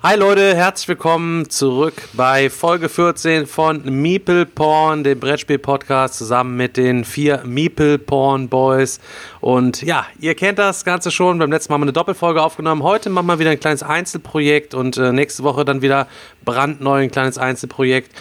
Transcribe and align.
Hi 0.00 0.14
Leute, 0.14 0.54
herzlich 0.54 0.86
willkommen 0.86 1.50
zurück 1.50 1.94
bei 2.12 2.50
Folge 2.50 2.88
14 2.88 3.46
von 3.46 3.82
Meeple 3.82 4.46
Porn, 4.46 5.02
dem 5.02 5.18
Brettspiel-Podcast, 5.18 6.14
zusammen 6.14 6.56
mit 6.56 6.76
den 6.76 7.04
vier 7.04 7.42
Meeple 7.44 7.98
Porn 7.98 8.48
Boys. 8.48 9.00
Und 9.40 9.82
ja, 9.82 10.06
ihr 10.20 10.36
kennt 10.36 10.60
das 10.60 10.84
Ganze 10.84 11.10
schon. 11.10 11.40
Beim 11.40 11.50
letzten 11.50 11.72
Mal 11.72 11.74
haben 11.74 11.80
wir 11.80 11.86
eine 11.86 11.92
Doppelfolge 11.94 12.40
aufgenommen. 12.40 12.84
Heute 12.84 13.10
machen 13.10 13.26
wir 13.26 13.40
wieder 13.40 13.50
ein 13.50 13.58
kleines 13.58 13.82
Einzelprojekt 13.82 14.72
und 14.72 14.96
äh, 14.98 15.10
nächste 15.12 15.42
Woche 15.42 15.64
dann 15.64 15.82
wieder 15.82 16.06
brandneu 16.44 17.02
ein 17.02 17.10
kleines 17.10 17.36
Einzelprojekt. 17.36 18.12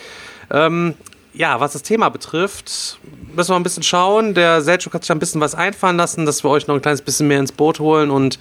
Ähm, 0.49 0.95
ja, 1.37 1.59
was 1.59 1.73
das 1.73 1.83
Thema 1.83 2.09
betrifft, 2.09 2.97
müssen 3.35 3.51
wir 3.51 3.55
ein 3.55 3.63
bisschen 3.63 3.83
schauen. 3.83 4.33
Der 4.33 4.61
Selchuk 4.61 4.93
hat 4.95 5.03
sich 5.03 5.11
ein 5.11 5.19
bisschen 5.19 5.39
was 5.39 5.53
einfallen 5.53 5.95
lassen, 5.95 6.25
dass 6.25 6.43
wir 6.43 6.49
euch 6.49 6.65
noch 6.67 6.75
ein 6.75 6.81
kleines 6.81 7.01
bisschen 7.01 7.27
mehr 7.27 7.39
ins 7.39 7.51
Boot 7.51 7.79
holen 7.79 8.09
und 8.09 8.39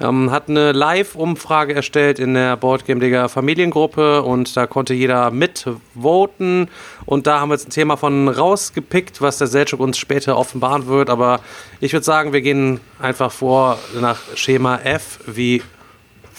ähm, 0.00 0.30
hat 0.30 0.48
eine 0.48 0.72
Live-Umfrage 0.72 1.74
erstellt 1.74 2.18
in 2.18 2.32
der 2.32 2.56
Boardgame 2.56 3.00
Digger 3.00 3.28
Familiengruppe 3.28 4.22
und 4.22 4.56
da 4.56 4.66
konnte 4.66 4.94
jeder 4.94 5.30
mitvoten 5.30 6.68
und 7.04 7.26
da 7.26 7.40
haben 7.40 7.50
wir 7.50 7.54
jetzt 7.54 7.68
ein 7.68 7.72
Thema 7.72 7.98
von 7.98 8.28
rausgepickt, 8.28 9.20
was 9.20 9.36
der 9.36 9.46
Selchuk 9.46 9.80
uns 9.80 9.98
später 9.98 10.38
offenbaren 10.38 10.86
wird, 10.86 11.10
aber 11.10 11.40
ich 11.80 11.92
würde 11.92 12.04
sagen, 12.04 12.32
wir 12.32 12.40
gehen 12.40 12.80
einfach 12.98 13.30
vor 13.30 13.78
nach 14.00 14.20
Schema 14.34 14.78
F 14.78 15.20
wie 15.26 15.62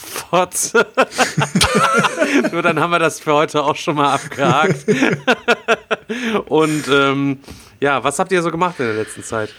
Fotze. 0.10 0.88
Nur 2.52 2.62
dann 2.62 2.80
haben 2.80 2.92
wir 2.92 3.00
das 3.00 3.20
für 3.20 3.34
heute 3.34 3.64
auch 3.64 3.76
schon 3.76 3.96
mal 3.96 4.14
abgehakt. 4.14 4.86
Und 6.48 6.88
ähm, 6.88 7.40
ja, 7.80 8.04
was 8.04 8.20
habt 8.20 8.32
ihr 8.32 8.42
so 8.42 8.52
gemacht 8.52 8.80
in 8.80 8.86
der 8.86 8.96
letzten 8.96 9.24
Zeit? 9.24 9.54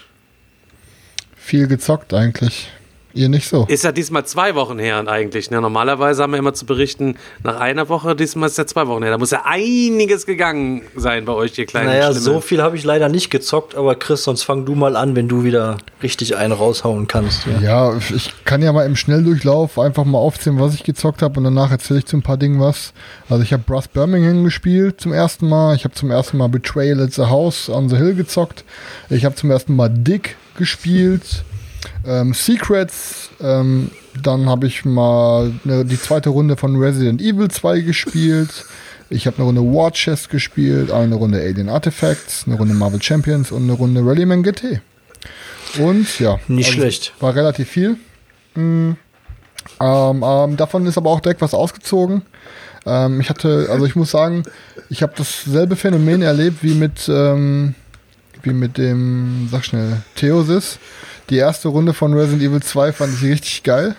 Viel 1.36 1.66
gezockt 1.66 2.12
eigentlich. 2.12 2.70
Ihr 3.12 3.28
nicht 3.28 3.48
so. 3.48 3.64
Ist 3.68 3.84
ja 3.84 3.92
diesmal 3.92 4.24
zwei 4.24 4.54
Wochen 4.54 4.78
her 4.78 5.06
eigentlich. 5.08 5.50
Ne? 5.50 5.60
Normalerweise 5.60 6.22
haben 6.22 6.32
wir 6.32 6.38
immer 6.38 6.54
zu 6.54 6.66
berichten 6.66 7.16
nach 7.42 7.58
einer 7.58 7.88
Woche, 7.88 8.14
diesmal 8.14 8.48
ist 8.48 8.58
ja 8.58 8.66
zwei 8.66 8.86
Wochen 8.86 9.02
her. 9.02 9.10
Da 9.10 9.18
muss 9.18 9.30
ja 9.32 9.42
einiges 9.44 10.26
gegangen 10.26 10.82
sein 10.96 11.24
bei 11.24 11.32
euch, 11.32 11.58
ihr 11.58 11.66
kleinen 11.66 11.88
Naja, 11.88 12.06
Schlimme. 12.10 12.20
so 12.20 12.40
viel 12.40 12.62
habe 12.62 12.76
ich 12.76 12.84
leider 12.84 13.08
nicht 13.08 13.30
gezockt, 13.30 13.74
aber 13.74 13.94
Chris, 13.96 14.24
sonst 14.24 14.44
fang 14.44 14.64
du 14.64 14.74
mal 14.74 14.96
an, 14.96 15.16
wenn 15.16 15.28
du 15.28 15.44
wieder 15.44 15.78
richtig 16.02 16.36
einen 16.36 16.52
raushauen 16.52 17.06
kannst. 17.08 17.46
Ja. 17.46 17.60
Ja, 17.90 17.98
ich 18.14 18.32
kann 18.44 18.62
ja 18.62 18.72
mal 18.72 18.86
im 18.86 18.96
Schnelldurchlauf 18.96 19.78
einfach 19.78 20.04
mal 20.04 20.18
aufzählen, 20.18 20.60
was 20.60 20.74
ich 20.74 20.84
gezockt 20.84 21.22
habe 21.22 21.38
und 21.38 21.44
danach 21.44 21.70
erzähle 21.70 22.00
ich 22.00 22.06
zu 22.06 22.16
ein 22.16 22.22
paar 22.22 22.36
Dingen 22.36 22.60
was. 22.60 22.92
Also 23.28 23.42
ich 23.42 23.52
habe 23.52 23.62
Brass 23.66 23.88
Birmingham 23.88 24.44
gespielt 24.44 25.00
zum 25.00 25.12
ersten 25.12 25.48
Mal. 25.48 25.74
Ich 25.74 25.84
habe 25.84 25.94
zum 25.94 26.10
ersten 26.10 26.36
Mal 26.38 26.48
Betrayal 26.48 27.00
at 27.00 27.12
the 27.12 27.22
House 27.22 27.68
on 27.68 27.88
the 27.88 27.96
Hill 27.96 28.14
gezockt. 28.14 28.64
Ich 29.08 29.24
habe 29.24 29.34
zum 29.34 29.50
ersten 29.50 29.74
Mal 29.76 29.88
Dick 29.88 30.36
gespielt. 30.56 31.44
Ähm, 32.06 32.34
Secrets. 32.34 33.30
Ähm, 33.40 33.90
dann 34.22 34.48
habe 34.48 34.66
ich 34.66 34.84
mal 34.84 35.52
ne, 35.64 35.84
die 35.84 36.00
zweite 36.00 36.30
Runde 36.30 36.56
von 36.56 36.76
Resident 36.76 37.20
Evil 37.20 37.48
2 37.48 37.80
gespielt. 37.80 38.64
Ich 39.08 39.26
habe 39.26 39.36
eine 39.38 39.46
Runde 39.46 39.62
War 39.62 39.90
Chest 39.92 40.30
gespielt, 40.30 40.90
eine 40.90 41.16
Runde 41.16 41.40
Alien 41.40 41.68
Artifacts, 41.68 42.44
eine 42.46 42.56
Runde 42.56 42.74
Marvel 42.74 43.02
Champions 43.02 43.50
und 43.50 43.64
eine 43.64 43.72
Runde 43.72 44.04
Rallyman 44.04 44.42
GT. 44.42 44.80
Und 45.78 46.18
ja. 46.20 46.38
Nicht 46.48 46.72
schlecht. 46.72 47.12
War 47.20 47.34
relativ 47.34 47.68
viel. 47.68 47.96
Mm, 48.54 48.92
ähm, 49.80 50.24
ähm, 50.24 50.56
davon 50.56 50.86
ist 50.86 50.96
aber 50.96 51.10
auch 51.10 51.20
direkt 51.20 51.40
was 51.40 51.54
ausgezogen. 51.54 52.22
Ähm, 52.86 53.20
ich 53.20 53.30
hatte, 53.30 53.68
also 53.70 53.84
ich 53.84 53.96
muss 53.96 54.10
sagen, 54.10 54.44
ich 54.88 55.02
habe 55.02 55.12
dasselbe 55.16 55.76
Phänomen 55.76 56.22
erlebt 56.22 56.58
wie 56.62 56.74
mit, 56.74 57.08
ähm, 57.08 57.74
wie 58.42 58.52
mit 58.52 58.78
dem, 58.78 59.48
sag 59.50 59.64
schnell, 59.64 60.02
Theosis. 60.16 60.78
Die 61.30 61.36
erste 61.36 61.68
Runde 61.68 61.94
von 61.94 62.12
Resident 62.12 62.42
Evil 62.42 62.60
2 62.60 62.92
fand 62.92 63.14
ich 63.14 63.22
richtig 63.22 63.62
geil. 63.62 63.94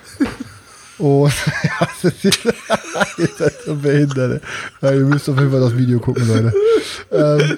Und 0.98 1.32
ihr 2.04 3.30
seid 3.38 3.54
so 3.66 3.76
behindert. 3.76 4.44
Ja, 4.82 4.92
ihr 4.92 5.06
müsst 5.06 5.30
auf 5.30 5.38
jeden 5.40 5.50
Fall 5.50 5.62
das 5.62 5.78
Video 5.78 6.00
gucken, 6.00 6.28
Leute. 6.28 6.54
Ähm, 7.12 7.58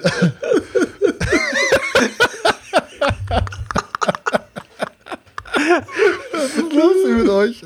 Was 6.32 6.50
ist 6.50 6.72
los 6.72 6.94
mit 7.18 7.28
euch? 7.28 7.62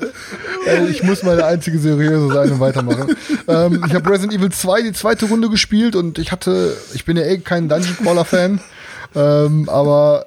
Ey, 0.65 0.87
ich 0.87 1.03
muss 1.03 1.21
meine 1.21 1.45
einzige 1.45 1.77
seriöse 1.77 2.33
sein 2.33 2.51
und 2.51 2.59
weitermachen. 2.59 3.15
Ähm, 3.47 3.83
ich 3.87 3.93
habe 3.93 4.09
Resident 4.09 4.33
Evil 4.33 4.51
2 4.51 4.81
die 4.81 4.93
zweite 4.93 5.27
Runde 5.27 5.49
gespielt 5.49 5.95
und 5.95 6.17
ich 6.17 6.31
hatte, 6.31 6.75
ich 6.93 7.05
bin 7.05 7.17
ja 7.17 7.23
eh 7.23 7.37
kein 7.37 7.69
Dungeon 7.69 7.97
Crawler 7.97 8.25
Fan, 8.25 8.61
ähm, 9.15 9.69
aber 9.69 10.25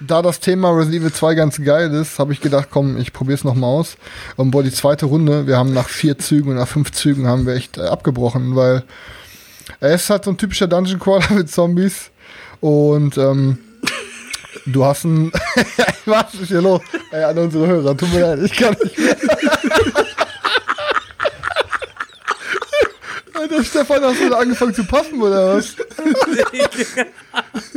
da 0.00 0.22
das 0.22 0.40
Thema 0.40 0.70
Resident 0.70 1.02
Evil 1.02 1.12
2 1.12 1.34
ganz 1.34 1.62
geil 1.62 1.92
ist, 1.94 2.18
habe 2.18 2.32
ich 2.32 2.40
gedacht, 2.40 2.68
komm, 2.70 2.98
ich 2.98 3.12
probiere 3.12 3.36
es 3.36 3.44
nochmal 3.44 3.70
aus. 3.70 3.96
Und 4.36 4.50
boah, 4.50 4.62
die 4.62 4.72
zweite 4.72 5.06
Runde, 5.06 5.46
wir 5.46 5.56
haben 5.56 5.72
nach 5.72 5.88
vier 5.88 6.18
Zügen 6.18 6.50
und 6.50 6.56
nach 6.56 6.68
fünf 6.68 6.92
Zügen 6.92 7.26
haben 7.26 7.46
wir 7.46 7.54
echt 7.54 7.78
äh, 7.78 7.82
abgebrochen, 7.82 8.56
weil 8.56 8.84
er 9.80 9.94
ist 9.94 10.10
halt 10.10 10.24
so 10.24 10.30
ein 10.30 10.38
typischer 10.38 10.66
Dungeon 10.68 11.00
Crawler 11.00 11.30
mit 11.34 11.50
Zombies 11.50 12.10
und 12.60 13.16
ähm, 13.18 13.58
du 14.66 14.84
hast 14.84 15.04
ein 15.04 15.32
was 16.06 16.34
ist 16.34 16.48
hier 16.48 16.62
los? 16.62 16.80
Ey, 17.10 17.24
an 17.24 17.38
unsere 17.38 17.66
Hörer, 17.66 17.96
tut 17.96 18.12
mir 18.12 18.20
leid, 18.20 18.38
ich 18.44 18.56
kann 18.56 18.76
nicht 18.82 18.98
mehr. 18.98 19.16
Alter, 23.50 23.64
Stefan, 23.64 24.02
hast 24.02 24.20
du 24.20 24.26
wieder 24.26 24.38
angefangen 24.38 24.74
zu 24.74 24.84
passen, 24.84 25.20
oder 25.22 25.56
was? 25.56 25.76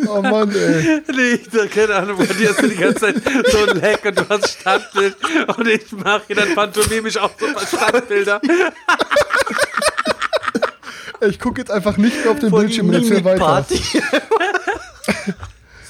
Oh 0.07 0.21
Mann, 0.21 0.49
ey. 0.55 1.01
Nee, 1.13 1.33
ich 1.33 1.59
hab 1.59 1.69
keine 1.71 1.95
Ahnung, 1.95 2.17
bei 2.17 2.25
dir 2.25 2.49
hast 2.49 2.61
du 2.61 2.67
die 2.67 2.75
ganze 2.75 2.99
Zeit 3.01 3.15
so 3.51 3.69
ein 3.69 3.79
Leck 3.79 4.05
und 4.05 4.17
du 4.17 4.29
hast 4.29 4.47
Standbild 4.49 5.15
und 5.57 5.67
ich 5.67 5.91
mache 5.91 6.21
hier 6.27 6.37
dann 6.37 6.55
pantomimisch 6.55 7.17
auch 7.17 7.31
so 7.39 7.45
ein 7.45 7.53
paar 7.53 7.67
Standbilder. 7.67 8.41
Ich 11.21 11.37
gucke 11.37 11.59
jetzt 11.59 11.69
einfach 11.69 11.97
nicht 11.97 12.23
mehr 12.23 12.31
auf 12.31 12.39
den 12.39 12.49
Bildschirm 12.49 12.87
und 12.87 12.93
erzähl 12.93 13.25
weiter. 13.25 13.65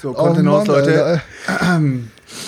So, 0.02 0.10
Oh 0.10 0.14
Kontenance, 0.14 0.68
Mann, 0.72 0.84
Leute. 0.84 1.22
Alter. 1.46 1.80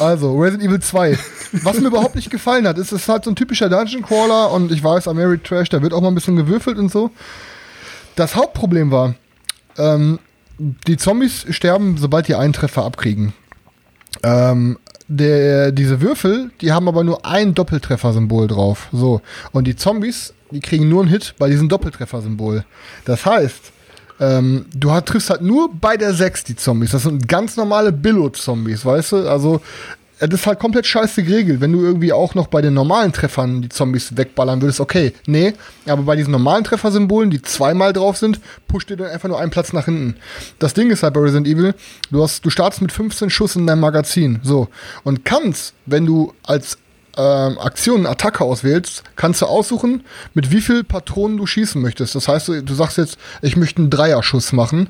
Also, 0.01 0.37
Resident 0.37 0.69
Evil 0.69 0.81
2. 0.81 1.17
Was 1.53 1.79
mir 1.81 1.89
überhaupt 1.89 2.15
nicht 2.15 2.31
gefallen 2.31 2.67
hat, 2.67 2.79
ist, 2.79 2.93
es 2.93 3.03
ist 3.03 3.09
halt 3.09 3.25
so 3.25 3.31
ein 3.31 3.37
typischer 3.37 3.69
Dungeon 3.69 4.03
Crawler 4.03 4.51
und 4.53 4.73
ich 4.73 4.83
weiß, 4.83 5.09
Ameri 5.09 5.39
Trash, 5.39 5.69
da 5.69 5.83
wird 5.83 5.93
auch 5.93 6.01
mal 6.01 6.09
ein 6.09 6.15
bisschen 6.15 6.37
gewürfelt 6.37 6.79
und 6.79 6.91
so. 6.91 7.11
Das 8.17 8.37
Hauptproblem 8.37 8.91
war, 8.91 9.15
ähm, 9.77 10.19
die 10.59 10.97
Zombies 10.97 11.47
sterben, 11.51 11.97
sobald 11.99 12.29
die 12.29 12.35
einen 12.35 12.53
Treffer 12.53 12.85
abkriegen. 12.85 13.33
Ähm, 14.23 14.79
der, 15.09 15.73
diese 15.73 16.01
Würfel, 16.01 16.51
die 16.61 16.73
haben 16.73 16.89
aber 16.89 17.05
nur 17.05 17.27
ein 17.27 17.55
Doppeltreffer-Symbol 17.55 18.47
drauf. 18.49 18.89
So. 18.93 19.21
Und 19.53 19.65
die 19.67 19.77
Zombies, 19.77 20.35
die 20.51 20.61
kriegen 20.61 20.89
nur 20.89 21.03
einen 21.03 21.11
Hit 21.11 21.35
bei 21.39 21.49
diesem 21.49 21.69
Doppeltreffer-Symbol. 21.69 22.65
Das 23.05 23.27
heißt, 23.27 23.73
ähm, 24.21 24.67
du 24.75 24.93
hat, 24.93 25.07
triffst 25.07 25.31
halt 25.31 25.43
nur 25.43 25.71
bei 25.75 25.97
der 25.97 26.15
6 26.15 26.45
die 26.45 26.57
Zombies. 26.57 26.93
Das 26.93 27.03
sind 27.03 27.29
ganz 27.29 27.57
normale 27.57 27.93
Billo-Zombies, 27.93 28.85
weißt 28.85 29.13
du? 29.13 29.29
Also, 29.29 29.61
das 30.29 30.41
ist 30.41 30.47
halt 30.47 30.61
komplett 30.61 30.87
scheiße 30.87 31.23
geregelt. 31.23 31.61
Wenn 31.61 31.73
du 31.73 31.83
irgendwie 31.83 32.13
auch 32.13 32.35
noch 32.35 32.47
bei 32.47 32.63
den 32.63 32.75
normalen 32.75 33.13
Treffern 33.13 33.63
die 33.63 33.69
Zombies 33.69 34.17
wegballern 34.17 34.63
würdest, 34.63 34.81
okay, 34.81 35.13
nee. 35.27 35.55
Aber 35.87 36.03
bei 36.03 36.17
diesen 36.17 36.31
normalen 36.31 36.65
Treffersymbolen, 36.65 37.31
die 37.31 37.43
zweimal 37.43 37.93
drauf 37.93 38.17
sind, 38.17 38.41
pusht 38.69 38.91
dir 38.91 38.97
dann 38.97 39.11
einfach 39.11 39.29
nur 39.29 39.41
einen 39.41 39.51
Platz 39.51 39.73
nach 39.73 39.87
hinten. 39.87 40.17
Das 40.59 40.75
Ding 40.75 40.91
ist 40.91 41.03
halt 41.03 41.15
bei 41.15 41.21
Resident 41.21 41.49
Evil, 41.49 41.75
du, 42.11 42.23
hast, 42.23 42.45
du 42.45 42.51
startest 42.51 42.83
mit 42.83 42.93
15 42.93 43.31
Schuss 43.31 43.57
in 43.57 43.67
deinem 43.67 43.81
Magazin. 43.81 44.41
So. 44.43 44.69
Und 45.03 45.25
kannst, 45.25 45.75
wenn 45.87 46.07
du 46.07 46.33
als 46.45 46.79
ähm, 47.17 47.59
Aktion 47.59 48.07
Attacke 48.07 48.45
auswählst, 48.45 49.03
kannst 49.17 49.43
du 49.43 49.47
aussuchen, 49.47 50.05
mit 50.35 50.51
wie 50.51 50.61
viel 50.61 50.85
Patronen 50.85 51.37
du 51.37 51.47
schießen 51.47 51.81
möchtest. 51.81 52.15
Das 52.15 52.29
heißt, 52.29 52.49
du, 52.49 52.63
du 52.63 52.75
sagst 52.75 52.99
jetzt, 52.99 53.19
ich 53.43 53.57
möchte 53.57 53.83
einen 53.83 53.91
Dreierschuss 53.91 54.53
machen, 54.53 54.89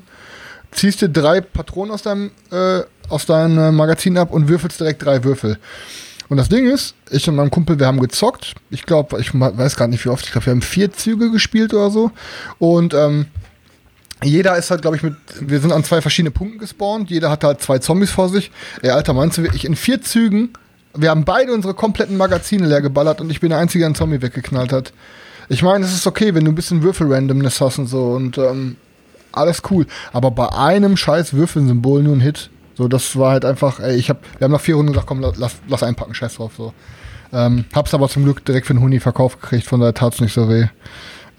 ziehst 0.71 1.01
dir 1.01 1.09
drei 1.09 1.41
Patronen 1.41 1.91
aus 1.91 2.03
deinem, 2.03 2.31
äh, 2.51 2.81
aus 3.09 3.25
deinem 3.25 3.57
äh, 3.57 3.71
Magazin 3.71 4.17
ab 4.17 4.31
und 4.31 4.47
würfelst 4.47 4.79
direkt 4.79 5.03
drei 5.03 5.23
Würfel. 5.23 5.57
Und 6.29 6.37
das 6.37 6.49
Ding 6.49 6.65
ist, 6.69 6.95
ich 7.11 7.27
und 7.27 7.35
mein 7.35 7.51
Kumpel, 7.51 7.79
wir 7.79 7.85
haben 7.85 7.99
gezockt. 7.99 8.55
Ich 8.69 8.85
glaube, 8.85 9.19
ich 9.19 9.33
weiß 9.33 9.75
gar 9.75 9.87
nicht 9.87 10.03
wie 10.05 10.09
oft. 10.09 10.25
Ich 10.25 10.31
glaube, 10.31 10.47
wir 10.47 10.51
haben 10.51 10.61
vier 10.61 10.91
Züge 10.91 11.31
gespielt 11.31 11.73
oder 11.73 11.91
so. 11.91 12.11
Und 12.59 12.93
ähm, 12.93 13.27
jeder 14.23 14.57
ist 14.57 14.71
halt, 14.71 14.81
glaube 14.81 14.95
ich, 14.95 15.03
mit. 15.03 15.15
Wir 15.41 15.59
sind 15.59 15.73
an 15.73 15.83
zwei 15.83 16.01
verschiedene 16.01 16.31
Punkten 16.31 16.59
gespawnt. 16.59 17.09
Jeder 17.09 17.29
hat 17.29 17.43
halt 17.43 17.61
zwei 17.61 17.79
Zombies 17.79 18.11
vor 18.11 18.29
sich. 18.29 18.51
Ey, 18.81 18.91
Alter, 18.91 19.13
meinst 19.13 19.37
du, 19.37 19.43
ich 19.43 19.65
in 19.65 19.75
vier 19.75 20.01
Zügen 20.01 20.53
wir 20.95 21.09
haben 21.09 21.25
beide 21.25 21.53
unsere 21.53 21.73
kompletten 21.73 22.17
Magazine 22.17 22.67
leer 22.67 22.81
geballert 22.81 23.21
und 23.21 23.29
ich 23.31 23.39
bin 23.39 23.49
der 23.49 23.59
Einzige, 23.59 23.81
der 23.81 23.87
einen 23.87 23.95
Zombie 23.95 24.21
weggeknallt 24.21 24.71
hat. 24.71 24.93
Ich 25.49 25.63
meine, 25.63 25.85
es 25.85 25.93
ist 25.93 26.07
okay, 26.07 26.33
wenn 26.35 26.45
du 26.45 26.51
ein 26.51 26.55
bisschen 26.55 26.83
Würfel-Randomness 26.83 27.61
hast 27.61 27.79
und 27.79 27.87
so 27.87 28.11
und 28.11 28.37
ähm, 28.37 28.77
alles 29.31 29.61
cool. 29.71 29.87
Aber 30.13 30.31
bei 30.31 30.49
einem 30.49 30.95
scheiß 30.95 31.33
Würfelsymbol 31.33 32.03
nur 32.03 32.15
ein 32.15 32.21
Hit. 32.21 32.49
So, 32.75 32.87
das 32.87 33.17
war 33.17 33.31
halt 33.31 33.45
einfach, 33.45 33.79
ey, 33.79 33.95
ich 33.95 34.09
hab, 34.09 34.23
wir 34.39 34.45
haben 34.45 34.51
nach 34.51 34.61
vier 34.61 34.75
Runden 34.75 34.93
gesagt, 34.93 35.07
komm, 35.07 35.21
lass, 35.21 35.55
lass 35.67 35.83
einpacken, 35.83 36.13
scheiß 36.13 36.35
drauf, 36.35 36.53
so. 36.57 36.73
Ähm, 37.31 37.65
hab's 37.73 37.93
aber 37.93 38.09
zum 38.09 38.23
Glück 38.23 38.45
direkt 38.45 38.67
für 38.67 38.73
den 38.73 38.81
Huni 38.81 38.99
verkauft 38.99 39.41
gekriegt, 39.41 39.65
von 39.65 39.79
daher 39.79 39.93
tat's 39.93 40.21
nicht 40.21 40.33
so 40.33 40.49
weh. 40.49 40.67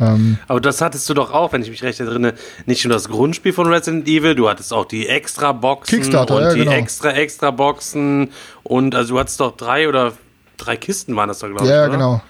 Ähm, 0.00 0.38
Aber 0.48 0.60
das 0.60 0.80
hattest 0.80 1.08
du 1.08 1.14
doch 1.14 1.32
auch, 1.32 1.52
wenn 1.52 1.62
ich 1.62 1.70
mich 1.70 1.82
recht 1.84 2.00
erinnere, 2.00 2.34
nicht 2.66 2.84
nur 2.84 2.92
das 2.92 3.08
Grundspiel 3.08 3.52
von 3.52 3.68
Resident 3.68 4.08
Evil, 4.08 4.34
du 4.34 4.48
hattest 4.48 4.72
auch 4.72 4.86
die 4.86 5.08
Extra-Boxen 5.08 5.98
Kickstarter, 5.98 6.36
und 6.36 6.42
ja, 6.42 6.52
die 6.52 6.58
genau. 6.60 6.72
Extra-Extra-Boxen 6.72 8.30
und 8.64 8.94
also 8.94 9.14
du 9.14 9.20
hattest 9.20 9.38
doch 9.38 9.56
drei 9.56 9.88
oder 9.88 10.12
drei 10.56 10.76
Kisten 10.76 11.14
waren 11.14 11.28
das 11.28 11.38
doch, 11.38 11.48
glaube 11.48 11.64
ich. 11.64 11.70
ja, 11.70 11.86
genau. 11.86 12.20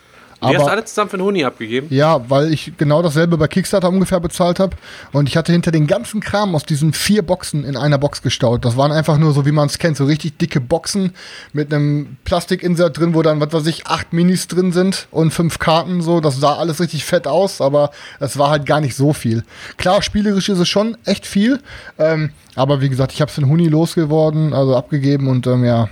Hast 0.44 0.54
du 0.54 0.60
Aber 0.60 0.70
alle 0.70 0.84
zusammen 0.84 1.10
für 1.10 1.16
den 1.16 1.24
Huni 1.26 1.44
abgegeben? 1.44 1.86
Ja, 1.90 2.28
weil 2.28 2.52
ich 2.52 2.72
genau 2.76 3.02
dasselbe 3.02 3.36
bei 3.36 3.48
Kickstarter 3.48 3.88
ungefähr 3.88 4.20
bezahlt 4.20 4.60
habe. 4.60 4.76
Und 5.12 5.28
ich 5.28 5.36
hatte 5.36 5.52
hinter 5.52 5.70
den 5.70 5.86
ganzen 5.86 6.20
Kram 6.20 6.54
aus 6.54 6.64
diesen 6.64 6.92
vier 6.92 7.22
Boxen 7.22 7.64
in 7.64 7.76
einer 7.76 7.98
Box 7.98 8.22
gestaut. 8.22 8.64
Das 8.64 8.76
waren 8.76 8.92
einfach 8.92 9.18
nur 9.18 9.32
so, 9.32 9.46
wie 9.46 9.52
man 9.52 9.66
es 9.66 9.78
kennt, 9.78 9.96
so 9.96 10.04
richtig 10.04 10.38
dicke 10.38 10.60
Boxen 10.60 11.12
mit 11.52 11.72
einem 11.72 12.16
Plastikinsert 12.24 12.98
drin, 12.98 13.14
wo 13.14 13.22
dann, 13.22 13.40
was 13.40 13.52
weiß 13.52 13.66
ich, 13.66 13.86
acht 13.86 14.12
Minis 14.12 14.48
drin 14.48 14.72
sind 14.72 15.08
und 15.10 15.32
fünf 15.32 15.58
Karten. 15.58 16.02
So, 16.02 16.20
das 16.20 16.38
sah 16.38 16.56
alles 16.56 16.80
richtig 16.80 17.04
fett 17.04 17.26
aus, 17.26 17.60
aber 17.60 17.90
es 18.20 18.38
war 18.38 18.50
halt 18.50 18.66
gar 18.66 18.80
nicht 18.80 18.94
so 18.94 19.12
viel. 19.12 19.44
Klar, 19.76 20.02
spielerisch 20.02 20.48
ist 20.48 20.58
es 20.58 20.68
schon 20.68 20.96
echt 21.04 21.26
viel. 21.26 21.60
Ähm, 21.98 22.30
aber 22.56 22.80
wie 22.80 22.88
gesagt, 22.88 23.12
ich 23.12 23.20
habe 23.20 23.30
es 23.30 23.38
in 23.38 23.48
Huni 23.48 23.68
losgeworden, 23.68 24.52
also 24.52 24.76
abgegeben 24.76 25.28
und 25.28 25.46
ähm, 25.46 25.64
ja. 25.64 25.88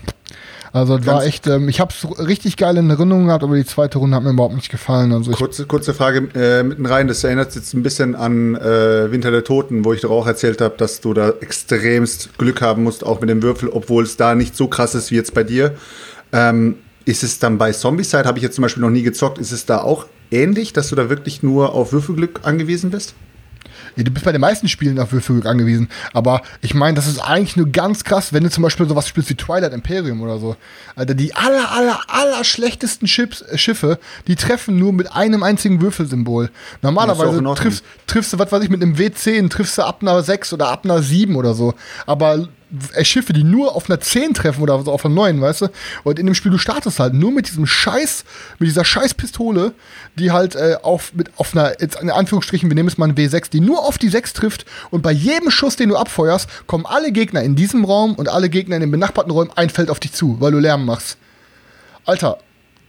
Also 0.73 0.97
das 0.97 1.07
war 1.07 1.25
echt, 1.25 1.47
ähm, 1.47 1.69
ich 1.69 1.81
habe 1.81 1.93
es 1.93 2.27
richtig 2.27 2.57
geil 2.57 2.79
in 2.79 2.89
Erinnerung 2.89 3.27
gehabt, 3.27 3.45
aber 3.45 3.57
die 3.57 3.65
zweite 3.67 3.99
Runde 3.99 4.17
hat 4.17 4.25
mir 4.25 4.31
überhaupt 4.31 4.55
nicht 4.55 4.71
gefallen. 4.71 5.13
Also 5.13 5.33
Kurze, 5.33 5.67
kurze 5.67 5.93
Frage 5.93 6.29
äh, 6.35 6.63
mitten 6.63 6.87
rein. 6.87 7.09
Das 7.09 7.23
erinnert 7.25 7.55
jetzt 7.55 7.75
ein 7.75 7.83
bisschen 7.83 8.15
an 8.15 8.55
äh, 8.57 9.13
Winter 9.13 9.31
der 9.31 9.45
Toten, 9.45 9.85
wo 9.85 9.93
ich 9.93 10.01
doch 10.01 10.11
auch 10.11 10.27
erzählt 10.27 10.63
habe, 10.63 10.75
dass 10.79 11.03
du 11.03 11.13
da 11.13 11.31
extremst 11.41 12.39
Glück 12.39 12.63
haben 12.63 12.85
musst, 12.85 13.05
auch 13.05 13.21
mit 13.21 13.29
dem 13.29 13.43
Würfel, 13.43 13.69
obwohl 13.69 14.05
es 14.05 14.17
da 14.17 14.35
nicht 14.35 14.57
so 14.57 14.67
krass 14.67 14.95
ist 14.95 15.11
wie 15.11 15.17
jetzt 15.17 15.35
bei 15.35 15.45
dir. 15.45 15.75
Ähm, 16.33 16.77
ist 17.05 17.23
es 17.23 17.39
dann 17.39 17.59
bei 17.59 17.73
Zombicide, 17.73 18.25
habe 18.25 18.39
ich 18.39 18.45
jetzt 18.45 18.55
zum 18.55 18.63
Beispiel 18.63 18.83
noch 18.83 18.91
nie 18.91 19.03
gezockt, 19.03 19.39
ist 19.39 19.53
es 19.53 19.67
da 19.67 19.83
auch 19.83 20.07
ähnlich, 20.31 20.73
dass 20.73 20.89
du 20.89 20.97
da 20.97 21.11
wirklich 21.11 21.43
nur 21.43 21.75
auf 21.75 21.93
Würfelglück 21.93 22.41
angewiesen 22.45 22.91
bist? 22.91 23.15
Ja, 23.97 24.05
du 24.05 24.11
bist 24.11 24.25
bei 24.25 24.33
den 24.33 24.41
meisten 24.41 24.69
Spielen 24.69 24.99
auf 24.99 25.13
Würfelglück 25.13 25.47
angewiesen. 25.47 25.89
Aber 26.13 26.43
ich 26.61 26.75
meine, 26.75 26.95
das 26.95 27.07
ist 27.07 27.19
eigentlich 27.19 27.57
nur 27.57 27.69
ganz 27.69 28.05
krass, 28.05 28.33
wenn 28.33 28.45
du 28.45 28.51
zum 28.51 28.63
Beispiel 28.63 28.89
sowas 28.89 29.09
spielst 29.09 29.31
wie 29.31 29.35
Twilight 29.35 29.73
Imperium 29.73 30.21
oder 30.23 30.39
so. 30.39 30.57
Alter, 30.97 31.15
die 31.15 31.35
aller, 31.35 31.71
aller, 31.73 32.01
aller 32.09 32.45
schlechtesten 32.45 33.07
Chips, 33.07 33.43
äh, 33.43 33.59
Schiffe, 33.59 33.99
die 34.27 34.37
treffen 34.37 34.79
nur 34.79 34.93
mit 34.93 35.13
einem 35.13 35.43
einzigen 35.43 35.81
Würfelsymbol. 35.81 36.51
Normalerweise 36.83 37.43
triffst, 37.55 37.85
triffst 38.07 38.33
du, 38.33 38.39
was 38.39 38.53
weiß 38.53 38.63
ich, 38.63 38.71
mit 38.71 38.83
einem 38.83 38.95
W10 38.95 39.51
triffst 39.51 39.79
du 39.79 39.83
ab 39.83 39.99
einer 40.03 40.23
6 40.23 40.53
oder 40.53 40.69
ab 40.69 40.85
einer 40.85 41.03
7 41.03 41.37
oder 41.37 41.55
so. 41.55 41.75
Aber 42.07 42.49
äh, 42.95 43.05
Schiffe, 43.05 43.33
die 43.33 43.45
nur 43.45 43.75
auf 43.77 43.89
einer 43.89 44.01
10 44.01 44.35
treffen 44.35 44.63
oder 44.63 44.75
auf 44.75 45.05
einer 45.05 45.15
9, 45.15 45.41
weißt 45.41 45.63
du? 45.63 45.69
Und 46.05 46.19
in 46.19 46.27
dem 46.27 46.35
Spiel, 46.35 46.51
du 46.51 46.59
startest 46.59 46.99
halt 46.99 47.15
nur 47.15 47.31
mit 47.31 47.49
diesem 47.49 47.67
Scheiß, 47.67 48.25
mit 48.59 48.69
dieser 48.69 48.85
scheiß 48.85 49.15
Pistole, 49.15 49.73
die 50.17 50.31
halt 50.31 50.55
äh, 50.55 50.77
auf, 50.83 51.13
mit, 51.15 51.31
auf 51.37 51.55
einer, 51.57 51.81
jetzt 51.81 52.01
in 52.01 52.11
Anführungsstrichen, 52.11 52.71
wir 52.71 52.75
nehmen 52.75 52.89
es 52.89 52.99
mal 52.99 53.07
eine 53.07 53.15
W6, 53.15 53.51
die 53.51 53.61
nur 53.61 53.81
auf 53.81 53.99
die 53.99 54.09
6 54.09 54.33
trifft 54.33 54.65
und 54.91 55.03
bei 55.03 55.13
jedem 55.13 55.51
Schuss, 55.51 55.77
den 55.77 55.91
du 55.91 55.97
abfeuerst, 55.97 56.49
kommen 56.67 56.87
alle 56.87 57.13
Gegner 57.13 57.43
in 57.43 57.57
diesem 57.57 57.85
Raum 57.85 58.15
und 58.15 58.29
alle 58.29 58.49
Gegner 58.49 58.77
in 58.77 58.83
den 58.83 58.91
benachbarten 58.91 59.33
Räumen 59.33 59.51
ein 59.57 59.71
Feld 59.71 59.91
auf 59.91 60.01
dich 60.01 60.13
zu, 60.13 60.41
weil 60.41 60.53
du 60.53 60.59
Lärm 60.59 60.85
machst. 60.85 61.19
Alter, 62.05 62.39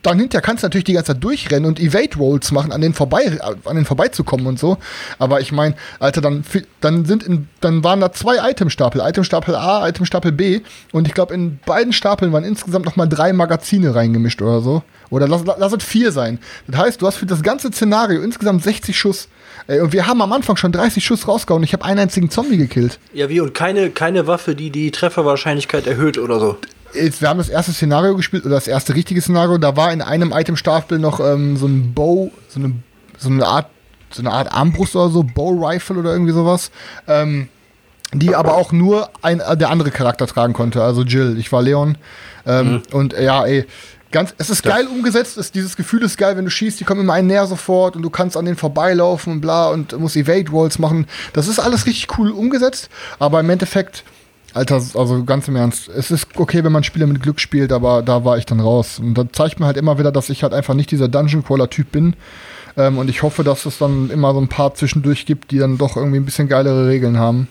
dann 0.04 0.20
hinterher 0.20 0.42
kannst 0.42 0.64
du 0.64 0.66
natürlich 0.68 0.84
die 0.84 0.94
ganze 0.94 1.14
Zeit 1.14 1.24
durchrennen 1.24 1.66
und 1.66 1.80
Evade 1.80 2.18
Rolls 2.18 2.52
machen, 2.52 2.72
an 2.72 2.82
den 2.82 2.94
vorbei, 2.94 3.40
an 3.66 3.76
den 3.76 3.86
vorbeizukommen 3.86 4.46
und 4.46 4.60
so. 4.60 4.78
Aber 5.18 5.42
ich 5.42 5.52
meine, 5.52 5.76
Alter, 6.00 6.22
dann, 6.22 6.44
dann 6.82 7.06
sind 7.06 7.24
in, 7.24 7.48
dann 7.62 7.84
waren 7.84 8.02
da 8.02 8.12
zwei 8.12 8.52
Itemstapel, 8.52 9.02
Itemstapel 9.04 9.56
A, 9.56 9.88
Itemstapel 9.88 10.32
B. 10.32 10.62
Und 10.92 11.08
ich 11.08 11.14
glaube, 11.14 11.34
in 11.34 11.60
beiden 11.66 11.94
Stapeln 11.94 12.34
waren 12.34 12.44
insgesamt 12.44 12.86
nochmal 12.86 13.08
drei 13.08 13.34
Magazine 13.34 13.96
reingemischt 13.96 14.42
oder 14.42 14.62
so. 14.62 14.84
Oder 15.10 15.28
lass, 15.28 15.44
lass 15.46 15.74
es 15.74 15.84
vier 15.84 16.12
sein. 16.12 16.40
Das 16.68 16.80
heißt, 16.80 17.02
du 17.02 17.08
hast 17.08 17.18
für 17.18 17.26
das 17.26 17.42
ganze 17.42 17.70
Szenario 17.70 18.22
insgesamt 18.22 18.64
60 18.64 18.98
Schuss. 18.98 19.30
Ey, 19.68 19.80
und 19.80 19.94
wir 19.94 20.08
haben 20.08 20.22
am 20.22 20.34
Anfang 20.34 20.58
schon 20.58 20.72
30 20.74 21.06
Schuss 21.06 21.28
rausgehauen. 21.28 21.64
Ich 21.64 21.72
habe 21.74 21.86
einen 21.86 22.00
einzigen 22.00 22.30
Zombie 22.30 22.58
gekillt. 22.58 23.00
Ja, 23.14 23.30
wie? 23.30 23.40
Und 23.40 23.54
keine, 23.54 23.92
keine 23.92 24.28
Waffe, 24.28 24.56
die 24.56 24.70
die 24.70 24.92
Trefferwahrscheinlichkeit 24.92 25.88
erhöht 25.88 26.18
oder 26.18 26.40
so. 26.40 26.58
Jetzt, 26.94 27.22
wir 27.22 27.30
haben 27.30 27.38
das 27.38 27.50
erste 27.50 27.72
Szenario 27.74 28.16
gespielt, 28.16 28.46
oder 28.46 28.56
das 28.56 28.68
erste 28.68 28.96
richtige 28.96 29.22
Szenario, 29.22 29.58
da 29.58 29.76
war 29.76 29.92
in 29.92 30.02
einem 30.02 30.32
Itemstapel 30.32 31.00
noch 31.00 31.20
ähm, 31.20 31.58
so 31.58 31.66
ein 31.66 31.94
Bow, 31.94 32.32
so 32.50 32.60
eine, 32.60 32.74
so 33.18 33.30
eine 33.30 33.46
Art, 33.46 33.68
so 34.12 34.22
eine 34.22 34.32
Art 34.32 34.52
Armbrust 34.52 34.96
oder 34.96 35.10
so, 35.10 35.24
Bow 35.24 35.66
Rifle 35.66 35.98
oder 35.98 36.12
irgendwie 36.14 36.34
sowas, 36.34 36.72
ähm, 37.08 37.50
die 38.14 38.36
aber 38.36 38.54
auch 38.56 38.72
nur 38.72 39.10
ein, 39.22 39.40
äh, 39.40 39.58
der 39.58 39.70
andere 39.70 39.92
Charakter 39.92 40.28
tragen 40.28 40.54
konnte, 40.54 40.84
also 40.84 41.04
Jill. 41.04 41.38
Ich 41.40 41.52
war 41.52 41.62
Leon. 41.62 41.98
Ähm, 42.46 42.84
Und 42.92 43.14
äh, 43.14 43.24
ja, 43.24 43.46
ey, 43.46 43.66
ganz, 44.12 44.36
es 44.38 44.50
ist 44.50 44.64
geil 44.64 44.88
umgesetzt, 44.88 45.38
es, 45.38 45.52
dieses 45.52 45.76
Gefühl 45.76 46.04
ist 46.04 46.18
geil, 46.18 46.38
wenn 46.38 46.46
du 46.46 46.52
schießt, 46.52 46.80
die 46.80 46.84
kommen 46.84 47.02
immer 47.02 47.14
einen 47.14 47.28
näher 47.28 47.48
sofort 47.48 47.96
und 47.96 48.04
du 48.04 48.10
kannst 48.10 48.38
an 48.38 48.46
denen 48.46 48.58
vorbeilaufen 48.58 49.34
und 49.34 49.42
bla 49.42 49.70
und 49.70 49.98
musst 50.00 50.16
Evade 50.16 50.52
Rolls 50.52 50.80
machen. 50.80 51.08
Das 51.34 51.48
ist 51.48 51.60
alles 51.60 51.86
richtig 51.86 52.18
cool 52.18 52.30
umgesetzt, 52.30 52.90
aber 53.18 53.40
im 53.40 53.50
Endeffekt 53.50 54.04
Alter, 54.54 54.76
also 54.76 55.24
ganz 55.24 55.48
im 55.48 55.56
Ernst, 55.56 55.90
es 55.90 56.12
ist 56.12 56.28
okay, 56.36 56.64
wenn 56.64 56.72
man 56.72 56.84
Spiele 56.84 57.08
mit 57.08 57.24
Glück 57.24 57.40
spielt, 57.40 57.72
aber 57.72 58.04
da 58.04 58.24
war 58.24 58.38
ich 58.38 58.46
dann 58.46 58.60
raus. 58.60 59.00
Und 59.00 59.16
das 59.16 59.28
zeigt 59.34 59.60
mir 59.60 59.66
halt 59.66 59.78
immer 59.78 59.98
wieder, 59.98 60.12
dass 60.12 60.30
ich 60.30 60.44
halt 60.44 60.54
einfach 60.54 60.76
nicht 60.76 60.92
dieser 60.92 61.08
Dungeon 61.08 61.44
Crawler-Typ 61.44 61.92
bin. 61.92 62.16
Ähm, 62.78 62.98
und 63.00 63.10
ich 63.10 63.24
hoffe, 63.24 63.44
dass 63.44 63.66
es 63.66 63.80
dann 63.80 64.12
immer 64.12 64.34
so 64.34 64.40
ein 64.40 64.48
paar 64.48 64.76
zwischendurch 64.76 65.26
gibt, 65.26 65.52
die 65.52 65.58
dann 65.58 65.78
doch 65.78 65.98
irgendwie 65.98 66.18
ein 66.18 66.26
bisschen 66.26 66.48
geilere 66.48 66.88
Regeln 66.88 67.18
haben. 67.18 67.48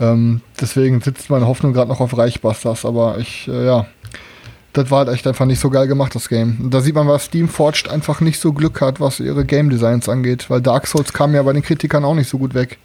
Ähm, 0.00 0.40
deswegen 0.60 1.00
sitzt 1.00 1.30
meine 1.30 1.46
Hoffnung 1.46 1.72
gerade 1.72 1.88
noch 1.88 2.00
auf 2.00 2.16
Reichbusters, 2.16 2.84
aber 2.84 3.18
ich, 3.18 3.46
äh, 3.46 3.64
ja, 3.64 3.86
das 4.72 4.90
war 4.90 5.00
halt 5.00 5.10
echt 5.10 5.26
einfach 5.26 5.44
nicht 5.44 5.60
so 5.60 5.70
geil 5.70 5.86
gemacht, 5.86 6.14
das 6.14 6.28
Game. 6.28 6.58
Und 6.60 6.74
da 6.74 6.80
sieht 6.80 6.94
man, 6.94 7.06
was 7.06 7.26
Steamforged 7.26 7.88
einfach 7.88 8.20
nicht 8.20 8.40
so 8.40 8.52
Glück 8.52 8.80
hat, 8.80 9.00
was 9.00 9.20
ihre 9.20 9.44
Game 9.44 9.70
Designs 9.70 10.08
angeht, 10.08 10.50
weil 10.50 10.60
Dark 10.60 10.86
Souls 10.86 11.12
kam 11.12 11.34
ja 11.34 11.42
bei 11.42 11.52
den 11.52 11.62
Kritikern 11.62 12.04
auch 12.04 12.14
nicht 12.14 12.28
so 12.28 12.38
gut 12.38 12.54
weg. 12.54 12.78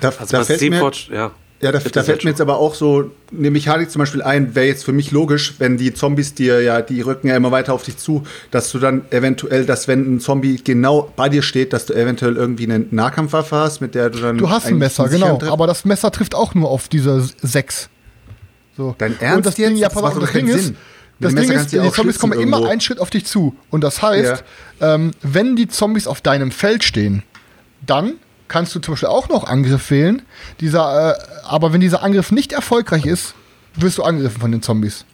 Da, 0.00 0.08
Also 0.18 0.32
da 0.32 0.38
bei 0.38 0.44
fällt 0.44 0.60
mir, 0.70 0.92
ja. 1.10 1.30
Ja, 1.62 1.72
da, 1.72 1.78
da 1.78 2.02
fällt 2.02 2.22
mir 2.22 2.30
jetzt 2.30 2.42
aber 2.42 2.58
auch 2.58 2.74
so 2.74 3.10
eine 3.36 3.50
Mechanik 3.50 3.90
zum 3.90 4.00
Beispiel 4.00 4.20
ein, 4.20 4.54
wäre 4.54 4.66
jetzt 4.66 4.84
für 4.84 4.92
mich 4.92 5.10
logisch, 5.10 5.54
wenn 5.58 5.78
die 5.78 5.94
Zombies 5.94 6.34
dir 6.34 6.60
ja, 6.60 6.82
die 6.82 7.00
rücken 7.00 7.28
ja 7.28 7.36
immer 7.36 7.50
weiter 7.50 7.72
auf 7.72 7.82
dich 7.82 7.96
zu, 7.96 8.24
dass 8.50 8.70
du 8.72 8.78
dann 8.78 9.06
eventuell, 9.10 9.64
dass 9.64 9.88
wenn 9.88 10.16
ein 10.16 10.20
Zombie 10.20 10.60
genau 10.62 11.10
bei 11.16 11.30
dir 11.30 11.40
steht, 11.40 11.72
dass 11.72 11.86
du 11.86 11.94
eventuell 11.94 12.36
irgendwie 12.36 12.64
eine 12.64 12.84
Nahkampfwaffe 12.90 13.56
hast, 13.56 13.80
mit 13.80 13.94
der 13.94 14.10
du 14.10 14.18
dann. 14.18 14.36
Du 14.36 14.50
hast 14.50 14.66
ein 14.66 14.76
Messer, 14.76 15.08
genau. 15.08 15.38
Aber 15.50 15.66
das 15.66 15.86
Messer 15.86 16.10
trifft 16.10 16.34
auch 16.34 16.54
nur 16.54 16.68
auf 16.70 16.88
diese 16.88 17.26
sechs. 17.40 17.88
So. 18.76 18.94
Dein 18.98 19.18
Ernst 19.18 19.36
Und 19.38 19.46
das 19.46 19.54
Ding, 19.54 19.70
jetzt? 19.70 19.80
ja, 19.80 19.88
Das 19.88 19.94
pass 19.94 20.12
auf, 20.12 20.18
das 20.18 20.32
Ding 20.32 20.48
ist, 20.48 20.64
Sinn. 20.66 20.76
das 21.20 21.34
Ding 21.34 21.50
ist, 21.50 21.72
ja 21.72 21.82
die 21.84 21.90
Zombies 21.92 22.18
kommen 22.18 22.34
immer 22.34 22.58
irgendwo. 22.58 22.70
einen 22.70 22.80
Schritt 22.82 22.98
auf 23.00 23.08
dich 23.08 23.24
zu. 23.24 23.56
Und 23.70 23.82
das 23.82 24.02
heißt, 24.02 24.44
ähm, 24.82 25.12
wenn 25.22 25.56
die 25.56 25.68
Zombies 25.68 26.06
auf 26.06 26.20
deinem 26.20 26.50
Feld 26.50 26.84
stehen, 26.84 27.22
dann 27.86 28.16
kannst 28.48 28.74
du 28.74 28.80
zum 28.80 28.92
Beispiel 28.92 29.08
auch 29.08 29.28
noch 29.28 29.44
Angriff 29.44 29.90
wählen. 29.90 30.22
Dieser, 30.60 31.12
äh, 31.12 31.44
aber 31.44 31.72
wenn 31.72 31.80
dieser 31.80 32.02
Angriff 32.02 32.30
nicht 32.30 32.52
erfolgreich 32.52 33.06
ist, 33.06 33.34
wirst 33.74 33.98
du 33.98 34.02
angegriffen 34.02 34.40
von 34.40 34.52
den 34.52 34.62
Zombies. 34.62 35.04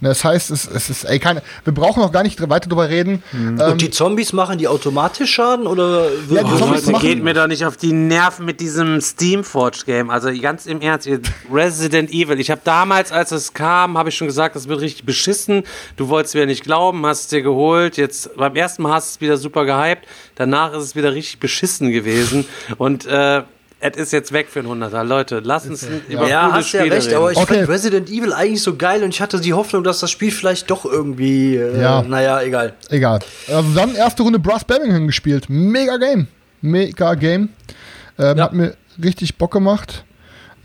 Ne, 0.00 0.08
Das 0.08 0.24
heißt, 0.24 0.50
es, 0.50 0.66
es 0.66 0.88
ist, 0.90 1.04
ey, 1.04 1.18
keine, 1.18 1.42
wir 1.64 1.74
brauchen 1.74 2.02
auch 2.02 2.10
gar 2.12 2.22
nicht 2.22 2.40
weiter 2.48 2.68
drüber 2.68 2.88
reden. 2.88 3.22
Ähm, 3.34 3.58
Und 3.60 3.80
die 3.82 3.90
Zombies 3.90 4.32
machen 4.32 4.56
die 4.58 4.66
automatisch 4.66 5.32
Schaden 5.34 5.66
oder 5.66 6.06
Ja, 6.30 6.42
die 6.42 6.52
Oh, 6.52 6.56
Zombies 6.56 6.80
Leute, 6.82 6.92
machen- 6.92 7.06
geht 7.06 7.22
mir 7.22 7.34
doch 7.34 7.46
nicht 7.46 7.64
auf 7.66 7.76
die 7.76 7.92
Nerven 7.92 8.46
mit 8.46 8.60
diesem 8.60 9.00
Steamforge-Game. 9.00 10.10
Also 10.10 10.30
ganz 10.40 10.66
im 10.66 10.80
Ernst, 10.80 11.06
ihr 11.06 11.20
Resident 11.52 12.10
Evil. 12.10 12.40
Ich 12.40 12.50
habe 12.50 12.60
damals, 12.64 13.12
als 13.12 13.32
es 13.32 13.52
kam, 13.52 13.96
habe 13.98 14.08
ich 14.08 14.16
schon 14.16 14.26
gesagt, 14.26 14.56
das 14.56 14.68
wird 14.68 14.80
richtig 14.80 15.04
beschissen. 15.04 15.64
Du 15.96 16.08
wolltest 16.08 16.34
mir 16.34 16.46
nicht 16.46 16.64
glauben, 16.64 17.04
hast 17.06 17.20
es 17.22 17.28
dir 17.28 17.42
geholt. 17.42 17.96
Jetzt 17.96 18.34
beim 18.36 18.56
ersten 18.56 18.82
Mal 18.82 18.92
hast 18.94 19.10
du 19.10 19.16
es 19.16 19.20
wieder 19.20 19.36
super 19.36 19.64
gehypt. 19.64 20.06
Danach 20.34 20.72
ist 20.72 20.82
es 20.84 20.96
wieder 20.96 21.12
richtig 21.12 21.40
beschissen 21.40 21.90
gewesen. 21.90 22.46
Und 22.78 23.06
äh, 23.06 23.42
es 23.80 23.96
ist 23.96 24.12
jetzt 24.12 24.32
weg 24.32 24.48
für 24.50 24.60
ein 24.60 24.66
100er. 24.66 25.02
Leute, 25.04 25.40
lass 25.42 25.66
uns 25.66 25.86
über 26.08 26.28
Ja, 26.28 26.42
coole 26.46 26.54
hast 26.54 26.72
ja 26.72 26.80
Spiele 26.80 26.94
recht, 26.96 27.06
reden. 27.08 27.16
aber 27.16 27.32
ich 27.32 27.38
Okay. 27.38 27.54
fand 27.58 27.68
Resident 27.68 28.08
Evil 28.10 28.32
eigentlich 28.32 28.62
so 28.62 28.76
geil 28.76 29.02
und 29.02 29.10
ich 29.10 29.20
hatte 29.20 29.40
die 29.40 29.54
Hoffnung, 29.54 29.82
dass 29.84 30.00
das 30.00 30.10
Spiel 30.10 30.30
vielleicht 30.30 30.70
doch 30.70 30.84
irgendwie, 30.84 31.56
äh, 31.56 31.80
Ja. 31.80 32.02
naja, 32.02 32.42
egal. 32.42 32.74
Egal. 32.90 33.20
Also 33.48 33.70
dann 33.74 33.94
erste 33.94 34.22
Runde 34.22 34.38
Brass 34.38 34.64
Birmingham 34.64 35.06
gespielt. 35.06 35.46
Mega 35.48 35.96
Game. 35.96 36.26
Mega 36.60 37.14
Game. 37.14 37.48
Ähm, 38.18 38.36
Ja. 38.38 38.44
Hat 38.44 38.52
mir 38.52 38.74
richtig 39.02 39.38
Bock 39.38 39.52
gemacht. 39.52 40.04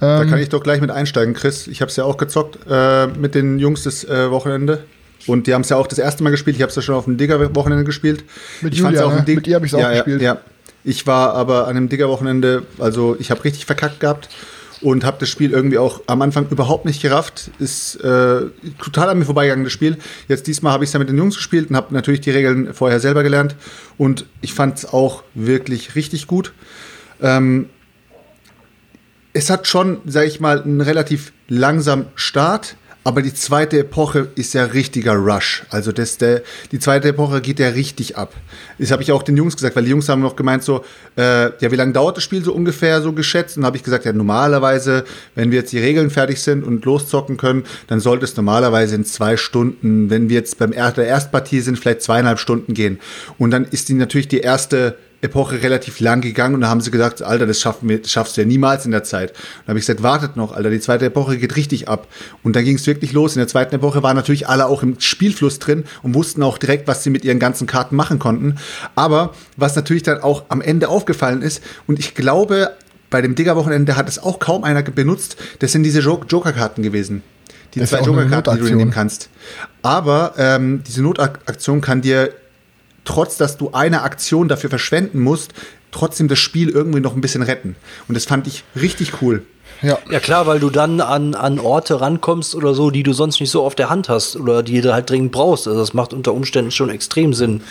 Da 0.02 0.22
Ähm, 0.24 0.30
kann 0.30 0.40
ich 0.40 0.50
doch 0.50 0.62
gleich 0.62 0.82
mit 0.82 0.92
einsteigen, 0.92 1.34
Chris. 1.34 1.68
Ich 1.68 1.80
habe 1.82 1.90
es 1.90 1.96
ja 1.96 2.04
auch 2.04 2.18
gezockt 2.18 2.58
äh, 2.70 3.08
mit 3.08 3.34
den 3.34 3.60
Jungs 3.60 3.84
das 3.84 4.04
äh, 4.04 4.30
Wochenende. 4.30 4.84
Und 5.26 5.48
die 5.48 5.54
haben 5.54 5.62
es 5.62 5.70
ja 5.70 5.78
auch 5.78 5.88
das 5.88 5.98
erste 6.00 6.22
Mal 6.22 6.30
gespielt. 6.32 6.58
Ich 6.58 6.62
habe 6.62 6.70
es 6.70 6.76
ja 6.76 6.82
schon 6.82 6.96
auf 6.96 7.06
dem 7.06 7.16
Digger-Wochenende 7.18 7.84
gespielt. 7.86 8.26
Mit 8.62 8.74
ich 8.74 8.80
Julia, 8.80 9.06
auf 9.06 9.14
dem 9.16 9.24
ne? 9.26 9.36
Mit 9.36 9.48
ihr 9.48 9.56
hab 9.56 9.64
ich's 9.64 9.74
auch 9.74 9.80
ja, 9.80 9.94
gespielt. 9.94 10.22
Ja, 10.22 10.34
ja. 10.34 10.40
Ich 10.88 11.08
war 11.08 11.34
aber 11.34 11.68
an 11.68 11.74
dem 11.74 11.90
Digger-Wochenende, 11.90 12.64
also 12.78 13.18
ich 13.20 13.32
habe 13.32 13.44
richtig 13.44 13.66
verkackt 13.66 14.00
gehabt. 14.00 14.30
und 14.82 15.04
habe 15.04 15.18
das 15.20 15.30
Spiel 15.30 15.52
irgendwie 15.52 15.78
auch 15.80 16.02
am 16.06 16.22
Anfang 16.22 16.48
überhaupt 16.50 16.86
nicht 16.86 17.02
gerafft. 17.02 17.50
Ist 17.60 17.96
äh, 17.96 18.42
total 18.78 19.10
an 19.10 19.18
mir 19.18 19.26
vorbeigegangen, 19.26 19.64
das 19.64 19.74
Spiel. 19.74 19.98
Jetzt 20.28 20.46
diesmal 20.46 20.74
habe 20.74 20.84
ich 20.84 20.90
es 20.90 20.94
ja 20.94 21.00
mit 21.00 21.10
den 21.10 21.18
Jungs 21.18 21.38
gespielt 21.38 21.70
und 21.70 21.76
habe 21.76 21.94
natürlich 21.94 22.22
die 22.22 22.30
Regeln 22.30 22.74
vorher 22.74 23.00
selber 23.00 23.24
gelernt. 23.24 23.56
Und 23.98 24.26
ich 24.42 24.54
fand 24.54 24.78
es 24.78 24.86
auch 24.86 25.24
wirklich 25.34 25.96
richtig 25.96 26.28
gut. 26.28 26.54
Ähm, 27.20 27.70
es 29.34 29.50
hat 29.50 29.66
schon, 29.66 30.02
sage 30.06 30.28
ich 30.28 30.40
mal, 30.40 30.62
einen 30.62 30.82
relativ 30.82 31.34
langsamen 31.48 32.08
Start. 32.16 32.76
Aber 33.08 33.22
die 33.22 33.36
zweite 33.36 33.78
Epoche 33.78 34.30
ist 34.34 34.56
ja 34.56 34.64
richtiger 34.64 35.14
Rush. 35.14 35.64
Also 35.70 35.92
das, 35.92 36.18
der, 36.18 36.42
die 36.72 36.80
zweite 36.80 37.10
Epoche 37.10 37.40
geht 37.40 37.60
ja 37.60 37.70
richtig 37.70 38.18
ab. 38.18 38.34
Das 38.80 38.90
habe 38.90 39.04
ich 39.04 39.12
auch 39.12 39.22
den 39.22 39.38
Jungs 39.38 39.56
gesagt, 39.56 39.76
weil 39.76 39.84
die 39.84 39.92
Jungs 39.92 40.10
haben 40.10 40.24
noch 40.24 40.36
gemeint 40.36 40.64
so, 40.64 40.84
äh, 41.16 41.52
ja, 41.60 41.72
wie 41.72 41.76
lange 41.76 41.94
dauert 41.94 42.18
das 42.18 42.24
Spiel 42.24 42.44
so 42.44 42.52
ungefähr 42.52 43.04
so 43.04 43.14
geschätzt? 43.14 43.58
Und 43.58 43.66
habe 43.66 43.78
ich 43.78 43.84
gesagt, 43.84 44.06
ja, 44.06 44.12
normalerweise, 44.12 45.06
wenn 45.36 45.52
wir 45.52 45.60
jetzt 45.60 45.72
die 45.72 45.78
Regeln 45.78 46.10
fertig 46.10 46.42
sind 46.42 46.64
und 46.64 46.84
loszocken 46.84 47.38
können, 47.38 47.66
dann 47.86 48.00
sollte 48.00 48.26
es 48.26 48.36
normalerweise 48.36 48.96
in 48.96 49.06
zwei 49.06 49.38
Stunden, 49.38 50.10
wenn 50.10 50.28
wir 50.28 50.38
jetzt 50.38 50.58
beim 50.58 50.72
er 50.72 50.92
der 50.92 51.06
Erstpartie 51.06 51.60
sind, 51.60 51.78
vielleicht 51.78 52.02
zweieinhalb 52.02 52.40
Stunden 52.40 52.74
gehen. 52.74 53.00
Und 53.38 53.52
dann 53.52 53.66
ist 53.66 53.88
die 53.88 53.94
natürlich 53.94 54.30
die 54.30 54.40
erste 54.40 54.98
Epoche 55.26 55.62
relativ 55.62 56.00
lang 56.00 56.22
gegangen 56.22 56.56
und 56.56 56.62
da 56.62 56.70
haben 56.70 56.82
sie 56.82 56.92
gesagt, 56.92 57.22
Alter, 57.22 57.46
das, 57.46 57.60
schaffen 57.60 57.90
wir, 57.90 58.02
das 58.02 58.12
schaffst 58.12 58.38
du 58.38 58.42
ja 58.42 58.48
niemals 58.48 58.86
in 58.86 58.92
der 58.92 59.04
Zeit. 59.04 59.32
Und 59.32 59.38
da 59.66 59.70
habe 59.70 59.80
ich 59.80 59.86
gesagt, 59.86 60.04
wartet 60.04 60.36
noch, 60.36 60.54
Alter, 60.54 60.70
die 60.70 60.80
zweite 60.80 61.06
Epoche 61.06 61.38
geht 61.38 61.56
richtig 61.56 61.88
ab. 61.90 62.08
Und 62.44 62.56
dann 62.56 62.64
ging 62.64 62.76
es 62.76 62.88
wirklich 62.88 63.14
los. 63.14 63.36
In 63.36 63.40
der 63.40 63.48
zweiten 63.48 63.76
Epoche 63.76 64.04
waren 64.04 64.16
natürlich 64.16 64.48
alle 64.48 64.68
auch 64.68 64.84
im 64.84 65.00
Spielfluss 65.00 65.60
drin 65.60 65.84
und 66.04 66.14
wussten 66.14 66.44
auch 66.44 66.58
direkt, 66.58 66.88
was 66.88 67.04
sie 67.04 67.10
mit 67.10 67.26
ihren 67.26 67.40
ganzen 67.40 67.68
Karten 67.68 67.96
machen 67.96 68.20
konnten. 68.20 68.56
Aber 68.96 69.34
was 69.58 69.76
natürlich 69.76 70.04
dann 70.04 70.22
auch 70.22 70.46
am 70.50 70.62
Ende 70.62 70.90
aufgefallen 70.90 71.42
ist, 71.42 71.62
und 71.88 72.00
ich 72.00 72.16
glaube, 72.16 72.72
bei 73.10 73.22
dem 73.22 73.36
Digger-Wochenende 73.36 73.96
hat 73.96 74.10
es 74.10 74.20
auch 74.20 74.40
kaum 74.40 74.64
einer 74.64 74.84
benutzt, 74.84 75.38
das 75.60 75.72
sind 75.72 75.84
diese 75.84 76.00
Joker-Karten 76.00 76.84
gewesen. 76.84 77.24
Die 77.74 77.80
Das 77.80 77.90
zwei 77.90 78.02
Joker-Karten, 78.02 78.56
die 78.56 78.70
du 78.70 78.76
nehmen 78.76 78.92
kannst. 78.92 79.30
Aber 79.82 80.34
ähm, 80.38 80.84
diese 80.88 81.02
Notaktion 81.02 81.82
kann 81.82 82.02
dir 82.02 82.34
trotz 83.06 83.38
dass 83.38 83.58
du 83.58 83.72
eine 83.72 84.02
Aktion 84.02 84.48
dafür 84.48 84.70
verschwenden 84.70 85.20
musst, 85.22 85.54
trotzdem 85.92 86.28
das 86.28 86.40
Spiel 86.40 86.70
irgendwie 86.70 87.00
noch 87.00 87.16
ein 87.16 87.22
bisschen 87.22 87.42
retten. 87.42 87.76
Und 88.08 88.16
das 88.16 88.26
fand 88.26 88.48
ich 88.48 88.64
richtig 88.76 89.22
cool. 89.22 89.44
Ja. 89.82 89.98
Ja 90.10 90.20
klar, 90.20 90.48
weil 90.48 90.60
du 90.60 90.70
dann 90.70 91.02
an, 91.02 91.36
an 91.36 91.60
Orte 91.60 92.02
rankommst 92.02 92.56
oder 92.56 92.74
so, 92.74 92.92
die 92.92 93.04
du 93.04 93.14
sonst 93.14 93.40
nicht 93.40 93.52
so 93.52 93.64
auf 93.64 93.76
der 93.76 93.90
Hand 93.90 94.10
hast 94.10 94.36
oder 94.36 94.64
die 94.64 94.82
du 94.82 94.94
halt 94.94 95.10
dringend 95.10 95.32
brauchst. 95.32 95.68
Also 95.68 95.80
das 95.80 95.94
macht 95.94 96.14
unter 96.14 96.34
Umständen 96.34 96.72
schon 96.72 96.90
extrem 96.90 97.34
Sinn, 97.34 97.62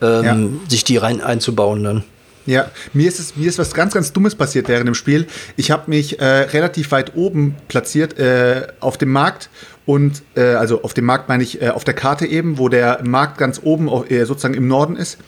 ähm, 0.00 0.60
sich 0.68 0.84
die 0.84 0.96
rein 0.96 1.20
einzubauen 1.20 1.82
dann. 1.84 2.04
Ja, 2.46 2.70
mir 2.92 3.08
ist 3.08 3.18
es 3.18 3.36
mir 3.36 3.48
ist 3.48 3.58
was 3.58 3.72
ganz 3.72 3.94
ganz 3.94 4.12
Dummes 4.12 4.34
passiert 4.34 4.68
während 4.68 4.86
dem 4.86 4.94
Spiel. 4.94 5.26
Ich 5.56 5.70
habe 5.70 5.84
mich 5.86 6.20
äh, 6.20 6.24
relativ 6.24 6.90
weit 6.92 7.16
oben 7.16 7.56
platziert 7.68 8.18
äh, 8.18 8.66
auf 8.80 8.98
dem 8.98 9.12
Markt 9.12 9.48
und 9.86 10.22
äh, 10.34 10.54
also 10.54 10.82
auf 10.82 10.94
dem 10.94 11.04
Markt 11.04 11.28
meine 11.28 11.42
ich 11.42 11.60
äh, 11.60 11.68
auf 11.68 11.84
der 11.84 11.94
Karte 11.94 12.26
eben, 12.26 12.58
wo 12.58 12.68
der 12.68 13.00
Markt 13.04 13.38
ganz 13.38 13.60
oben 13.62 13.88
auf, 13.88 14.10
äh, 14.10 14.24
sozusagen 14.24 14.54
im 14.54 14.66
Norden 14.66 14.96
ist. 14.96 15.18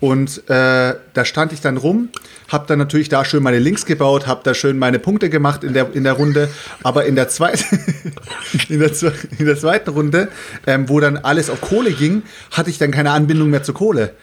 Und 0.00 0.48
äh, 0.48 0.94
da 1.12 1.24
stand 1.24 1.52
ich 1.52 1.60
dann 1.60 1.76
rum, 1.76 2.08
habe 2.46 2.66
dann 2.68 2.78
natürlich 2.78 3.08
da 3.08 3.24
schön 3.24 3.42
meine 3.42 3.58
Links 3.58 3.84
gebaut, 3.84 4.28
habe 4.28 4.42
da 4.44 4.54
schön 4.54 4.78
meine 4.78 5.00
Punkte 5.00 5.28
gemacht 5.28 5.64
in 5.64 5.74
der 5.74 5.92
in 5.92 6.04
der 6.04 6.12
Runde. 6.12 6.48
Aber 6.84 7.04
in 7.04 7.16
der 7.16 7.28
zweiten 7.28 7.64
in, 8.68 8.78
der, 8.78 8.92
in 9.38 9.44
der 9.44 9.58
zweiten 9.58 9.90
Runde, 9.90 10.28
ähm, 10.66 10.88
wo 10.88 11.00
dann 11.00 11.16
alles 11.16 11.50
auf 11.50 11.60
Kohle 11.60 11.92
ging, 11.92 12.22
hatte 12.52 12.70
ich 12.70 12.78
dann 12.78 12.92
keine 12.92 13.10
Anbindung 13.10 13.50
mehr 13.50 13.64
zur 13.64 13.74
Kohle. 13.74 14.14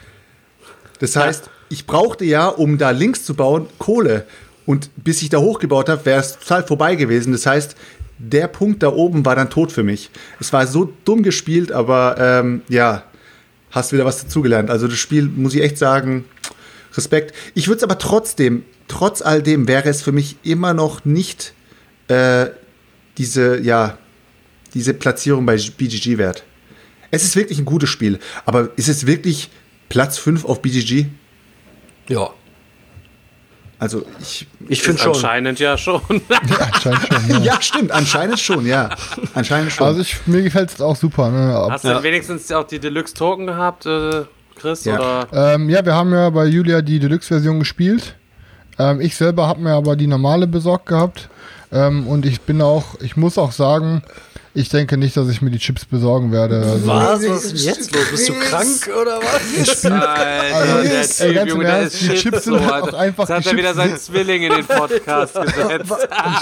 Das 1.00 1.16
heißt, 1.16 1.50
ich 1.70 1.86
brauchte 1.86 2.24
ja, 2.24 2.48
um 2.48 2.78
da 2.78 2.92
links 2.92 3.26
zu 3.26 3.36
bauen, 3.36 3.68
Kohle. 3.78 4.26
Und 4.66 4.90
bis 4.96 5.22
ich 5.22 5.30
da 5.30 5.40
hochgebaut 5.40 5.90
habe, 5.90 6.06
wäre 6.06 6.22
es 6.22 6.40
total 6.40 6.64
vorbei 6.64 6.96
gewesen. 6.96 7.34
Das 7.34 7.46
heißt, 7.46 7.76
der 8.18 8.48
Punkt 8.48 8.84
da 8.84 8.90
oben 8.90 9.26
war 9.26 9.36
dann 9.36 9.50
tot 9.50 9.72
für 9.72 9.84
mich. 9.84 10.10
Es 10.40 10.54
war 10.54 10.68
so 10.68 10.94
dumm 11.04 11.24
gespielt, 11.24 11.72
aber 11.72 12.16
ähm, 12.20 12.62
ja, 12.70 13.04
hast 13.72 13.92
wieder 13.92 14.06
was 14.06 14.22
dazugelernt. 14.22 14.70
Also 14.70 14.88
das 14.88 14.98
Spiel, 14.98 15.24
muss 15.24 15.54
ich 15.54 15.62
echt 15.62 15.78
sagen, 15.78 16.26
Respekt. 16.94 17.36
Ich 17.54 17.68
würde 17.68 17.78
es 17.78 17.84
aber 17.84 17.98
trotzdem, 17.98 18.64
trotz 18.88 19.22
all 19.22 19.42
dem, 19.42 19.68
wäre 19.68 19.90
es 19.90 20.02
für 20.02 20.12
mich 20.12 20.38
immer 20.44 20.74
noch 20.74 21.04
nicht 21.04 21.54
äh, 22.08 22.48
diese, 23.18 23.60
ja, 23.60 23.98
diese 24.74 24.94
Platzierung 24.94 25.46
bei 25.46 25.58
BGG 25.58 26.18
wert. 26.18 26.44
Es 27.12 27.24
ist 27.24 27.36
wirklich 27.36 27.60
ein 27.60 27.66
gutes 27.66 27.90
Spiel, 27.90 28.20
aber 28.46 28.70
ist 28.78 28.90
es 28.90 29.06
wirklich 29.06 29.50
Platz 29.90 30.18
5 30.18 30.46
auf 30.46 30.62
BGG? 30.62 31.06
Ja, 32.08 32.30
Also 33.78 34.06
ich. 34.22 34.48
ich 34.70 34.82
finde 34.82 35.02
schon. 35.02 35.14
Anscheinend 35.14 35.60
ja 35.60 35.78
schon. 35.78 36.02
Anscheinend 36.30 37.08
schon. 37.08 37.30
Ja. 37.30 37.40
Ja, 37.40 37.62
stimmt, 37.62 37.92
anscheinend 37.92 38.40
schon, 38.40 38.66
ja. 38.66 38.90
Anscheinend 39.34 39.72
schon. 39.72 39.86
Also 39.88 40.02
ich, 40.02 40.16
mir 40.28 40.44
gefällt 40.44 40.72
es 40.72 40.82
auch 40.82 40.96
super. 40.96 41.30
Ne? 41.30 41.60
Ob- 41.62 41.72
Hast 41.72 41.84
du 41.84 41.90
denn 41.90 42.04
wenigstens 42.04 42.52
auch 42.52 42.66
die 42.66 42.80
Deluxe-Token 42.80 43.48
gehabt, 43.48 43.86
äh, 43.86 44.24
Chris? 44.56 44.86
Ja. 44.86 44.96
Oder? 45.28 45.54
Ähm, 45.56 45.70
ja, 45.70 45.86
wir 45.86 45.94
haben 45.94 46.14
ja 46.14 46.30
bei 46.30 46.46
Julia 46.46 46.82
die 46.82 47.00
Deluxe-Version 47.00 47.60
gespielt. 47.60 48.16
Ähm, 48.80 49.02
ich 49.02 49.16
selber 49.16 49.48
habe 49.48 49.62
mir 49.62 49.74
aber 49.74 49.96
die 49.96 50.08
normale 50.08 50.48
besorgt 50.48 50.86
gehabt. 50.88 51.30
Ähm, 51.72 52.08
und 52.08 52.26
ich 52.26 52.42
bin 52.42 52.62
auch, 52.62 53.00
ich 53.02 53.18
muss 53.18 53.38
auch 53.38 53.52
sagen, 53.52 54.04
ich 54.56 54.70
denke 54.70 54.98
nicht, 54.98 55.16
dass 55.18 55.28
ich 55.30 55.42
mir 55.42 55.52
die 55.52 55.60
Chips 55.60 55.86
besorgen 55.86 56.32
werde. 56.32 56.58
Also, 56.62 56.88
Was? 56.88 57.28
Was 57.30 57.44
ist 57.46 57.66
jetzt 57.66 57.94
los? 57.94 58.06
Bist 58.10 58.30
du 58.30 58.34
krank 58.34 58.90
oder 59.02 59.20
was? 59.20 59.86
Alter, 59.86 60.56
Also, 60.56 60.84
der 60.84 61.02
ey, 61.02 61.08
Typ, 61.08 61.36
ganz 61.36 61.50
Junge, 61.50 61.66
Ernst, 61.66 62.02
ist 62.02 62.12
die 62.12 62.16
Chips 62.16 62.46
so, 62.46 62.58
sind 62.58 62.66
halt 62.72 62.84
Alter. 62.86 62.98
auch 62.98 63.00
einfach- 63.02 63.30
Jetzt 63.30 63.36
hat 63.38 63.44
die 63.46 63.50
er 63.50 63.58
wieder 63.58 63.70
Chips- 63.70 63.76
seinen 63.78 63.98
Zwilling 63.98 64.42
in 64.44 64.54
den 64.54 64.66
Podcast 64.66 65.34
gesetzt. 65.42 65.94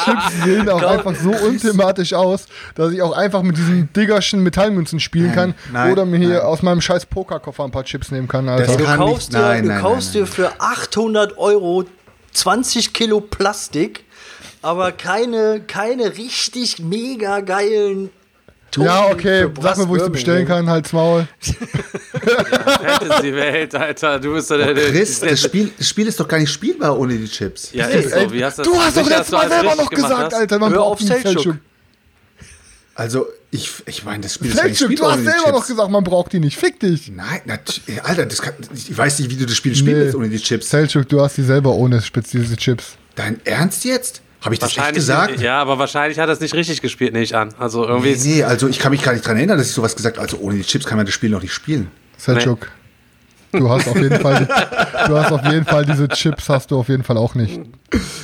Chips 0.05 0.43
sehen 0.45 0.69
auch 0.69 0.83
einfach 0.83 1.13
so 1.15 1.31
unthematisch 1.31 2.13
aus, 2.13 2.45
dass 2.75 2.93
ich 2.93 3.01
auch 3.01 3.13
einfach 3.17 3.41
mit 3.41 3.57
diesen 3.57 3.91
diggerschen 3.93 4.41
Metallmünzen 4.43 4.99
spielen 4.99 5.31
kann 5.33 5.55
nein, 5.71 5.91
oder 5.91 6.05
mir 6.05 6.17
hier 6.19 6.29
nein. 6.29 6.41
aus 6.41 6.61
meinem 6.61 6.81
scheiß 6.81 7.07
Pokerkoffer 7.07 7.63
ein 7.63 7.71
paar 7.71 7.83
Chips 7.83 8.11
nehmen 8.11 8.27
kann. 8.27 8.45
Das 8.47 8.61
Also. 8.69 8.77
Du 8.77 8.83
kaufst, 8.85 9.29
nicht- 9.31 9.41
dir, 9.41 9.45
nein, 9.47 9.63
du 9.63 9.69
nein, 9.69 9.81
kaufst 9.81 10.13
nein, 10.13 10.23
dir 10.25 10.27
für 10.27 10.51
800 10.61 11.37
Euro 11.37 11.85
20 12.33 12.93
Kilo 12.93 13.21
Plastik, 13.21 14.03
aber 14.63 14.91
keine, 14.91 15.61
keine 15.67 16.17
richtig 16.17 16.79
mega 16.79 17.41
geilen 17.41 18.09
Token 18.73 18.87
Ja, 18.87 19.05
okay, 19.11 19.47
sag 19.61 19.77
mir, 19.77 19.87
wo 19.87 19.95
ich 19.95 20.03
sie 20.03 20.09
bestellen 20.09 20.47
kann, 20.47 20.67
halt's 20.67 20.91
Maul. 20.93 21.27
Fantasy-Welt, 22.13 23.75
Alter. 23.75 24.19
Du 24.19 24.33
bist 24.33 24.49
doch 24.49 24.57
der, 24.57 24.73
der, 24.73 24.89
Chris, 24.89 25.19
das 25.19 25.41
Spiel, 25.41 25.71
das 25.77 25.87
Spiel 25.87 26.07
ist 26.07 26.19
doch 26.19 26.27
gar 26.27 26.39
nicht 26.39 26.51
spielbar 26.51 26.97
ohne 26.97 27.15
die 27.15 27.27
Chips. 27.27 27.71
Ja, 27.73 27.85
ist 27.85 28.09
so. 28.11 28.33
Wie 28.33 28.43
hast 28.43 28.57
du, 28.59 28.63
Du 28.63 28.75
hast 28.75 28.97
doch 28.97 29.07
letztes 29.07 29.31
Mal 29.31 29.47
selber 29.47 29.75
noch 29.75 29.89
gesagt, 29.89 30.33
hast? 30.33 30.33
Alter, 30.33 30.57
man 30.57 30.71
Hör 30.71 30.79
braucht 30.79 31.03
auf 31.03 31.11
einen. 31.11 31.21
Selchuk. 31.21 31.57
Also, 32.95 33.27
ich, 33.51 33.71
ich 33.85 34.03
meine, 34.03 34.23
das 34.23 34.35
Spiel 34.35 34.49
ist 34.49 34.63
nicht 34.63 34.77
Selchuk, 34.77 34.95
du 34.97 35.05
hast 35.05 35.23
selber 35.23 35.51
noch 35.51 35.67
gesagt, 35.67 35.91
man 35.91 36.03
braucht 36.03 36.33
die 36.33 36.39
nicht. 36.39 36.57
Fick 36.57 36.79
dich. 36.79 37.11
Nein, 37.11 37.41
Alter, 38.03 38.25
das 38.25 38.41
kann, 38.41 38.55
ich 38.73 38.97
weiß 38.97 39.19
nicht, 39.19 39.29
wie 39.29 39.35
du 39.35 39.45
das 39.45 39.55
Spiel 39.55 39.73
Nee. 39.73 39.85
willst 39.85 40.15
ohne 40.15 40.29
die 40.29 40.39
Chips. 40.39 40.69
Selchuk, 40.71 41.07
du 41.09 41.21
hast 41.21 41.37
die 41.37 41.43
selber 41.43 41.73
ohne 41.75 42.01
spezielle 42.01 42.55
Chips. 42.57 42.97
Dein 43.15 43.39
Ernst 43.45 43.85
jetzt? 43.85 44.21
Habe 44.43 44.55
ich 44.55 44.59
das 44.59 44.77
echt 44.77 44.93
gesagt? 44.93 45.39
ja, 45.39 45.61
aber 45.61 45.79
wahrscheinlich 45.79 46.19
hat 46.19 46.27
er 46.27 46.33
es 46.33 46.39
nicht 46.39 46.53
richtig 46.53 46.81
gespielt, 46.81 47.13
nehme 47.13 47.23
ich 47.23 47.35
an. 47.35 47.53
Also 47.57 47.87
irgendwie 47.87 48.11
Nee, 48.11 48.35
nee, 48.35 48.43
also 48.43 48.67
ich 48.67 48.79
kann 48.79 48.91
mich 48.91 49.01
gar 49.01 49.13
nicht 49.13 49.25
dran 49.25 49.37
erinnern, 49.37 49.57
dass 49.57 49.67
ich 49.67 49.73
sowas 49.73 49.95
gesagt 49.95 50.17
habe. 50.17 50.25
Also 50.25 50.37
ohne 50.37 50.57
die 50.57 50.63
Chips 50.63 50.85
kann 50.85 50.97
man 50.97 51.05
das 51.05 51.15
Spiel 51.15 51.29
noch 51.29 51.41
nicht 51.41 51.53
spielen. 51.53 51.89
Selchuk. 52.17 52.69
Du 53.53 53.69
hast 53.69 53.87
auf 53.87 53.95
jeden 53.95 54.19
Fall, 54.19 54.47
du 55.07 55.17
hast 55.17 55.31
auf 55.31 55.45
jeden 55.45 55.63
Fall 55.65 55.85
diese 55.85 56.07
Chips, 56.07 56.49
hast 56.49 56.71
du 56.71 56.79
auf 56.79 56.89
jeden 56.89 57.03
Fall 57.03 57.17
auch 57.17 57.35
nicht. 57.35 57.59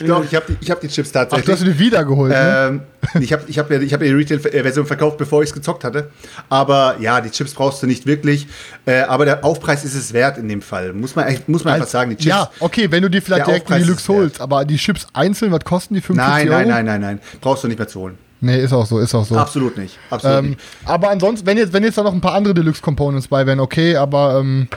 Doch, 0.06 0.24
ich 0.26 0.34
habe 0.36 0.46
die, 0.50 0.58
ich 0.60 0.72
hab 0.72 0.82
die 0.82 0.88
Chips 0.88 1.10
Ach, 1.10 1.14
tatsächlich. 1.22 1.46
du 1.46 1.52
hast 1.52 1.62
du 1.62 1.66
die 1.66 1.78
wiedergeholt, 1.80 2.32
ne? 2.32 2.82
Ähm, 3.16 3.22
ich 3.22 3.32
habe 3.32 3.44
ich 3.48 3.60
hab 3.60 3.70
ich 3.70 3.94
hab 3.94 4.00
die 4.02 4.10
Retail-Version 4.10 4.86
verkauft, 4.88 5.18
bevor 5.20 5.44
ich 5.44 5.50
es 5.50 5.54
gezockt 5.56 5.84
hatte. 5.84 6.10
Aber 6.50 6.96
ja, 7.00 7.22
die 7.22 7.30
Chips 7.30 7.54
brauchst 7.54 7.84
du 7.84 7.88
nicht 7.88 8.06
wirklich. 8.08 8.48
Äh, 8.86 9.02
aber 9.02 9.26
der 9.26 9.46
Aufpreis 9.46 9.86
ist 9.86 9.94
es 9.96 10.12
wert 10.14 10.38
in 10.40 10.48
dem 10.50 10.62
Fall. 10.64 10.94
Muss 10.94 11.16
man, 11.16 11.26
muss 11.48 11.64
man 11.64 11.76
einfach 11.76 11.86
Als- 11.86 11.92
sagen. 11.92 12.10
Die 12.12 12.16
Chips, 12.18 12.26
ja, 12.28 12.50
okay, 12.60 12.90
wenn 12.92 13.04
du 13.04 13.10
die 13.10 13.22
vielleicht 13.22 13.46
direkt 13.46 13.70
in 13.70 13.76
Aufpreis 13.76 13.78
die 13.86 13.92
ist 13.92 14.08
Lux 14.08 14.10
holst, 14.10 14.42
aber 14.42 14.66
die 14.66 14.78
Chips 14.78 15.06
einzeln, 15.14 15.52
was 15.52 15.64
kosten 15.64 15.94
die? 15.94 16.02
55 16.02 16.50
nein, 16.50 16.50
Euro? 16.50 16.58
nein, 16.60 16.68
nein, 16.70 16.86
nein, 16.86 17.02
nein. 17.02 17.20
Brauchst 17.42 17.64
du 17.64 17.68
nicht 17.68 17.78
mehr 17.78 17.88
zu 17.88 18.00
holen. 18.00 18.18
Nee, 18.42 18.58
ist 18.62 18.72
auch 18.72 18.86
so, 18.86 19.00
ist 19.00 19.14
auch 19.14 19.26
so. 19.26 19.36
Absolut 19.36 19.78
nicht. 19.78 19.98
Absolut 20.10 20.38
Ähm, 20.40 20.50
nicht. 20.52 20.62
aber 20.86 21.10
ansonsten, 21.10 21.46
wenn 21.46 21.58
jetzt, 21.58 21.74
wenn 21.74 21.84
jetzt 21.84 21.98
da 21.98 22.04
noch 22.04 22.14
ein 22.14 22.22
paar 22.22 22.36
andere 22.36 22.54
Deluxe-Components 22.54 23.28
bei 23.28 23.46
wären, 23.46 23.60
okay, 23.60 23.98
aber 23.98 24.40
ähm, 24.40 24.70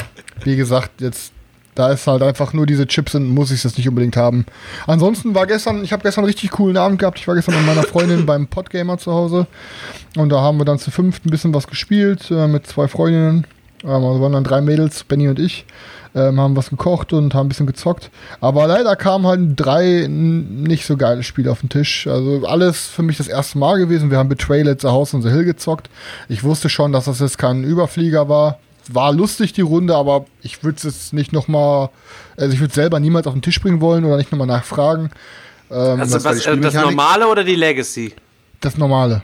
wie 0.45 0.57
gesagt, 0.57 1.01
jetzt 1.01 1.33
da 1.75 1.91
ist 1.91 2.07
halt 2.07 2.23
einfach 2.23 2.53
nur 2.53 2.67
diese 2.67 2.87
Chips 2.87 3.13
sind, 3.13 3.29
muss 3.29 3.51
ich 3.51 3.63
das 3.63 3.77
nicht 3.79 3.89
unbedingt 3.89 4.17
haben. 4.17 4.45
Ansonsten 4.87 5.35
war 5.35 5.47
gestern, 5.47 5.83
ich 5.85 5.93
habe 5.93 6.03
gestern 6.03 6.25
einen 6.25 6.29
richtig 6.29 6.51
coolen 6.51 6.77
Abend 6.77 6.99
gehabt. 6.99 7.19
Ich 7.19 7.27
war 7.27 7.35
gestern 7.35 7.55
mit 7.55 7.67
meiner 7.67 7.83
Freundin 7.83 8.27
beim 8.27 8.47
Podgamer 8.47 8.99
zu 8.99 9.13
Hause 9.13 9.47
und 10.17 10.29
da 10.29 10.41
haben 10.41 10.59
wir 10.59 10.65
dann 10.65 10.79
zu 10.79 10.91
fünft 10.91 11.25
ein 11.25 11.31
bisschen 11.31 11.55
was 11.55 11.67
gespielt 11.67 12.31
äh, 12.31 12.47
mit 12.47 12.67
zwei 12.67 12.89
Freundinnen. 12.89 13.47
Ähm, 13.85 13.91
also 13.91 14.21
waren 14.21 14.33
dann 14.33 14.45
drei 14.45 14.61
Mädels, 14.61 15.05
Benny 15.05 15.29
und 15.29 15.39
ich, 15.39 15.65
ähm, 16.15 16.39
haben 16.39 16.57
was 16.57 16.69
gekocht 16.69 17.15
und 17.15 17.35
haben 17.35 17.47
ein 17.47 17.49
bisschen 17.49 17.67
gezockt. 17.67 18.11
Aber 18.41 18.67
leider 18.67 18.95
kamen 18.97 19.27
halt 19.27 19.41
drei 19.57 20.07
nicht 20.09 20.85
so 20.85 20.99
geile 20.99 21.23
Spiele 21.23 21.51
auf 21.51 21.61
den 21.61 21.71
Tisch. 21.71 22.07
Also 22.07 22.47
alles 22.47 22.87
für 22.89 23.03
mich 23.03 23.17
das 23.17 23.29
erste 23.29 23.57
Mal 23.57 23.79
gewesen. 23.79 24.11
Wir 24.11 24.19
haben 24.19 24.29
Betrayal 24.29 24.69
at 24.69 24.83
the 24.83 24.89
House 24.89 25.15
on 25.15 25.23
the 25.23 25.31
Hill 25.31 25.45
gezockt. 25.45 25.89
Ich 26.29 26.45
wusste 26.45 26.69
schon, 26.69 26.93
dass 26.93 27.07
das 27.07 27.21
jetzt 27.21 27.39
kein 27.39 27.65
Überflieger 27.65 28.29
war. 28.29 28.59
War 28.89 29.13
lustig 29.13 29.53
die 29.53 29.61
Runde, 29.61 29.95
aber 29.95 30.27
ich 30.43 30.63
würde 30.65 30.77
es 30.77 30.83
jetzt 30.83 31.13
nicht 31.13 31.33
nochmal, 31.33 31.91
also 32.37 32.53
ich 32.53 32.61
würde 32.61 32.75
selber 32.75 33.01
niemals 33.01 33.27
auf 33.27 33.33
den 33.35 33.43
Tisch 33.43 33.61
bringen 33.61 33.81
wollen 33.81 34.05
oder 34.05 34.17
nicht 34.17 34.33
nochmal 34.33 34.47
nachfragen. 34.47 35.11
Ähm, 35.71 36.01
Also 36.01 36.23
was 36.25 36.47
äh, 36.47 36.57
das 36.59 36.75
normale 36.75 37.29
oder 37.29 37.45
die 37.45 37.55
Legacy? 37.55 38.15
das 38.61 38.77
normale. 38.77 39.23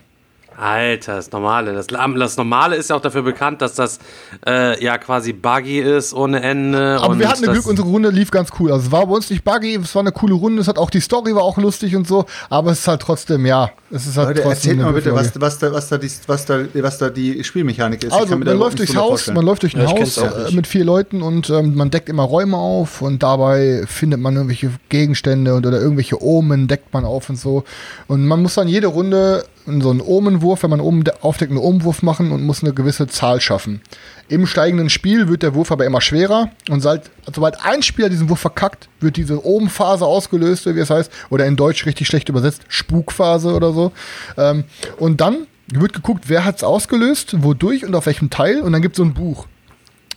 Alter, 0.58 1.16
das 1.16 1.30
Normale. 1.30 1.72
Das, 1.72 1.86
das 1.86 2.36
Normale 2.36 2.76
ist 2.76 2.90
ja 2.90 2.96
auch 2.96 3.00
dafür 3.00 3.22
bekannt, 3.22 3.62
dass 3.62 3.74
das 3.74 4.00
äh, 4.46 4.82
ja 4.82 4.98
quasi 4.98 5.32
buggy 5.32 5.78
ist 5.78 6.12
ohne 6.12 6.42
Ende. 6.42 6.98
Aber 7.00 7.12
und 7.12 7.20
wir 7.20 7.28
hatten 7.28 7.44
Glück, 7.44 7.66
unsere 7.66 7.86
Runde 7.86 8.10
lief 8.10 8.30
ganz 8.30 8.50
cool. 8.58 8.72
Also 8.72 8.86
es 8.86 8.92
war 8.92 9.06
bei 9.06 9.14
uns 9.14 9.30
nicht 9.30 9.44
buggy, 9.44 9.76
es 9.76 9.94
war 9.94 10.00
eine 10.00 10.12
coole 10.12 10.34
Runde, 10.34 10.60
es 10.60 10.66
hat 10.66 10.78
auch 10.78 10.90
die 10.90 11.00
Story 11.00 11.34
war 11.34 11.42
auch 11.42 11.58
lustig 11.58 11.94
und 11.94 12.08
so, 12.08 12.26
aber 12.50 12.72
es 12.72 12.80
ist 12.80 12.88
halt 12.88 13.02
trotzdem, 13.02 13.46
ja, 13.46 13.70
es 13.90 14.06
ist 14.06 14.16
halt 14.16 14.28
Leute, 14.28 14.42
trotzdem. 14.42 14.72
erzählt 14.72 14.78
mal 14.78 14.92
bitte, 14.92 15.14
was, 15.14 15.40
was, 15.40 15.58
da, 15.58 15.72
was, 15.72 15.88
da 15.88 15.98
die, 15.98 16.10
was, 16.26 16.44
da, 16.44 16.60
was 16.74 16.98
da 16.98 17.10
die 17.10 17.44
Spielmechanik 17.44 18.02
ist. 18.02 18.12
Also, 18.12 18.36
man 18.36 18.58
läuft 18.58 18.80
durchs 18.80 18.96
Haus, 18.96 19.08
vorstellen. 19.08 19.36
man 19.36 19.46
läuft 19.46 19.62
durch 19.62 19.76
ein 19.76 19.82
Ja, 19.82 19.90
Haus 19.92 20.16
äh, 20.16 20.52
mit 20.52 20.66
vier 20.66 20.84
Leuten 20.84 21.22
und 21.22 21.50
ähm, 21.50 21.76
man 21.76 21.90
deckt 21.90 22.08
immer 22.08 22.24
Räume 22.24 22.56
auf 22.56 23.00
und 23.00 23.22
dabei 23.22 23.84
findet 23.86 24.20
man 24.20 24.34
irgendwelche 24.34 24.72
Gegenstände 24.88 25.54
und, 25.54 25.66
oder 25.66 25.80
irgendwelche 25.80 26.20
Omen 26.22 26.66
deckt 26.66 26.92
man 26.92 27.04
auf 27.04 27.30
und 27.30 27.36
so. 27.36 27.64
Und 28.08 28.26
man 28.26 28.42
muss 28.42 28.54
dann 28.54 28.66
jede 28.66 28.88
Runde 28.88 29.44
so 29.82 29.90
einen 29.90 30.00
Omenwurf, 30.00 30.62
wenn 30.62 30.70
man 30.70 30.80
oben 30.80 31.04
de- 31.04 31.14
aufdeckt, 31.20 31.50
einen 31.50 31.60
Omenwurf 31.60 32.02
machen 32.02 32.32
und 32.32 32.42
muss 32.42 32.62
eine 32.62 32.72
gewisse 32.72 33.06
Zahl 33.06 33.40
schaffen. 33.40 33.80
Im 34.28 34.46
steigenden 34.46 34.90
Spiel 34.90 35.28
wird 35.28 35.42
der 35.42 35.54
Wurf 35.54 35.70
aber 35.72 35.84
immer 35.86 36.00
schwerer 36.00 36.50
und 36.70 36.80
seit, 36.80 37.10
sobald 37.34 37.64
ein 37.64 37.82
Spieler 37.82 38.08
diesen 38.08 38.28
Wurf 38.28 38.40
verkackt, 38.40 38.88
wird 39.00 39.16
diese 39.16 39.44
Omenphase 39.44 40.04
ausgelöst, 40.04 40.66
wie 40.66 40.78
es 40.78 40.90
heißt, 40.90 41.10
oder 41.30 41.46
in 41.46 41.56
Deutsch 41.56 41.86
richtig 41.86 42.06
schlecht 42.06 42.28
übersetzt, 42.28 42.62
Spukphase 42.68 43.54
oder 43.54 43.72
so. 43.72 43.92
Ähm, 44.36 44.64
und 44.98 45.20
dann 45.20 45.46
wird 45.70 45.92
geguckt, 45.92 46.24
wer 46.28 46.44
hat 46.44 46.56
es 46.56 46.64
ausgelöst, 46.64 47.42
wodurch 47.42 47.84
und 47.84 47.94
auf 47.94 48.06
welchem 48.06 48.30
Teil 48.30 48.60
und 48.60 48.72
dann 48.72 48.82
gibt 48.82 48.94
es 48.94 48.98
so 48.98 49.04
ein 49.04 49.14
Buch. 49.14 49.46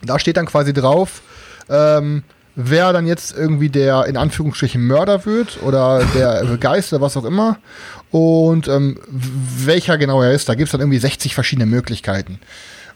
Da 0.03 0.17
steht 0.17 0.37
dann 0.37 0.45
quasi 0.45 0.73
drauf, 0.73 1.21
ähm, 1.69 2.23
wer 2.55 2.91
dann 2.91 3.07
jetzt 3.07 3.37
irgendwie 3.37 3.69
der 3.69 4.05
in 4.07 4.17
Anführungsstrichen 4.17 4.85
Mörder 4.85 5.25
wird 5.25 5.63
oder 5.63 6.03
der 6.15 6.57
Geist 6.59 6.91
oder 6.91 7.01
was 7.01 7.15
auch 7.15 7.23
immer 7.23 7.57
und 8.11 8.67
ähm, 8.67 8.99
welcher 9.07 9.97
genau 9.97 10.21
er 10.21 10.33
ist. 10.33 10.49
Da 10.49 10.55
gibt 10.55 10.67
es 10.67 10.71
dann 10.71 10.81
irgendwie 10.81 10.99
60 10.99 11.33
verschiedene 11.33 11.65
Möglichkeiten. 11.65 12.39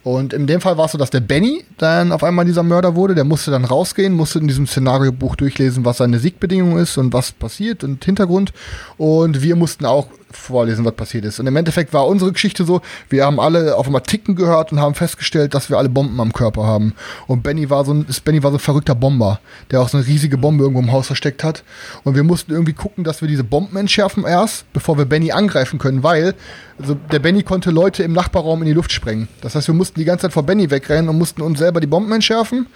Und 0.03 0.33
in 0.33 0.45
dem 0.45 0.61
Fall 0.61 0.77
war 0.77 0.85
es 0.85 0.91
so, 0.91 0.99
dass 0.99 1.09
der 1.09 1.21
Benny 1.21 1.65
dann 1.79 2.11
auf 2.11 2.23
einmal 2.23 2.45
dieser 2.45 2.61
Mörder 2.61 2.93
wurde. 2.93 3.15
Der 3.15 3.23
musste 3.23 3.49
dann 3.49 3.65
rausgehen, 3.65 4.13
musste 4.13 4.37
in 4.37 4.47
diesem 4.47 4.67
Szenariobuch 4.67 5.35
durchlesen, 5.35 5.83
was 5.83 5.97
seine 5.97 6.19
Siegbedingung 6.19 6.77
ist 6.77 6.97
und 6.99 7.11
was 7.11 7.31
passiert 7.31 7.83
und 7.83 8.05
Hintergrund. 8.05 8.53
Und 8.97 9.41
wir 9.41 9.55
mussten 9.55 9.83
auch 9.85 10.07
vorlesen, 10.35 10.85
was 10.85 10.93
passiert 10.93 11.25
ist. 11.25 11.39
Und 11.39 11.47
im 11.47 11.55
Endeffekt 11.55 11.93
war 11.93 12.07
unsere 12.07 12.31
Geschichte 12.31 12.65
so, 12.65 12.81
wir 13.09 13.25
haben 13.25 13.39
alle 13.39 13.75
auf 13.75 13.85
einmal 13.87 14.01
Ticken 14.01 14.35
gehört 14.35 14.71
und 14.71 14.79
haben 14.79 14.95
festgestellt, 14.95 15.53
dass 15.53 15.69
wir 15.69 15.77
alle 15.77 15.89
Bomben 15.89 16.19
am 16.19 16.33
Körper 16.33 16.65
haben. 16.65 16.93
Und 17.27 17.43
Benny 17.43 17.69
war 17.69 17.85
so 17.85 17.93
ein, 17.93 18.05
Benny 18.23 18.43
war 18.43 18.51
so 18.51 18.57
ein 18.57 18.61
verrückter 18.61 18.95
Bomber, 18.95 19.39
der 19.71 19.81
auch 19.81 19.89
so 19.89 19.97
eine 19.97 20.07
riesige 20.07 20.37
Bombe 20.37 20.63
irgendwo 20.63 20.81
im 20.81 20.91
Haus 20.91 21.07
versteckt 21.07 21.43
hat. 21.43 21.63
Und 22.03 22.15
wir 22.15 22.23
mussten 22.23 22.51
irgendwie 22.51 22.73
gucken, 22.73 23.03
dass 23.03 23.21
wir 23.21 23.27
diese 23.27 23.43
Bomben 23.43 23.77
entschärfen 23.77 24.23
erst, 24.25 24.71
bevor 24.73 24.97
wir 24.97 25.05
Benny 25.05 25.31
angreifen 25.31 25.79
können, 25.79 26.03
weil 26.03 26.35
also 26.77 26.93
der 26.93 27.19
Benny 27.19 27.43
konnte 27.43 27.71
Leute 27.71 28.03
im 28.03 28.13
Nachbarraum 28.13 28.61
in 28.61 28.67
die 28.67 28.73
Luft 28.73 28.91
sprengen. 28.91 29.27
Das 29.41 29.55
heißt, 29.55 29.67
wir 29.67 29.75
mussten 29.75 29.99
die 29.99 30.05
ganze 30.05 30.23
Zeit 30.23 30.33
vor 30.33 30.43
Benny 30.43 30.69
wegrennen 30.69 31.09
und 31.09 31.17
mussten 31.17 31.41
uns 31.41 31.59
selber 31.59 31.79
die 31.79 31.87
Bomben 31.87 32.11
entschärfen. 32.11 32.67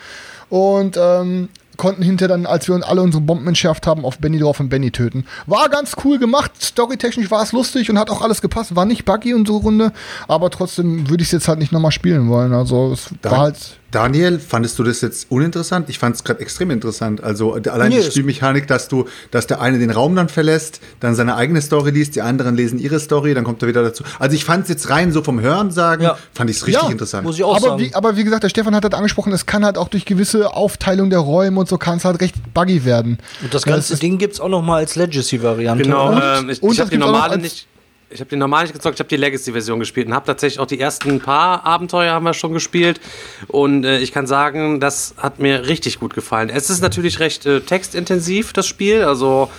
Und 0.50 0.98
ähm, 0.98 1.50
konnten 1.80 2.04
hinterher 2.04 2.28
dann, 2.28 2.46
als 2.46 2.68
wir 2.68 2.76
uns 2.76 2.84
alle 2.84 3.02
unsere 3.02 3.22
Bomben 3.24 3.48
entschärft 3.48 3.88
haben, 3.88 4.06
auf 4.06 4.20
Benny 4.20 4.38
drauf 4.38 4.60
und 4.60 4.70
Benny 4.70 4.92
töten. 4.92 5.26
War 5.48 5.68
ganz 5.70 5.96
cool 6.06 6.20
gemacht, 6.20 6.52
storytechnisch 6.62 7.32
war 7.32 7.42
es 7.42 7.52
lustig 7.54 7.90
und 7.90 7.98
hat 7.98 8.12
auch 8.12 8.22
alles 8.22 8.42
gepasst. 8.42 8.76
War 8.76 8.86
nicht 8.86 9.06
buggy 9.06 9.34
unsere 9.34 9.58
Runde, 9.58 9.92
aber 10.28 10.52
trotzdem 10.52 11.10
würde 11.10 11.24
ich 11.24 11.30
es 11.30 11.32
jetzt 11.32 11.48
halt 11.48 11.58
nicht 11.58 11.72
nochmal 11.72 11.92
spielen 11.92 12.30
wollen. 12.30 12.54
Also 12.54 12.92
es 12.94 13.10
Da- 13.24 13.32
war 13.32 13.38
halt. 13.40 13.79
Daniel, 13.92 14.40
fandest 14.40 14.78
du 14.78 14.84
das 14.84 15.02
jetzt 15.02 15.32
uninteressant? 15.32 15.90
Ich 15.90 15.98
fand 15.98 16.16
es 16.16 16.24
gerade 16.24 16.42
extrem 16.42 16.70
interessant. 16.70 17.24
Also 17.24 17.58
äh, 17.58 17.68
allein 17.70 17.90
Nee, 17.90 17.96
die 17.96 18.02
es- 18.02 18.12
Spielmechanik, 18.14 18.68
dass 18.68 18.88
du, 18.88 19.06
dass 19.32 19.48
der 19.48 19.62
eine 19.62 19.80
den 19.80 19.90
Raum 19.90 20.16
dann 20.16 20.30
verlässt, 20.30 20.80
dann 21.00 21.16
seine 21.16 21.36
eigene 21.36 21.60
Story 21.62 21.90
liest, 21.90 22.16
die 22.16 22.22
anderen 22.22 22.56
lesen 22.56 22.78
ihre 22.78 23.00
Story, 23.00 23.34
dann 23.34 23.44
kommt 23.44 23.64
er 23.64 23.68
wieder 23.68 23.82
dazu. 23.82 24.04
Also 24.20 24.36
ich 24.36 24.46
fand 24.46 24.64
es 24.64 24.70
jetzt 24.70 24.90
rein 24.92 25.12
so 25.12 25.24
vom 25.24 25.42
Hören 25.42 25.72
sagen, 25.72 26.04
Ja. 26.04 26.18
fand 26.34 26.50
ich 26.52 26.58
es 26.58 26.68
richtig 26.68 26.84
Ja, 26.84 26.90
interessant. 26.92 27.24
Muss 27.26 27.38
ich 27.38 27.44
auch 27.44 27.56
Aber 27.56 27.68
sagen. 27.70 27.82
wie, 27.82 27.96
aber 27.96 28.16
wie 28.16 28.24
gesagt, 28.24 28.44
der 28.44 28.50
Stefan 28.50 28.76
hat 28.76 28.84
halt 28.84 28.94
angesprochen, 28.94 29.34
es 29.34 29.48
kann 29.48 29.66
halt 29.66 29.78
auch 29.80 29.88
durch 29.88 30.06
gewisse 30.06 30.54
Aufteilung 30.54 31.10
der 31.10 31.20
Räume 31.20 31.60
und 31.60 31.68
so 31.68 31.78
kann 31.80 31.98
es 31.98 32.06
halt 32.06 32.22
recht 32.22 32.36
buggy 32.54 32.86
werden. 32.86 33.18
und 33.42 33.54
das 33.54 33.64
ganze 33.64 33.80
es 33.80 33.92
ist- 33.92 34.04
Ding 34.04 34.20
gibt's 34.20 34.40
auch 34.40 34.50
noch 34.50 34.62
mal 34.62 34.78
als 34.78 34.96
Legacy-Variante. 34.98 35.84
Genau, 35.84 36.12
Und- 36.12 36.22
ähm, 36.24 36.50
ich, 36.52 36.62
ich 36.62 36.70
es 36.72 36.80
habe 36.80 36.90
die 36.92 36.98
gibt 36.98 37.06
normale 37.06 37.38
nicht. 37.40 37.66
Ich 38.12 38.22
habe 38.22 38.30
die 38.32 38.38
normale 38.38 38.64
nicht 38.64 38.74
gezockt, 38.74 38.96
ich 38.96 39.00
habe 39.02 39.10
die 39.10 39.18
Legacy-Version 39.18 39.80
gespielt 39.80 40.08
und 40.08 40.16
habe 40.16 40.26
tatsächlich 40.26 40.60
auch 40.60 40.66
die 40.66 40.80
ersten 40.80 41.20
paar 41.20 41.64
Abenteuer 41.64 42.12
haben 42.12 42.26
wir 42.26 42.34
schon 42.34 42.54
gespielt 42.54 43.00
und 43.48 43.84
äh, 43.84 44.00
ich 44.00 44.12
kann 44.12 44.26
sagen, 44.26 44.80
das 44.80 45.14
hat 45.18 45.38
mir 45.38 45.68
richtig 45.68 46.00
gut 46.00 46.16
gefallen. 46.16 46.50
Es 46.50 46.72
ist 46.72 46.82
natürlich 46.82 47.20
recht 47.20 47.46
äh, 47.46 47.62
textintensiv 47.62 48.52
das 48.52 48.66
Spiel, 48.66 49.04
also 49.04 49.52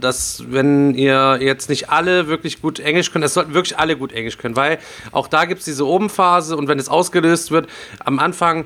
dass 0.00 0.42
wenn 0.48 0.94
ihr 0.94 1.38
jetzt 1.40 1.68
nicht 1.68 1.90
alle 1.90 2.26
wirklich 2.26 2.60
gut 2.60 2.80
Englisch 2.80 3.12
könnt, 3.12 3.24
es 3.24 3.34
sollten 3.34 3.54
wirklich 3.54 3.78
alle 3.78 3.96
gut 3.96 4.12
Englisch 4.12 4.36
können, 4.36 4.56
weil 4.56 4.80
auch 5.12 5.28
da 5.28 5.44
gibt 5.44 5.60
es 5.60 5.64
diese 5.64 5.86
Obenphase 5.86 6.56
und 6.56 6.66
wenn 6.66 6.80
es 6.80 6.88
ausgelöst 6.88 7.52
wird, 7.52 7.68
am 8.04 8.18
Anfang 8.18 8.64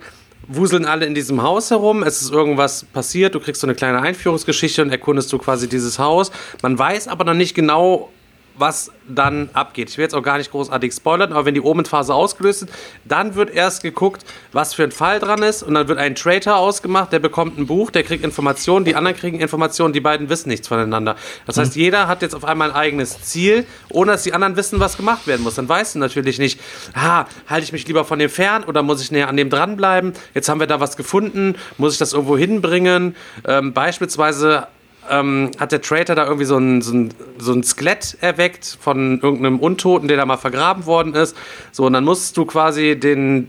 wuseln 0.48 0.86
alle 0.86 1.04
in 1.04 1.14
diesem 1.14 1.42
Haus 1.42 1.70
herum, 1.70 2.02
es 2.02 2.22
ist 2.22 2.30
irgendwas 2.30 2.84
passiert, 2.84 3.34
du 3.34 3.40
kriegst 3.40 3.60
so 3.60 3.66
eine 3.66 3.74
kleine 3.74 4.00
Einführungsgeschichte 4.00 4.80
und 4.80 4.90
erkundest 4.90 5.30
du 5.32 5.38
quasi 5.38 5.68
dieses 5.68 5.98
Haus. 5.98 6.30
Man 6.62 6.78
weiß 6.78 7.08
aber 7.08 7.24
noch 7.24 7.34
nicht 7.34 7.54
genau, 7.54 8.10
was 8.58 8.90
dann 9.08 9.50
abgeht. 9.52 9.90
Ich 9.90 9.98
will 9.98 10.02
jetzt 10.02 10.14
auch 10.14 10.22
gar 10.22 10.38
nicht 10.38 10.50
großartig 10.50 10.92
spoilern, 10.92 11.32
aber 11.32 11.44
wenn 11.44 11.54
die 11.54 11.60
Omenphase 11.60 12.14
ausgelöst 12.14 12.62
ist, 12.62 12.72
dann 13.04 13.34
wird 13.34 13.50
erst 13.50 13.82
geguckt, 13.82 14.24
was 14.52 14.74
für 14.74 14.84
ein 14.84 14.92
Fall 14.92 15.20
dran 15.20 15.42
ist 15.42 15.62
und 15.62 15.74
dann 15.74 15.88
wird 15.88 15.98
ein 15.98 16.14
Traitor 16.14 16.56
ausgemacht, 16.56 17.12
der 17.12 17.18
bekommt 17.18 17.58
ein 17.58 17.66
Buch, 17.66 17.90
der 17.90 18.02
kriegt 18.02 18.24
Informationen, 18.24 18.84
die 18.84 18.94
anderen 18.94 19.16
kriegen 19.16 19.40
Informationen, 19.40 19.92
die 19.92 20.00
beiden 20.00 20.28
wissen 20.28 20.48
nichts 20.48 20.68
voneinander. 20.68 21.16
Das 21.46 21.58
heißt, 21.58 21.76
jeder 21.76 22.08
hat 22.08 22.22
jetzt 22.22 22.34
auf 22.34 22.44
einmal 22.44 22.70
ein 22.70 22.76
eigenes 22.76 23.22
Ziel, 23.22 23.66
ohne 23.90 24.12
dass 24.12 24.22
die 24.22 24.32
anderen 24.32 24.56
wissen, 24.56 24.80
was 24.80 24.96
gemacht 24.96 25.26
werden 25.26 25.42
muss. 25.42 25.54
Dann 25.54 25.68
weißt 25.68 25.94
du 25.94 25.98
natürlich 25.98 26.38
nicht, 26.38 26.60
ah, 26.94 27.26
halte 27.48 27.64
ich 27.64 27.72
mich 27.72 27.86
lieber 27.86 28.04
von 28.04 28.18
dem 28.18 28.30
fern 28.30 28.64
oder 28.64 28.82
muss 28.82 29.02
ich 29.02 29.10
näher 29.10 29.28
an 29.28 29.36
dem 29.36 29.50
dranbleiben? 29.50 30.14
Jetzt 30.34 30.48
haben 30.48 30.60
wir 30.60 30.66
da 30.66 30.80
was 30.80 30.96
gefunden, 30.96 31.56
muss 31.78 31.92
ich 31.92 31.98
das 31.98 32.12
irgendwo 32.12 32.36
hinbringen? 32.36 33.14
Ähm, 33.46 33.72
beispielsweise 33.72 34.68
ähm, 35.10 35.50
hat 35.58 35.72
der 35.72 35.80
Traitor 35.80 36.16
da 36.16 36.24
irgendwie 36.24 36.44
so 36.44 36.56
ein, 36.56 36.82
so, 36.82 36.92
ein, 36.92 37.14
so 37.38 37.52
ein 37.52 37.62
Skelett 37.62 38.16
erweckt 38.20 38.78
von 38.80 39.20
irgendeinem 39.20 39.58
Untoten, 39.58 40.08
der 40.08 40.16
da 40.16 40.26
mal 40.26 40.36
vergraben 40.36 40.86
worden 40.86 41.14
ist. 41.14 41.36
So, 41.72 41.86
und 41.86 41.92
dann 41.92 42.04
musst 42.04 42.36
du 42.36 42.44
quasi 42.44 42.98
den 42.98 43.48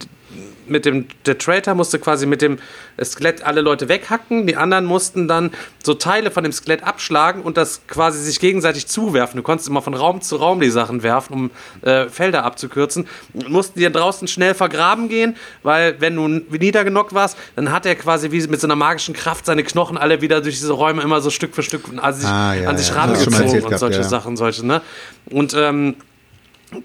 mit 0.69 0.86
dem, 0.86 1.08
der 1.25 1.38
Traitor 1.38 1.75
musste 1.75 1.99
quasi 1.99 2.25
mit 2.25 2.41
dem 2.41 2.60
Skelett 3.03 3.43
alle 3.43 3.62
Leute 3.62 3.89
weghacken, 3.89 4.47
die 4.47 4.56
anderen 4.56 4.86
mussten 4.86 5.27
dann 5.27 5.51
so 5.84 5.93
Teile 5.93 6.32
von 6.32 6.43
dem 6.43 6.51
Skelett 6.51 6.84
abschlagen 6.84 7.41
und 7.41 7.58
das 7.58 7.82
quasi 7.88 8.19
sich 8.21 8.39
gegenseitig 8.39 8.88
zuwerfen. 8.88 9.38
Du 9.38 9.43
konntest 9.43 9.69
immer 9.69 9.82
von 9.82 9.93
Raum 9.93 10.21
zu 10.21 10.38
Raum 10.38 10.60
die 10.60 10.69
Sachen 10.69 11.03
werfen, 11.03 11.34
um 11.34 11.51
äh, 11.82 12.10
Felder 12.10 12.43
abzukürzen. 12.43 13.08
Und 13.34 13.49
mussten 13.49 13.80
die 13.80 13.84
dann 13.84 13.93
draußen 13.93 14.27
schnell 14.27 14.53
vergraben 14.53 15.10
gehen, 15.10 15.36
weil 15.63 15.99
wenn 15.99 16.15
du 16.15 16.27
niedergenockt 16.27 17.13
warst, 17.13 17.38
dann 17.56 17.71
hat 17.71 17.86
er 17.86 17.95
quasi 17.95 18.32
wie 18.32 18.47
mit 18.47 18.60
so 18.62 18.67
einer 18.67 18.75
magischen 18.75 19.13
Kraft 19.13 19.45
seine 19.45 19.63
Knochen 19.63 19.97
alle 19.97 20.21
wieder 20.21 20.41
durch 20.41 20.56
diese 20.56 20.73
Räume 20.73 21.01
immer 21.01 21.21
so 21.21 21.30
Stück 21.30 21.56
für 21.56 21.63
Stück 21.63 21.84
an 21.97 22.13
sich, 22.13 22.27
Ah, 22.27 22.53
ja, 22.53 22.69
an 22.69 22.77
sich 22.77 22.89
ja, 22.89 22.95
rangezogen 22.95 23.34
und 23.34 23.63
gehabt, 23.63 23.80
solche 23.80 24.01
ja. 24.01 24.03
Sachen, 24.08 24.38
solche, 24.38 24.65
ne? 24.65 24.82
Und 25.30 25.53
ähm, 25.53 25.95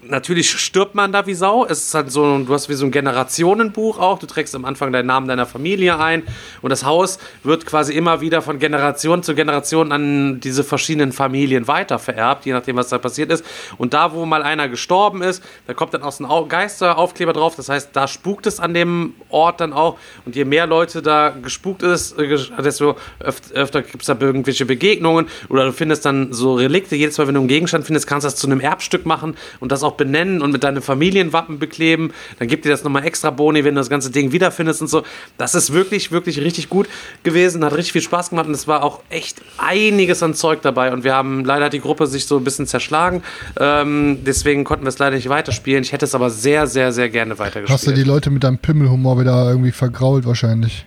Natürlich 0.07 0.49
stirbt 0.49 0.95
man 0.95 1.11
da 1.11 1.27
wie 1.27 1.33
Sau. 1.33 1.65
Es 1.65 1.87
ist 1.87 1.93
halt 1.93 2.09
so, 2.09 2.37
du 2.37 2.53
hast 2.53 2.69
wie 2.69 2.73
so 2.73 2.85
ein 2.85 2.91
Generationenbuch 2.91 3.99
auch. 3.99 4.17
Du 4.17 4.27
trägst 4.27 4.55
am 4.55 4.63
Anfang 4.63 4.93
deinen 4.93 5.07
Namen 5.07 5.27
deiner 5.27 5.45
Familie 5.45 5.99
ein 5.99 6.23
und 6.61 6.69
das 6.69 6.85
Haus 6.85 7.19
wird 7.43 7.65
quasi 7.65 7.93
immer 7.93 8.21
wieder 8.21 8.41
von 8.41 8.59
Generation 8.59 9.23
zu 9.23 9.35
Generation 9.35 9.91
an 9.91 10.39
diese 10.39 10.63
verschiedenen 10.63 11.11
Familien 11.11 11.67
weiter 11.67 11.99
vererbt, 11.99 12.45
je 12.45 12.53
nachdem, 12.53 12.77
was 12.77 12.87
da 12.87 12.97
passiert 12.97 13.29
ist. 13.29 13.43
Und 13.77 13.93
da, 13.93 14.13
wo 14.13 14.25
mal 14.25 14.41
einer 14.41 14.69
gestorben 14.69 15.21
ist, 15.21 15.43
da 15.67 15.73
kommt 15.73 15.93
dann 15.93 16.03
auch 16.03 16.13
so 16.13 16.23
ein 16.23 16.29
Au- 16.29 16.45
Geisteraufkleber 16.45 17.33
drauf. 17.33 17.57
Das 17.57 17.67
heißt, 17.67 17.89
da 17.91 18.07
spukt 18.07 18.45
es 18.47 18.61
an 18.61 18.73
dem 18.73 19.15
Ort 19.27 19.59
dann 19.59 19.73
auch. 19.73 19.97
Und 20.25 20.37
je 20.37 20.45
mehr 20.45 20.65
Leute 20.65 21.01
da 21.01 21.29
gespukt 21.29 21.83
ist, 21.83 22.17
äh, 22.17 22.37
desto 22.63 22.95
öf 23.21 23.41
öfter 23.53 23.81
gibt 23.81 24.03
es 24.03 24.07
da 24.07 24.15
irgendwelche 24.17 24.65
Begegnungen 24.65 25.27
oder 25.49 25.65
du 25.65 25.73
findest 25.73 26.05
dann 26.05 26.31
so 26.31 26.55
Relikte. 26.55 26.95
Jedes 26.95 27.17
Mal, 27.17 27.27
wenn 27.27 27.33
du 27.35 27.41
einen 27.41 27.49
Gegenstand 27.49 27.85
findest, 27.85 28.07
kannst 28.07 28.23
du 28.23 28.27
das 28.27 28.37
zu 28.37 28.47
einem 28.47 28.61
Erbstück 28.61 29.05
machen 29.05 29.35
und 29.59 29.72
das 29.73 29.83
auch 29.83 29.93
benennen 29.93 30.41
und 30.41 30.51
mit 30.51 30.63
deinem 30.63 30.81
Familienwappen 30.81 31.59
bekleben. 31.59 32.11
Dann 32.39 32.47
gibt 32.47 32.65
dir 32.65 32.69
das 32.69 32.83
nochmal 32.83 33.03
extra 33.05 33.29
Boni, 33.31 33.63
wenn 33.65 33.75
du 33.75 33.81
das 33.81 33.89
ganze 33.89 34.11
Ding 34.11 34.31
wiederfindest 34.31 34.81
und 34.81 34.87
so. 34.87 35.03
Das 35.37 35.55
ist 35.55 35.73
wirklich, 35.73 36.11
wirklich 36.11 36.39
richtig 36.41 36.69
gut 36.69 36.87
gewesen, 37.23 37.63
hat 37.65 37.73
richtig 37.73 37.93
viel 37.93 38.01
Spaß 38.01 38.29
gemacht 38.29 38.47
und 38.47 38.53
es 38.53 38.67
war 38.67 38.83
auch 38.83 39.01
echt 39.09 39.41
einiges 39.57 40.23
an 40.23 40.33
Zeug 40.33 40.61
dabei. 40.61 40.93
Und 40.93 41.03
wir 41.03 41.13
haben 41.13 41.43
leider 41.45 41.69
die 41.69 41.79
Gruppe 41.79 42.07
sich 42.07 42.25
so 42.25 42.37
ein 42.37 42.43
bisschen 42.43 42.67
zerschlagen. 42.67 43.23
Ähm, 43.59 44.19
deswegen 44.25 44.63
konnten 44.63 44.85
wir 44.85 44.89
es 44.89 44.99
leider 44.99 45.15
nicht 45.15 45.29
weiterspielen. 45.29 45.83
Ich 45.83 45.91
hätte 45.91 46.05
es 46.05 46.15
aber 46.15 46.29
sehr, 46.29 46.67
sehr, 46.67 46.91
sehr 46.91 47.09
gerne 47.09 47.39
weitergespielt. 47.39 47.69
Hast 47.69 47.87
du 47.87 47.91
die 47.91 48.03
Leute 48.03 48.29
mit 48.29 48.43
deinem 48.43 48.57
Pimmelhumor 48.57 49.19
wieder 49.19 49.49
irgendwie 49.49 49.71
vergrault 49.71 50.25
wahrscheinlich? 50.25 50.85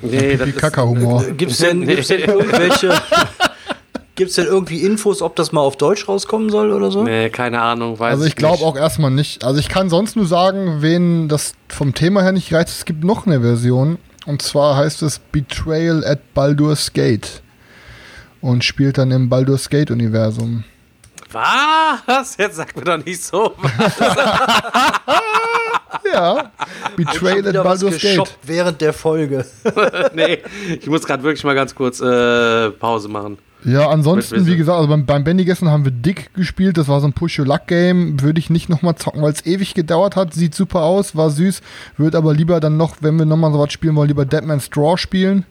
nee, 0.00 0.36
das 0.36 0.48
ist- 0.48 1.62
denn, 1.62 1.80
Nee. 1.80 1.86
gibt's 1.86 2.08
denn 2.08 2.20
irgendwelche. 2.20 2.94
Gibt's 4.16 4.36
denn 4.36 4.46
irgendwie 4.46 4.82
Infos, 4.82 5.22
ob 5.22 5.34
das 5.34 5.50
mal 5.50 5.60
auf 5.60 5.76
Deutsch 5.76 6.06
rauskommen 6.08 6.48
soll 6.48 6.72
oder 6.72 6.90
so? 6.92 7.02
Nee, 7.02 7.30
keine 7.30 7.60
Ahnung, 7.60 7.98
weiß 7.98 8.12
Also 8.12 8.24
ich 8.26 8.36
glaube 8.36 8.64
auch 8.64 8.76
erstmal 8.76 9.10
nicht. 9.10 9.42
Also 9.44 9.58
ich 9.58 9.68
kann 9.68 9.90
sonst 9.90 10.14
nur 10.14 10.26
sagen, 10.26 10.82
wen 10.82 11.28
das 11.28 11.54
vom 11.68 11.94
Thema 11.94 12.22
her 12.22 12.30
nicht 12.32 12.52
reizt, 12.54 12.76
es 12.76 12.84
gibt 12.84 13.02
noch 13.02 13.26
eine 13.26 13.40
Version. 13.40 13.98
Und 14.26 14.40
zwar 14.40 14.76
heißt 14.76 15.02
es 15.02 15.18
Betrayal 15.18 16.04
at 16.04 16.32
Baldur's 16.32 16.92
Gate. 16.92 17.42
und 18.40 18.62
spielt 18.62 18.98
dann 18.98 19.10
im 19.10 19.28
Baldur's 19.28 19.68
Gate 19.68 19.90
Universum. 19.90 20.64
Was? 21.32 22.36
Jetzt 22.36 22.56
sag 22.56 22.76
mir 22.76 22.84
doch 22.84 23.04
nicht 23.04 23.22
so. 23.22 23.54
Ja, 26.12 26.52
Betrayal 26.96 27.48
at 27.48 27.64
Baldur's 27.64 27.98
Gate. 28.00 28.36
während 28.42 28.80
der 28.80 28.92
Folge. 28.92 29.44
nee, 30.14 30.38
ich 30.78 30.86
muss 30.86 31.04
gerade 31.04 31.22
wirklich 31.22 31.42
mal 31.44 31.54
ganz 31.54 31.74
kurz 31.74 32.00
äh, 32.00 32.70
Pause 32.70 33.08
machen. 33.08 33.38
Ja, 33.64 33.88
ansonsten, 33.88 34.46
wie 34.46 34.56
gesagt, 34.56 34.76
also 34.76 34.88
beim, 34.88 35.06
beim 35.06 35.24
Benny 35.24 35.44
gestern 35.44 35.70
haben 35.70 35.84
wir 35.84 35.90
Dick 35.92 36.34
gespielt. 36.34 36.76
Das 36.76 36.86
war 36.88 37.00
so 37.00 37.06
ein 37.06 37.12
Push-Your-Luck-Game. 37.14 38.20
Würde 38.20 38.38
ich 38.38 38.50
nicht 38.50 38.68
nochmal 38.68 38.94
zocken, 38.96 39.22
weil 39.22 39.32
es 39.32 39.46
ewig 39.46 39.72
gedauert 39.74 40.16
hat. 40.16 40.34
Sieht 40.34 40.54
super 40.54 40.82
aus, 40.82 41.16
war 41.16 41.30
süß. 41.30 41.62
Würde 41.96 42.18
aber 42.18 42.34
lieber 42.34 42.60
dann 42.60 42.76
noch, 42.76 42.96
wenn 43.00 43.18
wir 43.18 43.24
nochmal 43.24 43.52
so 43.52 43.58
was 43.58 43.72
spielen 43.72 43.96
wollen, 43.96 44.08
lieber 44.08 44.26
Deadman's 44.26 44.68
Draw 44.68 44.98
spielen. 44.98 45.46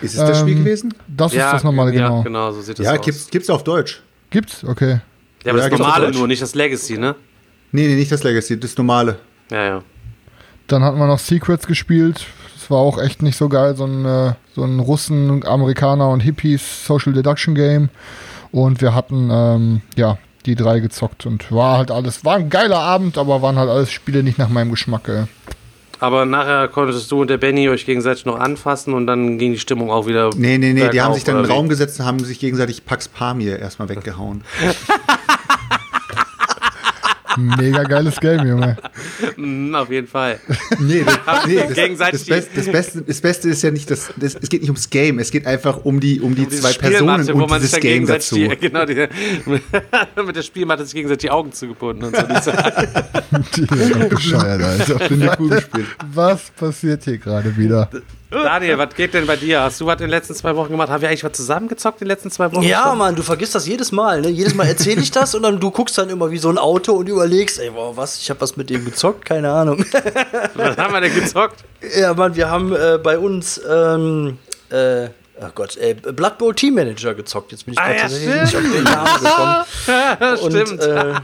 Ist 0.00 0.14
es 0.14 0.18
das 0.18 0.40
Spiel 0.40 0.54
Ähm, 0.56 0.64
gewesen? 0.64 0.94
Das 1.06 1.32
ist 1.32 1.40
das 1.40 1.62
normale, 1.62 1.94
ja, 1.94 2.08
genau. 2.08 2.22
genau, 2.24 2.50
so 2.52 2.60
sieht 2.60 2.78
das 2.80 2.86
Ja, 2.86 2.94
aus. 2.98 3.00
gibt's, 3.04 3.30
gibt's 3.30 3.48
auf 3.48 3.62
Deutsch. 3.62 4.02
Gibt's? 4.30 4.64
Okay. 4.64 5.00
ja, 5.44 5.52
aber 5.52 5.60
Ja, 5.62 5.68
das 5.68 5.78
normale 5.78 6.10
nur, 6.10 6.26
nicht 6.26 6.42
das 6.42 6.54
Legacy, 6.56 6.98
ne? 6.98 7.14
Nee, 7.70 7.86
nee, 7.86 7.94
nicht 7.94 8.10
das 8.10 8.24
Legacy, 8.24 8.58
das 8.58 8.76
normale. 8.76 9.18
Ja, 9.50 9.64
ja. 9.64 9.82
Dann 10.66 10.82
hatten 10.82 10.98
wir 10.98 11.06
noch 11.06 11.18
Secrets 11.20 11.66
gespielt. 11.66 12.26
War 12.70 12.78
auch 12.78 12.98
echt 13.00 13.22
nicht 13.22 13.36
so 13.36 13.48
geil. 13.48 13.76
So 13.76 13.84
ein, 13.84 14.04
äh, 14.04 14.32
so 14.54 14.64
ein 14.64 14.80
Russen, 14.80 15.44
Amerikaner 15.46 16.08
und 16.10 16.20
Hippies 16.20 16.86
Social 16.86 17.12
Deduction 17.12 17.54
Game. 17.54 17.88
Und 18.52 18.80
wir 18.80 18.94
hatten, 18.94 19.30
ähm, 19.32 19.80
ja, 19.96 20.18
die 20.46 20.54
drei 20.54 20.80
gezockt. 20.80 21.26
Und 21.26 21.50
war 21.50 21.78
halt 21.78 21.90
alles, 21.90 22.24
war 22.24 22.36
ein 22.36 22.50
geiler 22.50 22.78
Abend, 22.78 23.18
aber 23.18 23.42
waren 23.42 23.56
halt 23.56 23.70
alles 23.70 23.90
Spiele 23.90 24.22
nicht 24.22 24.38
nach 24.38 24.48
meinem 24.48 24.70
Geschmack. 24.70 25.08
Ey. 25.08 25.24
Aber 26.00 26.26
nachher 26.26 26.68
konntest 26.68 27.10
du 27.10 27.20
und 27.22 27.30
der 27.30 27.38
Benny 27.38 27.68
euch 27.68 27.86
gegenseitig 27.86 28.26
noch 28.26 28.38
anfassen 28.38 28.94
und 28.94 29.06
dann 29.06 29.38
ging 29.38 29.52
die 29.52 29.58
Stimmung 29.58 29.90
auch 29.90 30.06
wieder. 30.06 30.30
Nee, 30.36 30.58
nee, 30.58 30.72
nee, 30.72 30.88
die 30.90 31.00
haben 31.00 31.14
sich 31.14 31.24
dann 31.24 31.36
in 31.36 31.44
den? 31.44 31.50
Raum 31.50 31.68
gesetzt 31.68 31.98
und 32.00 32.06
haben 32.06 32.18
sich 32.20 32.38
gegenseitig 32.40 32.84
Pax 32.84 33.08
Pamir 33.08 33.58
erstmal 33.58 33.88
weggehauen. 33.88 34.44
Mega 37.36 37.82
geiles 37.82 38.18
Game, 38.20 38.46
Junge. 38.46 38.76
Mhm, 39.36 39.74
auf 39.74 39.90
jeden 39.90 40.06
Fall. 40.06 40.38
Nee, 40.78 41.04
das, 41.04 41.46
nee, 41.46 41.56
das, 41.56 41.74
Gegenseitig 41.74 42.20
das, 42.20 42.28
Beste, 42.28 42.56
das, 42.56 42.72
Beste, 42.72 43.02
das 43.02 43.20
Beste 43.20 43.48
ist 43.48 43.62
ja 43.62 43.70
nicht, 43.70 43.90
das, 43.90 44.12
das, 44.16 44.36
es 44.40 44.48
geht 44.48 44.60
nicht 44.60 44.70
ums 44.70 44.88
Game, 44.90 45.18
es 45.18 45.30
geht 45.30 45.46
einfach 45.46 45.84
um 45.84 46.00
die, 46.00 46.20
um 46.20 46.34
die 46.34 46.46
Diese 46.46 46.62
zwei 46.62 46.72
Personen 46.72 47.28
und 47.30 47.50
man 47.50 47.60
sich 47.60 47.70
dieses 47.70 47.80
Game 47.80 48.06
gegenseitig 48.06 48.28
dazu. 48.28 48.36
Die, 48.36 48.56
genau, 48.68 48.84
die, 48.84 49.08
mit 50.26 50.36
der 50.36 50.42
Spielmatte 50.42 50.84
sich 50.84 50.94
gegenseitig 50.94 51.22
die 51.22 51.30
Augen 51.30 51.52
zugebunden 51.52 52.04
und 52.06 52.16
so. 52.16 52.52
Die 53.56 53.60
sind 53.76 53.94
doch 53.94 54.08
bescheuert, 54.08 54.62
Alter. 54.62 55.38
Was 56.12 56.50
passiert 56.50 57.04
hier 57.04 57.18
gerade 57.18 57.56
wieder? 57.56 57.90
Daniel, 58.42 58.78
was 58.78 58.94
geht 58.94 59.14
denn 59.14 59.26
bei 59.26 59.36
dir? 59.36 59.60
Hast 59.62 59.80
du 59.80 59.86
was 59.86 59.94
in 59.94 60.00
den 60.02 60.10
letzten 60.10 60.34
zwei 60.34 60.54
Wochen 60.56 60.70
gemacht? 60.70 60.88
Haben 60.88 61.00
wir 61.02 61.08
eigentlich 61.08 61.24
was 61.24 61.32
zusammengezockt 61.32 62.00
in 62.00 62.06
den 62.06 62.10
letzten 62.10 62.30
zwei 62.30 62.52
Wochen? 62.52 62.62
Ja, 62.62 62.88
schon? 62.88 62.98
Mann, 62.98 63.14
du 63.14 63.22
vergisst 63.22 63.54
das 63.54 63.66
jedes 63.66 63.92
Mal. 63.92 64.20
Ne? 64.20 64.28
Jedes 64.28 64.54
Mal 64.54 64.66
erzähle 64.66 65.00
ich 65.00 65.10
das 65.10 65.34
und 65.34 65.42
dann 65.42 65.60
du 65.60 65.70
guckst 65.70 65.96
dann 65.98 66.08
immer 66.10 66.30
wie 66.30 66.38
so 66.38 66.48
ein 66.50 66.58
Auto 66.58 66.92
und 66.94 67.08
überlegst, 67.08 67.58
ey, 67.60 67.70
wow, 67.74 67.96
was? 67.96 68.18
Ich 68.18 68.30
habe 68.30 68.40
was 68.40 68.56
mit 68.56 68.70
dem 68.70 68.84
gezockt? 68.84 69.24
Keine 69.24 69.50
Ahnung. 69.50 69.84
Was 70.54 70.76
haben 70.76 70.92
wir 70.92 71.00
denn 71.00 71.14
gezockt? 71.14 71.64
ja, 71.98 72.14
Mann, 72.14 72.34
wir 72.34 72.50
haben 72.50 72.74
äh, 72.74 72.98
bei 73.02 73.18
uns, 73.18 73.60
ähm, 73.68 74.38
äh, 74.70 75.06
oh 75.40 75.46
Gott, 75.54 75.76
äh, 75.76 75.94
Blood 75.94 76.38
Bowl 76.38 76.54
Team 76.54 76.74
Manager 76.74 77.14
gezockt. 77.14 77.52
Jetzt 77.52 77.64
bin 77.64 77.74
ich 77.74 77.80
Ah, 77.80 77.84
gerade 77.92 77.96
ja, 77.96 78.02
tatsächlich 78.02 78.40
nicht 78.42 78.56
auf 78.56 78.62
den 78.62 78.84
Namen 78.84 79.66
gekommen. 80.38 80.64
Stimmt. 80.64 80.82
Und, 80.82 80.88
äh, 80.88 81.14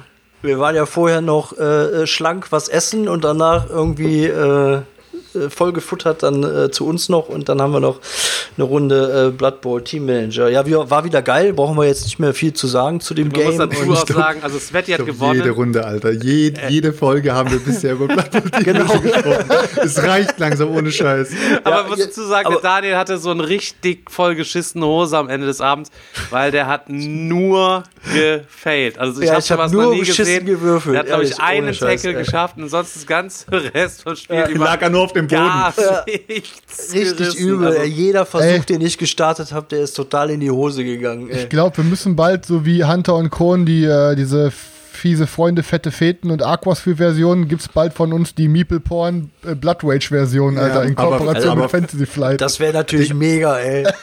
wir 0.42 0.58
waren 0.58 0.74
ja 0.74 0.86
vorher 0.86 1.20
noch 1.20 1.56
äh, 1.58 1.62
äh, 2.02 2.06
schlank 2.06 2.46
was 2.50 2.68
essen 2.68 3.08
und 3.08 3.24
danach 3.24 3.68
irgendwie 3.68 4.24
äh, 4.26 4.80
äh, 5.34 5.50
voll 5.50 5.72
gefuttert 5.72 6.22
dann 6.22 6.42
äh, 6.42 6.70
zu 6.70 6.86
uns 6.86 7.08
noch 7.08 7.28
und 7.28 7.48
dann 7.48 7.60
haben 7.60 7.72
wir 7.72 7.80
noch 7.80 8.00
eine 8.56 8.64
Runde 8.64 9.28
äh, 9.28 9.36
Blood 9.36 9.60
Bowl 9.60 9.82
Team 9.82 10.06
Manager. 10.06 10.48
Ja, 10.48 10.66
wir, 10.66 10.90
war 10.90 11.04
wieder 11.04 11.22
geil, 11.22 11.52
brauchen 11.52 11.76
wir 11.76 11.86
jetzt 11.86 12.04
nicht 12.04 12.18
mehr 12.18 12.34
viel 12.34 12.52
zu 12.52 12.66
sagen 12.66 13.00
zu 13.00 13.14
dem 13.14 13.28
Man 13.28 13.32
Game. 13.34 13.46
muss 13.46 13.56
dazu 13.56 13.82
Und- 13.82 13.96
auch 13.96 14.06
sagen, 14.06 14.40
also 14.42 14.58
Sveti 14.58 14.92
hat 14.92 14.98
glaub, 14.98 15.08
gewonnen. 15.08 15.36
Jede 15.36 15.50
Runde, 15.50 15.84
Alter. 15.84 16.10
Je, 16.12 16.52
jede 16.68 16.92
Folge 16.92 17.32
haben 17.32 17.50
wir 17.50 17.58
bisher 17.58 17.92
über 17.94 18.06
Blood 18.08 18.30
Bowl 18.30 18.42
Team 18.50 18.64
Genau. 18.64 18.98
gesprochen. 18.98 19.44
Es 19.82 20.02
reicht 20.02 20.38
langsam 20.38 20.70
ohne 20.70 20.90
Scheiß. 20.92 21.30
Aber 21.64 21.70
Ja, 21.76 21.82
man 21.82 21.90
muss 21.90 21.98
dazu 22.00 22.22
sagen, 22.24 22.46
aber- 22.46 22.56
der 22.56 22.62
Daniel 22.62 22.96
hatte 22.96 23.18
so 23.18 23.30
eine 23.30 23.46
richtig 23.48 24.10
voll 24.10 24.34
geschissene 24.34 24.84
Hose 24.86 25.16
am 25.16 25.28
Ende 25.28 25.46
des 25.46 25.60
Abends, 25.60 25.90
weil 26.30 26.50
der 26.50 26.66
hat 26.66 26.88
nur 26.88 27.84
gefailt. 28.12 28.98
Also 28.98 29.20
ich 29.20 29.28
Ja, 29.28 29.34
habe 29.40 29.62
hab 29.62 29.72
nur 29.72 29.82
noch 29.84 29.92
nie 29.92 30.00
gesehen. 30.02 30.44
gewürfelt, 30.46 30.94
Der 30.94 31.00
hat, 31.00 31.06
glaube 31.06 31.24
ich, 31.24 31.38
einen 31.40 31.72
Tackle 31.72 32.14
geschafft 32.14 32.56
und 32.58 32.68
sonst 32.68 32.96
das 32.96 33.06
ganze 33.06 33.46
Rest 33.74 34.02
vom 34.02 34.16
Spiel 34.16 34.44
über 34.50 34.64
Lag 34.64 34.82
er 34.82 34.90
nur 34.90 35.02
auf 35.02 35.12
dem 35.12 35.19
Boden. 35.26 35.40
gar 35.42 35.74
Ja. 35.78 36.04
nichts 36.28 36.92
Richtig 36.92 37.16
gerissen. 37.18 37.48
übel. 37.48 37.66
Also. 37.68 37.82
Jeder 37.82 38.26
Versuch, 38.26 38.46
Ey. 38.48 38.60
den 38.60 38.80
ich 38.80 38.98
gestartet 38.98 39.52
habe, 39.52 39.66
der 39.70 39.80
ist 39.80 39.94
total 39.94 40.30
in 40.30 40.40
die 40.40 40.50
Hose 40.50 40.84
gegangen. 40.84 41.28
Ey. 41.30 41.42
Ich 41.44 41.48
glaube, 41.48 41.76
wir 41.78 41.84
müssen 41.84 42.16
bald, 42.16 42.46
so 42.46 42.64
wie 42.64 42.84
Hunter 42.84 43.14
und 43.16 43.30
Kron, 43.30 43.66
die, 43.66 43.84
äh, 43.84 44.14
diese 44.16 44.52
fiese 45.00 45.26
Freunde, 45.26 45.62
fette 45.62 45.90
Feten 45.90 46.30
und 46.30 46.42
Aquas-Versionen, 46.42 47.48
gibt 47.48 47.62
es 47.62 47.68
bald 47.68 47.94
von 47.94 48.12
uns 48.12 48.34
die 48.34 48.48
Meeple 48.48 48.80
Porn 48.80 49.30
äh, 49.46 49.54
Blood 49.54 49.78
Rage-Version, 49.82 50.58
Alter, 50.58 50.84
in 50.84 50.96
aber- 50.96 51.16
Kooperation 51.18 51.50
aber- 51.52 51.62
mit 51.62 51.70
Fantasy 51.70 52.06
Flight. 52.06 52.40
Das 52.40 52.60
wäre 52.60 52.74
natürlich 52.74 53.14
mega, 53.14 53.58
ey. 53.58 53.86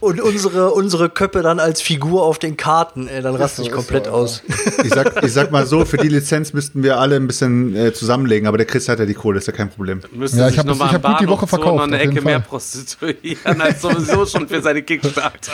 Und 0.00 0.20
unsere, 0.20 0.72
unsere 0.72 1.08
Köppe 1.08 1.42
dann 1.42 1.60
als 1.60 1.80
Figur 1.80 2.24
auf 2.24 2.38
den 2.38 2.56
Karten, 2.56 3.06
ey, 3.08 3.22
dann 3.22 3.36
raste 3.36 3.62
ich 3.62 3.70
komplett 3.70 4.06
so, 4.06 4.10
aus. 4.12 4.42
Ich 4.82 4.92
sag, 4.92 5.22
ich 5.22 5.32
sag 5.32 5.50
mal 5.52 5.64
so, 5.64 5.84
für 5.84 5.96
die 5.96 6.08
Lizenz 6.08 6.52
müssten 6.52 6.82
wir 6.82 6.98
alle 6.98 7.16
ein 7.16 7.26
bisschen 7.28 7.74
äh, 7.76 7.92
zusammenlegen, 7.92 8.48
aber 8.48 8.58
der 8.58 8.66
Chris 8.66 8.88
hat 8.88 8.98
ja 8.98 9.06
die 9.06 9.14
Kohle, 9.14 9.38
ist 9.38 9.46
ja 9.46 9.52
kein 9.52 9.70
Problem. 9.70 10.00
müsste 10.12 10.38
Ja, 10.38 10.48
ich 10.48 10.54
sich 10.56 10.58
hab 10.60 11.02
gut 11.02 11.20
die 11.20 11.28
Woche 11.28 11.42
so 11.42 11.46
verkauft, 11.46 11.76
noch 11.76 11.82
eine 11.84 12.00
Ecke 12.00 12.20
mehr 12.20 12.40
prostituieren 12.40 13.60
als 13.60 13.80
sowieso 13.80 14.26
schon 14.26 14.48
für 14.48 14.60
seine 14.60 14.82
Kickstarter. 14.82 15.52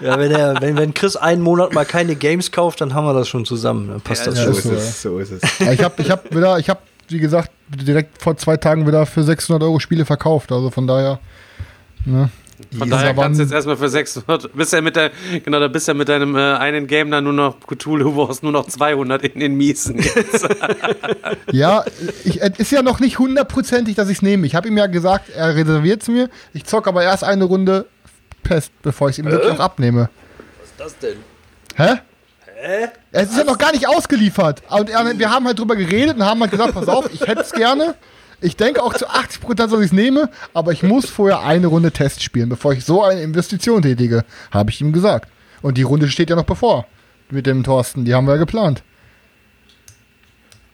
Ja, 0.00 0.18
wenn, 0.18 0.30
er, 0.30 0.60
wenn, 0.60 0.76
wenn 0.76 0.94
Chris 0.94 1.16
einen 1.16 1.42
Monat 1.42 1.74
mal 1.74 1.84
keine 1.84 2.14
Games 2.14 2.52
kauft, 2.52 2.80
dann 2.80 2.94
haben 2.94 3.04
wir 3.06 3.14
das 3.14 3.28
schon 3.28 3.41
zusammen. 3.44 3.88
Dann 3.88 4.00
passt 4.00 4.26
Ja, 4.26 4.32
das 4.32 4.44
So 4.44 4.54
schon. 4.60 4.74
ist 4.76 5.02
so, 5.02 5.18
ist 5.18 5.32
es. 5.32 5.58
Ja, 5.58 5.72
ich 5.72 5.82
habe, 5.82 6.00
ich 6.02 6.10
hab 6.10 6.34
wieder, 6.34 6.58
ich 6.58 6.68
habe, 6.68 6.80
wie 7.08 7.18
gesagt, 7.18 7.50
direkt 7.68 8.20
vor 8.22 8.36
zwei 8.36 8.56
Tagen 8.56 8.86
wieder 8.86 9.06
für 9.06 9.22
600 9.22 9.62
Euro 9.62 9.78
Spiele 9.80 10.04
verkauft. 10.04 10.52
Also 10.52 10.70
von 10.70 10.86
daher. 10.86 11.18
Ne? 12.04 12.30
Von 12.78 12.88
Ja, 12.88 12.96
daher 12.96 13.14
kannst 13.14 13.40
du 13.40 13.42
jetzt 13.44 13.52
erstmal 13.52 13.76
für 13.76 13.88
600, 13.88 14.54
bist 14.54 14.72
ja 14.72 14.80
mit 14.80 14.94
der, 14.94 15.10
genau, 15.44 15.58
da 15.58 15.66
bist 15.68 15.88
ja 15.88 15.94
mit 15.94 16.08
deinem 16.08 16.36
äh, 16.36 16.54
einen 16.54 16.86
Game 16.86 17.10
dann 17.10 17.24
nur 17.24 17.32
noch 17.32 17.56
Cthulhu 17.66 18.16
Wars 18.16 18.42
nur 18.42 18.52
noch 18.52 18.66
200 18.68 19.22
in 19.24 19.40
den 19.40 19.54
Miesen 19.56 19.98
jetzt. 19.98 20.46
Ja, 21.52 21.84
ich, 22.24 22.40
es 22.40 22.58
ist 22.58 22.72
ja 22.72 22.82
noch 22.82 23.00
nicht 23.00 23.18
hundertprozentig, 23.18 23.96
dass 23.96 24.08
ich 24.08 24.18
es 24.18 24.22
nehme. 24.22 24.46
Ich 24.46 24.54
habe 24.54 24.68
ihm 24.68 24.76
ja 24.78 24.86
gesagt, 24.86 25.30
er 25.30 25.54
reserviert 25.56 26.02
es 26.02 26.08
mir. 26.08 26.30
Ich 26.52 26.64
zocke 26.64 26.88
aber 26.88 27.02
erst 27.02 27.24
eine 27.24 27.44
Runde 27.44 27.86
Pest, 28.42 28.70
bevor 28.82 29.08
ich 29.08 29.14
es 29.14 29.18
ihm 29.18 29.30
wirklich 29.30 29.52
auch 29.52 29.60
abnehme. 29.60 30.08
Was 30.60 30.70
ist 30.70 30.80
das 30.80 30.98
denn? 30.98 31.18
Hä? 31.76 32.00
Es 33.10 33.30
ist 33.30 33.38
ja 33.38 33.44
noch 33.44 33.58
gar 33.58 33.72
nicht 33.72 33.88
ausgeliefert. 33.88 34.62
Und 34.70 34.88
wir 34.88 35.30
haben 35.30 35.46
halt 35.46 35.58
drüber 35.58 35.76
geredet 35.76 36.16
und 36.16 36.24
haben 36.24 36.40
halt 36.40 36.50
gesagt, 36.50 36.74
pass 36.74 36.88
auf, 36.88 37.12
ich 37.12 37.20
hätte 37.22 37.40
es 37.40 37.52
gerne. 37.52 37.94
Ich 38.40 38.56
denke 38.56 38.82
auch 38.82 38.94
zu 38.94 39.08
80%, 39.08 39.54
dass 39.54 39.72
ich 39.72 39.86
es 39.86 39.92
nehme, 39.92 40.28
aber 40.52 40.72
ich 40.72 40.82
muss 40.82 41.08
vorher 41.08 41.40
eine 41.42 41.68
Runde 41.68 41.92
Test 41.92 42.22
spielen, 42.22 42.48
bevor 42.48 42.72
ich 42.72 42.84
so 42.84 43.02
eine 43.04 43.22
Investition 43.22 43.82
tätige, 43.82 44.24
habe 44.50 44.70
ich 44.70 44.80
ihm 44.80 44.92
gesagt. 44.92 45.30
Und 45.62 45.78
die 45.78 45.82
Runde 45.82 46.08
steht 46.08 46.28
ja 46.28 46.36
noch 46.36 46.44
bevor. 46.44 46.86
Mit 47.30 47.46
dem 47.46 47.62
Thorsten, 47.62 48.04
die 48.04 48.14
haben 48.14 48.26
wir 48.26 48.32
ja 48.32 48.38
geplant. 48.38 48.82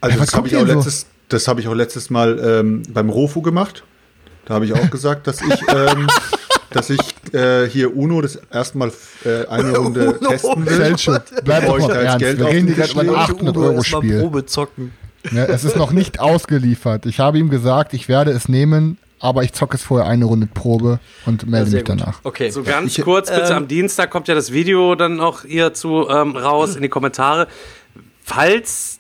Also 0.01 0.19
Ja, 0.19 0.25
das 0.25 0.35
habe 0.35 0.49
ich, 0.49 0.57
auch 0.57 0.61
so? 0.61 0.67
letztes, 0.67 1.07
das 1.29 1.47
hab 1.47 1.59
ich 1.59 1.69
auch 1.69 1.75
letztes 1.75 2.09
Mal 2.11 2.39
ähm, 2.39 2.83
beim 2.89 3.11
Rofu 3.11 3.43
gemacht. 3.43 3.85
Da 4.47 4.55
habe 4.55 4.65
ich 4.65 4.73
auch 4.73 4.91
gesagt, 4.91 5.27
dass 5.27 5.43
ich, 5.43 5.61
ähm, 5.69 6.07
dass 6.71 6.91
ich 6.91 7.01
äh, 7.33 7.67
hier 7.69 7.97
Uno 7.97 8.21
das 8.21 8.39
erste 8.53 8.79
Mal 8.79 8.93
äh, 9.25 9.47
eine 9.47 9.77
Runde 9.79 10.19
testen 10.29 10.67
will. 10.67 10.77
Selchuk, 10.77 11.23
bleib 11.45 11.67
doch 11.67 11.79
mal 11.79 11.91
ernst. 11.97 12.19
Geld 12.19 12.39
Wir 12.39 12.47
reden 12.47 12.75
gerade 12.75 12.93
über 12.93 13.01
ein 13.01 13.07
lege. 13.07 13.19
800 13.19 13.57
Udo 13.57 13.67
Euro 13.67 13.75
erst 13.79 13.93
mal 13.93 13.99
Spiel. 14.03 14.21
Probe 14.21 14.47
zocken. 14.47 14.93
Ne, 15.31 15.49
es 15.49 15.65
ist 15.65 15.77
noch 15.77 15.91
nicht 15.93 16.21
ausgeliefert. 16.21 17.05
Ich 17.07 17.19
habe 17.21 17.39
ihm 17.39 17.51
gesagt, 17.51 17.93
ich 17.95 18.09
werde 18.09 18.31
es 18.31 18.49
nehmen, 18.49 18.99
aber 19.21 19.43
ich 19.43 19.53
zocke 19.53 19.77
es 19.77 19.83
vorher 19.83 20.07
eine 20.09 20.25
Runde 20.27 20.47
Probe 20.47 21.01
und 21.27 21.47
melde 21.49 21.71
Sehr 21.71 21.81
mich 21.81 21.89
gut. 21.91 22.01
danach. 22.01 22.21
Okay. 22.23 22.51
So 22.51 22.63
ganz 22.63 22.97
ich- 22.97 23.05
kurz, 23.05 23.29
bitte, 23.31 23.51
ähm, 23.51 23.57
am 23.57 23.69
Dienstag 23.69 24.11
kommt 24.11 24.29
ja 24.29 24.35
das 24.35 24.53
Video 24.53 24.95
dann 24.95 25.21
auch 25.21 25.43
hierzu 25.43 26.09
ähm, 26.09 26.37
raus 26.37 26.77
in 26.77 26.83
die 26.83 26.89
Kommentare. 26.89 27.49
Falls 28.23 28.98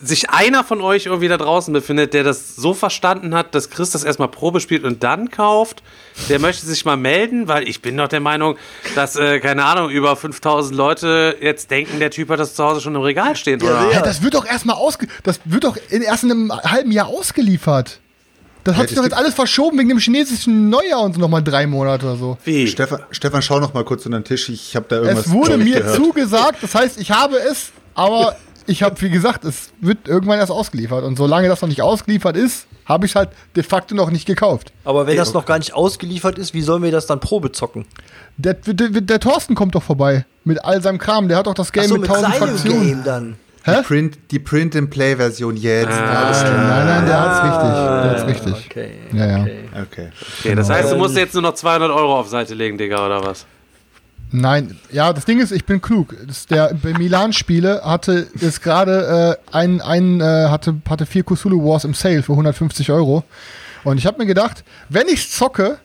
sich 0.00 0.30
einer 0.30 0.62
von 0.62 0.80
euch 0.80 1.06
irgendwie 1.06 1.26
da 1.28 1.36
draußen 1.36 1.72
befindet, 1.74 2.14
der 2.14 2.22
das 2.22 2.54
so 2.54 2.72
verstanden 2.72 3.34
hat, 3.34 3.54
dass 3.54 3.68
Chris 3.68 3.90
das 3.90 4.04
erstmal 4.04 4.28
Probe 4.28 4.60
spielt 4.60 4.84
und 4.84 5.02
dann 5.02 5.30
kauft, 5.30 5.82
der 6.28 6.38
möchte 6.38 6.64
sich 6.66 6.84
mal 6.84 6.96
melden, 6.96 7.48
weil 7.48 7.68
ich 7.68 7.82
bin 7.82 7.96
doch 7.96 8.06
der 8.06 8.20
Meinung, 8.20 8.56
dass, 8.94 9.16
äh, 9.16 9.40
keine 9.40 9.64
Ahnung, 9.64 9.90
über 9.90 10.14
5000 10.14 10.76
Leute 10.76 11.36
jetzt 11.40 11.70
denken, 11.72 11.98
der 11.98 12.10
Typ 12.12 12.28
hat 12.30 12.38
das 12.38 12.54
zu 12.54 12.62
Hause 12.62 12.80
schon 12.80 12.94
im 12.94 13.00
Regal 13.02 13.34
stehen. 13.34 13.60
oder? 13.60 13.90
ja. 13.92 14.00
Das 14.00 14.22
wird 14.22 14.34
doch 14.34 14.46
erstmal 14.46 14.76
ausge 14.76 15.08
das 15.24 15.40
wird 15.44 15.64
doch 15.64 15.76
in, 15.90 16.02
erst 16.02 16.22
in 16.22 16.30
einem 16.30 16.52
halben 16.52 16.92
Jahr 16.92 17.08
ausgeliefert. 17.08 18.00
Das 18.64 18.76
hat 18.76 18.82
Ja, 18.82 18.88
sich 18.88 18.96
doch 18.98 19.04
jetzt 19.04 19.16
alles 19.16 19.34
verschoben 19.34 19.78
wegen 19.78 19.88
dem 19.88 19.98
chinesischen 19.98 20.68
Neujahr 20.68 21.00
und 21.00 21.14
so 21.14 21.20
nochmal 21.20 21.42
drei 21.42 21.66
Monate 21.66 22.06
oder 22.06 22.16
so. 22.16 22.38
Wie? 22.44 22.66
Stefan, 22.68 23.00
Stefan, 23.10 23.40
schau 23.42 23.58
noch 23.60 23.72
mal 23.74 23.84
kurz 23.84 24.04
unter 24.04 24.18
den 24.20 24.24
Tisch. 24.24 24.48
Ich 24.48 24.76
habe 24.76 24.86
da 24.88 24.96
irgendwas 24.96 25.26
Es 25.26 25.32
wurde 25.32 25.56
mir 25.56 25.80
gehört. 25.80 25.96
zugesagt, 25.96 26.62
das 26.62 26.74
heißt, 26.74 27.00
ich 27.00 27.10
habe 27.10 27.36
es, 27.38 27.70
aber 27.94 28.36
ich 28.68 28.82
habe, 28.82 29.00
wie 29.00 29.10
gesagt, 29.10 29.44
es 29.44 29.70
wird 29.80 30.06
irgendwann 30.06 30.38
erst 30.38 30.52
ausgeliefert. 30.52 31.04
Und 31.04 31.16
solange 31.16 31.48
das 31.48 31.62
noch 31.62 31.68
nicht 31.68 31.82
ausgeliefert 31.82 32.36
ist, 32.36 32.66
habe 32.84 33.06
ich 33.06 33.12
es 33.12 33.16
halt 33.16 33.30
de 33.56 33.62
facto 33.62 33.94
noch 33.94 34.10
nicht 34.10 34.26
gekauft. 34.26 34.72
Aber 34.84 35.06
wenn 35.06 35.16
das 35.16 35.34
noch 35.34 35.44
gar 35.46 35.58
nicht 35.58 35.74
ausgeliefert 35.74 36.38
ist, 36.38 36.54
wie 36.54 36.62
sollen 36.62 36.82
wir 36.82 36.90
das 36.92 37.06
dann 37.06 37.20
Probe 37.20 37.52
zocken? 37.52 37.86
Der, 38.36 38.54
der, 38.54 38.88
der 39.00 39.20
Thorsten 39.20 39.54
kommt 39.54 39.74
doch 39.74 39.82
vorbei 39.82 40.24
mit 40.44 40.64
all 40.64 40.80
seinem 40.82 40.98
Kram. 40.98 41.28
Der 41.28 41.38
hat 41.38 41.46
doch 41.46 41.54
das 41.54 41.72
Game 41.72 41.84
Ach 41.84 41.88
so, 41.88 41.94
mit 41.94 42.02
mit 42.02 42.10
1000 42.10 42.34
seinem 42.34 42.48
Fraktionen. 42.48 42.86
Game 42.86 43.04
dann. 43.04 43.36
Hä? 43.64 43.76
Die 43.78 43.82
Print, 43.82 44.18
die 44.30 44.38
Print 44.38 44.76
and 44.76 44.90
Play 44.90 45.16
Version 45.16 45.56
jetzt. 45.56 45.88
Alles 45.92 46.40
klar. 46.40 46.56
Nein, 46.56 46.86
nein, 46.86 47.06
der 47.06 47.20
hat's 47.20 47.42
richtig. 47.42 47.70
Der 47.70 48.10
hat's 48.10 48.26
richtig. 48.26 48.54
Ah, 48.54 48.66
Okay. 48.70 48.90
Ja, 49.12 49.26
ja. 49.26 49.42
okay. 49.42 49.58
Okay. 49.82 50.08
Okay, 50.40 50.54
das 50.54 50.70
heißt, 50.70 50.92
du 50.92 50.96
musst 50.96 51.16
jetzt 51.16 51.34
nur 51.34 51.42
noch 51.42 51.54
200 51.54 51.90
Euro 51.90 52.18
auf 52.18 52.28
Seite 52.28 52.54
legen, 52.54 52.78
Digga, 52.78 53.04
oder 53.04 53.24
was? 53.24 53.44
Nein, 54.30 54.78
ja, 54.92 55.12
das 55.12 55.24
Ding 55.24 55.40
ist, 55.40 55.52
ich 55.52 55.64
bin 55.64 55.80
klug. 55.80 56.14
Das, 56.26 56.46
der 56.46 56.74
bei 56.74 56.92
Milan-Spiele 56.92 57.82
hatte 57.84 58.28
es 58.40 58.60
gerade 58.60 59.38
äh, 59.50 59.56
ein, 59.56 59.80
ein 59.80 60.20
äh, 60.20 60.48
hatte, 60.48 60.76
hatte 60.88 61.06
vier 61.06 61.24
Cthulhu 61.24 61.64
Wars 61.64 61.84
im 61.84 61.94
Sale 61.94 62.22
für 62.22 62.32
150 62.32 62.90
Euro. 62.90 63.24
Und 63.84 63.96
ich 63.98 64.06
habe 64.06 64.18
mir 64.18 64.26
gedacht, 64.26 64.64
wenn 64.88 65.08
ich 65.08 65.30
zocke 65.30 65.78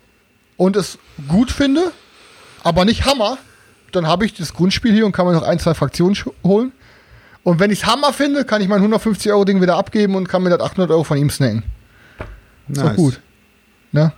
und 0.57 0.75
es 0.75 0.97
gut 1.27 1.51
finde, 1.51 1.91
aber 2.63 2.85
nicht 2.85 3.05
Hammer, 3.05 3.37
dann 3.91 4.07
habe 4.07 4.25
ich 4.25 4.33
das 4.33 4.53
Grundspiel 4.53 4.93
hier 4.93 5.05
und 5.05 5.11
kann 5.13 5.25
mir 5.25 5.33
noch 5.33 5.43
ein, 5.43 5.59
zwei 5.59 5.73
Fraktionen 5.73 6.17
holen. 6.43 6.71
Und 7.43 7.59
wenn 7.59 7.71
ich 7.71 7.83
es 7.83 7.85
Hammer 7.85 8.13
finde, 8.13 8.45
kann 8.45 8.61
ich 8.61 8.67
mein 8.67 8.79
150 8.79 9.31
Euro 9.31 9.45
Ding 9.45 9.61
wieder 9.61 9.75
abgeben 9.77 10.15
und 10.15 10.27
kann 10.27 10.43
mir 10.43 10.49
das 10.49 10.61
800 10.61 10.91
Euro 10.91 11.03
von 11.03 11.17
ihm 11.17 11.29
snacken. 11.29 11.63
Ist 12.69 12.79
doch 12.81 12.85
Nice. 12.85 12.95
gut. 12.95 13.19
Ne? 13.91 14.11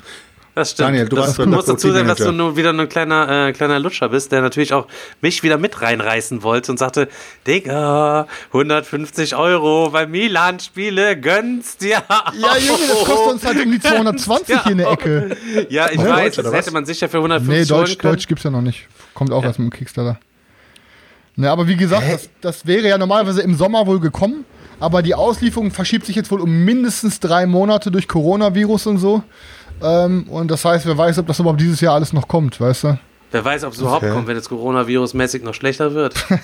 Das 0.55 0.71
stimmt. 0.71 0.87
Daniel, 0.87 1.09
du 1.09 1.17
du 1.17 1.21
warst 1.21 1.37
musst 1.45 1.67
dazu 1.67 1.91
sagen, 1.91 2.07
dass 2.07 2.17
du 2.17 2.31
nur 2.31 2.55
wieder 2.55 2.71
ein 2.71 2.87
kleiner, 2.87 3.47
äh, 3.47 3.51
kleiner 3.51 3.77
Lutscher 3.77 4.07
bist, 4.07 4.31
der 4.31 4.41
natürlich 4.41 4.71
auch 4.71 4.87
mich 5.21 5.43
wieder 5.43 5.57
mit 5.57 5.81
reinreißen 5.81 6.43
wollte 6.43 6.71
und 6.71 6.79
sagte, 6.79 7.09
Digga, 7.45 8.25
150 8.53 9.35
Euro 9.35 9.89
bei 9.91 10.07
Milan-Spiele, 10.07 11.19
gönnst 11.19 11.81
dir 11.81 12.01
Ja, 12.07 12.57
Junge, 12.57 12.79
das 12.87 13.03
kostet 13.03 13.33
uns 13.33 13.45
halt 13.45 13.65
die 13.65 13.79
220 13.79 14.59
hier 14.63 14.71
in 14.71 14.77
der 14.77 14.91
Ecke. 14.91 15.37
Ja, 15.69 15.89
ich 15.91 15.97
Ne, 15.97 16.09
weiß, 16.09 16.35
Deutsch, 16.35 16.45
das 16.45 16.53
hätte 16.53 16.71
man 16.71 16.85
sicher 16.85 17.09
für 17.09 17.17
150 17.17 17.49
Nee, 17.69 17.75
holen 17.75 17.85
Deutsch. 17.85 17.97
Deutsch 17.97 18.27
gibt's 18.27 18.43
ja 18.45 18.49
noch 18.49 18.61
nicht. 18.61 18.87
Kommt 19.13 19.33
auch 19.33 19.43
erst 19.43 19.59
mit 19.59 19.71
dem 19.71 19.77
Kickstarter. 19.77 20.19
Ne, 21.35 21.51
aber 21.51 21.67
wie 21.67 21.75
gesagt, 21.75 22.09
das, 22.09 22.29
das 22.39 22.65
wäre 22.65 22.87
ja 22.87 22.97
normalerweise 22.97 23.41
im 23.41 23.55
Sommer 23.55 23.85
wohl 23.87 23.99
gekommen. 23.99 24.45
Aber 24.79 25.01
die 25.01 25.15
Auslieferung 25.15 25.71
verschiebt 25.71 26.05
sich 26.05 26.15
jetzt 26.15 26.31
wohl 26.31 26.41
um 26.41 26.63
mindestens 26.63 27.19
drei 27.19 27.45
Monate 27.45 27.91
durch 27.91 28.07
Coronavirus 28.07 28.87
und 28.87 28.97
so. 28.99 29.23
Ähm, 29.83 30.23
und 30.29 30.49
das 30.51 30.63
heißt, 30.65 30.85
wer 30.85 30.97
weiß, 30.97 31.17
ob 31.19 31.27
das 31.27 31.39
überhaupt 31.39 31.59
dieses 31.61 31.81
Jahr 31.81 31.95
alles 31.95 32.13
noch 32.13 32.27
kommt, 32.27 32.59
weißt 32.59 32.83
du? 32.85 32.99
Wer 33.31 33.43
weiß, 33.43 33.63
ob 33.65 33.73
es 33.73 33.79
überhaupt 33.79 34.03
Okay. 34.03 34.13
kommt, 34.13 34.27
wenn 34.27 34.37
es 34.37 34.49
Coronavirus-mäßig 34.49 35.43
noch 35.43 35.53
schlechter 35.53 35.93
wird. 35.93 36.15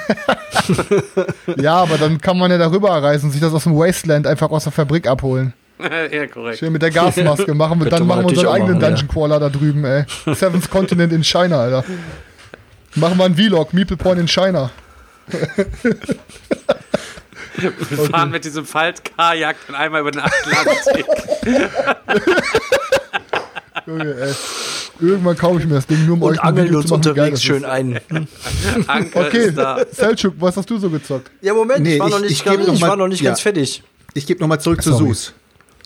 Ja, 1.58 1.76
aber 1.76 1.98
dann 1.98 2.20
kann 2.22 2.38
man 2.38 2.52
ja 2.52 2.58
darüber 2.58 2.90
reisen 2.92 3.26
und 3.26 3.32
sich 3.32 3.42
das 3.42 3.54
aus 3.54 3.64
dem 3.64 3.76
Wasteland 3.76 4.28
einfach 4.28 4.50
aus 4.52 4.64
der 4.66 4.72
Fabrik 4.72 5.08
abholen. 5.08 5.54
ja, 6.12 6.28
korrekt. 6.28 6.60
Schön 6.60 6.72
mit 6.72 6.82
der 6.82 6.92
Gasmaske 6.92 7.54
machen 7.54 7.80
wir, 7.84 7.90
dann 7.90 8.06
machen 8.06 8.22
wir 8.24 8.30
unseren 8.30 8.48
eigenen 8.54 8.74
machen, 8.80 8.96
Dungeon 8.96 9.08
Crawler 9.08 9.40
da 9.40 9.50
drüben, 9.50 9.84
ey. 9.86 10.06
Seventh 10.34 10.70
Continent 10.70 11.12
in 11.14 11.24
China, 11.24 11.62
Alter. 11.62 11.84
Machen 12.96 13.18
wir 13.18 13.26
einen 13.26 13.36
Vlog, 13.36 13.74
Meeple 13.74 13.98
Porn 13.98 14.20
in 14.20 14.28
China. 14.28 14.70
Wir 17.58 17.72
fahren 18.10 18.30
mit 18.32 18.46
diesem 18.46 18.66
Faltkajak 18.66 19.56
dann 19.68 19.76
einmal 19.76 20.02
über 20.02 20.12
den 20.12 20.22
Atlantik. 20.22 21.06
Junge, 23.86 24.14
ey. 24.16 24.34
Irgendwann 25.00 25.38
kaufe 25.38 25.60
ich 25.62 25.66
mir 25.66 25.76
das 25.76 25.88
Ding 25.88 26.06
nur 26.06 26.16
um 26.16 26.24
euch 26.24 26.30
Und 26.32 26.40
ein 26.40 26.48
angeln 26.48 26.68
Video 26.68 26.80
uns 26.80 26.88
zu 26.90 26.94
machen, 26.98 27.10
unterwegs 27.10 27.42
schön 27.44 27.66
ein. 27.66 28.00
Anker 28.88 29.20
Okay, 29.28 29.46
ist 29.48 29.58
da. 29.58 29.80
Selchuk, 29.92 30.36
was 30.40 30.58
hast 30.58 30.70
du 30.70 30.78
so 30.78 30.90
gezockt? 30.90 31.32
Ja, 31.42 31.54
Moment, 31.54 31.82
Nee, 31.84 31.96
ich 31.96 32.00
war 32.00 32.10
noch 32.10 32.18
ich- 32.18 32.24
nicht, 32.24 32.32
ich 32.34 32.44
ganz, 32.46 32.58
gebe 32.58 32.68
noch 32.68 32.74
ich 32.76 32.82
mal- 32.82 32.90
war 32.90 32.96
noch 32.98 33.08
nicht 33.08 33.22
ja. 33.22 33.30
ganz 33.32 33.42
fertig. 33.42 33.84
Ich 34.14 34.26
gebe 34.28 34.40
nochmal 34.42 34.60
zurück 34.62 34.82
zu 34.84 34.92
Sorry. 34.92 35.08
Sus. 35.08 35.34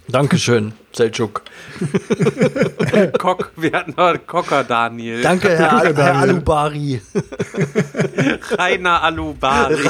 Dankeschön, 0.08 0.74
Selçuk. 0.96 1.42
Kock, 3.18 3.52
wir 3.56 3.72
hatten 3.72 3.96
noch 3.98 4.14
Cocker 4.28 4.64
Daniel. 4.64 5.22
Danke, 5.24 5.50
Herr, 5.50 5.74
Al 5.78 5.96
Herr 5.96 6.16
Alubari. 6.18 7.02
Rainer 8.58 9.02
Alubari. 9.02 9.90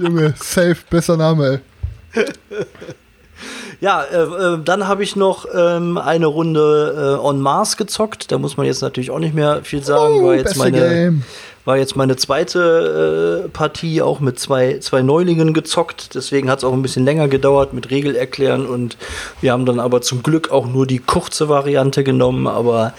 Junge, 0.00 0.34
safe, 0.42 0.78
besser 0.90 1.16
Name, 1.16 1.60
ey. 2.14 2.24
Ja, 3.80 4.02
äh, 4.02 4.16
äh, 4.22 4.58
dann 4.62 4.86
habe 4.88 5.02
ich 5.02 5.16
noch 5.16 5.46
ähm, 5.54 5.96
eine 5.96 6.26
Runde 6.26 7.16
äh, 7.18 7.24
On 7.24 7.40
Mars 7.40 7.78
gezockt. 7.78 8.30
Da 8.30 8.36
muss 8.38 8.56
man 8.58 8.66
jetzt 8.66 8.82
natürlich 8.82 9.10
auch 9.10 9.18
nicht 9.18 9.34
mehr 9.34 9.60
viel 9.64 9.82
sagen. 9.82 10.20
Oh, 10.20 10.26
war, 10.26 10.34
jetzt 10.34 10.56
meine, 10.58 10.78
Game. 10.80 11.22
war 11.64 11.78
jetzt 11.78 11.96
meine 11.96 12.16
zweite 12.16 13.44
äh, 13.46 13.48
Partie, 13.48 14.02
auch 14.02 14.20
mit 14.20 14.38
zwei, 14.38 14.78
zwei 14.80 15.00
Neulingen 15.00 15.54
gezockt. 15.54 16.14
Deswegen 16.14 16.50
hat 16.50 16.58
es 16.58 16.64
auch 16.64 16.74
ein 16.74 16.82
bisschen 16.82 17.06
länger 17.06 17.28
gedauert 17.28 17.72
mit 17.72 17.90
Regel 17.90 18.16
erklären. 18.16 18.66
Und 18.66 18.98
wir 19.40 19.52
haben 19.52 19.64
dann 19.64 19.80
aber 19.80 20.02
zum 20.02 20.22
Glück 20.22 20.50
auch 20.50 20.66
nur 20.66 20.86
die 20.86 20.98
kurze 20.98 21.48
Variante 21.48 22.04
genommen. 22.04 22.46
Aber 22.46 22.92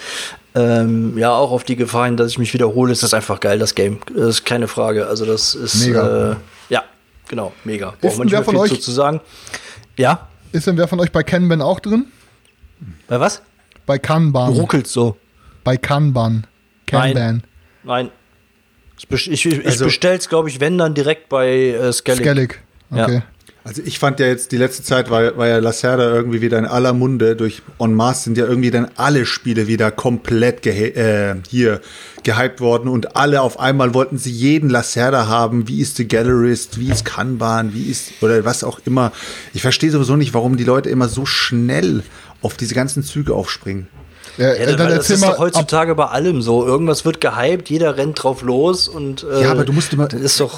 ähm, 0.55 1.15
ja, 1.15 1.31
auch 1.31 1.51
auf 1.51 1.63
die 1.63 1.75
Gefahr 1.75 2.05
hin, 2.05 2.17
dass 2.17 2.31
ich 2.31 2.39
mich 2.39 2.55
wiederhole, 2.55 2.91
ist 2.91 3.03
das 3.03 3.13
einfach 3.13 3.39
geil, 3.39 3.59
das 3.59 3.75
Game. 3.75 3.99
Das 4.15 4.29
ist 4.29 4.45
keine 4.45 4.67
Frage. 4.67 5.05
Also, 5.05 5.25
das 5.27 5.53
ist. 5.53 5.85
Mega. 5.85 6.31
Äh, 6.31 6.35
ja, 6.69 6.83
genau, 7.27 7.51
mega. 7.65 7.93
Braucht 8.01 8.17
man 8.17 8.25
nicht 8.25 8.33
mehr 8.33 8.43
viel 8.43 8.57
euch- 8.57 8.81
zu 8.81 8.91
sagen. 8.91 9.21
Ja, 9.95 10.27
Ist 10.51 10.67
denn 10.67 10.77
wer 10.77 10.87
von 10.87 10.99
euch 10.99 11.11
bei 11.11 11.23
Kanban 11.23 11.61
auch 11.61 11.79
drin? 11.79 12.07
bei 13.07 13.19
was? 13.19 13.41
Bei 13.85 13.97
Kanban. 13.99 14.53
Du 14.53 14.59
ruckelst 14.61 14.91
so. 14.91 15.17
Bei 15.63 15.77
Kanban. 15.77 16.47
Kanban. 16.87 17.43
Nein. 17.83 18.09
Ich, 18.97 19.07
best- 19.07 19.27
ich, 19.27 19.45
ich 19.45 19.65
Also- 19.65 19.85
bestell's, 19.85 20.29
glaube 20.29 20.49
ich, 20.49 20.59
wenn 20.59 20.77
dann 20.77 20.93
direkt 20.93 21.29
bei 21.29 21.47
äh, 21.69 21.91
Skellig. 21.93 22.21
Skellig. 22.21 22.59
Okay. 22.91 23.15
Ja. 23.15 23.23
Also 23.63 23.83
ich 23.85 23.99
fand 23.99 24.19
ja 24.19 24.25
jetzt 24.25 24.51
die 24.51 24.57
letzte 24.57 24.81
Zeit 24.81 25.11
war, 25.11 25.37
war 25.37 25.47
ja 25.47 25.59
Lacerda 25.59 26.11
irgendwie 26.15 26.41
wieder 26.41 26.57
in 26.57 26.65
aller 26.65 26.93
Munde. 26.93 27.35
Durch 27.35 27.61
On 27.77 27.93
Mars 27.93 28.23
sind 28.23 28.35
ja 28.37 28.45
irgendwie 28.47 28.71
dann 28.71 28.89
alle 28.95 29.25
Spiele 29.27 29.67
wieder 29.67 29.91
komplett 29.91 30.63
gehe 30.63 30.95
äh, 30.95 31.35
hier 31.47 31.79
gehypt 32.23 32.59
worden 32.59 32.87
und 32.89 33.15
alle 33.15 33.41
auf 33.41 33.59
einmal 33.59 33.93
wollten 33.93 34.17
sie 34.17 34.31
jeden 34.31 34.69
Lacerda 34.71 35.27
haben. 35.27 35.67
Wie 35.67 35.79
ist 35.79 35.97
The 35.97 36.07
Gallerist? 36.07 36.79
Wie 36.79 36.89
ist 36.89 37.05
Kanban? 37.05 37.73
Wie 37.75 37.83
ist 37.89 38.11
oder 38.21 38.43
was 38.45 38.63
auch 38.63 38.79
immer. 38.85 39.11
Ich 39.53 39.61
verstehe 39.61 39.91
sowieso 39.91 40.15
nicht, 40.15 40.33
warum 40.33 40.57
die 40.57 40.63
Leute 40.63 40.89
immer 40.89 41.07
so 41.07 41.27
schnell 41.27 42.01
auf 42.41 42.57
diese 42.57 42.73
ganzen 42.73 43.03
Züge 43.03 43.35
aufspringen. 43.35 43.87
Ja, 44.37 44.47
Ja, 44.47 44.53
äh, 44.53 44.75
dann 44.75 44.89
das 44.89 45.09
ist 45.11 45.23
doch 45.23 45.37
heutzutage 45.37 45.93
bei 45.93 46.05
allem 46.07 46.41
so. 46.41 46.65
Irgendwas 46.65 47.05
wird 47.05 47.21
gehypt, 47.21 47.69
jeder 47.69 47.95
rennt 47.97 48.23
drauf 48.23 48.41
los 48.41 48.87
und 48.87 49.23
äh, 49.23 49.43
Ja, 49.43 49.51
aber 49.51 49.65
du 49.65 49.73
musst 49.73 49.93
immer- 49.93 50.07
das 50.07 50.21
ist 50.21 50.39
doch 50.39 50.57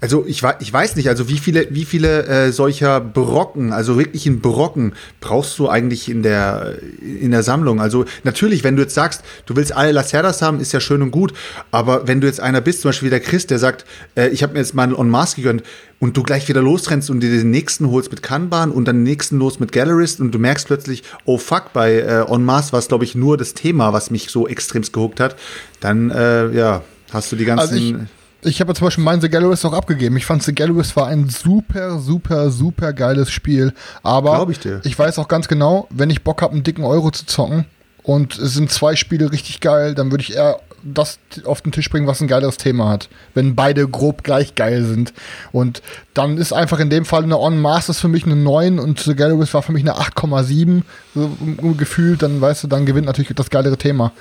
Also 0.00 0.24
ich, 0.26 0.42
ich 0.60 0.72
weiß 0.72 0.96
nicht, 0.96 1.08
also 1.08 1.28
wie 1.28 1.36
viele, 1.36 1.66
wie 1.70 1.84
viele 1.84 2.26
äh, 2.26 2.52
solcher 2.52 3.00
Brocken, 3.00 3.72
also 3.72 3.98
wirklichen 3.98 4.40
Brocken, 4.40 4.94
brauchst 5.20 5.58
du 5.58 5.68
eigentlich 5.68 6.08
in 6.08 6.22
der, 6.22 6.78
in 7.02 7.32
der 7.32 7.42
Sammlung? 7.42 7.80
Also 7.80 8.06
natürlich, 8.24 8.64
wenn 8.64 8.76
du 8.76 8.82
jetzt 8.82 8.94
sagst, 8.94 9.22
du 9.44 9.56
willst 9.56 9.76
alle 9.76 9.92
Lacerdas 9.92 10.40
haben, 10.40 10.60
ist 10.60 10.72
ja 10.72 10.80
schön 10.80 11.02
und 11.02 11.10
gut, 11.10 11.34
aber 11.70 12.08
wenn 12.08 12.22
du 12.22 12.26
jetzt 12.26 12.40
einer 12.40 12.62
bist, 12.62 12.80
zum 12.80 12.88
Beispiel 12.88 13.06
wie 13.06 13.10
der 13.10 13.20
Chris, 13.20 13.46
der 13.46 13.58
sagt, 13.58 13.84
äh, 14.14 14.28
ich 14.28 14.42
habe 14.42 14.54
mir 14.54 14.60
jetzt 14.60 14.74
mal 14.74 14.84
einen 14.84 14.94
On 14.94 15.10
Mars 15.10 15.36
gegönnt 15.36 15.62
und 15.98 16.16
du 16.16 16.22
gleich 16.22 16.48
wieder 16.48 16.62
losrennst 16.62 17.10
und 17.10 17.20
dir 17.20 17.30
den 17.30 17.50
nächsten 17.50 17.90
holst 17.90 18.10
mit 18.10 18.22
Kanban 18.22 18.70
und 18.70 18.86
dann 18.86 18.96
den 18.96 19.02
nächsten 19.02 19.38
los 19.38 19.60
mit 19.60 19.72
Gallerist 19.72 20.20
und 20.20 20.32
du 20.32 20.38
merkst 20.38 20.66
plötzlich, 20.66 21.02
oh 21.26 21.36
fuck, 21.36 21.74
bei 21.74 21.98
äh, 21.98 22.24
On 22.26 22.42
Mars 22.42 22.72
war 22.72 22.78
es, 22.78 22.88
glaube 22.88 23.04
ich, 23.04 23.14
nur 23.14 23.36
das 23.36 23.52
Thema, 23.52 23.92
was 23.92 24.10
mich 24.10 24.30
so 24.30 24.48
extremst 24.48 24.94
gehuckt 24.94 25.20
hat, 25.20 25.36
dann, 25.80 26.10
äh, 26.10 26.50
ja, 26.52 26.82
hast 27.12 27.30
du 27.32 27.36
die 27.36 27.44
ganzen... 27.44 27.94
Also 27.94 28.06
ich, 28.42 28.60
habe 28.60 28.70
ja 28.70 28.74
zum 28.74 28.86
Beispiel 28.86 29.04
meinen 29.04 29.20
The 29.20 29.28
Gallerist 29.28 29.64
auch 29.66 29.72
abgegeben. 29.72 30.16
Ich 30.16 30.26
fand 30.26 30.42
The 30.42 30.54
Gallerist 30.54 30.96
war 30.96 31.06
ein 31.06 31.28
super, 31.28 31.98
super, 31.98 32.50
super 32.50 32.92
geiles 32.92 33.30
Spiel. 33.30 33.72
Aber 34.02 34.48
ich 34.48 34.60
ich 34.84 34.98
weiß 34.98 35.18
auch 35.18 35.28
ganz 35.28 35.48
genau, 35.48 35.88
wenn 35.90 36.10
ich 36.10 36.24
Bock 36.24 36.42
habe, 36.42 36.52
einen 36.52 36.62
dicken 36.62 36.84
Euro 36.84 37.10
zu 37.10 37.26
zocken 37.26 37.66
und 38.02 38.38
es 38.38 38.54
sind 38.54 38.70
zwei 38.70 38.96
Spiele 38.96 39.32
richtig 39.32 39.60
geil, 39.60 39.94
dann 39.94 40.10
würde 40.10 40.22
ich 40.22 40.34
eher 40.34 40.60
das 40.94 41.18
auf 41.44 41.60
den 41.60 41.72
Tisch 41.72 41.88
bringen, 41.90 42.06
was 42.06 42.20
ein 42.20 42.28
geileres 42.28 42.56
Thema 42.56 42.88
hat. 42.88 43.08
Wenn 43.34 43.54
beide 43.54 43.86
grob 43.88 44.24
gleich 44.24 44.54
geil 44.54 44.84
sind. 44.84 45.12
Und 45.52 45.82
dann 46.14 46.38
ist 46.38 46.52
einfach 46.52 46.80
in 46.80 46.90
dem 46.90 47.04
Fall 47.04 47.22
eine 47.22 47.38
On 47.38 47.60
Masters 47.60 48.00
für 48.00 48.08
mich 48.08 48.24
eine 48.24 48.36
9 48.36 48.78
und 48.78 49.00
The 49.00 49.14
Gallerist 49.14 49.54
war 49.54 49.62
für 49.62 49.72
mich 49.72 49.82
eine 49.82 49.94
8,7 49.94 50.82
so 51.14 51.30
gefühlt. 51.76 52.22
Dann 52.22 52.40
weißt 52.40 52.64
du, 52.64 52.68
dann 52.68 52.86
gewinnt 52.86 53.06
natürlich 53.06 53.32
das 53.34 53.50
geilere 53.50 53.76
Thema. 53.76 54.12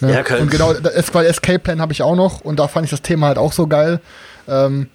Ne? 0.00 0.12
Ja, 0.12 0.22
kann- 0.22 0.40
und 0.40 0.50
genau, 0.50 0.72
weil 1.12 1.26
Escape 1.26 1.58
Plan 1.58 1.80
habe 1.80 1.92
ich 1.92 2.02
auch 2.02 2.16
noch 2.16 2.40
und 2.40 2.58
da 2.58 2.68
fand 2.68 2.84
ich 2.84 2.90
das 2.90 3.02
Thema 3.02 3.28
halt 3.28 3.38
auch 3.38 3.52
so 3.52 3.66
geil. 3.66 4.00
Ähm, 4.48 4.88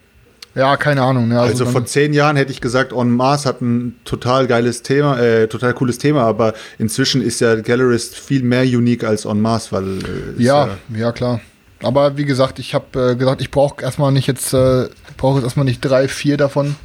ja, 0.59 0.77
keine 0.77 1.01
Ahnung. 1.01 1.27
Ne? 1.29 1.39
Also 1.39 1.63
dann- 1.63 1.73
vor 1.73 1.85
zehn 1.85 2.13
Jahren 2.13 2.35
hätte 2.35 2.51
ich 2.51 2.61
gesagt, 2.61 2.93
On 2.93 3.09
Mars 3.09 3.45
hat 3.45 3.61
ein 3.61 3.95
total 4.05 4.45
geiles 4.47 4.83
Thema, 4.83 5.17
äh, 5.19 5.47
total 5.47 5.73
cooles 5.73 5.97
Thema, 5.97 6.23
aber 6.23 6.53
inzwischen 6.77 7.21
ist 7.21 7.39
ja 7.41 7.55
Gallerist 7.55 8.15
viel 8.17 8.43
mehr 8.43 8.63
unique 8.63 9.03
als 9.03 9.25
On 9.25 9.39
Mars, 9.41 9.71
weil 9.71 9.99
äh, 9.99 10.33
ist 10.37 10.39
Ja, 10.41 10.69
ja, 10.95 11.11
klar. 11.11 11.39
Aber 11.81 12.17
wie 12.17 12.25
gesagt, 12.25 12.59
ich 12.59 12.73
habe 12.73 13.11
äh, 13.11 13.15
gesagt, 13.15 13.39
ich 13.41 13.51
brauche 13.51 13.81
erstmal 13.81 14.11
nicht 14.11 14.27
jetzt, 14.27 14.53
äh, 14.53 14.89
brauche 15.17 15.37
jetzt 15.37 15.45
erstmal 15.45 15.65
nicht 15.65 15.79
drei, 15.81 16.07
vier 16.07 16.35
davon. 16.35 16.75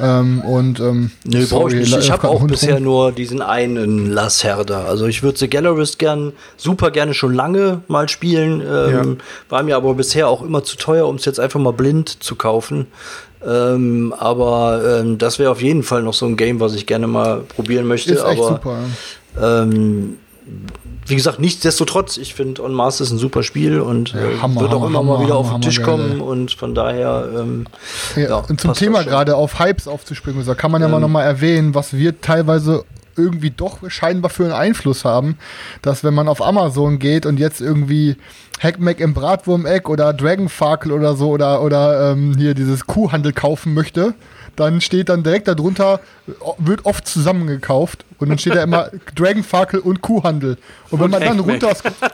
Ähm, 0.00 0.40
und 0.42 0.80
ähm, 0.80 1.10
Nö, 1.24 1.46
brauche 1.46 1.70
ich 1.70 1.80
nicht. 1.80 1.96
Ich 1.98 2.10
habe 2.10 2.28
auch 2.28 2.46
bisher 2.46 2.74
rum. 2.74 2.84
nur 2.84 3.12
diesen 3.12 3.42
einen 3.42 4.10
Lacerda. 4.10 4.84
Also 4.84 5.06
ich 5.06 5.22
würde 5.22 5.38
The 5.38 5.48
Gallerist 5.48 5.98
gern, 5.98 6.32
super 6.56 6.90
gerne 6.90 7.14
schon 7.14 7.34
lange 7.34 7.82
mal 7.88 8.08
spielen. 8.08 8.60
Ähm, 8.60 9.18
War 9.48 9.62
mir 9.62 9.76
aber 9.76 9.94
bisher 9.94 10.28
auch 10.28 10.42
immer 10.42 10.62
zu 10.62 10.76
teuer, 10.76 11.06
um 11.06 11.16
es 11.16 11.24
jetzt 11.24 11.40
einfach 11.40 11.60
mal 11.60 11.72
blind 11.72 12.22
zu 12.22 12.36
kaufen. 12.36 12.86
Ähm, 13.46 14.14
aber 14.18 15.00
ähm, 15.00 15.18
das 15.18 15.38
wäre 15.38 15.50
auf 15.50 15.62
jeden 15.62 15.82
Fall 15.82 16.02
noch 16.02 16.14
so 16.14 16.26
ein 16.26 16.36
Game, 16.36 16.60
was 16.60 16.74
ich 16.74 16.86
gerne 16.86 17.06
mal 17.06 17.40
probieren 17.40 17.86
möchte. 17.86 18.14
Ist 18.14 18.22
aber 18.22 18.48
super. 18.48 18.78
ähm, 19.40 20.16
wie 21.08 21.16
gesagt, 21.16 21.38
nichtsdestotrotz, 21.40 22.16
ich 22.16 22.34
finde 22.34 22.62
On 22.62 22.72
Mars 22.72 23.00
ist 23.00 23.10
ein 23.10 23.18
super 23.18 23.42
Spiel 23.42 23.80
und 23.80 24.12
Ja, 24.12 24.20
äh, 24.20 24.38
Hammer, 24.40 24.60
wird 24.60 24.72
auch 24.72 24.82
Hammer, 24.82 24.86
immer 24.88 24.98
Hammer, 24.98 25.18
mal 25.18 25.24
wieder 25.24 25.36
auf 25.36 25.50
den 25.50 25.62
Tisch 25.62 25.82
kommen 25.82 26.20
und 26.20 26.52
von 26.52 26.74
daher 26.74 27.28
ähm, 27.36 27.66
Ja, 28.16 28.36
und 28.36 28.60
zum 28.60 28.74
Thema 28.74 29.02
gerade 29.04 29.36
auf 29.36 29.58
Hypes 29.58 29.88
aufzuspringen, 29.88 30.44
da 30.44 30.54
kann 30.54 30.70
man 30.70 30.82
ja 30.82 30.88
mal 30.88 31.00
nochmal 31.00 31.24
erwähnen, 31.24 31.74
was 31.74 31.92
wir 31.94 32.20
teilweise 32.20 32.84
irgendwie 33.16 33.50
doch 33.50 33.78
scheinbar 33.88 34.30
für 34.30 34.44
einen 34.44 34.52
Einfluss 34.52 35.04
haben, 35.04 35.38
dass 35.82 36.04
wenn 36.04 36.14
man 36.14 36.28
auf 36.28 36.40
Amazon 36.40 36.98
geht 36.98 37.26
und 37.26 37.38
jetzt 37.38 37.60
irgendwie 37.60 38.16
Hackmack 38.60 39.00
im 39.00 39.14
Bratwurm-Eck 39.14 39.88
oder 39.88 40.12
Dragonfarkel 40.12 40.92
oder 40.92 41.16
so 41.16 41.30
oder, 41.30 41.62
oder 41.62 42.12
ähm, 42.12 42.34
hier 42.36 42.54
dieses 42.54 42.86
Kuhhandel 42.86 43.32
kaufen 43.32 43.74
möchte, 43.74 44.14
dann 44.58 44.80
steht 44.80 45.08
dann 45.08 45.22
direkt 45.22 45.46
darunter, 45.46 46.00
wird 46.58 46.84
oft 46.84 47.06
zusammengekauft 47.06 48.04
und 48.18 48.28
dann 48.28 48.38
steht 48.38 48.56
da 48.56 48.62
immer 48.62 48.90
Dragonfarkel 49.14 49.80
und 49.80 50.00
Kuhhandel. 50.02 50.56
Und 50.90 50.98
wenn 50.98 51.04
Und 51.04 51.10
man 51.12 51.22
dann 51.22 51.38
runter 51.40 51.68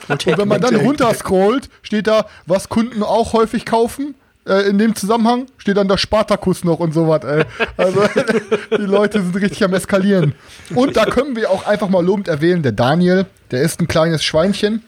und 0.09 0.27
wenn 0.27 0.49
man 0.49 0.61
dann 0.61 0.77
runterscrollt, 0.77 1.71
steht 1.83 2.07
da, 2.07 2.27
was 2.47 2.69
Kunden 2.69 3.03
auch 3.03 3.33
häufig 3.33 3.65
kaufen. 3.65 4.15
Äh, 4.47 4.69
in 4.69 4.77
dem 4.77 4.95
Zusammenhang 4.95 5.47
steht 5.57 5.79
dann 5.79 5.89
der 5.89 5.97
Spartakus 5.97 6.65
noch 6.65 6.81
und 6.81 6.93
sowas, 6.93 7.25
ey. 7.25 7.45
Also 7.79 8.03
die 8.71 8.83
Leute 8.83 9.23
sind 9.23 9.35
richtig 9.37 9.65
am 9.65 9.73
Eskalieren. 9.73 10.35
Und 10.75 10.99
da 10.99 11.07
können 11.07 11.35
wir 11.35 11.51
auch 11.51 11.67
einfach 11.67 11.89
mal 11.89 12.05
lobend 12.05 12.29
erwähnen, 12.29 12.63
der 12.63 12.73
Daniel, 12.73 13.25
der 13.53 13.63
ist 13.63 13.81
ein 13.81 13.89
kleines 13.89 14.23
Schweinchen. 14.23 14.83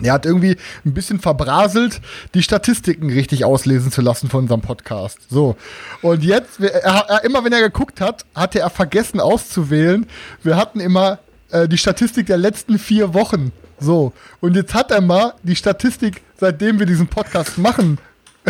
Der 0.00 0.12
hat 0.12 0.26
irgendwie 0.26 0.56
ein 0.84 0.94
bisschen 0.94 1.18
verbraselt, 1.18 2.00
die 2.34 2.42
Statistiken 2.42 3.10
richtig 3.10 3.44
auslesen 3.44 3.90
zu 3.90 4.00
lassen 4.00 4.28
von 4.28 4.42
unserem 4.42 4.60
Podcast. 4.60 5.18
So. 5.28 5.56
Und 6.02 6.22
jetzt, 6.22 6.60
er, 6.60 6.82
er, 6.84 7.24
immer 7.24 7.44
wenn 7.44 7.52
er 7.52 7.60
geguckt 7.60 8.00
hat, 8.00 8.24
hatte 8.34 8.60
er 8.60 8.70
vergessen 8.70 9.20
auszuwählen. 9.20 10.06
Wir 10.42 10.56
hatten 10.56 10.80
immer 10.80 11.18
äh, 11.50 11.68
die 11.68 11.78
Statistik 11.78 12.26
der 12.26 12.38
letzten 12.38 12.78
vier 12.78 13.12
Wochen. 13.14 13.52
So. 13.80 14.12
Und 14.40 14.54
jetzt 14.54 14.74
hat 14.74 14.90
er 14.90 15.00
mal 15.00 15.34
die 15.42 15.56
Statistik, 15.56 16.22
seitdem 16.38 16.78
wir 16.78 16.86
diesen 16.86 17.08
Podcast 17.08 17.58
machen, 17.58 17.98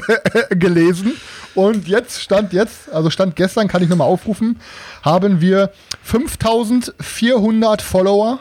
gelesen. 0.50 1.14
Und 1.54 1.88
jetzt 1.88 2.20
stand 2.20 2.52
jetzt, 2.52 2.92
also 2.92 3.10
stand 3.10 3.36
gestern, 3.36 3.68
kann 3.68 3.82
ich 3.82 3.88
nochmal 3.88 4.08
aufrufen, 4.08 4.60
haben 5.02 5.40
wir 5.40 5.72
5400 6.02 7.82
Follower, 7.82 8.38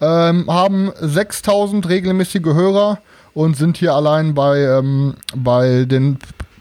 ähm, 0.00 0.46
haben 0.48 0.92
6000 1.00 1.88
regelmäßige 1.88 2.44
Hörer 2.44 2.98
und 3.34 3.56
sind 3.56 3.76
hier 3.76 3.94
allein 3.94 4.34
bei, 4.34 4.60
ähm, 4.60 5.14
bei 5.34 5.84
den 5.84 6.18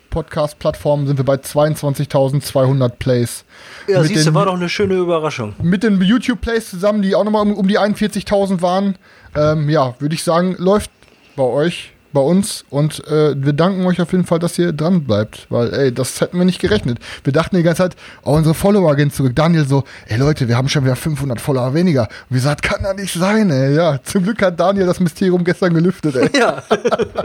Podcast-Plattformen 0.09 1.05
sind 1.05 1.17
wir 1.17 1.25
bei 1.25 1.35
22.200 1.35 2.89
Plays. 2.89 3.45
Ja, 3.87 3.99
Mit 3.99 4.09
siehst 4.09 4.27
du, 4.27 4.33
war 4.33 4.45
doch 4.45 4.55
eine 4.55 4.69
schöne 4.69 4.95
Überraschung. 4.95 5.53
mit 5.61 5.83
den 5.83 6.01
YouTube-Plays 6.01 6.71
zusammen, 6.71 7.01
die 7.01 7.13
auch 7.15 7.23
nochmal 7.23 7.43
um, 7.43 7.53
um 7.53 7.67
die 7.67 7.79
41.000 7.79 8.61
waren. 8.61 8.95
Ähm, 9.35 9.69
ja, 9.69 9.93
würde 9.99 10.15
ich 10.15 10.23
sagen, 10.23 10.55
läuft 10.57 10.89
bei 11.35 11.43
euch, 11.43 11.93
bei 12.17 12.23
uns 12.23 12.65
und 12.71 13.07
äh, 13.07 13.35
wir 13.37 13.53
danken 13.53 13.85
euch 13.85 14.01
auf 14.01 14.11
jeden 14.11 14.25
Fall, 14.25 14.39
dass 14.39 14.57
ihr 14.57 14.73
dran 14.73 15.03
bleibt, 15.03 15.45
weil, 15.49 15.71
ey, 15.71 15.93
das 15.93 16.19
hätten 16.19 16.39
wir 16.39 16.45
nicht 16.45 16.59
gerechnet. 16.59 16.97
Wir 17.23 17.31
dachten 17.31 17.55
die 17.55 17.61
ganze 17.61 17.83
Zeit, 17.83 17.95
oh, 18.23 18.31
unsere 18.31 18.55
Follower 18.55 18.95
gehen 18.95 19.11
zurück. 19.11 19.35
Daniel 19.35 19.67
so, 19.67 19.83
ey 20.07 20.17
Leute, 20.17 20.47
wir 20.47 20.57
haben 20.57 20.67
schon 20.67 20.83
wieder 20.83 20.95
500 20.95 21.39
Follower 21.39 21.75
weniger. 21.75 22.01
Und 22.01 22.09
wir 22.29 22.37
gesagt, 22.37 22.63
kann 22.63 22.81
doch 22.81 22.95
nicht 22.95 23.13
sein, 23.13 23.51
ey. 23.51 23.75
Ja, 23.75 23.99
zum 24.01 24.23
Glück 24.23 24.41
hat 24.41 24.59
Daniel 24.59 24.87
das 24.87 24.99
Mysterium 24.99 25.43
gestern 25.43 25.75
gelüftet, 25.75 26.15
ey. 26.15 26.29
Ja. 26.39 26.63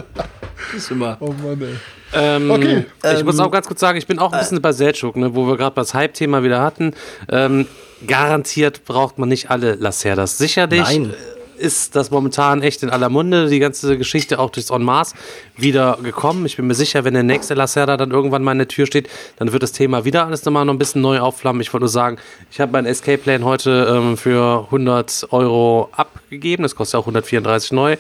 ist 0.77 0.91
immer. 0.91 1.17
Oh 1.21 1.33
Mann, 1.43 1.63
ey. 1.63 1.75
Ähm, 2.13 2.51
Okay. 2.51 2.85
Ich 3.17 3.25
muss 3.25 3.41
auch 3.41 3.51
ganz 3.51 3.67
kurz 3.67 3.81
sagen, 3.81 3.97
ich 3.97 4.07
bin 4.07 4.19
auch 4.19 4.35
ein 4.35 4.41
bisschen 4.41 4.61
bei 4.61 4.73
Seltschuk, 4.73 5.17
ne, 5.17 5.35
wo 5.35 5.47
wir 5.47 5.57
gerade 5.57 5.75
das 5.75 5.95
Hype-Thema 5.95 6.43
wieder 6.43 6.61
hatten. 6.61 6.93
Ähm, 7.31 7.67
garantiert 8.07 8.85
braucht 8.85 9.19
man 9.19 9.31
nicht 9.31 9.51
alle 9.51 9.73
Lacerdas. 9.77 10.37
Sicherlich 10.37 10.83
Nein. 10.83 11.15
Ist 11.59 11.97
das 11.97 12.11
momentan 12.11 12.63
echt 12.63 12.83
in 12.83 12.91
aller 12.91 13.09
Munde, 13.09 13.49
die 13.49 13.59
ganze 13.59 13.99
Geschichte 13.99 14.39
auch 14.39 14.51
durchs 14.51 14.71
On 14.71 14.83
Mars 14.83 15.15
wieder 15.57 15.99
gekommen. 16.03 16.47
Ich 16.47 16.57
bin 16.57 16.67
mir 16.67 16.75
sicher, 16.75 17.05
wenn 17.05 17.15
der 17.15 17.23
nächste 17.23 17.55
Lacerda 17.55 17.97
dann 17.97 18.11
irgendwann 18.11 18.43
mal 18.43 18.53
in 18.53 18.59
der 18.59 18.69
Tür 18.69 18.87
steht, 18.87 19.09
dann 19.37 19.53
wird 19.53 19.63
das 19.63 19.73
Thema 19.73 20.05
wieder 20.05 20.27
alles 20.27 20.45
nochmal 20.45 20.65
noch 20.65 20.75
ein 20.75 20.79
bisschen 20.79 21.03
neu 21.03 21.21
aufflammen. 21.21 21.61
Ich 21.63 21.73
wollte 21.73 21.83
nur 21.83 21.89
sagen, 21.89 22.19
ich 22.51 22.61
habe 22.61 22.73
mein 22.73 22.87
Escape 22.87 23.19
Plan 23.19 23.45
heute 23.45 23.87
ähm, 23.91 24.17
für 24.17 24.65
100 24.67 25.29
Euro 25.31 25.89
abgegeben. 25.93 26.63
Das 26.63 26.75
kostet 26.75 26.99
auch 26.99 27.05
134 27.05 27.73
neu. 27.73 27.97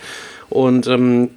Und 0.48 0.86
ähm, 0.86 1.30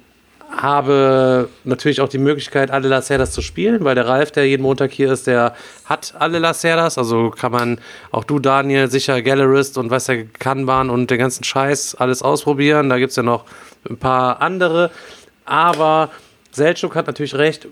habe 0.56 1.48
natürlich 1.64 2.00
auch 2.00 2.08
die 2.08 2.18
Möglichkeit, 2.18 2.70
alle 2.70 2.88
Lacerdas 2.88 3.32
zu 3.32 3.42
spielen, 3.42 3.84
weil 3.84 3.94
der 3.94 4.06
Ralf, 4.06 4.30
der 4.30 4.46
jeden 4.46 4.62
Montag 4.62 4.90
hier 4.90 5.12
ist, 5.12 5.26
der 5.26 5.54
hat 5.84 6.14
alle 6.18 6.38
Lacerdas. 6.38 6.96
Also 6.96 7.30
kann 7.30 7.52
man, 7.52 7.78
auch 8.10 8.24
du, 8.24 8.38
Daniel, 8.38 8.90
sicher 8.90 9.20
Gallerist 9.20 9.76
und 9.76 9.90
weiß 9.90 10.06
der 10.06 10.24
Kanban 10.24 10.88
und 10.88 11.10
den 11.10 11.18
ganzen 11.18 11.44
Scheiß 11.44 11.96
alles 11.96 12.22
ausprobieren. 12.22 12.88
Da 12.88 12.98
gibt 12.98 13.10
es 13.10 13.16
ja 13.16 13.22
noch 13.22 13.44
ein 13.88 13.98
paar 13.98 14.40
andere. 14.40 14.90
Aber 15.44 16.10
Seltschuk 16.52 16.94
hat 16.94 17.06
natürlich 17.06 17.34
recht. 17.34 17.68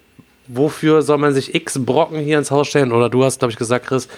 Wofür 0.46 1.00
soll 1.00 1.16
man 1.16 1.32
sich 1.32 1.54
x 1.54 1.78
Brocken 1.82 2.18
hier 2.20 2.36
ins 2.36 2.50
Haus 2.50 2.68
stellen? 2.68 2.92
Oder 2.92 3.08
du 3.08 3.24
hast, 3.24 3.38
glaube 3.38 3.52
ich, 3.52 3.58
gesagt, 3.58 3.86
Chris, 3.86 4.08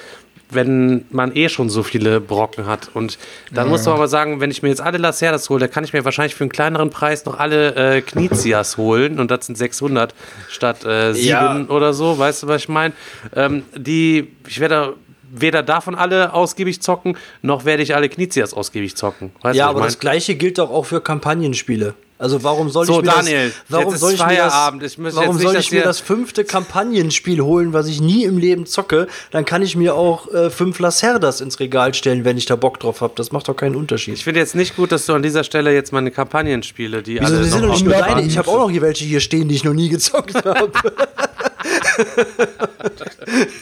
wenn 0.50 1.04
man 1.10 1.34
eh 1.34 1.48
schon 1.48 1.68
so 1.70 1.82
viele 1.82 2.20
Brocken 2.20 2.66
hat. 2.66 2.90
Und 2.94 3.18
dann 3.52 3.68
muss 3.68 3.84
man 3.84 3.94
aber 3.94 4.08
sagen, 4.08 4.40
wenn 4.40 4.50
ich 4.50 4.62
mir 4.62 4.68
jetzt 4.68 4.80
alle 4.80 4.98
Lacerdas 4.98 5.50
hole, 5.50 5.60
dann 5.60 5.70
kann 5.70 5.84
ich 5.84 5.92
mir 5.92 6.04
wahrscheinlich 6.04 6.34
für 6.34 6.44
einen 6.44 6.52
kleineren 6.52 6.90
Preis 6.90 7.24
noch 7.24 7.38
alle 7.38 7.74
äh, 7.74 8.00
Knizias 8.00 8.76
holen. 8.76 9.18
Und 9.18 9.30
das 9.30 9.46
sind 9.46 9.56
600 9.58 10.14
statt 10.48 10.84
äh, 10.84 11.12
7 11.14 11.26
Ja. 11.26 11.64
oder 11.68 11.92
so. 11.92 12.18
Weißt 12.18 12.44
du, 12.44 12.48
was 12.48 12.62
ich 12.62 12.68
meine? 12.68 12.94
Ähm, 13.34 13.64
die, 13.76 14.28
ich 14.46 14.60
werde 14.60 14.94
weder 15.28 15.62
davon 15.64 15.94
alle 15.96 16.32
ausgiebig 16.32 16.80
zocken, 16.80 17.16
noch 17.42 17.64
werde 17.64 17.82
ich 17.82 17.94
alle 17.96 18.08
Knizias 18.08 18.54
ausgiebig 18.54 18.96
zocken. 18.96 19.32
Weißt 19.42 19.56
Ja, 19.58 19.66
du, 19.66 19.70
aber 19.76 19.84
das 19.86 19.98
gleiche 19.98 20.36
gilt 20.36 20.58
doch 20.58 20.70
auch 20.70 20.84
für 20.86 21.00
Kampagnenspiele. 21.00 21.94
Also 22.18 22.42
warum 22.42 22.70
soll 22.70 22.86
So, 22.86 23.00
ich 23.00 23.04
mir 23.06 23.12
Daniel, 23.12 23.48
das, 23.48 23.54
warum 23.68 23.96
soll 23.96 24.14
ich 24.14 24.18
mir 24.20 24.36
das, 24.36 24.52
Feierabend. 24.52 24.82
Ich 24.82 24.96
muss 24.98 25.14
warum 25.14 25.36
nicht, 25.36 25.42
soll 25.44 25.56
ich 25.56 25.70
mir 25.70 25.82
das 25.82 26.00
fünfte 26.00 26.44
Kampagnenspiel 26.44 27.42
holen, 27.42 27.74
was 27.74 27.88
ich 27.88 28.00
nie 28.00 28.24
im 28.24 28.38
Leben 28.38 28.64
zocke? 28.64 29.06
Dann 29.30 29.44
kann 29.44 29.60
ich 29.60 29.76
mir 29.76 29.94
auch 29.94 30.32
äh, 30.32 30.48
fünf 30.48 30.78
Lacerdas 30.78 31.42
ins 31.42 31.60
Regal 31.60 31.92
stellen, 31.92 32.24
wenn 32.24 32.38
ich 32.38 32.46
da 32.46 32.56
Bock 32.56 32.80
drauf 32.80 33.02
habe. 33.02 33.12
Das 33.16 33.32
macht 33.32 33.48
doch 33.48 33.56
keinen 33.56 33.76
Unterschied. 33.76 34.14
Ich 34.14 34.24
finde 34.24 34.40
jetzt 34.40 34.54
nicht 34.54 34.76
gut, 34.76 34.92
dass 34.92 35.04
du 35.04 35.12
an 35.12 35.22
dieser 35.22 35.44
Stelle 35.44 35.74
jetzt 35.74 35.92
meine 35.92 36.10
Kampagnen 36.10 36.62
spiele, 36.62 37.02
die 37.02 37.20
Wieso, 37.20 37.34
alle 37.34 37.44
sind 37.44 37.60
noch 37.60 37.68
doch 37.68 37.74
nicht 37.74 37.84
nur 37.84 37.94
deine. 37.94 38.22
Ich 38.22 38.38
habe 38.38 38.48
auch 38.48 38.58
noch 38.58 38.70
hier 38.70 38.82
welche 38.82 39.04
hier 39.04 39.20
stehen, 39.20 39.48
die 39.48 39.54
ich 39.54 39.64
noch 39.64 39.74
nie 39.74 39.90
gezockt 39.90 40.34
habe. 40.44 40.70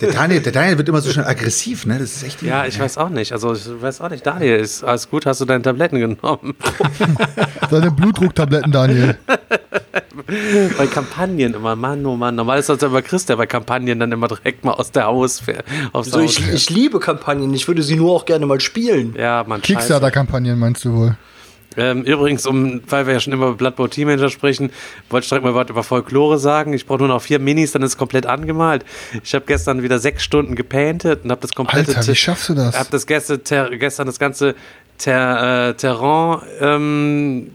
Der 0.01 0.13
Daniel, 0.13 0.41
der 0.41 0.53
Daniel 0.53 0.79
wird 0.79 0.89
immer 0.89 1.01
so 1.01 1.11
schnell 1.11 1.27
aggressiv, 1.27 1.87
ne? 1.87 1.99
Das 1.99 2.17
ist 2.17 2.23
echt. 2.23 2.43
Ja, 2.43 2.67
ich 2.67 2.79
weiß 2.79 2.99
auch 2.99 3.09
nicht. 3.09 3.33
Also 3.33 3.55
ich 3.55 3.67
weiß 3.67 4.01
auch 4.01 4.11
nicht. 4.11 4.27
Daniel, 4.27 4.57
ist 4.57 4.85
alles 4.85 5.09
gut? 5.09 5.27
Hast 5.27 5.41
du 5.41 5.45
deine 5.45 5.63
Tabletten 5.63 5.99
genommen? 5.99 6.55
Seine 7.71 7.91
Blutdrucktabletten, 7.91 8.73
Daniel. 8.73 9.17
bei 10.79 10.87
Kampagnen 10.87 11.55
immer, 11.55 11.77
Mann, 11.77 12.05
oh 12.07 12.17
Mann. 12.17 12.35
Normal 12.35 12.59
ist 12.59 12.69
das 12.69 12.83
immer 12.83 13.03
Chris, 13.03 13.27
der 13.27 13.37
bei 13.37 13.47
Kampagnen 13.47 13.99
dann 13.99 14.13
immer 14.13 14.29
direkt 14.29 14.65
mal 14.65 14.73
aus 14.73 14.91
der 14.91 15.07
Haus 15.07 15.43
aufs 15.93 16.11
So, 16.11 16.21
Haus 16.21 16.39
ich, 16.39 16.53
ich 16.53 16.71
liebe 16.71 17.01
Kampagnen. 17.01 17.53
Ich 17.55 17.69
würde 17.69 17.83
sie 17.83 17.97
nur 17.97 18.13
auch 18.13 18.25
gerne 18.25 18.47
mal 18.47 18.61
spielen. 18.61 19.15
Ja, 19.19 19.45
man. 19.47 19.63
Kickstarter-Kampagnen 19.63 20.59
meinst 20.59 20.85
du 20.85 20.95
wohl? 20.95 21.17
Ähm, 21.77 22.03
übrigens, 22.03 22.47
um, 22.47 22.83
weil 22.89 23.07
wir 23.07 23.15
ja 23.15 23.21
schon 23.21 23.33
immer 23.33 23.47
über 23.47 23.57
Blood 23.57 23.77
Bowl 23.77 23.89
Team 23.89 24.09
Manager 24.09 24.31
sprechen, 24.31 24.71
wollte 25.11 25.25
ich 25.25 25.29
direkt 25.29 25.45
mal 25.45 25.55
was 25.55 25.69
über 25.69 25.83
Folklore 25.83 26.39
sagen. 26.39 26.73
Ich 26.73 26.87
brauche 26.87 26.99
nur 26.99 27.09
noch 27.09 27.23
vier 27.23 27.39
Minis, 27.39 27.73
dann 27.73 27.83
ist 27.83 27.91
es 27.91 27.97
komplett 27.97 28.27
angemalt. 28.27 28.85
Ich 29.23 29.35
habe 29.35 29.45
gestern 29.47 29.83
wieder 29.83 29.99
sechs 29.99 30.23
Stunden 30.23 30.55
gepainted 30.55 31.25
und 31.25 31.31
habe 31.31 31.41
das 31.41 31.53
komplette 31.53 31.97
Alter, 31.97 32.07
wie 32.07 32.15
schaffst 32.15 32.49
du 32.49 32.55
das? 32.55 32.79
habe 32.79 32.91
das 32.91 33.07
gestern, 33.07 33.43
ter, 33.43 33.71
gestern 33.77 34.07
das 34.07 34.19
ganze 34.19 34.55
ter, 34.99 35.69
äh, 35.69 35.75
Terrain 35.75 36.43
ähm, 36.61 37.51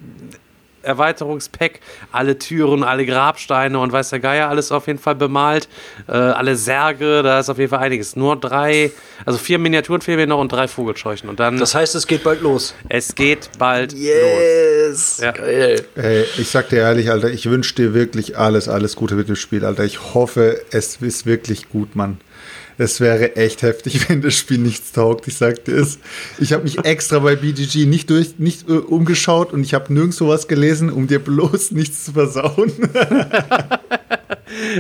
Erweiterungspack, 0.84 1.80
alle 2.12 2.38
Türen, 2.38 2.84
alle 2.84 3.06
Grabsteine 3.06 3.80
und 3.80 3.92
weiß 3.92 4.10
der 4.10 4.20
Geier, 4.20 4.50
alles 4.50 4.72
auf 4.72 4.88
jeden 4.88 5.00
Fall 5.00 5.16
bemalt. 5.16 5.68
Äh, 6.08 6.12
alle 6.14 6.56
Särge, 6.56 7.24
da 7.24 7.40
ist 7.40 7.50
auf 7.50 7.58
jeden 7.58 7.70
Fall 7.70 7.80
einiges. 7.80 8.16
Nur 8.16 8.36
drei, 8.36 8.92
also 9.26 9.38
vier 9.40 9.60
Miniaturen 9.60 10.02
fehlen 10.02 10.18
mir 10.18 10.28
noch 10.28 10.40
und 10.40 10.52
drei 10.52 10.68
Vogelscheuchen. 10.68 11.30
Und 11.30 11.40
dann, 11.40 11.58
Das 11.58 11.76
heißt, 11.76 11.96
es 11.96 12.08
geht 12.08 12.24
bald 12.24 12.42
los. 12.42 12.74
es 12.90 13.16
geht 13.16 13.50
bald 13.58 13.92
los. 13.94 14.02
Yes! 14.02 15.20
Ja. 15.22 15.32
Geil. 15.32 15.86
Ey, 15.96 16.26
ich 16.38 16.50
sag 16.50 16.70
dir 16.70 16.80
ehrlich, 16.80 17.10
Alter, 17.12 17.30
ich 17.30 17.50
wünsche 17.50 17.76
dir 17.76 17.94
wirklich 17.94 18.38
alles, 18.38 18.68
alles 18.68 18.96
Gute 18.96 19.16
mit 19.16 19.28
dem 19.30 19.36
Spiel, 19.36 19.66
Alter. 19.66 19.84
Ich 19.84 20.14
hoffe, 20.14 20.62
es 20.72 20.98
ist 20.98 21.26
wirklich 21.26 21.70
gut, 21.70 21.96
Mann. 21.96 22.20
Es 22.80 23.02
wäre 23.02 23.36
echt 23.36 23.62
heftig, 23.62 24.10
wenn 24.10 24.22
das 24.22 24.36
Spiel 24.36 24.58
nichts 24.58 24.94
taugt, 24.94 25.28
ich 25.28 25.36
sag 25.36 25.66
dir 25.66 25.76
es. 25.76 26.00
Ich 26.40 26.54
habe 26.54 26.64
mich 26.64 26.86
extra 26.86 27.20
bei 27.20 27.36
BGG 27.36 27.86
nicht 27.86 28.10
durch, 28.10 28.40
nicht 28.40 28.70
äh, 28.70 28.74
umgeschaut 28.74 29.52
und 29.52 29.64
ich 29.64 29.74
habe 29.74 29.94
nirgendwo 29.94 30.30
was 30.30 30.48
gelesen, 30.48 30.90
um 30.90 31.06
dir 31.06 31.20
bloß 31.20 31.72
nichts 31.72 32.06
zu 32.06 32.14
versauen. 32.14 32.72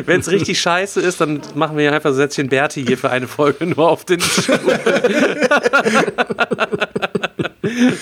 Wenn 0.05 0.21
es 0.21 0.31
richtig 0.31 0.61
scheiße 0.61 1.01
ist, 1.01 1.19
dann 1.19 1.41
machen 1.55 1.75
wir 1.77 1.91
einfach 1.93 2.13
Sätzchen 2.13 2.47
Berti 2.47 2.85
hier 2.85 2.97
für 2.97 3.09
eine 3.09 3.27
Folge 3.27 3.65
nur 3.65 3.89
auf 3.89 4.05
den 4.05 4.21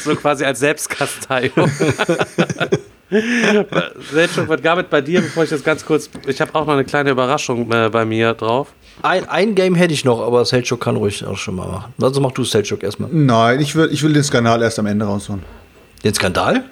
so 0.03 0.15
quasi 0.15 0.45
als 0.45 0.59
Selbstkasteiung. 0.59 1.71
Selchuk, 3.09 4.49
was 4.49 4.61
gab 4.61 4.79
es 4.79 4.85
bei 4.89 5.01
dir, 5.01 5.21
bevor 5.21 5.43
ich 5.43 5.49
das 5.49 5.63
ganz 5.63 5.85
kurz. 5.85 6.09
Ich 6.27 6.41
habe 6.41 6.53
auch 6.55 6.65
noch 6.65 6.73
eine 6.73 6.83
kleine 6.83 7.11
Überraschung 7.11 7.71
äh, 7.71 7.89
bei 7.89 8.03
mir 8.03 8.33
drauf. 8.33 8.73
Ein, 9.01 9.29
ein 9.29 9.55
Game 9.55 9.75
hätte 9.75 9.93
ich 9.93 10.03
noch, 10.03 10.21
aber 10.21 10.43
Selchuk 10.43 10.81
kann 10.81 10.97
ruhig 10.97 11.25
auch 11.25 11.37
schon 11.37 11.55
mal 11.55 11.67
machen. 11.67 11.93
Also 12.01 12.19
mach 12.19 12.31
du 12.31 12.43
Selchuk 12.43 12.83
erstmal. 12.83 13.09
Nein, 13.11 13.61
ich 13.61 13.75
will, 13.75 13.89
ich 13.91 14.03
will 14.03 14.11
den 14.11 14.23
Skandal 14.23 14.61
erst 14.61 14.79
am 14.79 14.87
Ende 14.87 15.05
rausholen. 15.05 15.43
Den 16.03 16.13
Skandal? 16.13 16.63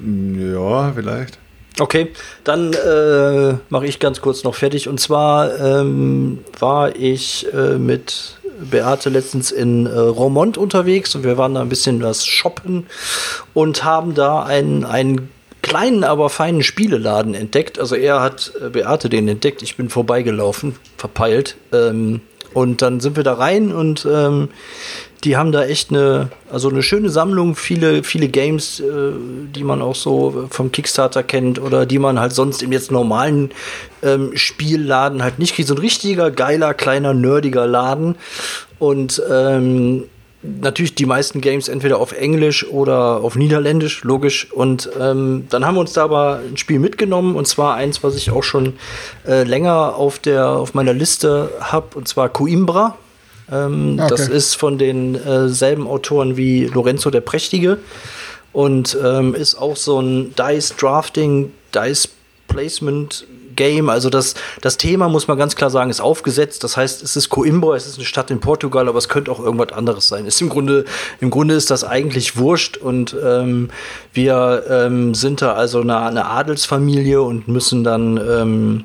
Ja, 0.00 0.92
vielleicht. 0.94 1.38
Okay, 1.80 2.12
dann 2.44 2.72
äh, 2.72 3.54
mache 3.68 3.86
ich 3.86 3.98
ganz 3.98 4.20
kurz 4.20 4.44
noch 4.44 4.54
fertig. 4.54 4.88
Und 4.88 5.00
zwar 5.00 5.58
ähm, 5.58 6.38
war 6.58 6.94
ich 6.94 7.52
äh, 7.52 7.78
mit 7.78 8.38
Beate 8.70 9.10
letztens 9.10 9.50
in 9.50 9.86
äh, 9.86 9.98
Romont 9.98 10.56
unterwegs 10.56 11.14
und 11.16 11.24
wir 11.24 11.36
waren 11.36 11.54
da 11.54 11.60
ein 11.60 11.68
bisschen 11.68 12.00
was 12.02 12.24
shoppen 12.24 12.86
und 13.52 13.82
haben 13.82 14.14
da 14.14 14.44
einen, 14.44 14.84
einen 14.84 15.30
kleinen, 15.64 16.04
aber 16.04 16.28
feinen 16.28 16.62
Spieleladen 16.62 17.34
entdeckt. 17.34 17.78
Also 17.78 17.96
er 17.96 18.20
hat 18.20 18.52
äh, 18.62 18.68
Beate 18.68 19.08
den 19.08 19.26
entdeckt, 19.26 19.62
ich 19.62 19.76
bin 19.76 19.88
vorbeigelaufen, 19.88 20.76
verpeilt. 20.96 21.56
Ähm, 21.72 22.20
und 22.52 22.82
dann 22.82 23.00
sind 23.00 23.16
wir 23.16 23.24
da 23.24 23.34
rein 23.34 23.72
und 23.72 24.06
ähm, 24.08 24.48
die 25.24 25.36
haben 25.36 25.52
da 25.52 25.64
echt 25.64 25.90
eine, 25.90 26.28
also 26.52 26.68
eine 26.68 26.82
schöne 26.82 27.08
Sammlung, 27.08 27.56
viele, 27.56 28.04
viele 28.04 28.28
Games, 28.28 28.78
äh, 28.78 28.84
die 29.54 29.64
man 29.64 29.82
auch 29.82 29.94
so 29.94 30.46
vom 30.50 30.70
Kickstarter 30.70 31.22
kennt 31.22 31.58
oder 31.58 31.86
die 31.86 31.98
man 31.98 32.20
halt 32.20 32.32
sonst 32.32 32.62
im 32.62 32.70
jetzt 32.70 32.92
normalen 32.92 33.50
ähm, 34.02 34.32
Spielladen 34.36 35.22
halt 35.22 35.38
nicht 35.38 35.54
kriegt. 35.54 35.66
So 35.66 35.74
ein 35.74 35.80
richtiger, 35.80 36.30
geiler, 36.30 36.74
kleiner, 36.74 37.14
nerdiger 37.14 37.66
Laden. 37.66 38.16
Und 38.78 39.20
ähm, 39.30 40.04
natürlich 40.60 40.94
die 40.94 41.06
meisten 41.06 41.40
Games 41.40 41.68
entweder 41.68 41.98
auf 41.98 42.12
Englisch 42.12 42.66
oder 42.66 43.22
auf 43.22 43.36
Niederländisch, 43.36 44.04
logisch. 44.04 44.52
Und 44.52 44.90
ähm, 45.00 45.46
dann 45.50 45.64
haben 45.64 45.74
wir 45.74 45.80
uns 45.80 45.92
da 45.94 46.04
aber 46.04 46.40
ein 46.46 46.56
Spiel 46.56 46.78
mitgenommen 46.78 47.36
und 47.36 47.46
zwar 47.46 47.74
eins, 47.74 48.02
was 48.02 48.16
ich 48.16 48.30
auch 48.30 48.42
schon 48.42 48.74
äh, 49.26 49.44
länger 49.44 49.96
auf 49.96 50.18
der 50.18 50.48
auf 50.48 50.74
meiner 50.74 50.92
Liste 50.92 51.50
habe, 51.60 51.96
und 51.96 52.08
zwar 52.08 52.28
Coimbra. 52.28 52.96
Ähm, 53.50 53.98
Okay. 53.98 54.08
Das 54.08 54.28
ist 54.28 54.54
von 54.54 54.78
den 54.78 55.14
äh, 55.14 55.48
selben 55.48 55.86
Autoren 55.86 56.36
wie 56.36 56.66
Lorenzo 56.66 57.10
der 57.10 57.20
Prächtige 57.20 57.78
und 58.52 58.96
ähm, 59.04 59.34
ist 59.34 59.56
auch 59.56 59.76
so 59.76 60.00
ein 60.00 60.34
Dice 60.34 60.74
Drafting, 60.76 61.52
Dice 61.74 62.08
Placement 62.48 63.26
Game. 63.56 63.88
Also 63.88 64.10
das, 64.10 64.34
das 64.60 64.76
Thema, 64.76 65.08
muss 65.08 65.28
man 65.28 65.38
ganz 65.38 65.56
klar 65.56 65.70
sagen, 65.70 65.90
ist 65.90 66.00
aufgesetzt. 66.00 66.64
Das 66.64 66.76
heißt, 66.76 67.02
es 67.02 67.16
ist 67.16 67.28
Coimbra, 67.28 67.76
es 67.76 67.86
ist 67.86 67.96
eine 67.96 68.04
Stadt 68.04 68.30
in 68.30 68.40
Portugal, 68.40 68.88
aber 68.88 68.98
es 68.98 69.08
könnte 69.08 69.30
auch 69.30 69.40
irgendwas 69.40 69.72
anderes 69.76 70.08
sein. 70.08 70.26
Ist 70.26 70.40
im, 70.40 70.48
Grunde, 70.48 70.84
Im 71.20 71.30
Grunde 71.30 71.54
ist 71.54 71.70
das 71.70 71.84
eigentlich 71.84 72.36
wurscht 72.36 72.76
und 72.76 73.16
ähm, 73.24 73.70
wir 74.12 74.64
ähm, 74.68 75.14
sind 75.14 75.42
da 75.42 75.54
also 75.54 75.80
eine, 75.80 75.98
eine 75.98 76.26
Adelsfamilie 76.26 77.22
und 77.22 77.48
müssen 77.48 77.84
dann 77.84 78.16
ähm, 78.16 78.84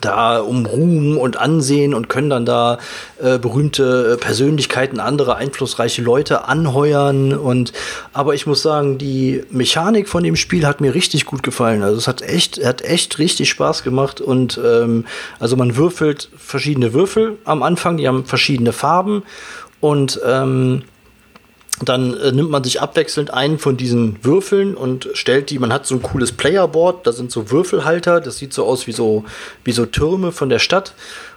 da 0.00 0.38
um 0.38 0.66
Ruhm 0.66 1.18
und 1.18 1.36
Ansehen 1.36 1.94
und 1.94 2.08
können 2.08 2.30
dann 2.30 2.46
da 2.46 2.78
äh, 3.20 3.38
berühmte 3.38 4.12
äh, 4.12 4.16
Persönlichkeiten, 4.16 5.00
andere 5.00 5.36
einflussreiche 5.36 6.02
Leute 6.02 6.48
anheuern. 6.48 7.34
Und 7.34 7.72
aber 8.12 8.34
ich 8.34 8.46
muss 8.46 8.62
sagen, 8.62 8.98
die 8.98 9.44
Mechanik 9.50 10.08
von 10.08 10.22
dem 10.22 10.36
Spiel 10.36 10.66
hat 10.66 10.80
mir 10.80 10.94
richtig 10.94 11.26
gut 11.26 11.42
gefallen. 11.42 11.82
Also 11.82 11.98
es 11.98 12.08
hat 12.08 12.22
echt, 12.22 12.64
hat 12.64 12.82
echt 12.82 13.18
richtig 13.18 13.50
Spaß 13.50 13.82
gemacht. 13.82 14.20
Und 14.20 14.60
ähm, 14.64 15.04
also 15.38 15.56
man 15.56 15.76
würfelt 15.76 16.30
verschiedene 16.36 16.92
Würfel 16.94 17.38
am 17.44 17.62
Anfang, 17.62 17.96
die 17.96 18.08
haben 18.08 18.24
verschiedene 18.24 18.72
Farben. 18.72 19.22
Und 19.80 20.20
ähm, 20.24 20.84
dann 21.88 22.18
äh, 22.18 22.32
nimmt 22.32 22.50
man 22.50 22.64
sich 22.64 22.80
abwechselnd 22.80 23.32
einen 23.32 23.58
von 23.58 23.76
diesen 23.76 24.18
Würfeln 24.22 24.74
und 24.74 25.08
stellt 25.14 25.50
die, 25.50 25.58
man 25.58 25.72
hat 25.72 25.86
so 25.86 25.94
ein 25.94 26.02
cooles 26.02 26.32
Playerboard, 26.32 27.06
da 27.06 27.12
sind 27.12 27.30
so 27.30 27.50
Würfelhalter, 27.50 28.20
das 28.20 28.38
sieht 28.38 28.52
so 28.52 28.64
aus 28.64 28.86
wie 28.86 28.92
so, 28.92 29.24
wie 29.64 29.72
so 29.72 29.86
Türme 29.86 30.32
von 30.32 30.48
der 30.48 30.58
Stadt. 30.58 30.94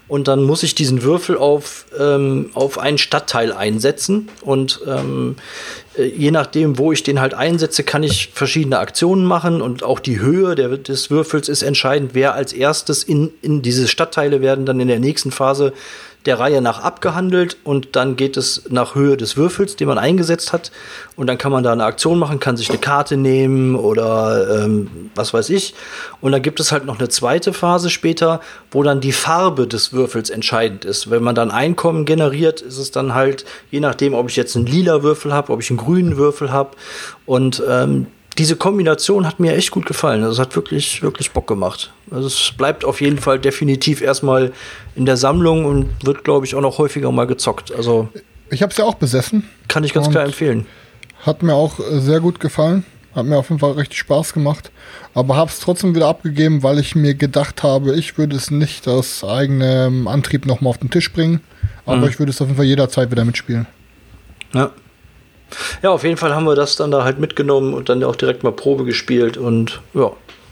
Und 0.08 0.28
dann 0.28 0.44
muss 0.44 0.62
ich 0.62 0.76
diesen 0.76 1.02
Würfel 1.02 1.36
auf, 1.36 1.86
ähm, 2.00 2.52
auf 2.54 2.78
einen 2.78 3.00
Stadtteil 3.00 3.52
einsetzen. 3.52 4.30
Und 4.42 4.82
ähm, 4.86 5.36
äh, 5.98 6.04
je 6.04 6.30
nachdem, 6.30 6.78
wo 6.78 6.92
ich 6.92 7.02
den 7.02 7.20
halt 7.20 7.34
einsetze, 7.34 7.84
kann 7.84 8.04
ich 8.04 8.30
verschiedene 8.32 8.78
Aktionen 8.78 9.26
machen. 9.26 9.64
Und 9.64 9.82
auch 9.82 10.00
die 10.00 10.20
Höhe 10.20 10.54
der, 10.54 10.78
des 10.78 11.10
Würfels 11.10 11.50
ist 11.50 11.64
entscheidend, 11.64 12.12
wer 12.14 12.36
als 12.36 12.54
erstes 12.54 13.04
in, 13.04 13.32
in 13.42 13.64
diese 13.64 13.88
Stadtteile 13.88 14.42
werden 14.42 14.68
dann 14.68 14.80
in 14.80 14.88
der 14.88 15.00
nächsten 15.00 15.32
Phase 15.32 15.74
der 16.26 16.40
Reihe 16.40 16.62
nach 16.62 16.82
abgehandelt 16.82 17.58
und 17.64 17.96
dann 17.96 18.16
geht 18.16 18.36
es 18.38 18.64
nach 18.70 18.96
Höhe 18.96 19.16
des 19.16 19.38
Würfels, 19.38 19.76
den 19.76 19.88
man 19.88 19.98
eingesetzt 19.98 20.54
hat. 20.54 20.72
Und 21.16 21.28
dann 21.28 21.38
kann 21.38 21.52
man 21.52 21.64
da 21.64 21.72
eine 21.72 21.86
Aktion 21.86 22.18
machen, 22.18 22.40
kann 22.40 22.58
sich 22.58 22.70
eine 22.70 22.80
Karte 22.80 23.16
nehmen 23.16 23.76
oder 23.76 24.64
ähm, 24.64 25.12
was 25.14 25.34
weiß 25.34 25.50
ich. 25.50 25.76
Und 26.22 26.32
dann 26.32 26.42
gibt 26.42 26.60
es 26.60 26.72
halt 26.72 26.86
noch 26.86 26.98
eine 26.98 27.10
zweite 27.10 27.54
Phase 27.54 27.90
später, 27.90 28.42
wo 28.72 28.82
dann 28.82 29.02
die 29.02 29.12
Farbe 29.12 29.68
des 29.68 29.94
Würfels 29.94 30.30
entscheidend 30.30 30.84
ist. 30.84 31.12
Wenn 31.12 31.24
man 31.24 31.36
dann 31.36 31.52
Einkommen 31.52 32.06
generiert, 32.06 32.62
ist 32.62 32.78
es 32.78 32.92
dann 32.92 33.14
halt, 33.14 33.46
je 33.70 33.80
nachdem, 33.80 34.14
ob 34.14 34.30
ich 34.30 34.36
jetzt 34.36 34.56
einen 34.56 34.66
lila 34.66 35.04
Würfel 35.04 35.32
habe, 35.34 35.54
ob 35.54 35.62
ich 35.62 35.70
einen 35.70 35.78
grünen 35.78 36.18
Würfel 36.18 36.52
habe. 36.52 36.72
Und 37.26 37.62
ähm, 37.70 38.08
diese 38.38 38.56
Kombination 38.56 39.26
hat 39.26 39.40
mir 39.40 39.56
echt 39.56 39.72
gut 39.72 39.86
gefallen. 39.86 40.24
Also 40.24 40.34
es 40.34 40.40
hat 40.40 40.56
wirklich, 40.56 41.02
wirklich 41.02 41.32
Bock 41.32 41.48
gemacht. 41.48 41.92
Also 42.12 42.28
es 42.28 42.54
bleibt 42.58 42.86
auf 42.86 43.02
jeden 43.02 43.18
Fall 43.18 43.40
definitiv 43.40 44.02
erstmal 44.02 44.54
in 44.96 45.06
der 45.06 45.18
Sammlung 45.18 45.66
und 45.66 45.90
wird, 46.06 46.24
glaube 46.24 46.46
ich, 46.46 46.56
auch 46.56 46.62
noch 46.62 46.78
häufiger 46.78 47.12
mal 47.12 47.26
gezockt. 47.28 47.74
Also 47.76 48.10
Ich 48.50 48.62
habe 48.62 48.72
es 48.72 48.78
ja 48.78 48.86
auch 48.86 48.96
besessen. 48.96 49.50
kann 49.68 49.84
ich 49.84 49.94
ganz 49.94 50.10
klar 50.10 50.26
empfehlen. 50.26 50.66
Hat 51.26 51.42
mir 51.42 51.54
auch 51.56 51.80
äh, 51.80 52.00
sehr 52.00 52.20
gut 52.20 52.40
gefallen. 52.40 52.86
Hat 53.16 53.26
mir 53.26 53.38
auf 53.38 53.50
jeden 53.50 53.60
Fall 53.60 53.72
richtig 53.72 53.98
Spaß 54.00 54.34
gemacht. 54.34 54.72
Aber 55.14 55.36
habe 55.36 55.50
es 55.50 55.60
trotzdem 55.60 55.96
wieder 55.96 56.08
abgegeben, 56.08 56.62
weil 56.64 56.78
ich 56.80 56.96
mir 56.96 57.16
gedacht 57.16 57.64
habe, 57.64 57.96
ich 57.96 58.18
würde 58.18 58.36
es 58.36 58.52
nicht 58.52 58.88
aus 58.88 59.24
eigenem 59.24 60.08
Antrieb 60.08 60.46
nochmal 60.46 60.70
auf 60.72 60.78
den 60.78 60.90
Tisch 60.92 61.12
bringen. 61.12 61.40
Aber 61.86 62.08
ich 62.10 62.20
würde 62.20 62.32
es 62.32 62.42
auf 62.42 62.48
jeden 62.48 62.58
Fall 62.58 62.66
jederzeit 62.66 63.10
wieder 63.12 63.24
mitspielen. 63.26 63.68
Ja. 64.54 64.72
Ja, 65.84 65.92
auf 65.92 66.04
jeden 66.04 66.18
Fall 66.18 66.34
haben 66.36 66.46
wir 66.46 66.56
das 66.56 66.76
dann 66.76 66.92
da 66.92 67.04
halt 67.04 67.20
mitgenommen 67.20 67.74
und 67.74 67.88
dann 67.90 68.04
auch 68.04 68.16
direkt 68.16 68.44
mal 68.44 68.52
Probe 68.52 68.84
gespielt 68.84 69.38
und 69.38 69.80
ja, 69.94 70.12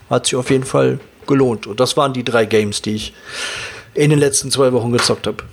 hat 0.10 0.26
sich 0.28 0.36
auf 0.36 0.50
jeden 0.52 0.64
Fall 0.64 1.00
gelohnt. 1.28 1.68
Und 1.68 1.80
das 1.80 1.98
waren 1.98 2.14
die 2.14 2.24
drei 2.24 2.46
Games, 2.46 2.82
die 2.82 2.96
ich 2.96 3.14
in 3.94 4.10
den 4.10 4.20
letzten 4.20 4.52
zwei 4.52 4.72
Wochen 4.74 4.92
gezockt 4.92 5.28
habe. 5.28 5.44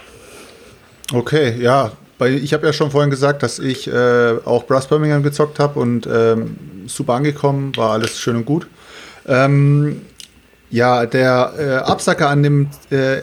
Okay, 1.12 1.56
ja. 1.60 1.92
Ich 2.20 2.52
habe 2.52 2.66
ja 2.66 2.72
schon 2.74 2.90
vorhin 2.90 3.08
gesagt, 3.08 3.42
dass 3.42 3.58
ich 3.58 3.88
äh, 3.88 4.36
auch 4.44 4.66
Brass 4.66 4.86
Birmingham 4.86 5.22
gezockt 5.22 5.58
habe 5.58 5.80
und 5.80 6.06
ähm, 6.06 6.56
super 6.86 7.14
angekommen, 7.14 7.74
war 7.76 7.92
alles 7.92 8.18
schön 8.18 8.36
und 8.36 8.44
gut. 8.44 8.66
Ähm, 9.26 10.02
ja, 10.68 11.06
der 11.06 11.54
äh, 11.58 11.74
Absacker 11.90 12.28
an 12.28 12.42
dem 12.42 12.68
äh, 12.90 13.22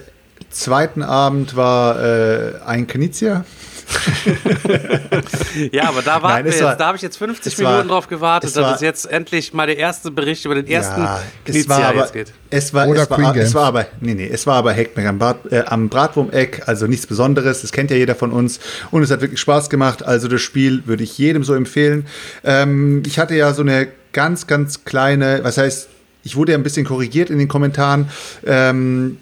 zweiten 0.49 1.03
Abend 1.03 1.55
war 1.55 2.03
äh, 2.03 2.53
ein 2.65 2.87
Knizia. 2.87 3.45
Ja, 5.71 5.89
aber 5.89 6.01
da 6.01 6.21
warten 6.21 6.27
Nein, 6.27 6.45
wir 6.45 6.51
jetzt. 6.51 6.63
war- 6.63 6.75
da 6.75 6.87
habe 6.87 6.97
ich 6.97 7.01
jetzt 7.03 7.17
50 7.17 7.53
es 7.53 7.63
war- 7.63 7.71
Minuten 7.71 7.89
drauf 7.89 8.07
gewartet, 8.07 8.55
dass 8.55 8.61
war- 8.63 8.75
es 8.75 8.81
jetzt 8.81 9.05
endlich 9.11 9.53
mal 9.53 9.65
der 9.67 9.77
erste 9.77 10.11
Bericht 10.11 10.45
über 10.45 10.55
den 10.55 10.67
ersten 10.67 11.01
Ja, 11.01 11.19
es 11.45 11.67
war 11.69 11.83
aber, 11.85 12.01
jetzt 12.01 12.13
geht. 12.13 12.33
es 12.49 12.73
war, 12.73 12.87
Oder 12.87 13.03
es 13.03 13.09
war, 13.09 13.17
Queen 13.17 13.41
es 13.41 13.53
war 13.55 13.65
aber, 13.65 13.85
nee, 14.01 14.13
nee, 14.13 14.29
es 14.31 14.45
war 14.45 14.55
aber 14.55 14.73
Hackback 14.73 15.05
am, 15.05 15.17
Brat, 15.19 15.37
äh, 15.51 15.63
am 15.65 15.89
Bratwurm-Eck, 15.89 16.63
also 16.67 16.87
nichts 16.87 17.07
Besonderes, 17.07 17.61
das 17.61 17.71
kennt 17.71 17.89
ja 17.91 17.97
jeder 17.97 18.15
von 18.15 18.31
uns 18.31 18.59
und 18.91 19.01
es 19.03 19.11
hat 19.11 19.21
wirklich 19.21 19.39
Spaß 19.39 19.69
gemacht, 19.69 20.03
also 20.03 20.27
das 20.27 20.41
Spiel 20.41 20.83
würde 20.85 21.03
ich 21.03 21.17
jedem 21.17 21.43
so 21.43 21.53
empfehlen. 21.53 22.05
Ähm, 22.43 23.03
ich 23.05 23.19
hatte 23.19 23.35
ja 23.35 23.53
so 23.53 23.61
eine 23.61 23.87
ganz, 24.13 24.47
ganz 24.47 24.83
kleine, 24.85 25.39
was 25.43 25.57
heißt, 25.57 25.87
ich 26.23 26.35
wurde 26.35 26.51
ja 26.51 26.57
ein 26.57 26.63
bisschen 26.63 26.85
korrigiert 26.85 27.29
in 27.29 27.39
den 27.39 27.47
Kommentaren, 27.47 28.09
ähm, 28.45 29.17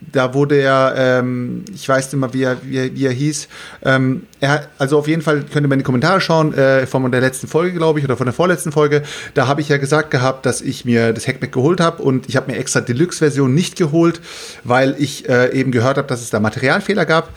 da 0.00 0.32
wurde 0.32 0.56
er, 0.60 0.94
ähm, 0.96 1.64
ich 1.74 1.88
weiß 1.88 2.12
nicht 2.12 2.20
mal, 2.20 2.32
wie 2.32 2.42
er, 2.42 2.58
wie 2.62 2.76
er, 2.76 2.94
wie 2.94 3.06
er 3.06 3.12
hieß. 3.12 3.48
Ähm, 3.84 4.22
er, 4.40 4.68
also 4.78 4.98
auf 4.98 5.08
jeden 5.08 5.22
Fall 5.22 5.44
könnt 5.52 5.66
ihr 5.66 5.68
mal 5.68 5.74
in 5.74 5.80
die 5.80 5.84
Kommentare 5.84 6.20
schauen, 6.20 6.54
äh, 6.54 6.86
von 6.86 7.10
der 7.10 7.20
letzten 7.20 7.48
Folge, 7.48 7.76
glaube 7.76 7.98
ich, 7.98 8.04
oder 8.04 8.16
von 8.16 8.26
der 8.26 8.34
vorletzten 8.34 8.70
Folge. 8.70 9.02
Da 9.34 9.48
habe 9.48 9.60
ich 9.60 9.68
ja 9.68 9.76
gesagt 9.76 10.10
gehabt, 10.10 10.46
dass 10.46 10.60
ich 10.60 10.84
mir 10.84 11.12
das 11.12 11.26
Hackback 11.26 11.52
geholt 11.52 11.80
habe 11.80 12.02
und 12.02 12.28
ich 12.28 12.36
habe 12.36 12.50
mir 12.50 12.58
extra 12.58 12.80
Deluxe-Version 12.80 13.52
nicht 13.52 13.76
geholt, 13.76 14.20
weil 14.64 14.94
ich 14.98 15.28
äh, 15.28 15.52
eben 15.52 15.72
gehört 15.72 15.98
habe, 15.98 16.06
dass 16.06 16.22
es 16.22 16.30
da 16.30 16.38
Materialfehler 16.38 17.04
gab. 17.04 17.30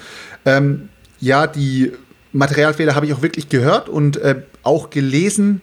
Ähm, 0.46 0.90
ja, 1.20 1.48
die 1.48 1.92
Materialfehler 2.34 2.96
habe 2.96 3.06
ich 3.06 3.14
auch 3.14 3.22
wirklich 3.22 3.50
gehört 3.50 3.90
und 3.90 4.18
äh, 4.18 4.44
auch 4.64 4.90
gelesen. 4.90 5.62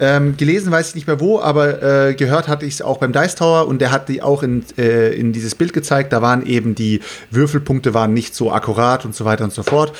Ähm, 0.00 0.36
gelesen 0.36 0.70
weiß 0.70 0.90
ich 0.90 0.94
nicht 0.94 1.06
mehr 1.08 1.18
wo, 1.18 1.40
aber 1.40 1.82
äh, 1.82 2.14
gehört 2.14 2.46
hatte 2.46 2.64
ich 2.64 2.74
es 2.74 2.82
auch 2.82 2.98
beim 2.98 3.12
Dice 3.12 3.34
Tower 3.34 3.66
und 3.66 3.80
der 3.80 3.90
hat 3.90 4.08
die 4.08 4.22
auch 4.22 4.44
in, 4.44 4.64
äh, 4.76 5.12
in 5.14 5.32
dieses 5.32 5.56
Bild 5.56 5.72
gezeigt. 5.72 6.12
Da 6.12 6.22
waren 6.22 6.46
eben 6.46 6.76
die 6.76 7.00
Würfelpunkte 7.30 7.94
waren 7.94 8.14
nicht 8.14 8.34
so 8.34 8.52
akkurat 8.52 9.04
und 9.04 9.14
so 9.14 9.24
weiter 9.24 9.44
und 9.44 9.52
so 9.52 9.64
fort. 9.64 9.92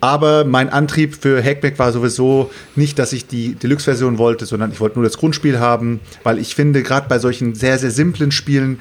Aber 0.00 0.44
mein 0.44 0.68
Antrieb 0.68 1.16
für 1.20 1.42
Hackback 1.42 1.78
war 1.78 1.92
sowieso 1.92 2.50
nicht, 2.76 2.98
dass 2.98 3.12
ich 3.12 3.26
die 3.26 3.54
Deluxe-Version 3.54 4.18
wollte, 4.18 4.44
sondern 4.44 4.70
ich 4.72 4.80
wollte 4.80 4.98
nur 4.98 5.04
das 5.04 5.16
Grundspiel 5.16 5.60
haben, 5.60 6.00
weil 6.24 6.38
ich 6.38 6.54
finde, 6.54 6.82
gerade 6.82 7.08
bei 7.08 7.18
solchen 7.18 7.54
sehr, 7.54 7.78
sehr 7.78 7.90
simplen 7.90 8.30
Spielen 8.30 8.80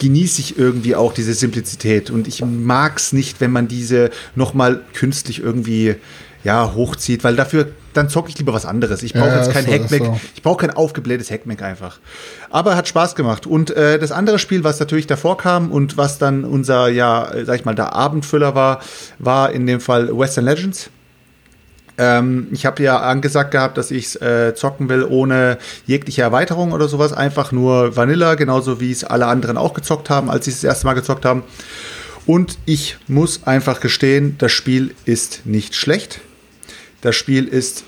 genieße 0.00 0.40
ich 0.40 0.58
irgendwie 0.58 0.96
auch 0.96 1.12
diese 1.12 1.34
Simplizität. 1.34 2.10
Und 2.10 2.26
ich 2.26 2.42
mag 2.44 2.96
es 2.96 3.12
nicht, 3.12 3.40
wenn 3.40 3.52
man 3.52 3.68
diese 3.68 4.10
nochmal 4.34 4.80
künstlich 4.94 5.40
irgendwie 5.40 5.94
ja, 6.42 6.74
hochzieht, 6.74 7.22
weil 7.22 7.36
dafür, 7.36 7.68
dann 7.92 8.08
zocke 8.08 8.28
ich 8.28 8.38
lieber 8.38 8.52
was 8.52 8.66
anderes. 8.66 9.02
Ich 9.02 9.12
brauche 9.12 9.28
Ja, 9.28 9.38
jetzt 9.38 9.52
kein 9.52 9.64
so, 9.64 9.72
Hackmack. 9.72 10.00
so. 10.00 10.20
Ich 10.34 10.42
brauche 10.42 10.58
kein 10.66 10.70
aufgeblähtes 10.76 11.30
Hackmack 11.30 11.62
einfach. 11.62 11.98
Aber 12.50 12.76
hat 12.76 12.86
Spaß 12.88 13.14
gemacht. 13.14 13.46
Und 13.46 13.70
äh, 13.70 13.98
das 13.98 14.12
andere 14.12 14.38
Spiel, 14.38 14.64
was 14.64 14.78
natürlich 14.80 15.06
davor 15.06 15.36
kam 15.36 15.72
und 15.72 15.96
was 15.96 16.18
dann 16.18 16.44
unser, 16.44 16.88
ja, 16.88 17.30
sag 17.44 17.56
ich 17.58 17.64
mal, 17.64 17.74
der 17.74 17.94
Abendfüller 17.94 18.54
war, 18.54 18.80
war 19.18 19.50
in 19.52 19.66
dem 19.66 19.80
Fall 19.80 20.16
Western 20.16 20.44
Legends. 20.44 20.90
Ähm, 21.98 22.48
ich 22.52 22.64
habe 22.64 22.82
ja 22.82 22.98
angesagt 23.00 23.50
gehabt, 23.50 23.76
dass 23.76 23.90
ich 23.90 24.20
äh, 24.22 24.54
zocken 24.54 24.88
will 24.88 25.04
ohne 25.04 25.58
jegliche 25.86 26.22
Erweiterung 26.22 26.72
oder 26.72 26.88
sowas. 26.88 27.12
Einfach 27.12 27.52
nur 27.52 27.96
Vanilla, 27.96 28.36
genauso 28.36 28.80
wie 28.80 28.90
es 28.92 29.04
alle 29.04 29.26
anderen 29.26 29.56
auch 29.56 29.74
gezockt 29.74 30.08
haben, 30.10 30.30
als 30.30 30.46
sie 30.46 30.50
es 30.52 30.58
das 30.62 30.64
erste 30.64 30.86
Mal 30.86 30.94
gezockt 30.94 31.24
haben. 31.24 31.42
Und 32.26 32.58
ich 32.64 32.96
muss 33.08 33.44
einfach 33.44 33.80
gestehen, 33.80 34.36
das 34.38 34.52
Spiel 34.52 34.94
ist 35.04 35.44
nicht 35.44 35.74
schlecht. 35.74 36.20
Das 37.00 37.16
Spiel 37.16 37.46
ist 37.46 37.84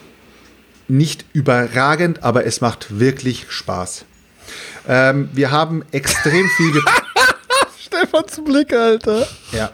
nicht 0.89 1.25
überragend, 1.33 2.23
aber 2.23 2.47
es 2.47 2.61
macht 2.61 2.99
wirklich 2.99 3.47
Spaß. 3.49 4.05
Ähm, 4.89 5.31
wir 5.33 5.51
haben 5.51 5.85
extrem 5.93 6.47
viel. 6.57 6.73
Stefans 7.87 8.41
Blick, 8.45 8.73
Alter. 8.73 9.27
Ja. 9.53 9.71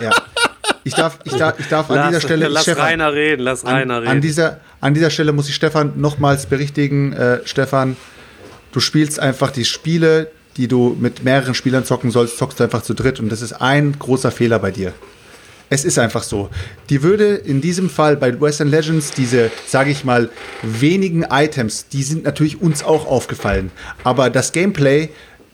ja. 0.00 0.10
Ich 0.84 0.94
darf, 0.94 1.18
ich 1.24 1.34
darf, 1.34 1.58
ich 1.58 1.66
darf 1.68 1.90
an 1.90 1.96
Lass, 1.96 2.08
dieser 2.08 2.20
Stelle. 2.20 2.48
lass 2.48 2.62
Stefan, 2.62 2.84
Rainer 2.84 3.12
reden, 3.12 3.42
lass 3.42 3.64
Rainer 3.64 3.94
an, 3.94 4.02
reden. 4.02 4.12
an, 4.12 4.20
dieser, 4.20 4.60
an 4.80 4.94
dieser 4.94 5.10
Stelle 5.10 5.32
muss 5.32 5.48
ich 5.48 5.54
Stefan 5.54 5.94
nochmals 6.00 6.46
berichtigen. 6.46 7.12
Äh, 7.12 7.40
Stefan, 7.44 7.96
du 8.72 8.80
spielst 8.80 9.18
einfach 9.18 9.50
die 9.50 9.64
Spiele, 9.64 10.30
die 10.56 10.68
du 10.68 10.96
mit 10.98 11.24
mehreren 11.24 11.54
Spielern 11.54 11.84
zocken 11.84 12.10
sollst, 12.10 12.38
zockst 12.38 12.60
du 12.60 12.64
einfach 12.64 12.82
zu 12.82 12.94
dritt. 12.94 13.18
Und 13.20 13.30
das 13.30 13.42
ist 13.42 13.52
ein 13.54 13.98
großer 13.98 14.30
Fehler 14.30 14.58
bei 14.58 14.70
dir. 14.70 14.92
Es 15.68 15.84
ist 15.84 15.98
einfach 15.98 16.22
so. 16.22 16.48
Die 16.90 17.02
würde 17.02 17.34
in 17.34 17.60
diesem 17.60 17.90
Fall 17.90 18.16
bei 18.16 18.40
Western 18.40 18.68
Legends 18.68 19.10
diese, 19.10 19.50
sage 19.66 19.90
ich 19.90 20.04
mal, 20.04 20.30
wenigen 20.62 21.24
Items, 21.28 21.88
die 21.88 22.04
sind 22.04 22.24
natürlich 22.24 22.60
uns 22.60 22.84
auch 22.84 23.06
aufgefallen. 23.06 23.72
Aber 24.04 24.30
das 24.30 24.52
Gameplay 24.52 25.10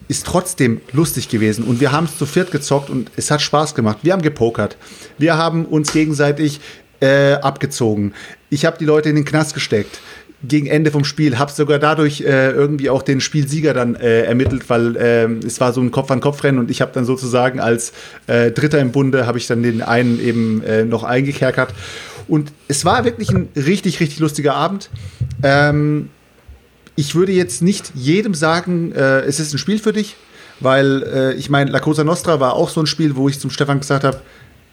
ist 0.08 0.26
trotzdem 0.26 0.82
lustig 0.92 1.30
gewesen 1.30 1.64
und 1.64 1.80
wir 1.80 1.92
haben 1.92 2.04
es 2.04 2.18
zu 2.18 2.26
viert 2.26 2.50
gezockt 2.50 2.90
und 2.90 3.10
es 3.16 3.30
hat 3.30 3.40
Spaß 3.40 3.74
gemacht. 3.74 3.98
Wir 4.02 4.12
haben 4.12 4.20
gepokert. 4.20 4.76
Wir 5.16 5.38
haben 5.38 5.64
uns 5.64 5.92
gegenseitig 5.92 6.60
äh, 7.00 7.34
abgezogen. 7.34 8.12
Ich 8.50 8.66
habe 8.66 8.76
die 8.78 8.84
Leute 8.84 9.08
in 9.08 9.16
den 9.16 9.24
Knast 9.24 9.54
gesteckt. 9.54 10.00
Gegen 10.44 10.66
Ende 10.66 10.90
vom 10.90 11.04
Spiel 11.04 11.38
habe 11.38 11.52
sogar 11.52 11.78
dadurch 11.78 12.22
äh, 12.22 12.50
irgendwie 12.50 12.90
auch 12.90 13.02
den 13.02 13.20
Spielsieger 13.20 13.74
dann 13.74 13.94
äh, 13.94 14.22
ermittelt, 14.22 14.68
weil 14.68 14.96
ähm, 14.98 15.40
es 15.46 15.60
war 15.60 15.72
so 15.72 15.80
ein 15.80 15.90
Kopf-an-Kopf-Rennen 15.90 16.58
und 16.58 16.70
ich 16.70 16.80
habe 16.80 16.90
dann 16.92 17.04
sozusagen 17.04 17.60
als 17.60 17.92
äh, 18.26 18.50
Dritter 18.50 18.80
im 18.80 18.90
Bunde 18.90 19.26
habe 19.26 19.38
ich 19.38 19.46
dann 19.46 19.62
den 19.62 19.82
einen 19.82 20.20
eben 20.20 20.62
äh, 20.64 20.84
noch 20.84 21.04
eingekerkert. 21.04 21.72
Und 22.28 22.52
es 22.68 22.84
war 22.84 23.04
wirklich 23.04 23.30
ein 23.30 23.48
richtig, 23.56 24.00
richtig 24.00 24.18
lustiger 24.18 24.54
Abend. 24.54 24.90
Ähm, 25.42 26.10
ich 26.96 27.14
würde 27.14 27.32
jetzt 27.32 27.62
nicht 27.62 27.92
jedem 27.94 28.34
sagen, 28.34 28.92
äh, 28.92 29.20
es 29.20 29.40
ist 29.40 29.52
ein 29.52 29.58
Spiel 29.58 29.78
für 29.78 29.92
dich, 29.92 30.16
weil 30.60 31.02
äh, 31.02 31.34
ich 31.34 31.50
meine, 31.50 31.70
La 31.70 31.80
Cosa 31.80 32.04
Nostra 32.04 32.40
war 32.40 32.54
auch 32.54 32.68
so 32.68 32.80
ein 32.80 32.86
Spiel, 32.86 33.16
wo 33.16 33.28
ich 33.28 33.40
zum 33.40 33.50
Stefan 33.50 33.80
gesagt 33.80 34.04
habe, 34.04 34.20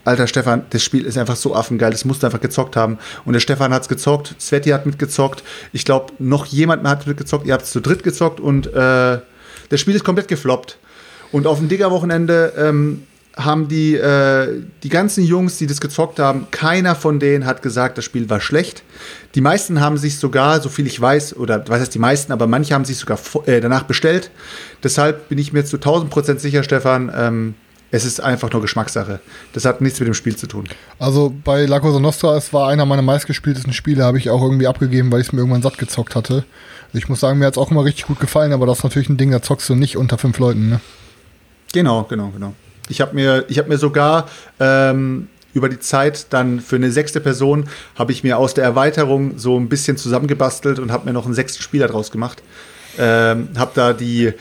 Alter 0.05 0.27
Stefan, 0.27 0.63
das 0.69 0.83
Spiel 0.83 1.05
ist 1.05 1.17
einfach 1.17 1.35
so 1.35 1.55
affengeil, 1.55 1.91
das 1.91 2.05
musst 2.05 2.23
du 2.23 2.27
einfach 2.27 2.41
gezockt 2.41 2.75
haben. 2.75 2.97
Und 3.25 3.33
der 3.33 3.39
Stefan 3.39 3.73
hat 3.73 3.83
es 3.83 3.89
gezockt, 3.89 4.35
Sveti 4.39 4.69
hat 4.69 4.85
mitgezockt, 4.85 5.43
ich 5.73 5.85
glaube, 5.85 6.13
noch 6.19 6.45
jemand 6.45 6.87
hat 6.87 7.05
mitgezockt, 7.05 7.45
ihr 7.45 7.53
habt 7.53 7.65
es 7.65 7.71
zu 7.71 7.81
dritt 7.81 8.03
gezockt 8.03 8.39
und 8.39 8.67
äh, 8.67 9.19
das 9.69 9.79
Spiel 9.79 9.95
ist 9.95 10.03
komplett 10.03 10.27
gefloppt. 10.27 10.77
Und 11.31 11.45
auf 11.45 11.59
dem 11.59 11.69
Digger-Wochenende 11.69 12.53
ähm, 12.57 13.03
haben 13.35 13.67
die, 13.67 13.95
äh, 13.95 14.63
die 14.83 14.89
ganzen 14.89 15.23
Jungs, 15.23 15.57
die 15.57 15.67
das 15.67 15.79
gezockt 15.79 16.19
haben, 16.19 16.47
keiner 16.51 16.95
von 16.95 17.19
denen 17.19 17.45
hat 17.45 17.61
gesagt, 17.61 17.97
das 17.97 18.05
Spiel 18.05 18.29
war 18.29 18.41
schlecht. 18.41 18.83
Die 19.35 19.41
meisten 19.41 19.79
haben 19.79 19.97
sich 19.97 20.17
sogar, 20.17 20.61
so 20.61 20.69
viel 20.69 20.87
ich 20.87 20.99
weiß, 20.99 21.35
oder 21.37 21.63
was 21.67 21.81
heißt 21.81 21.93
die 21.93 21.99
meisten, 21.99 22.31
aber 22.31 22.47
manche 22.47 22.73
haben 22.73 22.85
sich 22.85 22.97
sogar 22.97 23.19
äh, 23.45 23.61
danach 23.61 23.83
bestellt. 23.83 24.31
Deshalb 24.83 25.29
bin 25.29 25.37
ich 25.37 25.53
mir 25.53 25.63
zu 25.63 25.77
1000 25.77 26.09
Prozent 26.09 26.41
sicher, 26.41 26.63
Stefan, 26.63 27.11
ähm, 27.15 27.55
es 27.91 28.05
ist 28.05 28.21
einfach 28.21 28.51
nur 28.51 28.61
Geschmackssache. 28.61 29.19
Das 29.53 29.65
hat 29.65 29.81
nichts 29.81 29.99
mit 29.99 30.07
dem 30.07 30.13
Spiel 30.13 30.35
zu 30.35 30.47
tun. 30.47 30.65
Also 30.99 31.33
bei 31.43 31.65
La 31.65 31.79
Cosa 31.79 31.99
Nostra, 31.99 32.37
es 32.37 32.53
war 32.53 32.69
einer 32.69 32.85
meiner 32.85 33.01
meistgespieltesten 33.01 33.73
Spiele, 33.73 34.03
habe 34.03 34.17
ich 34.17 34.29
auch 34.29 34.41
irgendwie 34.41 34.67
abgegeben, 34.67 35.11
weil 35.11 35.21
ich 35.21 35.27
es 35.27 35.33
mir 35.33 35.39
irgendwann 35.39 35.61
satt 35.61 35.77
gezockt 35.77 36.15
hatte. 36.15 36.43
Ich 36.93 37.09
muss 37.09 37.19
sagen, 37.19 37.39
mir 37.39 37.45
hat 37.45 37.53
es 37.53 37.57
auch 37.57 37.71
immer 37.71 37.85
richtig 37.85 38.05
gut 38.05 38.19
gefallen, 38.19 38.51
aber 38.51 38.65
das 38.65 38.79
ist 38.79 38.83
natürlich 38.83 39.09
ein 39.09 39.17
Ding, 39.17 39.31
da 39.31 39.41
zockst 39.41 39.69
du 39.69 39.75
nicht 39.75 39.97
unter 39.97 40.17
fünf 40.17 40.39
Leuten, 40.39 40.69
ne? 40.69 40.81
Genau, 41.71 42.03
genau, 42.03 42.29
genau. 42.29 42.53
Ich 42.87 42.99
habe 43.01 43.13
mir, 43.13 43.45
ich 43.47 43.59
hab 43.59 43.67
mir 43.67 43.77
sogar 43.77 44.27
ähm, 44.59 45.27
über 45.53 45.69
die 45.69 45.79
Zeit 45.79 46.27
dann 46.31 46.59
für 46.59 46.75
eine 46.75 46.91
sechste 46.91 47.19
Person 47.19 47.65
habe 47.95 48.11
ich 48.11 48.23
mir 48.23 48.37
aus 48.37 48.53
der 48.53 48.63
Erweiterung 48.63 49.37
so 49.37 49.59
ein 49.59 49.69
bisschen 49.69 49.97
zusammengebastelt 49.97 50.79
und 50.79 50.91
habe 50.91 51.05
mir 51.05 51.13
noch 51.13 51.25
einen 51.25 51.35
sechsten 51.35 51.61
Spieler 51.61 51.87
draus 51.87 52.11
gemacht. 52.11 52.41
Ähm, 52.97 53.49
habe 53.57 53.71
da 53.75 53.93
die, 53.93 54.33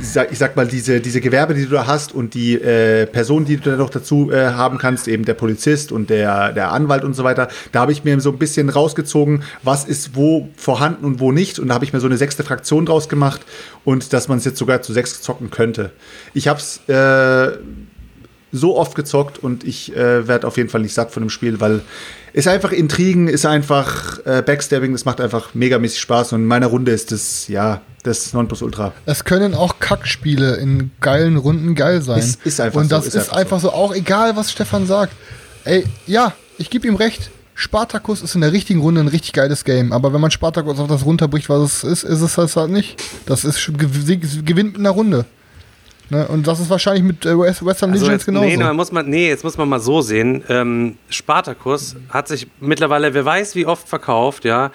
ich 0.00 0.38
sag, 0.38 0.56
mal, 0.56 0.66
diese, 0.66 1.00
diese 1.00 1.20
Gewerbe, 1.20 1.54
die 1.54 1.64
du 1.64 1.70
da 1.70 1.86
hast 1.86 2.12
und 2.12 2.34
die 2.34 2.54
äh, 2.54 3.06
Personen, 3.06 3.46
die 3.46 3.56
du 3.56 3.70
da 3.70 3.76
noch 3.76 3.90
dazu 3.90 4.30
äh, 4.30 4.50
haben 4.50 4.78
kannst, 4.78 5.08
eben 5.08 5.24
der 5.24 5.34
Polizist 5.34 5.90
und 5.90 6.10
der, 6.10 6.52
der 6.52 6.72
Anwalt 6.72 7.04
und 7.04 7.14
so 7.14 7.24
weiter, 7.24 7.48
da 7.72 7.80
habe 7.80 7.92
ich 7.92 8.04
mir 8.04 8.20
so 8.20 8.30
ein 8.30 8.38
bisschen 8.38 8.68
rausgezogen, 8.68 9.42
was 9.62 9.84
ist 9.84 10.14
wo 10.14 10.48
vorhanden 10.56 11.04
und 11.04 11.20
wo 11.20 11.32
nicht. 11.32 11.58
Und 11.58 11.68
da 11.68 11.74
habe 11.74 11.84
ich 11.84 11.92
mir 11.92 12.00
so 12.00 12.06
eine 12.06 12.16
sechste 12.16 12.44
Fraktion 12.44 12.86
draus 12.86 13.08
gemacht 13.08 13.40
und 13.84 14.12
dass 14.12 14.28
man 14.28 14.38
es 14.38 14.44
jetzt 14.44 14.58
sogar 14.58 14.82
zu 14.82 14.92
sechs 14.92 15.20
zocken 15.22 15.50
könnte. 15.50 15.90
Ich 16.34 16.48
habe 16.48 16.60
es 16.60 16.80
äh, 16.88 17.58
so 18.52 18.76
oft 18.78 18.94
gezockt 18.94 19.38
und 19.38 19.64
ich 19.64 19.94
äh, 19.96 20.26
werde 20.26 20.46
auf 20.46 20.56
jeden 20.56 20.68
Fall 20.68 20.80
nicht 20.82 20.94
satt 20.94 21.10
von 21.10 21.22
dem 21.22 21.30
Spiel, 21.30 21.60
weil 21.60 21.82
ist 22.32 22.46
einfach 22.48 22.72
Intrigen, 22.72 23.28
ist 23.28 23.44
einfach 23.46 24.24
äh, 24.24 24.42
Backstabbing, 24.42 24.92
das 24.92 25.04
macht 25.04 25.20
einfach 25.20 25.54
megamäßig 25.54 26.00
Spaß 26.00 26.32
und 26.32 26.40
in 26.42 26.46
meiner 26.46 26.66
Runde 26.68 26.92
ist 26.92 27.10
das, 27.12 27.48
ja, 27.48 27.80
das 28.04 28.32
Nonplusultra. 28.32 28.92
Es 29.06 29.24
können 29.24 29.54
auch 29.54 29.80
Kackspiele 29.80 30.56
in 30.56 30.90
geilen 31.00 31.36
Runden 31.36 31.74
geil 31.74 32.00
sein. 32.02 32.20
Ist- 32.20 32.44
ist 32.46 32.60
einfach 32.60 32.80
Und 32.80 32.88
so, 32.90 32.96
das 32.96 33.06
ist 33.08 33.16
einfach 33.16 33.36
einfach 33.36 33.60
so. 33.60 33.72
auch 33.72 33.94
egal, 33.94 34.36
was 34.36 34.50
Stefan 34.52 34.86
sagt. 34.86 35.12
Ey, 35.64 35.84
ja, 36.06 36.32
ich 36.58 36.70
gebe 36.70 36.86
ihm 36.86 36.96
recht. 36.96 37.30
Spartacus 37.54 38.22
ist 38.22 38.36
in 38.36 38.40
der 38.40 38.52
richtigen 38.52 38.80
Runde 38.80 39.00
ein 39.00 39.08
richtig 39.08 39.32
geiles 39.32 39.64
Game. 39.64 39.92
Aber 39.92 40.12
wenn 40.12 40.20
man 40.20 40.30
Spartacus 40.30 40.78
auf 40.78 40.86
das 40.86 41.04
runterbricht, 41.04 41.48
was 41.48 41.82
es 41.82 41.84
ist, 41.84 42.04
ist 42.04 42.20
es 42.20 42.34
das 42.36 42.54
halt 42.56 42.70
nicht. 42.70 43.02
Das 43.26 43.44
ist 43.44 43.72
gewinnt 43.76 44.76
in 44.76 44.84
der 44.84 44.92
Runde. 44.92 45.24
Ne? 46.10 46.26
Und 46.28 46.46
das 46.46 46.58
ist 46.60 46.70
wahrscheinlich 46.70 47.02
mit 47.04 47.26
äh, 47.26 47.38
West- 47.38 47.64
Western 47.64 47.90
Also 47.92 48.06
Legends 48.06 48.22
jetzt, 48.22 48.26
genauso. 48.26 48.46
nee, 48.46 48.56
man 48.56 48.76
muss 48.76 48.92
man, 48.92 49.08
nee, 49.08 49.28
jetzt 49.28 49.44
muss 49.44 49.58
man 49.58 49.68
mal 49.68 49.80
so 49.80 50.00
sehen. 50.00 50.42
Ähm, 50.48 50.96
Spartacus 51.10 51.96
hat 52.08 52.28
sich 52.28 52.46
mittlerweile, 52.60 53.12
wer 53.14 53.24
weiß 53.24 53.54
wie 53.54 53.66
oft 53.66 53.88
verkauft, 53.88 54.44
ja. 54.44 54.70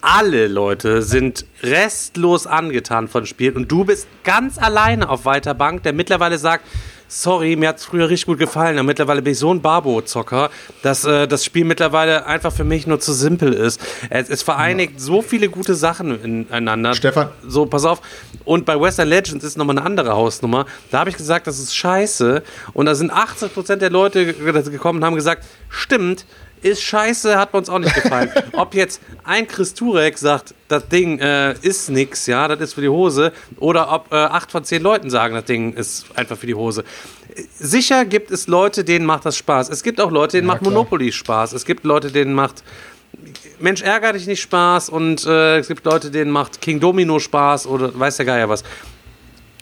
Alle 0.00 0.46
Leute 0.46 1.02
sind 1.02 1.44
restlos 1.62 2.46
angetan 2.46 3.08
von 3.08 3.22
dem 3.22 3.26
Spiel 3.26 3.52
und 3.52 3.70
du 3.70 3.84
bist 3.84 4.06
ganz 4.24 4.58
alleine 4.58 5.08
auf 5.08 5.24
weiter 5.24 5.54
Bank, 5.54 5.82
der 5.82 5.92
mittlerweile 5.92 6.38
sagt, 6.38 6.64
sorry, 7.08 7.56
mir 7.56 7.68
hat 7.68 7.78
es 7.78 7.84
früher 7.84 8.08
richtig 8.08 8.26
gut 8.26 8.38
gefallen, 8.38 8.76
aber 8.78 8.86
mittlerweile 8.86 9.22
bin 9.22 9.32
ich 9.32 9.38
so 9.38 9.52
ein 9.52 9.60
Barbo-Zocker, 9.62 10.50
dass 10.82 11.04
äh, 11.04 11.26
das 11.28 11.44
Spiel 11.44 11.64
mittlerweile 11.64 12.26
einfach 12.26 12.52
für 12.52 12.64
mich 12.64 12.86
nur 12.86 13.00
zu 13.00 13.12
simpel 13.12 13.52
ist. 13.52 13.80
Es, 14.10 14.28
es 14.28 14.42
vereinigt 14.42 15.00
so 15.00 15.22
viele 15.22 15.48
gute 15.48 15.74
Sachen 15.74 16.22
ineinander. 16.22 16.94
Stefan. 16.94 17.28
So, 17.46 17.66
pass 17.66 17.84
auf. 17.84 18.02
Und 18.44 18.64
bei 18.66 18.80
Western 18.80 19.08
Legends 19.08 19.44
ist 19.44 19.56
nochmal 19.56 19.78
eine 19.78 19.86
andere 19.86 20.12
Hausnummer. 20.12 20.66
Da 20.90 21.00
habe 21.00 21.10
ich 21.10 21.16
gesagt, 21.16 21.46
das 21.46 21.58
ist 21.58 21.74
scheiße. 21.76 22.42
Und 22.72 22.86
da 22.86 22.94
sind 22.94 23.12
80% 23.12 23.76
der 23.76 23.90
Leute 23.90 24.34
ge- 24.34 24.62
gekommen 24.70 24.98
und 25.00 25.04
haben 25.04 25.16
gesagt, 25.16 25.44
stimmt, 25.68 26.24
ist 26.62 26.82
scheiße, 26.82 27.38
hat 27.38 27.54
uns 27.54 27.68
auch 27.68 27.78
nicht 27.78 27.94
gefallen. 27.94 28.30
Ob 28.52 28.74
jetzt 28.74 29.00
ein 29.24 29.46
Chris 29.46 29.74
Turek 29.74 30.18
sagt, 30.18 30.54
das 30.68 30.88
Ding 30.88 31.18
äh, 31.18 31.54
ist 31.62 31.90
nix, 31.90 32.26
ja, 32.26 32.48
das 32.48 32.60
ist 32.60 32.74
für 32.74 32.80
die 32.80 32.88
Hose, 32.88 33.32
oder 33.58 33.92
ob 33.92 34.12
äh, 34.12 34.16
acht 34.16 34.50
von 34.50 34.64
zehn 34.64 34.82
Leuten 34.82 35.10
sagen, 35.10 35.34
das 35.34 35.44
Ding 35.44 35.74
ist 35.74 36.06
einfach 36.16 36.36
für 36.36 36.46
die 36.46 36.54
Hose. 36.54 36.84
Sicher 37.58 38.04
gibt 38.04 38.30
es 38.30 38.46
Leute, 38.46 38.82
denen 38.82 39.06
macht 39.06 39.26
das 39.26 39.36
Spaß. 39.36 39.68
Es 39.68 39.82
gibt 39.82 40.00
auch 40.00 40.10
Leute, 40.10 40.38
denen 40.38 40.48
Ja, 40.48 40.54
macht 40.54 40.62
klar. 40.62 40.72
Monopoly 40.72 41.12
Spaß. 41.12 41.52
Es 41.52 41.64
gibt 41.64 41.84
Leute, 41.84 42.10
denen 42.10 42.34
macht 42.34 42.64
Mensch, 43.58 43.82
ärger 43.82 44.12
dich 44.12 44.26
nicht 44.26 44.42
Spaß 44.42 44.88
und 44.90 45.24
äh, 45.26 45.58
es 45.58 45.68
gibt 45.68 45.84
Leute, 45.84 46.10
denen 46.10 46.30
macht 46.30 46.60
King 46.60 46.80
Domino 46.80 47.18
Spaß 47.18 47.66
oder 47.66 47.98
weiß 47.98 48.16
der 48.16 48.26
Geier 48.26 48.48
was. 48.48 48.64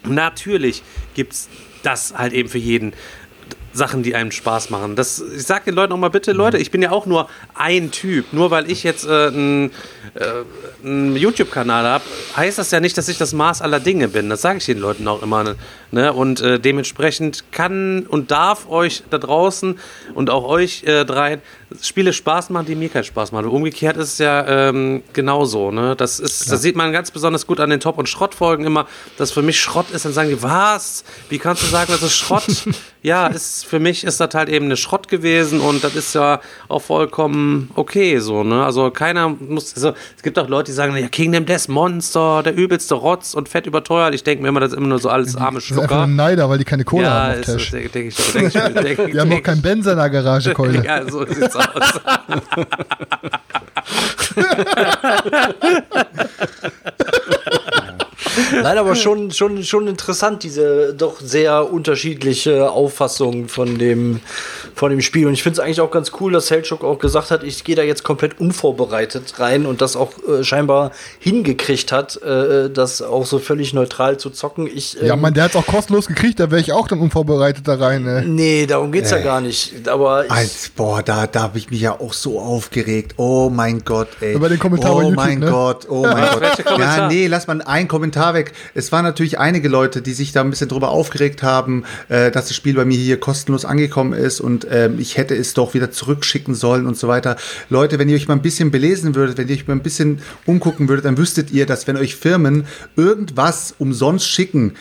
Natürlich 0.04 0.82
gibt's 1.14 1.48
das 1.82 2.14
halt 2.16 2.32
eben 2.32 2.48
für 2.48 2.58
jeden. 2.58 2.92
Sachen, 3.74 4.02
die 4.02 4.14
einem 4.14 4.30
Spaß 4.30 4.70
machen. 4.70 4.96
Das, 4.96 5.20
ich 5.20 5.44
sag 5.44 5.64
den 5.64 5.74
Leuten 5.74 5.92
auch 5.92 5.98
mal 5.98 6.08
bitte, 6.08 6.32
Leute, 6.32 6.58
ich 6.58 6.70
bin 6.70 6.80
ja 6.80 6.92
auch 6.92 7.06
nur 7.06 7.28
ein 7.54 7.90
Typ. 7.90 8.32
Nur 8.32 8.50
weil 8.50 8.70
ich 8.70 8.84
jetzt 8.84 9.04
äh, 9.04 9.28
ein 9.28 9.72
äh, 10.14 10.86
einen 10.86 11.16
YouTube-Kanal 11.16 11.84
habe, 11.84 12.04
heißt 12.36 12.58
das 12.58 12.70
ja 12.70 12.80
nicht, 12.80 12.96
dass 12.96 13.08
ich 13.08 13.18
das 13.18 13.32
Maß 13.32 13.62
aller 13.62 13.80
Dinge 13.80 14.08
bin. 14.08 14.28
Das 14.28 14.42
sage 14.42 14.58
ich 14.58 14.66
den 14.66 14.78
Leuten 14.78 15.08
auch 15.08 15.22
immer. 15.22 15.56
Ne? 15.90 16.12
Und 16.12 16.40
äh, 16.40 16.58
dementsprechend 16.58 17.44
kann 17.52 18.06
und 18.06 18.30
darf 18.30 18.68
euch 18.68 19.02
da 19.10 19.18
draußen 19.18 19.78
und 20.14 20.30
auch 20.30 20.44
euch 20.44 20.84
äh, 20.84 21.04
dreien 21.04 21.40
Spiele 21.80 22.12
Spaß 22.12 22.50
machen, 22.50 22.66
die 22.66 22.74
mir 22.74 22.88
keinen 22.88 23.04
Spaß 23.04 23.32
machen. 23.32 23.46
Umgekehrt 23.46 23.96
ist 23.96 24.14
es 24.14 24.18
ja 24.18 24.68
ähm, 24.68 25.02
genauso. 25.12 25.70
Ne? 25.70 25.96
Das, 25.96 26.20
ist, 26.20 26.50
das 26.50 26.62
sieht 26.62 26.76
man 26.76 26.92
ganz 26.92 27.10
besonders 27.10 27.46
gut 27.46 27.58
an 27.58 27.70
den 27.70 27.80
Top- 27.80 27.98
und 27.98 28.08
Schrottfolgen 28.08 28.64
immer, 28.64 28.86
dass 29.16 29.32
für 29.32 29.42
mich 29.42 29.60
Schrott 29.60 29.90
ist. 29.90 30.04
Dann 30.04 30.12
sagen 30.12 30.28
die, 30.28 30.42
was? 30.42 31.04
Wie 31.28 31.38
kannst 31.38 31.62
du 31.62 31.66
sagen, 31.66 31.90
das 31.90 32.02
ist 32.02 32.16
Schrott? 32.16 32.44
ja, 33.02 33.26
ist, 33.26 33.66
für 33.66 33.80
mich 33.80 34.04
ist 34.04 34.20
das 34.20 34.34
halt 34.34 34.48
eben 34.48 34.66
eine 34.66 34.76
Schrott 34.76 35.08
gewesen 35.08 35.60
und 35.60 35.82
das 35.82 35.94
ist 35.96 36.14
ja 36.14 36.40
auch 36.68 36.82
vollkommen 36.82 37.70
okay 37.74 38.18
so. 38.18 38.44
Ne? 38.44 38.64
Also 38.64 38.90
keiner 38.90 39.28
muss, 39.28 39.74
also, 39.74 39.94
es 40.16 40.22
gibt 40.22 40.38
auch 40.38 40.48
Leute, 40.48 40.66
die 40.66 40.72
sagen, 40.72 40.96
ja, 40.96 41.08
Kingdom 41.08 41.46
Death 41.46 41.68
Monster, 41.68 42.42
der 42.42 42.54
übelste 42.56 42.94
Rotz 42.94 43.34
und 43.34 43.48
fett 43.48 43.66
überteuert. 43.66 44.14
Ich 44.14 44.24
denke 44.24 44.42
mir 44.42 44.48
immer, 44.48 44.60
das 44.60 44.72
ist 44.72 44.78
immer 44.78 44.88
nur 44.88 44.98
so 44.98 45.08
alles 45.08 45.36
arme 45.36 45.56
Das 45.58 45.64
ist 45.64 45.72
einfach 45.72 45.88
Schlucker. 45.88 46.06
nur 46.06 46.16
Neider, 46.16 46.48
weil 46.48 46.58
die 46.58 46.64
keine 46.64 46.84
Kohle 46.84 47.04
Ja, 47.04 47.10
haben 47.28 47.40
auf 47.40 47.46
Tash. 47.46 47.70
denke 47.70 47.88
denk 47.90 48.08
ich, 48.08 48.32
denk 48.32 48.54
ich, 48.54 48.96
denk, 48.96 49.12
Die 49.12 49.20
haben 49.20 49.28
noch 49.30 49.42
keinen 49.42 49.62
Benzer 49.62 49.92
in 49.92 49.98
der 49.98 50.10
Garage, 50.10 50.52
Keule. 50.54 50.74
Ja, 50.84 51.08
so 51.10 51.24
sieht's 51.26 51.56
aus. 51.56 51.64
Nein, 58.62 58.78
aber 58.78 58.94
schon, 58.94 59.30
schon, 59.30 59.62
schon 59.64 59.86
interessant, 59.86 60.42
diese 60.42 60.94
doch 60.94 61.20
sehr 61.20 61.72
unterschiedliche 61.72 62.70
Auffassung 62.70 63.48
von 63.48 63.78
dem, 63.78 64.20
von 64.74 64.90
dem 64.90 65.00
Spiel. 65.00 65.26
Und 65.26 65.34
ich 65.34 65.42
finde 65.42 65.60
es 65.60 65.64
eigentlich 65.64 65.80
auch 65.80 65.90
ganz 65.90 66.12
cool, 66.20 66.32
dass 66.32 66.48
Selchuk 66.48 66.84
auch 66.84 66.98
gesagt 66.98 67.30
hat, 67.30 67.42
ich 67.42 67.64
gehe 67.64 67.76
da 67.76 67.82
jetzt 67.82 68.02
komplett 68.02 68.40
unvorbereitet 68.40 69.38
rein 69.38 69.66
und 69.66 69.80
das 69.80 69.96
auch 69.96 70.12
äh, 70.28 70.44
scheinbar 70.44 70.92
hingekriegt 71.18 71.92
hat, 71.92 72.20
äh, 72.22 72.70
das 72.70 73.02
auch 73.02 73.26
so 73.26 73.38
völlig 73.38 73.74
neutral 73.74 74.18
zu 74.18 74.30
zocken. 74.30 74.66
Ich, 74.66 74.94
Ja, 74.94 75.14
ähm, 75.14 75.20
man, 75.20 75.34
der 75.34 75.44
hat's 75.44 75.56
auch 75.56 75.66
kostenlos 75.66 76.06
gekriegt, 76.06 76.40
da 76.40 76.50
wäre 76.50 76.60
ich 76.60 76.72
auch 76.72 76.88
dann 76.88 77.00
unvorbereitet 77.00 77.66
da 77.68 77.74
rein. 77.76 78.02
Ne? 78.02 78.24
Nee, 78.26 78.66
darum 78.66 78.92
geht's 78.92 79.10
ja 79.10 79.18
gar 79.18 79.40
nicht. 79.40 79.88
Aber 79.88 80.24
ich, 80.24 80.30
Als, 80.30 80.70
boah, 80.74 81.02
da, 81.02 81.26
da 81.26 81.42
habe 81.42 81.58
ich 81.58 81.70
mich 81.70 81.80
ja 81.80 82.00
auch 82.00 82.12
so 82.12 82.40
aufgeregt. 82.40 83.14
Oh 83.16 83.50
mein 83.50 83.84
Gott, 83.84 84.08
ey. 84.20 84.34
Über 84.34 84.48
den 84.48 84.58
Kommentar 84.58 84.96
oh 84.96 85.10
mein 85.10 85.40
ne? 85.40 85.50
Gott, 85.50 85.86
oh 85.88 86.02
mein 86.02 86.28
Gott. 86.40 86.78
Ja, 86.78 87.08
nee, 87.08 87.26
lass 87.26 87.46
mal 87.46 87.60
einen 87.62 87.88
Kommentar 87.88 88.23
weg. 88.32 88.52
Es 88.72 88.92
waren 88.92 89.04
natürlich 89.04 89.38
einige 89.38 89.68
Leute, 89.68 90.00
die 90.00 90.14
sich 90.14 90.32
da 90.32 90.40
ein 90.40 90.48
bisschen 90.48 90.68
drüber 90.68 90.88
aufgeregt 90.88 91.42
haben, 91.42 91.84
äh, 92.08 92.30
dass 92.30 92.48
das 92.48 92.56
Spiel 92.56 92.74
bei 92.74 92.86
mir 92.86 92.96
hier 92.96 93.20
kostenlos 93.20 93.66
angekommen 93.66 94.14
ist 94.14 94.40
und 94.40 94.66
ähm, 94.70 94.98
ich 94.98 95.18
hätte 95.18 95.34
es 95.34 95.52
doch 95.52 95.74
wieder 95.74 95.90
zurückschicken 95.90 96.54
sollen 96.54 96.86
und 96.86 96.96
so 96.96 97.08
weiter. 97.08 97.36
Leute, 97.68 97.98
wenn 97.98 98.08
ihr 98.08 98.16
euch 98.16 98.28
mal 98.28 98.34
ein 98.34 98.42
bisschen 98.42 98.70
belesen 98.70 99.14
würdet, 99.14 99.36
wenn 99.36 99.48
ihr 99.48 99.54
euch 99.56 99.66
mal 99.66 99.74
ein 99.74 99.82
bisschen 99.82 100.20
umgucken 100.46 100.88
würdet, 100.88 101.04
dann 101.04 101.18
wüsstet 101.18 101.50
ihr, 101.50 101.66
dass 101.66 101.86
wenn 101.86 101.98
euch 101.98 102.16
Firmen 102.16 102.66
irgendwas 102.96 103.74
umsonst 103.78 104.28
schicken, 104.28 104.74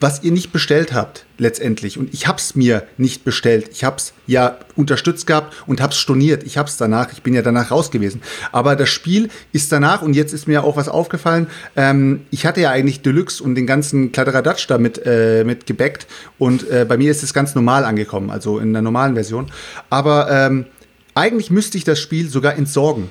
was 0.00 0.22
ihr 0.22 0.32
nicht 0.32 0.52
bestellt 0.52 0.94
habt, 0.94 1.26
letztendlich. 1.38 1.98
Und 1.98 2.12
ich 2.12 2.26
hab's 2.26 2.54
mir 2.54 2.82
nicht 2.96 3.24
bestellt. 3.24 3.68
Ich 3.72 3.84
hab's 3.84 4.12
ja 4.26 4.58
unterstützt 4.76 5.26
gehabt 5.26 5.54
und 5.66 5.80
hab's 5.80 5.96
storniert. 5.96 6.42
Ich 6.42 6.58
hab's 6.58 6.76
danach, 6.76 7.12
ich 7.12 7.22
bin 7.22 7.32
ja 7.32 7.42
danach 7.42 7.70
raus 7.70 7.90
gewesen. 7.90 8.20
Aber 8.52 8.76
das 8.76 8.88
Spiel 8.88 9.30
ist 9.52 9.72
danach, 9.72 10.02
und 10.02 10.14
jetzt 10.14 10.32
ist 10.32 10.48
mir 10.48 10.64
auch 10.64 10.76
was 10.76 10.88
aufgefallen, 10.88 11.46
ähm, 11.76 12.22
ich 12.30 12.44
hatte 12.44 12.60
ja 12.60 12.70
eigentlich 12.70 13.02
Deluxe 13.02 13.42
und 13.42 13.54
den 13.54 13.66
ganzen 13.66 14.12
Kladderadatsch 14.12 14.66
damit 14.68 15.00
äh, 15.06 15.44
mit 15.44 15.66
gebackt. 15.66 16.06
Und 16.38 16.68
äh, 16.68 16.84
bei 16.86 16.96
mir 16.96 17.10
ist 17.10 17.22
es 17.22 17.32
ganz 17.32 17.54
normal 17.54 17.84
angekommen, 17.84 18.30
also 18.30 18.58
in 18.58 18.72
der 18.72 18.82
normalen 18.82 19.14
Version. 19.14 19.50
Aber 19.90 20.30
ähm, 20.30 20.66
eigentlich 21.14 21.50
müsste 21.50 21.78
ich 21.78 21.84
das 21.84 22.00
Spiel 22.00 22.28
sogar 22.28 22.56
entsorgen. 22.56 23.10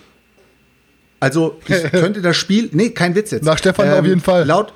Also 1.19 1.59
ich 1.67 1.83
könnte 1.91 2.21
das 2.21 2.37
Spiel, 2.37 2.69
nee, 2.73 2.89
kein 2.89 3.15
Witz 3.15 3.31
jetzt. 3.31 3.41
Ähm, 3.41 3.47
Nach 3.47 3.57
Stefan 3.57 3.89
auf 3.89 4.05
jeden 4.05 4.21
Fall. 4.21 4.45
Laut, 4.45 4.73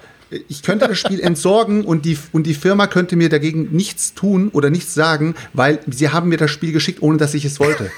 ich 0.48 0.64
könnte 0.64 0.88
das 0.88 0.98
Spiel 0.98 1.20
entsorgen 1.20 1.84
und 1.84 2.06
die, 2.06 2.18
und 2.32 2.44
die 2.48 2.54
Firma 2.54 2.88
könnte 2.88 3.16
mir 3.16 3.30
dagegen 3.30 3.70
nichts 3.72 4.14
tun 4.14 4.50
oder 4.54 4.70
nichts 4.70 4.94
sagen, 4.94 5.36
weil 5.54 5.80
sie 5.90 6.10
haben 6.10 6.30
mir 6.30 6.38
das 6.38 6.52
Spiel 6.52 6.72
geschickt, 6.72 7.02
ohne 7.02 7.18
dass 7.18 7.34
ich 7.34 7.46
es 7.46 7.60
wollte. 7.60 7.92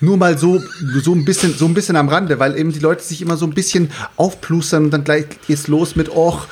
Nur 0.00 0.16
mal 0.16 0.36
so, 0.36 0.62
so 1.02 1.12
ein 1.14 1.24
bisschen, 1.24 1.54
so 1.56 1.64
ein 1.66 1.74
bisschen 1.74 1.96
am 1.96 2.08
Rande, 2.08 2.38
weil 2.38 2.58
eben 2.58 2.72
die 2.72 2.78
Leute 2.80 3.02
sich 3.02 3.22
immer 3.22 3.36
so 3.36 3.46
ein 3.46 3.54
bisschen 3.54 3.90
aufplustern 4.16 4.84
und 4.84 4.90
dann 4.90 5.04
gleich 5.04 5.24
geht's 5.46 5.68
los 5.68 5.96
mit, 5.96 6.10
och, 6.10 6.46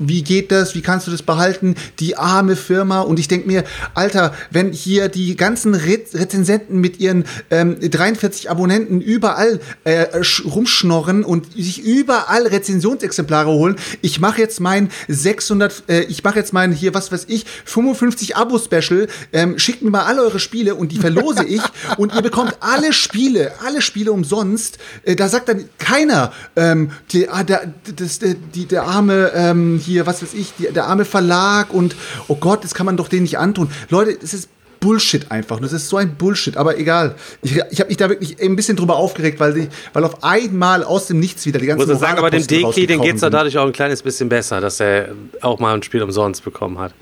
wie 0.00 0.22
geht 0.22 0.50
das? 0.50 0.74
Wie 0.74 0.80
kannst 0.80 1.06
du 1.06 1.10
das 1.10 1.22
behalten? 1.22 1.74
Die 2.00 2.16
arme 2.16 2.56
Firma. 2.56 3.00
Und 3.00 3.18
ich 3.20 3.28
denk 3.28 3.46
mir, 3.46 3.64
Alter, 3.94 4.32
wenn 4.50 4.72
hier 4.72 5.08
die 5.08 5.36
ganzen 5.36 5.74
Re 5.74 5.98
Rezensenten 6.14 6.78
mit 6.80 7.00
ihren 7.00 7.24
ähm, 7.50 7.76
43 7.80 8.50
Abonnenten 8.50 9.00
überall 9.00 9.60
äh, 9.84 10.06
sch- 10.20 10.48
rumschnorren 10.48 11.24
und 11.24 11.52
sich 11.52 11.82
überall 11.82 12.46
Rezensionsexemplare 12.46 13.50
holen, 13.50 13.76
ich 14.00 14.20
mache 14.20 14.40
jetzt 14.40 14.60
mein 14.60 14.90
600, 15.08 15.82
äh, 15.88 16.00
ich 16.02 16.24
mache 16.24 16.38
jetzt 16.38 16.52
mein 16.52 16.72
hier, 16.72 16.94
was 16.94 17.12
weiß 17.12 17.24
ich, 17.28 17.44
55 17.64 18.36
Abo-Special, 18.36 19.08
ähm, 19.32 19.58
schickt 19.58 19.82
mir 19.82 19.90
mal 19.90 20.04
alle 20.04 20.22
eure 20.22 20.38
Spiele 20.40 20.74
und 20.74 20.92
die 20.92 20.98
verlose 20.98 21.44
ich 21.44 21.62
und 21.98 22.14
ihr 22.14 22.22
bekommt 22.22 22.56
alle 22.60 22.77
Spiele, 22.92 23.52
alle 23.64 23.82
Spiele 23.82 24.12
umsonst. 24.12 24.78
Äh, 25.04 25.16
da 25.16 25.28
sagt 25.28 25.48
dann 25.48 25.68
keiner, 25.78 26.32
ähm, 26.56 26.90
die, 27.12 27.28
ah, 27.28 27.44
der, 27.44 27.72
das, 27.96 28.18
der, 28.18 28.34
die, 28.34 28.66
der 28.66 28.84
arme, 28.84 29.32
ähm, 29.34 29.80
hier, 29.82 30.06
was 30.06 30.22
weiß 30.22 30.34
ich, 30.34 30.52
die, 30.58 30.72
der 30.72 30.86
arme 30.86 31.04
Verlag 31.04 31.72
und, 31.72 31.96
oh 32.28 32.36
Gott, 32.36 32.64
das 32.64 32.74
kann 32.74 32.86
man 32.86 32.96
doch 32.96 33.08
denen 33.08 33.22
nicht 33.22 33.38
antun. 33.38 33.70
Leute, 33.90 34.16
das 34.20 34.34
ist 34.34 34.48
Bullshit 34.80 35.30
einfach. 35.30 35.60
Das 35.60 35.72
ist 35.72 35.88
so 35.88 35.96
ein 35.96 36.14
Bullshit, 36.14 36.56
aber 36.56 36.78
egal. 36.78 37.16
Ich, 37.42 37.52
ich 37.70 37.80
habe 37.80 37.88
mich 37.88 37.96
da 37.96 38.08
wirklich 38.08 38.40
ein 38.40 38.56
bisschen 38.56 38.76
drüber 38.76 38.96
aufgeregt, 38.96 39.40
weil, 39.40 39.54
die, 39.54 39.68
weil 39.92 40.04
auf 40.04 40.22
einmal 40.22 40.84
aus 40.84 41.06
dem 41.08 41.20
Nichts 41.20 41.46
wieder 41.46 41.58
die 41.58 41.66
ganzen 41.66 41.86
muss 41.86 41.94
ich 41.94 42.00
sagen, 42.00 42.18
aber 42.18 42.30
dem 42.30 42.46
Deki, 42.46 42.86
den 42.86 43.00
geht's 43.00 43.22
ja 43.22 43.30
dadurch 43.30 43.58
auch 43.58 43.66
ein 43.66 43.72
kleines 43.72 44.02
bisschen 44.02 44.28
besser, 44.28 44.60
dass 44.60 44.80
er 44.80 45.14
auch 45.40 45.58
mal 45.58 45.74
ein 45.74 45.82
Spiel 45.82 46.02
umsonst 46.02 46.44
bekommen 46.44 46.78
hat. 46.78 46.94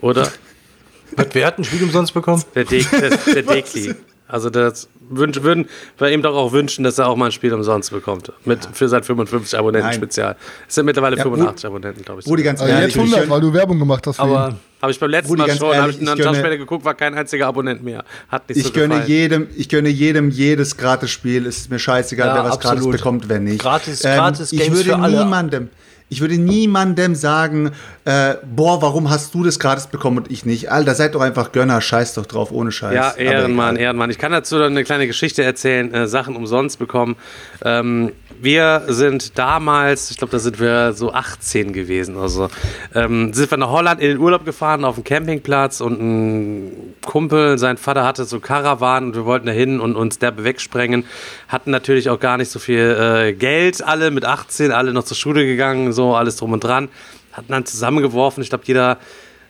Oder? 0.00 0.30
was, 1.16 1.26
wer 1.32 1.46
hat 1.46 1.58
ein 1.58 1.64
Spiel 1.64 1.82
umsonst 1.82 2.12
bekommen? 2.14 2.42
Der, 2.54 2.64
De 2.64 2.84
der, 2.84 3.10
der 3.10 3.42
Deki. 3.54 3.94
Also 4.26 4.48
das 4.48 4.88
wünsch, 5.10 5.42
würden 5.42 5.68
wir 5.98 6.10
ihm 6.10 6.22
doch 6.22 6.34
auch 6.34 6.52
wünschen, 6.52 6.82
dass 6.82 6.98
er 6.98 7.08
auch 7.08 7.16
mal 7.16 7.26
ein 7.26 7.32
Spiel 7.32 7.52
umsonst 7.52 7.90
bekommt. 7.90 8.32
Mit, 8.46 8.66
Für 8.72 8.88
sein 8.88 9.04
55 9.04 9.58
Abonnenten 9.58 9.88
Nein. 9.88 9.96
Spezial. 9.96 10.36
Es 10.66 10.74
sind 10.76 10.86
mittlerweile 10.86 11.16
Ja, 11.16 11.24
wo- 11.26 11.30
85 11.30 11.66
Abonnenten, 11.66 12.02
glaube 12.04 12.20
ich. 12.22 12.26
Wo 12.26 12.34
die 12.34 12.42
ganz 12.42 12.60
ehrlich, 12.62 12.94
jetzt 12.94 12.96
100, 12.96 13.24
ich, 13.24 13.30
weil 13.30 13.40
du 13.42 13.52
Werbung 13.52 13.78
gemacht 13.78 14.06
hast. 14.06 14.18
Aber 14.18 14.56
Habe 14.80 14.92
ich 14.92 14.98
beim 14.98 15.10
letzten 15.10 15.30
Rudi, 15.32 15.42
Mal 15.42 15.56
schon, 15.56 15.76
habe 15.76 15.90
ich 15.90 15.98
einen 15.98 16.06
Tag 16.06 16.16
gönne- 16.18 16.38
später 16.38 16.56
geguckt, 16.56 16.84
war 16.86 16.94
kein 16.94 17.14
einziger 17.14 17.46
Abonnent 17.48 17.82
mehr. 17.82 18.02
Hat 18.28 18.48
nicht 18.48 18.62
so 18.62 18.68
ich 18.68 18.72
gönne 18.74 18.88
gefallen. 18.94 19.08
jedem, 19.08 19.46
ich 19.56 19.68
gönne 19.68 19.88
jedem 19.90 20.30
jedes 20.30 20.76
Gratis-Spiel. 20.78 21.46
Es 21.46 21.58
ist 21.58 21.70
mir 21.70 21.78
scheißegal, 21.78 22.28
Ja, 22.28 22.34
wer 22.36 22.44
was 22.44 22.52
absolut. 22.54 22.78
gratis 22.82 22.96
bekommt, 22.98 23.28
wer 23.28 23.40
nicht. 23.40 23.52
Ähm, 23.52 23.58
Gratis- 23.58 24.00
gratis 24.02 24.52
ich 24.52 24.58
Games 24.60 24.74
würde 24.78 24.90
für 24.90 24.96
alle. 24.98 25.56
Ich 26.10 26.20
würde 26.20 26.38
niemandem 26.38 27.14
sagen, 27.14 27.72
äh, 28.04 28.34
boah, 28.44 28.82
warum 28.82 29.10
hast 29.10 29.34
du 29.34 29.42
das 29.42 29.58
gratis 29.58 29.86
bekommen 29.86 30.18
und 30.18 30.30
ich 30.30 30.44
nicht? 30.44 30.70
Alter, 30.70 30.94
seid 30.94 31.14
doch 31.14 31.22
einfach 31.22 31.52
Gönner, 31.52 31.80
scheiß 31.80 32.14
doch 32.14 32.26
drauf, 32.26 32.52
ohne 32.52 32.70
Scheiß. 32.70 32.94
Ja, 32.94 33.12
Ehrenmann. 33.12 33.76
Ehrenmann. 33.76 34.10
Ich 34.10 34.18
kann 34.18 34.30
dazu 34.30 34.58
dann 34.58 34.72
eine 34.72 34.84
kleine 34.84 35.06
Geschichte 35.06 35.42
erzählen, 35.42 35.92
äh, 35.92 36.06
Sachen 36.06 36.36
umsonst 36.36 36.78
bekommen. 36.78 37.16
Ähm, 37.64 38.12
wir 38.40 38.82
sind 38.88 39.38
damals, 39.38 40.10
ich 40.10 40.18
glaube, 40.18 40.32
da 40.32 40.38
sind 40.38 40.60
wir 40.60 40.92
so 40.92 41.12
18 41.12 41.72
gewesen 41.72 42.16
oder 42.16 42.28
so, 42.28 42.48
ähm, 42.94 43.32
sind 43.32 43.50
wir 43.50 43.58
nach 43.58 43.70
Holland 43.70 44.00
in 44.00 44.08
den 44.08 44.18
Urlaub 44.18 44.44
gefahren 44.44 44.84
auf 44.84 44.96
dem 44.96 45.04
Campingplatz 45.04 45.80
und 45.80 46.00
ein 46.00 46.94
Kumpel, 47.06 47.58
sein 47.58 47.78
Vater 47.78 48.04
hatte 48.04 48.24
so 48.24 48.40
Karawan 48.40 49.06
und 49.06 49.14
wir 49.14 49.24
wollten 49.24 49.46
da 49.46 49.52
hin 49.52 49.80
und 49.80 49.96
uns 49.96 50.18
derbe 50.18 50.44
wegsprengen. 50.44 51.04
Hatten 51.48 51.70
natürlich 51.70 52.10
auch 52.10 52.20
gar 52.20 52.36
nicht 52.36 52.50
so 52.50 52.58
viel 52.58 52.96
äh, 53.00 53.32
Geld, 53.32 53.82
alle 53.82 54.10
mit 54.10 54.24
18, 54.24 54.72
alle 54.72 54.92
noch 54.92 55.04
zur 55.04 55.16
Schule 55.16 55.46
gegangen, 55.46 55.92
so 55.94 56.14
alles 56.14 56.36
drum 56.36 56.52
und 56.52 56.62
dran. 56.62 56.88
Hatten 57.32 57.50
dann 57.50 57.64
zusammengeworfen, 57.64 58.42
ich 58.42 58.50
glaube, 58.50 58.64
jeder 58.66 58.98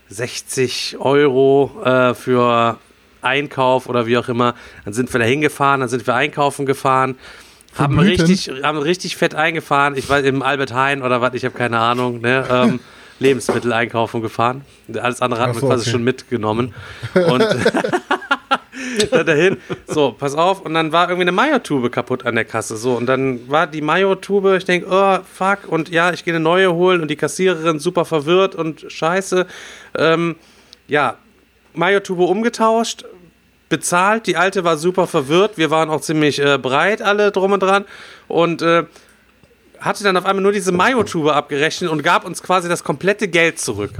60 0.08 0.96
Euro 1.00 1.82
äh, 1.84 2.14
für 2.14 2.78
Einkauf 3.22 3.88
oder 3.88 4.06
wie 4.06 4.16
auch 4.18 4.28
immer. 4.28 4.54
Dann 4.84 4.94
sind 4.94 5.12
wir 5.12 5.18
da 5.18 5.26
hingefahren, 5.26 5.80
dann 5.80 5.88
sind 5.88 6.06
wir 6.06 6.14
einkaufen 6.14 6.66
gefahren, 6.66 7.16
haben 7.76 7.98
richtig, 7.98 8.50
haben 8.62 8.78
richtig 8.78 9.16
fett 9.16 9.34
eingefahren. 9.34 9.96
Ich 9.96 10.08
war 10.08 10.20
im 10.20 10.42
Albert 10.42 10.72
Heijn 10.72 11.02
oder 11.02 11.20
was, 11.20 11.34
ich 11.34 11.44
habe 11.44 11.56
keine 11.56 11.78
Ahnung. 11.78 12.20
Ne? 12.20 12.46
Ähm, 12.48 12.80
Lebensmittel 13.18 13.72
einkaufen 13.72 14.22
gefahren. 14.22 14.62
Alles 15.00 15.22
andere 15.22 15.40
hatten 15.40 15.54
wir 15.54 15.60
so, 15.60 15.66
quasi 15.68 15.82
okay. 15.82 15.90
schon 15.90 16.04
mitgenommen. 16.04 16.74
Und 17.14 17.46
dann 19.10 19.26
dahin. 19.26 19.56
So, 19.86 20.12
pass 20.12 20.34
auf. 20.34 20.60
Und 20.60 20.74
dann 20.74 20.92
war 20.92 21.08
irgendwie 21.08 21.22
eine 21.22 21.32
Mayo-Tube 21.32 21.90
kaputt 21.90 22.26
an 22.26 22.34
der 22.34 22.44
Kasse. 22.44 22.76
So, 22.76 22.96
und 22.96 23.06
dann 23.06 23.48
war 23.48 23.66
die 23.66 23.80
Mayo-Tube, 23.80 24.56
ich 24.56 24.64
denke, 24.64 24.86
oh, 24.90 25.18
fuck. 25.32 25.68
Und 25.68 25.88
ja, 25.90 26.12
ich 26.12 26.24
gehe 26.24 26.34
eine 26.34 26.42
neue 26.42 26.72
holen 26.74 27.00
und 27.00 27.08
die 27.08 27.16
Kassiererin 27.16 27.78
super 27.78 28.04
verwirrt 28.04 28.54
und 28.54 28.84
scheiße. 28.88 29.46
Ähm, 29.96 30.36
ja, 30.88 31.16
Mayo-Tube 31.74 32.20
umgetauscht, 32.20 33.04
bezahlt. 33.68 34.26
Die 34.26 34.36
alte 34.36 34.64
war 34.64 34.76
super 34.76 35.06
verwirrt. 35.06 35.58
Wir 35.58 35.70
waren 35.70 35.90
auch 35.90 36.00
ziemlich 36.00 36.40
äh, 36.40 36.58
breit, 36.58 37.02
alle 37.02 37.32
drum 37.32 37.52
und 37.52 37.62
dran. 37.62 37.84
Und 38.28 38.62
äh, 38.62 38.84
hatte 39.80 40.04
dann 40.04 40.16
auf 40.16 40.24
einmal 40.24 40.42
nur 40.42 40.52
diese 40.52 40.72
Mayo-Tube 40.72 41.28
abgerechnet 41.28 41.90
und 41.90 42.02
gab 42.02 42.24
uns 42.24 42.42
quasi 42.42 42.68
das 42.68 42.84
komplette 42.84 43.28
Geld 43.28 43.58
zurück. 43.58 43.92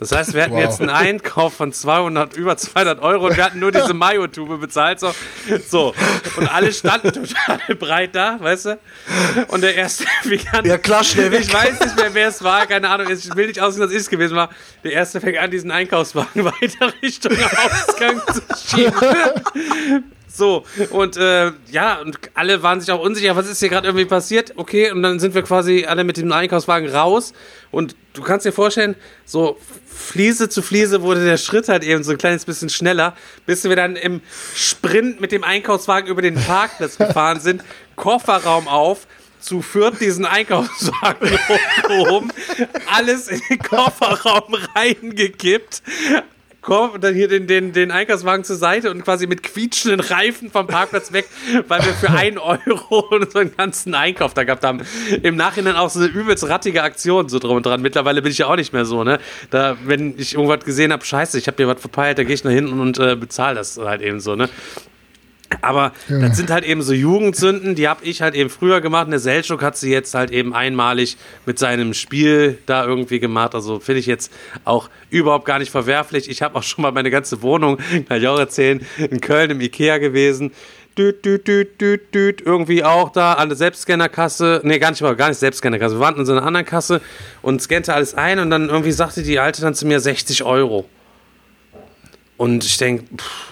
Das 0.00 0.12
heißt, 0.12 0.34
wir 0.34 0.42
hatten 0.42 0.54
Wow. 0.54 0.62
jetzt 0.62 0.80
einen 0.80 0.90
Einkauf 0.90 1.54
von 1.54 1.72
200, 1.72 2.34
über 2.36 2.56
200 2.56 3.00
Euro 3.02 3.26
und 3.26 3.36
wir 3.36 3.44
hatten 3.44 3.58
nur 3.60 3.70
diese 3.70 3.92
Mayo-Tube 3.94 4.58
bezahlt. 4.60 4.98
So. 4.98 5.12
so. 5.68 5.94
Und 6.36 6.48
alle 6.52 6.72
standen 6.72 7.12
total 7.12 7.60
breit 7.78 8.14
da, 8.14 8.38
weißt 8.40 8.64
du? 8.66 8.78
Und 9.48 9.60
der 9.62 9.74
erste 9.76 10.04
an. 10.52 10.64
Ja, 10.64 10.78
klar, 10.78 11.04
schnell 11.04 11.30
weg. 11.30 11.40
Ich 11.42 11.52
weiß 11.52 11.78
nicht 11.80 11.96
mehr, 11.96 12.14
wer 12.14 12.28
es 12.28 12.42
war, 12.42 12.66
keine 12.66 12.88
Ahnung. 12.88 13.08
Ich 13.10 13.34
will 13.36 13.46
nicht 13.46 13.60
aussehen, 13.60 13.82
dass 13.82 13.90
ich 13.92 13.98
es 13.98 14.08
gewesen 14.10 14.36
war. 14.36 14.48
Der 14.82 14.92
erste 14.92 15.20
fängt 15.20 15.38
an, 15.38 15.50
diesen 15.50 15.70
Einkaufswagen 15.70 16.44
weiter 16.44 16.92
Richtung 17.02 17.32
Ausgang 17.36 18.22
zu 18.32 18.42
schieben. 18.76 18.94
So, 20.32 20.64
und 20.90 21.16
äh, 21.16 21.50
ja, 21.70 22.00
und 22.00 22.18
alle 22.34 22.62
waren 22.62 22.80
sich 22.80 22.92
auch 22.92 23.00
unsicher, 23.00 23.34
was 23.34 23.48
ist 23.48 23.58
hier 23.58 23.68
gerade 23.68 23.88
irgendwie 23.88 24.04
passiert? 24.04 24.52
Okay, 24.56 24.90
und 24.92 25.02
dann 25.02 25.18
sind 25.18 25.34
wir 25.34 25.42
quasi 25.42 25.86
alle 25.86 26.04
mit 26.04 26.16
dem 26.18 26.30
Einkaufswagen 26.30 26.88
raus. 26.88 27.32
Und 27.72 27.96
du 28.12 28.22
kannst 28.22 28.46
dir 28.46 28.52
vorstellen, 28.52 28.94
so 29.24 29.58
Fliese 29.86 30.48
zu 30.48 30.62
Fliese 30.62 31.02
wurde 31.02 31.24
der 31.24 31.36
Schritt 31.36 31.68
halt 31.68 31.82
eben 31.82 32.04
so 32.04 32.12
ein 32.12 32.18
kleines 32.18 32.44
bisschen 32.44 32.70
schneller, 32.70 33.16
bis 33.44 33.64
wir 33.64 33.74
dann 33.74 33.96
im 33.96 34.20
Sprint 34.54 35.20
mit 35.20 35.32
dem 35.32 35.42
Einkaufswagen 35.42 36.08
über 36.08 36.22
den 36.22 36.36
Parkplatz 36.36 36.96
gefahren 36.96 37.40
sind, 37.40 37.64
Kofferraum 37.96 38.68
auf, 38.68 39.08
zu 39.40 39.62
viert 39.62 40.00
diesen 40.00 40.26
Einkaufswagen 40.26 41.30
hochgehoben, 41.30 42.32
alles 42.92 43.28
in 43.28 43.40
den 43.50 43.58
Kofferraum 43.58 44.54
reingekippt. 44.74 45.82
Und 46.92 47.02
dann 47.02 47.14
hier 47.14 47.28
den, 47.28 47.46
den, 47.46 47.72
den 47.72 47.90
Einkaufswagen 47.90 48.44
zur 48.44 48.56
Seite 48.56 48.90
und 48.90 49.02
quasi 49.02 49.26
mit 49.26 49.42
quietschenden 49.42 50.00
Reifen 50.00 50.50
vom 50.50 50.66
Parkplatz 50.66 51.12
weg, 51.12 51.26
weil 51.68 51.84
wir 51.84 51.94
für 51.94 52.10
einen 52.16 52.38
Euro 52.38 53.08
einen 53.34 53.56
ganzen 53.56 53.94
Einkauf 53.94 54.34
da 54.34 54.44
gehabt 54.44 54.64
haben. 54.64 54.82
Im 55.22 55.36
Nachhinein 55.36 55.76
auch 55.76 55.90
so 55.90 56.00
eine 56.00 56.08
übelst 56.08 56.46
rattige 56.48 56.82
Aktion 56.82 57.28
so 57.28 57.38
drum 57.38 57.56
und 57.56 57.66
dran. 57.66 57.80
Mittlerweile 57.80 58.22
bin 58.22 58.32
ich 58.32 58.38
ja 58.38 58.46
auch 58.46 58.56
nicht 58.56 58.72
mehr 58.72 58.84
so, 58.84 59.04
ne? 59.04 59.18
Da, 59.50 59.76
wenn 59.84 60.18
ich 60.18 60.34
irgendwas 60.34 60.64
gesehen 60.64 60.92
habe, 60.92 61.04
scheiße, 61.04 61.38
ich 61.38 61.46
habe 61.46 61.56
dir 61.56 61.68
was 61.68 61.80
verpeilt, 61.80 62.18
da 62.18 62.24
gehe 62.24 62.34
ich 62.34 62.44
nach 62.44 62.52
hinten 62.52 62.78
und 62.80 62.98
äh, 62.98 63.16
bezahle 63.16 63.56
das 63.56 63.78
halt 63.78 64.02
eben 64.02 64.20
so, 64.20 64.36
ne? 64.36 64.48
Aber 65.62 65.92
das 66.08 66.36
sind 66.36 66.50
halt 66.50 66.64
eben 66.64 66.80
so 66.80 66.92
Jugendsünden, 66.92 67.74
die 67.74 67.88
habe 67.88 68.04
ich 68.04 68.22
halt 68.22 68.34
eben 68.34 68.50
früher 68.50 68.80
gemacht. 68.80 69.06
Und 69.06 69.10
der 69.10 69.20
Selchuk 69.20 69.62
hat 69.62 69.76
sie 69.76 69.90
jetzt 69.90 70.14
halt 70.14 70.30
eben 70.30 70.54
einmalig 70.54 71.16
mit 71.44 71.58
seinem 71.58 71.92
Spiel 71.92 72.58
da 72.66 72.84
irgendwie 72.84 73.20
gemacht. 73.20 73.54
Also 73.54 73.80
finde 73.80 74.00
ich 74.00 74.06
jetzt 74.06 74.32
auch 74.64 74.88
überhaupt 75.10 75.44
gar 75.44 75.58
nicht 75.58 75.70
verwerflich. 75.70 76.30
Ich 76.30 76.42
habe 76.42 76.56
auch 76.56 76.62
schon 76.62 76.82
mal 76.82 76.92
meine 76.92 77.10
ganze 77.10 77.42
Wohnung, 77.42 77.78
kann 78.08 78.18
ich 78.18 78.28
auch 78.28 78.38
erzählen, 78.38 78.80
in 78.98 79.20
Köln 79.20 79.50
im 79.50 79.60
Ikea 79.60 79.98
gewesen. 79.98 80.52
Düt, 80.98 81.24
düt, 81.24 81.46
düt, 81.46 81.80
düt, 81.80 82.14
düt, 82.14 82.42
irgendwie 82.44 82.82
auch 82.84 83.10
da 83.10 83.34
an 83.34 83.48
der 83.48 83.56
Selbstscannerkasse. 83.56 84.60
Nee, 84.64 84.78
gar 84.78 84.90
nicht 84.90 85.00
mal, 85.02 85.14
gar 85.14 85.28
nicht 85.28 85.38
Selbstscannerkasse. 85.38 85.96
Wir 85.96 86.00
waren 86.00 86.16
in 86.16 86.26
so 86.26 86.32
einer 86.32 86.42
anderen 86.42 86.66
Kasse 86.66 87.00
und 87.42 87.62
scannte 87.62 87.94
alles 87.94 88.14
ein 88.14 88.38
und 88.38 88.50
dann 88.50 88.68
irgendwie 88.68 88.92
sagte 88.92 89.22
die 89.22 89.38
Alte 89.38 89.62
dann 89.62 89.74
zu 89.74 89.86
mir 89.86 90.00
60 90.00 90.42
Euro. 90.42 90.86
Und 92.40 92.64
ich 92.64 92.78
denke, 92.78 93.04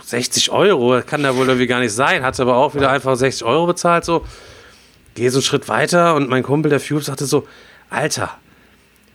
60 0.06 0.50
Euro, 0.50 1.02
kann 1.02 1.22
da 1.22 1.36
wohl 1.36 1.46
irgendwie 1.46 1.66
gar 1.66 1.80
nicht 1.80 1.92
sein. 1.92 2.22
Hatte 2.22 2.40
aber 2.40 2.56
auch 2.56 2.74
wieder 2.74 2.88
einfach 2.88 3.16
60 3.16 3.44
Euro 3.44 3.66
bezahlt. 3.66 4.06
So, 4.06 4.24
gehe 5.14 5.30
so 5.30 5.40
einen 5.40 5.42
Schritt 5.42 5.68
weiter 5.68 6.14
und 6.14 6.30
mein 6.30 6.42
Kumpel, 6.42 6.70
der 6.70 6.80
Fube, 6.80 7.02
sagte 7.02 7.26
so: 7.26 7.46
Alter, 7.90 8.38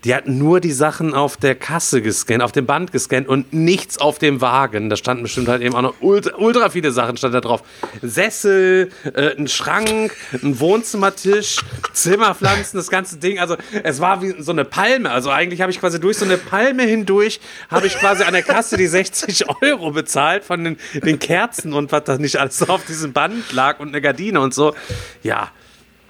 die 0.04 0.14
hatten 0.14 0.38
nur 0.38 0.60
die 0.60 0.72
Sachen 0.72 1.14
auf 1.14 1.38
der 1.38 1.56
Kasse 1.56 2.02
gescannt, 2.02 2.44
auf 2.44 2.52
dem 2.52 2.66
Band 2.66 2.92
gescannt 2.92 3.28
und 3.28 3.54
nichts 3.54 3.98
auf 3.98 4.20
dem 4.20 4.42
Wagen. 4.42 4.90
Da 4.90 4.98
standen 4.98 5.24
bestimmt 5.24 5.48
halt 5.48 5.62
eben 5.62 5.76
auch 5.76 5.82
noch 5.82 5.96
ultra, 6.02 6.38
ultra 6.38 6.70
viele 6.70 6.92
Sachen 6.92 7.16
stand 7.16 7.34
da 7.34 7.42
drauf. 7.42 7.64
Sessel, 8.02 8.92
äh, 9.14 9.36
ein 9.38 9.48
Schrank, 9.48 10.16
ein 10.34 10.60
Wohnzimmertisch, 10.60 11.58
Zimmerpflanzen, 11.94 12.78
das 12.78 12.90
ganze 12.90 13.18
Ding. 13.18 13.40
Also 13.40 13.56
es 13.84 14.02
war 14.02 14.22
wie 14.22 14.36
so 14.40 14.52
eine 14.52 14.66
Palme. 14.66 15.10
Also 15.10 15.30
eigentlich 15.30 15.62
habe 15.62 15.72
ich 15.72 15.80
quasi 15.80 16.00
durch 16.00 16.18
so 16.18 16.26
eine 16.26 16.38
Palme 16.38 16.84
hindurch, 16.84 17.40
habe 17.70 17.88
ich 17.88 17.96
quasi 17.96 18.24
an 18.24 18.34
der 18.34 18.44
Kasse 18.44 18.76
die 18.76 18.88
60 18.88 19.46
Euro 19.62 19.92
bezahlt 19.92 20.44
von 20.44 20.64
den, 20.64 20.78
den 20.94 21.20
Kerzen 21.20 21.74
und 21.74 21.92
was 21.92 22.04
da 22.04 22.18
nicht 22.18 22.38
alles 22.38 22.68
auf 22.68 22.86
diesem 22.86 23.14
Band 23.14 23.54
lag 23.54 23.80
und 23.80 23.90
eine 23.90 24.02
Gardine 24.02 24.42
und 24.42 24.54
so. 24.54 24.76
Ja, 25.22 25.52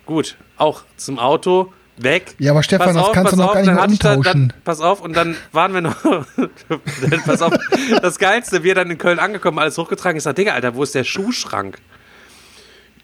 gut. 0.06 0.36
Auch 0.58 0.84
zum 0.98 1.20
Auto. 1.20 1.74
Weg. 1.98 2.36
Ja, 2.40 2.52
aber 2.52 2.64
Stefan, 2.64 2.88
Pass 2.88 2.96
das 2.96 3.06
auf, 3.06 3.12
kannst 3.12 3.34
du 3.34 3.38
noch 3.38 3.48
auf, 3.50 3.54
gar 3.54 3.62
nicht 3.62 3.70
dann 3.70 3.76
mehr 3.76 4.18
umtauschen. 4.18 4.50
Dann, 4.50 4.64
pass 4.64 4.82
auf, 4.82 5.02
und 5.02 5.16
dann 5.16 5.36
waren 5.52 5.74
wir 5.74 5.82
noch. 5.82 5.96
pass 7.26 7.42
auf, 7.42 7.54
das 8.02 8.18
Geilste, 8.18 8.64
wir 8.64 8.74
dann 8.74 8.90
in 8.90 8.98
Köln 8.98 9.20
angekommen, 9.20 9.60
alles 9.60 9.78
hochgetragen. 9.78 10.18
Ich 10.18 10.24
sag, 10.24 10.36
Digga, 10.36 10.54
Alter, 10.54 10.76
wo 10.76 10.84
ist 10.84 10.96
der 10.96 11.04
Schuhschrank? 11.04 11.78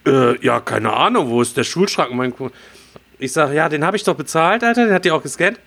Äh, 0.07 0.43
ja, 0.43 0.59
keine 0.59 0.93
Ahnung, 0.93 1.29
wo 1.29 1.41
ist 1.41 1.55
der 1.55 1.63
Schuhschrank? 1.63 2.11
Ich 3.19 3.33
sag, 3.33 3.53
ja, 3.53 3.69
den 3.69 3.85
habe 3.85 3.95
ich 3.95 4.03
doch 4.03 4.15
bezahlt, 4.15 4.63
Alter, 4.63 4.85
den 4.85 4.93
hat 4.93 5.05
die 5.05 5.11
auch 5.11 5.21
gescannt. 5.21 5.59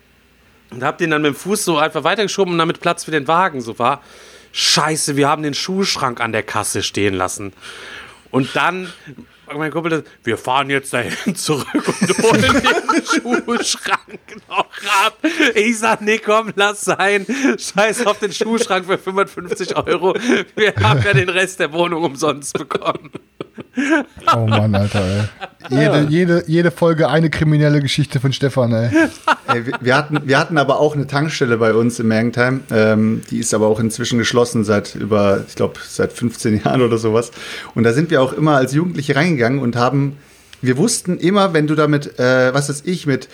Und 0.70 0.82
hab 0.82 0.98
den 0.98 1.10
dann 1.10 1.22
mit 1.22 1.34
dem 1.34 1.36
Fuß 1.36 1.64
so 1.64 1.76
einfach 1.76 2.02
weitergeschoben 2.02 2.52
und 2.52 2.58
damit 2.58 2.80
Platz 2.80 3.04
für 3.04 3.10
den 3.10 3.28
Wagen 3.28 3.60
so 3.60 3.78
war. 3.78 4.02
Scheiße, 4.52 5.16
wir 5.16 5.28
haben 5.28 5.42
den 5.42 5.54
Schuhschrank 5.54 6.20
an 6.20 6.32
der 6.32 6.42
Kasse 6.42 6.82
stehen 6.82 7.14
lassen. 7.14 7.52
Und 8.30 8.56
dann, 8.56 8.90
mein 9.58 9.70
Kumpel, 9.70 10.04
wir 10.24 10.38
fahren 10.38 10.70
jetzt 10.70 10.92
dahin 10.92 11.34
zurück 11.36 11.66
und 11.74 12.22
holen 12.22 12.42
den 12.62 13.04
Schuhschrank 13.04 14.20
noch 14.48 14.66
ab. 15.04 15.18
Ich 15.54 15.78
sag, 15.78 16.00
nee, 16.00 16.18
komm, 16.18 16.52
lass 16.56 16.82
sein. 16.82 17.26
Scheiß 17.58 18.06
auf 18.06 18.18
den 18.18 18.32
Schuhschrank 18.32 18.86
für 18.86 18.98
55 18.98 19.76
Euro. 19.76 20.14
Wir 20.56 20.74
haben 20.76 21.02
ja 21.04 21.12
den 21.12 21.28
Rest 21.28 21.60
der 21.60 21.72
Wohnung 21.72 22.04
umsonst 22.04 22.56
bekommen. 22.58 23.10
Oh 24.34 24.46
Mann, 24.46 24.74
Alter, 24.74 25.00
ey. 25.00 25.28
Jede, 25.70 26.06
jede, 26.10 26.44
jede 26.46 26.70
Folge 26.70 27.08
eine 27.08 27.30
kriminelle 27.30 27.80
Geschichte 27.80 28.20
von 28.20 28.32
Stefan, 28.32 28.72
ey. 28.72 28.90
Ey, 29.48 29.64
wir, 29.80 29.96
hatten, 29.96 30.20
wir 30.24 30.38
hatten 30.38 30.58
aber 30.58 30.78
auch 30.78 30.94
eine 30.94 31.06
Tankstelle 31.06 31.56
bei 31.56 31.72
uns 31.72 31.98
in 31.98 32.08
Mergentheim. 32.08 32.60
Ähm, 32.70 33.22
die 33.30 33.38
ist 33.38 33.54
aber 33.54 33.68
auch 33.68 33.80
inzwischen 33.80 34.18
geschlossen 34.18 34.64
seit 34.64 34.94
über, 34.94 35.44
ich 35.48 35.54
glaube, 35.54 35.80
seit 35.86 36.12
15 36.12 36.60
Jahren 36.64 36.82
oder 36.82 36.98
sowas. 36.98 37.30
Und 37.74 37.84
da 37.84 37.92
sind 37.92 38.10
wir 38.10 38.20
auch 38.22 38.32
immer 38.32 38.56
als 38.56 38.74
Jugendliche 38.74 39.16
reingegangen 39.16 39.60
und 39.60 39.76
haben, 39.76 40.16
wir 40.60 40.76
wussten 40.76 41.18
immer, 41.18 41.54
wenn 41.54 41.66
du 41.66 41.74
da 41.74 41.88
mit, 41.88 42.18
äh, 42.18 42.52
was 42.52 42.68
weiß 42.68 42.82
ich, 42.84 43.06
mit 43.06 43.28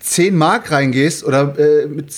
10 0.00 0.36
Mark 0.36 0.70
reingehst 0.70 1.24
oder 1.24 1.58
äh, 1.58 1.86
mit. 1.86 2.12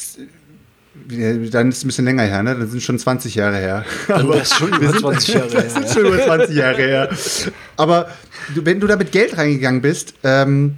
Dann 1.09 1.69
ist 1.71 1.79
es 1.79 1.85
ein 1.85 1.89
bisschen 1.89 2.05
länger 2.05 2.23
her, 2.23 2.43
ne? 2.43 2.55
Dann 2.57 2.69
sind 2.69 2.83
schon 2.83 2.99
20 2.99 3.35
Jahre 3.35 3.57
her. 3.57 3.85
Aber 4.09 4.37
Das 4.37 4.53
ist 4.53 4.55
schon 4.59 4.69
über 4.73 4.93
20 4.97 5.35
Jahre 5.35 5.49
das 5.53 5.75
her. 5.75 5.83
ist 5.85 5.95
schon 5.95 6.07
über 6.07 6.19
20 6.25 6.57
Jahre 6.57 6.77
her. 6.83 7.09
Aber 7.77 8.09
wenn 8.55 8.79
du 8.81 8.87
da 8.87 8.97
mit 8.97 9.11
Geld 9.13 9.37
reingegangen 9.37 9.83
bist, 9.83 10.15
ähm, 10.23 10.77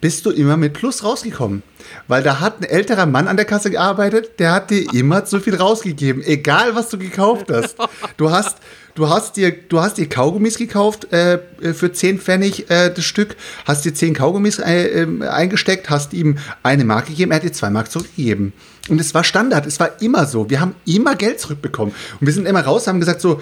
bist 0.00 0.26
du 0.26 0.30
immer 0.30 0.56
mit 0.56 0.74
Plus 0.74 1.02
rausgekommen. 1.02 1.62
Weil 2.06 2.22
da 2.22 2.40
hat 2.40 2.60
ein 2.60 2.64
älterer 2.64 3.06
Mann 3.06 3.28
an 3.28 3.36
der 3.36 3.46
Kasse 3.46 3.70
gearbeitet, 3.70 4.38
der 4.38 4.52
hat 4.52 4.70
dir 4.70 4.92
immer 4.92 5.24
zu 5.24 5.40
viel 5.40 5.56
rausgegeben, 5.56 6.22
egal 6.22 6.74
was 6.74 6.88
du 6.88 6.98
gekauft 6.98 7.46
hast. 7.50 7.76
Du 8.16 8.30
hast, 8.30 8.58
du 8.94 9.08
hast 9.08 9.36
dir, 9.36 9.50
du 9.50 9.80
hast 9.80 9.98
dir 9.98 10.08
Kaugummis 10.08 10.58
gekauft 10.58 11.12
äh, 11.12 11.38
für 11.72 11.92
10 11.92 12.20
Pfennig 12.20 12.70
äh, 12.70 12.90
das 12.90 13.04
Stück, 13.04 13.36
hast 13.64 13.84
dir 13.84 13.94
10 13.94 14.14
Kaugummis 14.14 14.58
äh, 14.58 15.02
ähm, 15.02 15.22
eingesteckt, 15.22 15.90
hast 15.90 16.12
ihm 16.12 16.38
eine 16.62 16.84
Mark 16.84 17.06
gegeben, 17.06 17.32
er 17.32 17.36
hat 17.36 17.44
dir 17.44 17.52
zwei 17.52 17.70
Mark 17.70 17.90
zurückgegeben. 17.90 18.52
Und 18.88 19.00
es 19.00 19.14
war 19.14 19.24
Standard, 19.24 19.66
es 19.66 19.80
war 19.80 20.00
immer 20.00 20.26
so. 20.26 20.48
Wir 20.48 20.60
haben 20.60 20.74
immer 20.86 21.14
Geld 21.14 21.40
zurückbekommen. 21.40 21.94
Und 22.20 22.26
wir 22.26 22.32
sind 22.32 22.46
immer 22.46 22.62
raus, 22.62 22.86
haben 22.86 23.00
gesagt 23.00 23.20
so, 23.20 23.40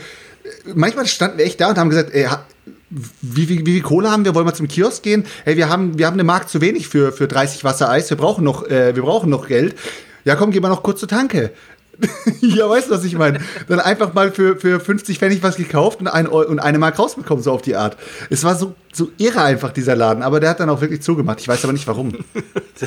manchmal 0.75 1.07
standen 1.07 1.39
wir 1.39 1.45
echt 1.45 1.61
da 1.61 1.69
und 1.69 1.79
haben 1.79 1.91
gesagt, 1.91 2.13
ey, 2.13 2.29
wie, 2.91 3.49
wie, 3.49 3.67
wie 3.67 3.73
viel 3.73 3.83
Kohle 3.83 4.11
haben 4.11 4.25
wir? 4.25 4.35
Wollen 4.35 4.47
wir 4.47 4.55
zum 4.55 4.69
Kiosk 4.69 5.03
gehen? 5.03 5.25
Hey, 5.45 5.57
wir 5.57 5.69
haben, 5.69 5.99
wir 5.99 6.07
haben 6.07 6.15
eine 6.15 6.25
Mark 6.25 6.49
zu 6.49 6.61
wenig 6.61 6.89
für, 6.89 7.13
für 7.13 7.27
30 7.27 7.65
Wassereis. 7.65 8.11
Wir 8.11 8.17
brauchen 8.17 8.45
noch, 8.45 8.67
äh, 8.69 8.95
wir 8.95 9.03
brauchen 9.03 9.31
noch 9.31 9.49
Geld. 9.49 9.75
Ja, 10.25 10.37
komm, 10.37 10.51
geh 10.51 10.61
mal 10.61 10.69
noch 10.69 10.83
kurz 10.83 11.01
zur 11.01 11.09
Tanke. 11.09 11.53
ja, 12.41 12.69
weißt 12.69 12.89
du, 12.89 12.93
was 12.93 13.05
ich 13.05 13.17
meine? 13.17 13.41
Dann 13.69 13.81
einfach 13.81 14.13
mal 14.13 14.31
für, 14.31 14.57
für 14.57 14.81
50 14.81 15.19
Pfennig 15.19 15.43
was 15.43 15.57
gekauft 15.57 16.01
und, 16.01 16.09
ein, 16.09 16.27
und 16.27 16.59
eine 16.59 16.79
Mark 16.79 16.99
rausbekommen, 16.99 17.43
so 17.43 17.53
auf 17.53 17.63
die 17.63 17.75
Art. 17.75 17.97
Es 18.29 18.45
war 18.45 18.55
so, 18.55 18.75
so 18.93 19.11
irre 19.17 19.43
einfach, 19.43 19.73
dieser 19.73 19.97
Laden. 19.97 20.23
Aber 20.23 20.39
der 20.39 20.51
hat 20.51 20.61
dann 20.61 20.69
auch 20.69 20.81
wirklich 20.81 21.01
zugemacht. 21.01 21.41
Ich 21.41 21.49
weiß 21.49 21.65
aber 21.65 21.73
nicht, 21.73 21.87
warum. 21.87 22.13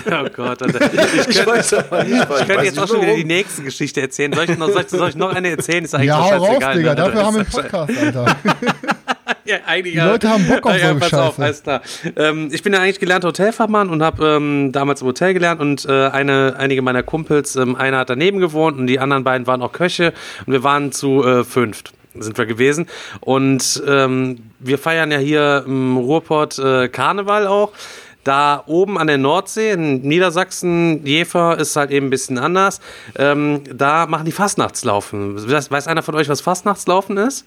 Oh 0.05 0.27
Gott, 0.35 0.61
Alter. 0.61 0.79
Ich 0.93 1.35
könnte, 1.35 1.47
weiß 1.47 1.73
aber 1.73 2.03
nicht, 2.03 2.21
ich 2.21 2.47
könnte 2.47 2.63
jetzt 2.65 2.77
auch 2.77 2.87
schon 2.87 3.01
wieder 3.01 3.15
die 3.15 3.25
nächste 3.25 3.63
Geschichte 3.63 4.01
erzählen. 4.01 4.31
Soll 4.33 4.47
ich 4.47 4.55
noch, 4.55 4.69
soll 4.69 4.83
ich, 4.83 4.89
soll 4.89 5.09
ich 5.09 5.15
noch 5.15 5.33
eine 5.33 5.49
erzählen? 5.49 5.83
Ist 5.83 5.95
eigentlich 5.95 6.09
Ja, 6.09 6.19
hau 6.19 6.45
raus, 6.45 6.63
Digga. 6.75 6.89
ne? 6.89 6.95
Dafür 6.95 7.25
haben 7.25 7.35
wir 7.37 7.41
einen 7.41 7.49
Podcast, 7.49 7.91
Alter. 7.99 8.37
Ja, 9.45 9.57
eigentlich, 9.65 9.93
Die 9.93 9.99
Leute 9.99 10.29
haben 10.29 10.47
Bock 10.47 10.65
auf 10.65 10.77
ja, 10.77 10.93
pass 10.93 11.13
auf, 11.13 11.35
Scheiße. 11.35 11.43
alles 11.43 11.63
klar. 11.63 11.81
Ähm, 12.15 12.49
ich 12.51 12.63
bin 12.63 12.73
ja 12.73 12.79
eigentlich 12.79 12.99
gelernter 12.99 13.29
Hotelfachmann 13.29 13.89
und 13.89 14.03
habe 14.03 14.25
ähm, 14.25 14.71
damals 14.71 15.01
im 15.01 15.07
Hotel 15.07 15.33
gelernt 15.33 15.61
und 15.61 15.85
äh, 15.85 16.07
eine, 16.07 16.55
einige 16.57 16.81
meiner 16.81 17.03
Kumpels, 17.03 17.55
ähm, 17.55 17.75
einer 17.75 17.99
hat 17.99 18.09
daneben 18.09 18.39
gewohnt 18.39 18.77
und 18.77 18.87
die 18.87 18.99
anderen 18.99 19.23
beiden 19.23 19.47
waren 19.47 19.61
auch 19.61 19.71
Köche 19.71 20.13
und 20.45 20.53
wir 20.53 20.63
waren 20.63 20.91
zu 20.91 21.23
äh, 21.23 21.43
fünft 21.43 21.93
sind 22.17 22.37
wir 22.39 22.47
gewesen 22.47 22.87
und 23.21 23.83
ähm, 23.87 24.51
wir 24.59 24.79
feiern 24.79 25.11
ja 25.11 25.19
hier 25.19 25.63
im 25.65 25.95
Ruhrpott 25.95 26.57
äh, 26.57 26.89
Karneval 26.89 27.47
auch. 27.47 27.71
Da 28.23 28.63
oben 28.65 28.97
an 28.97 29.07
der 29.07 29.17
Nordsee 29.17 29.71
in 29.71 30.01
Niedersachsen, 30.01 31.05
Jever 31.05 31.57
ist 31.57 31.75
halt 31.75 31.91
eben 31.91 32.07
ein 32.07 32.09
bisschen 32.09 32.37
anders. 32.37 32.81
Ähm, 33.15 33.61
da 33.73 34.07
machen 34.07 34.25
die 34.25 34.31
Fastnachtslaufen. 34.31 35.49
Weiß 35.49 35.87
einer 35.87 36.03
von 36.03 36.15
euch, 36.15 36.27
was 36.27 36.41
Fastnachtslaufen 36.41 37.17
ist? 37.17 37.45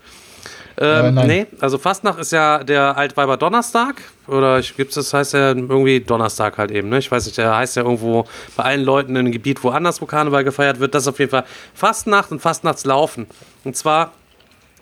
Ähm, 0.78 1.18
Äh, 1.18 1.26
nee, 1.26 1.46
also 1.60 1.78
Fastnacht 1.78 2.18
ist 2.18 2.32
ja 2.32 2.64
der 2.64 2.96
Altweiber 2.96 3.36
Donnerstag. 3.36 4.02
Oder 4.26 4.58
ich 4.58 4.76
gibt's 4.76 4.94
das 4.94 5.12
heißt 5.12 5.34
ja 5.34 5.50
irgendwie 5.50 6.00
Donnerstag 6.00 6.58
halt 6.58 6.70
eben, 6.70 6.88
ne? 6.88 6.98
Ich 6.98 7.10
weiß 7.10 7.26
nicht, 7.26 7.38
der 7.38 7.56
heißt 7.56 7.76
ja 7.76 7.82
irgendwo 7.82 8.24
bei 8.56 8.64
allen 8.64 8.82
Leuten 8.82 9.12
in 9.12 9.18
einem 9.18 9.32
Gebiet 9.32 9.62
woanders, 9.64 10.00
wo 10.00 10.06
Karneval 10.06 10.44
gefeiert 10.44 10.80
wird. 10.80 10.94
Das 10.94 11.04
ist 11.04 11.08
auf 11.08 11.18
jeden 11.18 11.30
Fall 11.30 11.44
Fastnacht 11.74 12.30
und 12.30 12.40
Fastnachtslaufen. 12.40 13.26
Und 13.64 13.76
zwar 13.76 14.12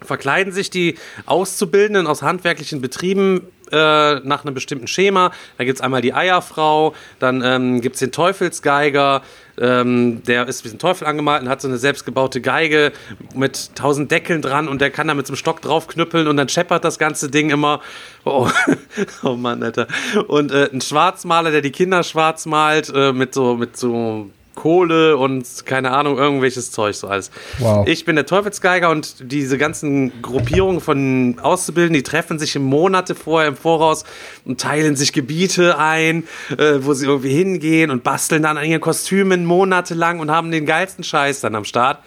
verkleiden 0.03 0.53
sich 0.53 0.70
die 0.70 0.97
Auszubildenden 1.26 2.07
aus 2.07 2.22
handwerklichen 2.22 2.80
Betrieben 2.80 3.47
äh, 3.70 4.20
nach 4.20 4.45
einem 4.45 4.55
bestimmten 4.55 4.86
Schema. 4.86 5.30
Da 5.59 5.64
gibt 5.64 5.78
es 5.78 5.82
einmal 5.82 6.01
die 6.01 6.14
Eierfrau, 6.14 6.95
dann 7.18 7.43
ähm, 7.45 7.80
gibt 7.80 7.97
es 7.97 8.01
den 8.01 8.12
Teufelsgeiger, 8.12 9.22
ähm, 9.61 10.22
der 10.24 10.48
ist 10.48 10.64
wie 10.64 10.70
ein 10.70 10.78
Teufel 10.78 11.06
angemalt 11.06 11.42
und 11.42 11.48
hat 11.48 11.61
so 11.61 11.68
eine 11.68 11.78
selbstgebaute 11.78 12.40
Geige 12.40 12.92
mit 13.34 13.74
tausend 13.74 14.11
Deckeln 14.11 14.42
dran 14.42 14.68
und 14.68 14.80
der 14.80 14.90
kann 14.90 15.08
da 15.08 15.14
mit 15.14 15.26
so 15.26 15.32
einem 15.32 15.36
Stock 15.36 15.61
draufknüppeln 15.61 16.26
und 16.26 16.36
dann 16.36 16.48
scheppert 16.48 16.84
das 16.84 16.98
ganze 16.98 17.30
Ding 17.30 17.50
immer. 17.50 17.80
Oh, 18.24 18.48
oh 19.22 19.34
Mann, 19.34 19.62
Alter. 19.62 19.86
Und 20.26 20.52
äh, 20.52 20.70
ein 20.72 20.80
Schwarzmaler, 20.80 21.50
der 21.50 21.61
die 21.61 21.72
Kinder 21.72 22.02
schwarz 22.02 22.46
malt, 22.46 22.92
äh, 22.94 23.12
mit 23.12 23.34
so, 23.34 23.56
mit 23.56 23.76
so 23.76 24.30
Kohle 24.55 25.16
und 25.16 25.46
keine 25.64 25.92
Ahnung, 25.92 26.18
irgendwelches 26.18 26.70
Zeug, 26.70 26.94
so 26.94 27.09
alles. 27.09 27.30
Wow. 27.59 27.86
Ich 27.86 28.05
bin 28.05 28.16
der 28.16 28.26
Teufelsgeiger 28.26 28.90
und 28.90 29.16
diese 29.20 29.59
ganzen 29.59 30.20
Gruppierungen 30.22 30.80
von 30.80 31.38
Auszubildenden, 31.40 32.03
die 32.03 32.03
treffen 32.03 32.38
sich 32.38 32.57
im 32.57 32.62
Monate 32.62 33.14
vorher 33.14 33.48
im 33.48 33.57
Voraus 33.57 34.05
und 34.44 34.61
teilen 34.61 34.96
sich 34.96 35.12
Gebiete 35.12 35.78
ein, 35.78 36.24
äh, 36.51 36.78
wo 36.80 36.92
sie 36.94 37.07
irgendwie 37.07 37.34
hingehen 37.34 37.90
und 37.90 38.03
basteln 38.03 38.42
dann 38.42 38.59
an 38.59 38.64
ihren 38.64 38.80
Kostümen 38.80 39.44
monatelang 39.44 40.20
und 40.20 40.30
haben 40.30 40.51
den 40.51 40.66
geilsten 40.66 41.05
Scheiß 41.05 41.40
dann 41.40 41.55
am 41.55 41.64
Start. 41.64 41.98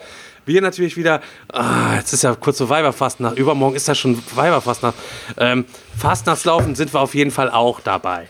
Wir 0.46 0.60
natürlich 0.60 0.96
wieder, 0.98 1.22
ah, 1.52 1.94
jetzt 1.96 2.12
ist 2.12 2.22
ja 2.22 2.34
kurz 2.34 2.58
so 2.58 2.68
Weiberfastnacht, 2.68 3.38
übermorgen 3.38 3.76
ist 3.76 3.88
ja 3.88 3.94
schon 3.94 4.22
Weiberfastnacht. 4.34 4.94
Ähm, 5.38 5.64
Fastnachtslaufen 5.96 6.74
sind 6.74 6.92
wir 6.92 7.00
auf 7.00 7.14
jeden 7.14 7.30
Fall 7.30 7.50
auch 7.50 7.80
dabei 7.80 8.28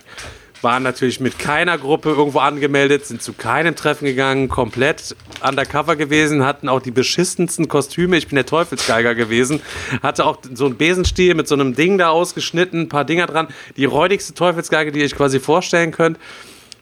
waren 0.64 0.82
natürlich 0.82 1.20
mit 1.20 1.38
keiner 1.38 1.78
Gruppe 1.78 2.08
irgendwo 2.08 2.40
angemeldet, 2.40 3.06
sind 3.06 3.22
zu 3.22 3.34
keinem 3.34 3.76
Treffen 3.76 4.06
gegangen, 4.06 4.48
komplett 4.48 5.14
undercover 5.46 5.94
gewesen, 5.94 6.44
hatten 6.44 6.68
auch 6.68 6.80
die 6.80 6.90
beschissensten 6.90 7.68
Kostüme. 7.68 8.16
Ich 8.16 8.26
bin 8.26 8.34
der 8.34 8.46
Teufelsgeiger 8.46 9.14
gewesen, 9.14 9.60
hatte 10.02 10.24
auch 10.24 10.38
so 10.52 10.66
einen 10.66 10.76
Besenstiel 10.76 11.34
mit 11.34 11.46
so 11.46 11.54
einem 11.54 11.76
Ding 11.76 11.98
da 11.98 12.08
ausgeschnitten, 12.08 12.80
ein 12.80 12.88
paar 12.88 13.04
Dinger 13.04 13.26
dran. 13.26 13.46
Die 13.76 13.84
räudigste 13.84 14.34
Teufelsgeige, 14.34 14.90
die 14.90 14.98
ihr 14.98 15.04
euch 15.04 15.14
quasi 15.14 15.38
vorstellen 15.38 15.92
könnt. 15.92 16.18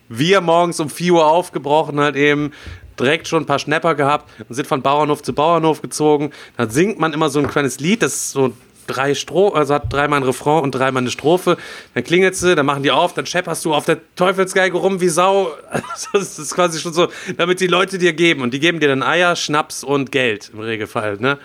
Wir 0.08 0.40
morgens 0.40 0.80
um 0.80 0.88
4 0.88 1.14
Uhr 1.14 1.26
aufgebrochen, 1.26 2.00
halt 2.00 2.16
eben 2.16 2.52
direkt 2.98 3.28
schon 3.28 3.42
ein 3.42 3.46
paar 3.46 3.58
Schnapper 3.58 3.94
gehabt 3.94 4.30
und 4.48 4.54
sind 4.54 4.66
von 4.66 4.82
Bauernhof 4.82 5.22
zu 5.22 5.32
Bauernhof 5.32 5.82
gezogen. 5.82 6.30
Dann 6.56 6.70
singt 6.70 6.98
man 6.98 7.12
immer 7.12 7.30
so 7.30 7.40
ein 7.40 7.48
kleines 7.48 7.80
Lied, 7.80 8.02
das 8.02 8.14
ist 8.14 8.30
so 8.32 8.52
drei 8.86 9.14
Stro 9.14 9.48
also 9.50 9.74
hat 9.74 9.92
dreimal 9.92 10.20
ein 10.20 10.24
Refrain 10.24 10.62
und 10.62 10.72
dreimal 10.72 11.02
eine 11.02 11.10
Strophe. 11.10 11.56
Dann 11.94 12.04
klingelt 12.04 12.36
sie, 12.36 12.54
dann 12.54 12.66
machen 12.66 12.82
die 12.82 12.90
auf, 12.90 13.14
dann 13.14 13.26
schepperst 13.26 13.64
du 13.64 13.74
auf 13.74 13.84
der 13.84 13.98
Teufelsgeige 14.16 14.76
rum 14.76 15.00
wie 15.00 15.08
Sau. 15.08 15.50
Das 16.12 16.38
ist 16.38 16.54
quasi 16.54 16.78
schon 16.78 16.92
so, 16.92 17.08
damit 17.36 17.60
die 17.60 17.66
Leute 17.66 17.98
dir 17.98 18.12
geben. 18.12 18.42
Und 18.42 18.52
die 18.52 18.60
geben 18.60 18.80
dir 18.80 18.88
dann 18.88 19.02
Eier, 19.02 19.36
Schnaps 19.36 19.84
und 19.84 20.12
Geld 20.12 20.50
im 20.52 20.60
Regelfall. 20.60 21.16
Ne? 21.18 21.38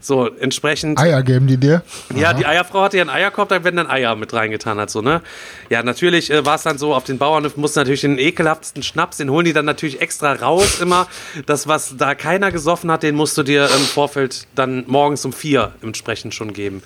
So, 0.00 0.26
entsprechend. 0.26 0.98
Eier 0.98 1.22
geben 1.22 1.46
die 1.46 1.56
dir? 1.56 1.82
Ja, 2.14 2.32
die 2.32 2.46
Eierfrau 2.46 2.82
hatte 2.82 2.96
ja 2.96 3.02
einen 3.02 3.10
Eierkorb, 3.10 3.48
da 3.48 3.62
werden 3.64 3.76
dann 3.76 3.90
Eier 3.90 4.16
mit 4.16 4.32
reingetan 4.32 4.78
hat, 4.78 4.90
so, 4.90 5.00
ne? 5.00 5.22
Ja, 5.70 5.82
natürlich 5.82 6.30
äh, 6.30 6.44
war 6.44 6.56
es 6.56 6.62
dann 6.62 6.78
so, 6.78 6.94
auf 6.94 7.04
den 7.04 7.18
Bauernhöfen 7.18 7.60
mussten 7.60 7.80
natürlich 7.80 8.02
den 8.02 8.18
ekelhaftesten 8.18 8.82
Schnaps, 8.82 9.18
den 9.18 9.30
holen 9.30 9.44
die 9.44 9.52
dann 9.52 9.64
natürlich 9.64 10.00
extra 10.00 10.32
raus 10.32 10.80
immer. 10.80 11.06
Das, 11.46 11.66
was 11.66 11.96
da 11.96 12.14
keiner 12.14 12.50
gesoffen 12.50 12.90
hat, 12.90 13.02
den 13.02 13.14
musst 13.14 13.36
du 13.38 13.42
dir 13.42 13.64
im 13.64 13.82
Vorfeld 13.82 14.46
dann 14.54 14.84
morgens 14.86 15.24
um 15.24 15.32
vier 15.32 15.72
entsprechend 15.82 16.34
schon 16.34 16.52
geben. 16.52 16.82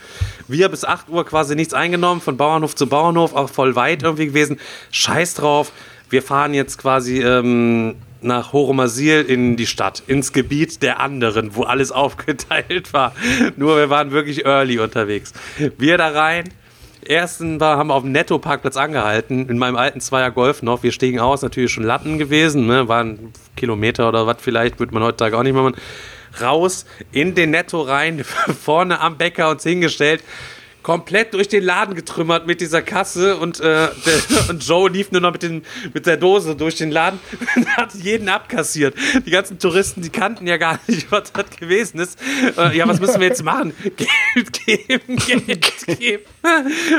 Wir 0.49 0.69
bis 0.69 0.85
8 0.85 1.09
Uhr 1.09 1.25
quasi 1.25 1.55
nichts 1.57 1.75
eingenommen, 1.75 2.21
von 2.21 2.37
Bauernhof 2.37 2.75
zu 2.75 2.87
Bauernhof, 2.87 3.35
auch 3.35 3.51
voll 3.51 3.77
weit 3.77 4.03
irgendwie 4.03 4.27
gewesen. 4.27 4.59
Scheiß 4.91 5.35
drauf. 5.35 5.73
Wir 6.09 6.23
fahren 6.23 6.55
jetzt 6.55 6.79
quasi 6.79 7.21
ähm, 7.23 7.97
nach 8.21 8.53
Horomasil 8.53 9.23
in 9.23 9.57
die 9.57 9.67
Stadt, 9.67 10.03
ins 10.07 10.33
Gebiet 10.33 10.83
der 10.83 11.01
anderen, 11.01 11.55
wo 11.57 11.63
alles 11.63 11.93
aufgeteilt 11.93 12.93
war. 12.93 13.15
Nur 13.57 13.77
wir 13.77 13.91
waren 13.91 14.11
wirklich 14.11 14.45
early 14.45 14.79
unterwegs. 14.79 15.33
Wir 15.79 15.99
da 15.99 16.09
rein. 16.09 16.45
Ersten 17.05 17.61
war, 17.61 17.77
haben 17.79 17.89
wir 17.89 17.95
auf 17.95 18.03
dem 18.03 18.11
Netto-Parkplatz 18.11 18.77
angehalten, 18.77 19.49
in 19.49 19.59
meinem 19.59 19.77
alten 19.77 20.01
Zweier 20.01 20.33
Golf 20.33 20.63
noch. 20.63 20.83
Wir 20.83 20.91
stiegen 20.91 21.21
aus, 21.21 21.43
natürlich 21.43 21.71
schon 21.71 21.85
Latten 21.85 22.19
gewesen, 22.19 22.67
ne? 22.67 22.89
waren 22.89 23.33
Kilometer 23.55 24.09
oder 24.09 24.27
was 24.27 24.39
vielleicht, 24.41 24.81
würde 24.81 24.93
man 24.93 25.05
heutzutage 25.05 25.39
auch 25.39 25.45
nicht 25.45 25.53
mehr 25.53 25.63
machen. 25.63 25.77
Raus, 26.41 26.85
in 27.13 27.37
den 27.37 27.51
Netto 27.51 27.81
rein, 27.81 28.25
vorne 28.65 29.01
am 29.01 29.19
Bäcker 29.19 29.51
uns 29.51 29.63
hingestellt 29.63 30.25
komplett 30.87 31.35
durch 31.35 31.49
den 31.49 31.65
Laden 31.65 31.97
getrümmert 31.97 32.47
mit 32.47 32.61
dieser 32.61 32.81
Kasse 32.81 33.39
und, 33.39 33.59
äh, 33.59 33.65
der, 33.65 33.91
und 34.49 34.65
Joe 34.65 34.89
lief 34.89 35.11
nur 35.11 35.21
noch 35.21 35.33
mit, 35.33 35.43
den, 35.43 35.65
mit 35.93 36.07
der 36.07 36.17
Dose 36.17 36.55
durch 36.55 36.77
den 36.77 36.93
Laden 36.93 37.19
und 37.57 37.77
hat 37.77 37.93
jeden 37.95 38.29
abkassiert. 38.29 38.95
Die 39.27 39.33
ganzen 39.33 39.59
Touristen, 39.59 40.01
die 40.01 40.11
kannten 40.11 40.47
ja 40.47 40.59
gar 40.59 40.79
nicht, 40.87 41.11
was 41.11 41.33
das 41.33 41.51
gewesen 41.59 41.99
ist. 41.99 42.17
Äh, 42.57 42.77
ja, 42.77 42.87
was 42.87 43.01
müssen 43.01 43.19
wir 43.19 43.27
jetzt 43.27 43.43
machen? 43.43 43.75
Geld 43.83 44.65
geben, 44.65 45.17
Geld 45.17 45.99
geben. 45.99 46.23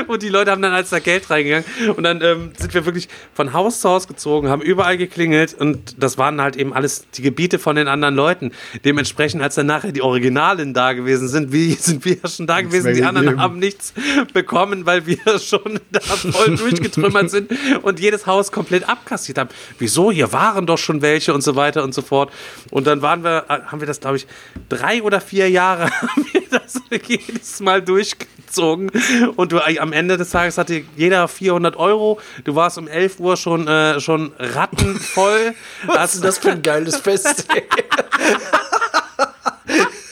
Und 0.06 0.22
die 0.22 0.28
Leute 0.28 0.50
haben 0.50 0.60
dann 0.60 0.74
als 0.74 0.90
da 0.90 0.98
Geld 0.98 1.30
reingegangen 1.30 1.64
und 1.96 2.04
dann 2.04 2.20
ähm, 2.20 2.50
sind 2.58 2.74
wir 2.74 2.84
wirklich 2.84 3.08
von 3.32 3.54
Haus 3.54 3.80
zu 3.80 3.88
Haus 3.88 4.06
gezogen, 4.06 4.50
haben 4.50 4.60
überall 4.60 4.98
geklingelt 4.98 5.54
und 5.54 5.94
das 5.96 6.18
waren 6.18 6.42
halt 6.42 6.56
eben 6.56 6.74
alles 6.74 7.06
die 7.14 7.22
Gebiete 7.22 7.58
von 7.58 7.74
den 7.74 7.88
anderen 7.88 8.14
Leuten. 8.14 8.52
Dementsprechend, 8.84 9.40
als 9.40 9.54
dann 9.54 9.64
nachher 9.64 9.92
die 9.92 10.02
Originalen 10.02 10.74
da 10.74 10.92
gewesen 10.92 11.28
sind, 11.28 11.52
wie 11.52 11.72
sind 11.72 12.04
wir 12.04 12.18
schon 12.28 12.46
da 12.46 12.60
gewesen, 12.60 12.92
die 12.92 13.02
anderen 13.02 13.40
haben 13.40 13.58
nichts 13.78 13.94
bekommen, 14.32 14.86
weil 14.86 15.06
wir 15.06 15.38
schon 15.38 15.80
da 15.90 16.00
voll 16.00 16.56
durchgetrümmert 16.56 17.30
sind 17.30 17.50
und 17.82 18.00
jedes 18.00 18.26
Haus 18.26 18.52
komplett 18.52 18.88
abkassiert 18.88 19.38
haben. 19.38 19.50
Wieso? 19.78 20.10
Hier 20.10 20.32
waren 20.32 20.66
doch 20.66 20.78
schon 20.78 21.02
welche 21.02 21.32
und 21.34 21.42
so 21.42 21.56
weiter 21.56 21.84
und 21.84 21.94
so 21.94 22.02
fort. 22.02 22.32
Und 22.70 22.86
dann 22.86 23.02
waren 23.02 23.24
wir, 23.24 23.44
äh, 23.48 23.60
haben 23.66 23.80
wir 23.80 23.86
das, 23.86 24.00
glaube 24.00 24.16
ich, 24.16 24.26
drei 24.68 25.02
oder 25.02 25.20
vier 25.20 25.48
Jahre 25.48 25.90
haben 26.00 26.26
wir 26.32 26.42
das 26.50 26.80
jedes 27.06 27.60
Mal 27.60 27.82
durchgezogen. 27.82 28.90
Und 29.36 29.52
du, 29.52 29.58
äh, 29.58 29.78
am 29.78 29.92
Ende 29.92 30.16
des 30.16 30.30
Tages 30.30 30.58
hatte 30.58 30.82
jeder 30.96 31.28
400 31.28 31.76
Euro. 31.76 32.20
Du 32.44 32.54
warst 32.54 32.78
um 32.78 32.88
11 32.88 33.20
Uhr 33.20 33.36
schon, 33.36 33.68
äh, 33.68 34.00
schon 34.00 34.32
rattenvoll. 34.38 35.54
Was 35.86 36.14
ist 36.14 36.24
das 36.24 36.38
für 36.38 36.52
ein 36.52 36.62
geiles 36.62 36.96
Fest? 36.96 37.46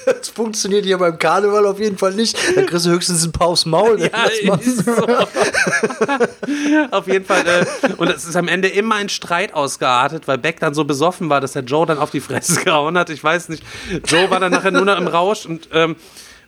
Das 0.07 0.29
funktioniert 0.29 0.85
hier 0.85 0.99
beim 0.99 1.19
Karneval 1.19 1.67
auf 1.67 1.81
jeden 1.81 1.99
Fall 1.99 2.15
nicht. 2.15 2.39
Da 2.55 2.63
kriegst 2.63 2.87
du 2.87 2.91
höchstens 2.91 3.25
ein 3.25 3.33
paar 3.33 3.49
aufs 3.49 3.67
Maul. 3.67 3.99
das 4.13 4.41
Ja, 4.41 4.57
so. 4.59 4.93
auf 6.97 7.09
jeden 7.09 7.25
Fall. 7.25 7.45
Äh, 7.45 7.93
und 7.97 8.09
es 8.09 8.25
ist 8.25 8.37
am 8.37 8.47
Ende 8.47 8.69
immer 8.69 8.95
ein 8.95 9.09
Streit 9.09 9.53
ausgeartet, 9.53 10.29
weil 10.29 10.39
Beck 10.39 10.61
dann 10.61 10.75
so 10.75 10.85
besoffen 10.85 11.29
war, 11.29 11.41
dass 11.41 11.53
der 11.53 11.65
Joe 11.65 11.87
dann 11.87 11.99
auf 11.99 12.13
die 12.13 12.21
Fresse 12.21 12.61
gehauen 12.65 12.97
hat. 12.97 13.11
Ich 13.11 13.23
weiß 13.23 13.49
nicht. 13.49 13.65
Joe 14.07 14.31
war 14.31 14.39
dann 14.39 14.53
nachher 14.53 14.71
nur 14.71 14.85
noch 14.85 14.97
im 14.97 15.09
Rausch 15.09 15.45
und 15.45 15.69
ähm, 15.73 15.97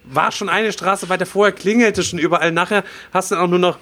war 0.05 0.31
schon 0.31 0.49
eine 0.49 0.73
Straße 0.73 1.09
weiter 1.09 1.27
vorher, 1.27 1.53
klingelte 1.53 2.05
schon 2.05 2.21
überall. 2.21 2.53
Nachher 2.53 2.85
hast 3.13 3.33
du 3.33 3.35
dann 3.35 3.45
auch 3.45 3.49
nur 3.49 3.59
noch. 3.59 3.79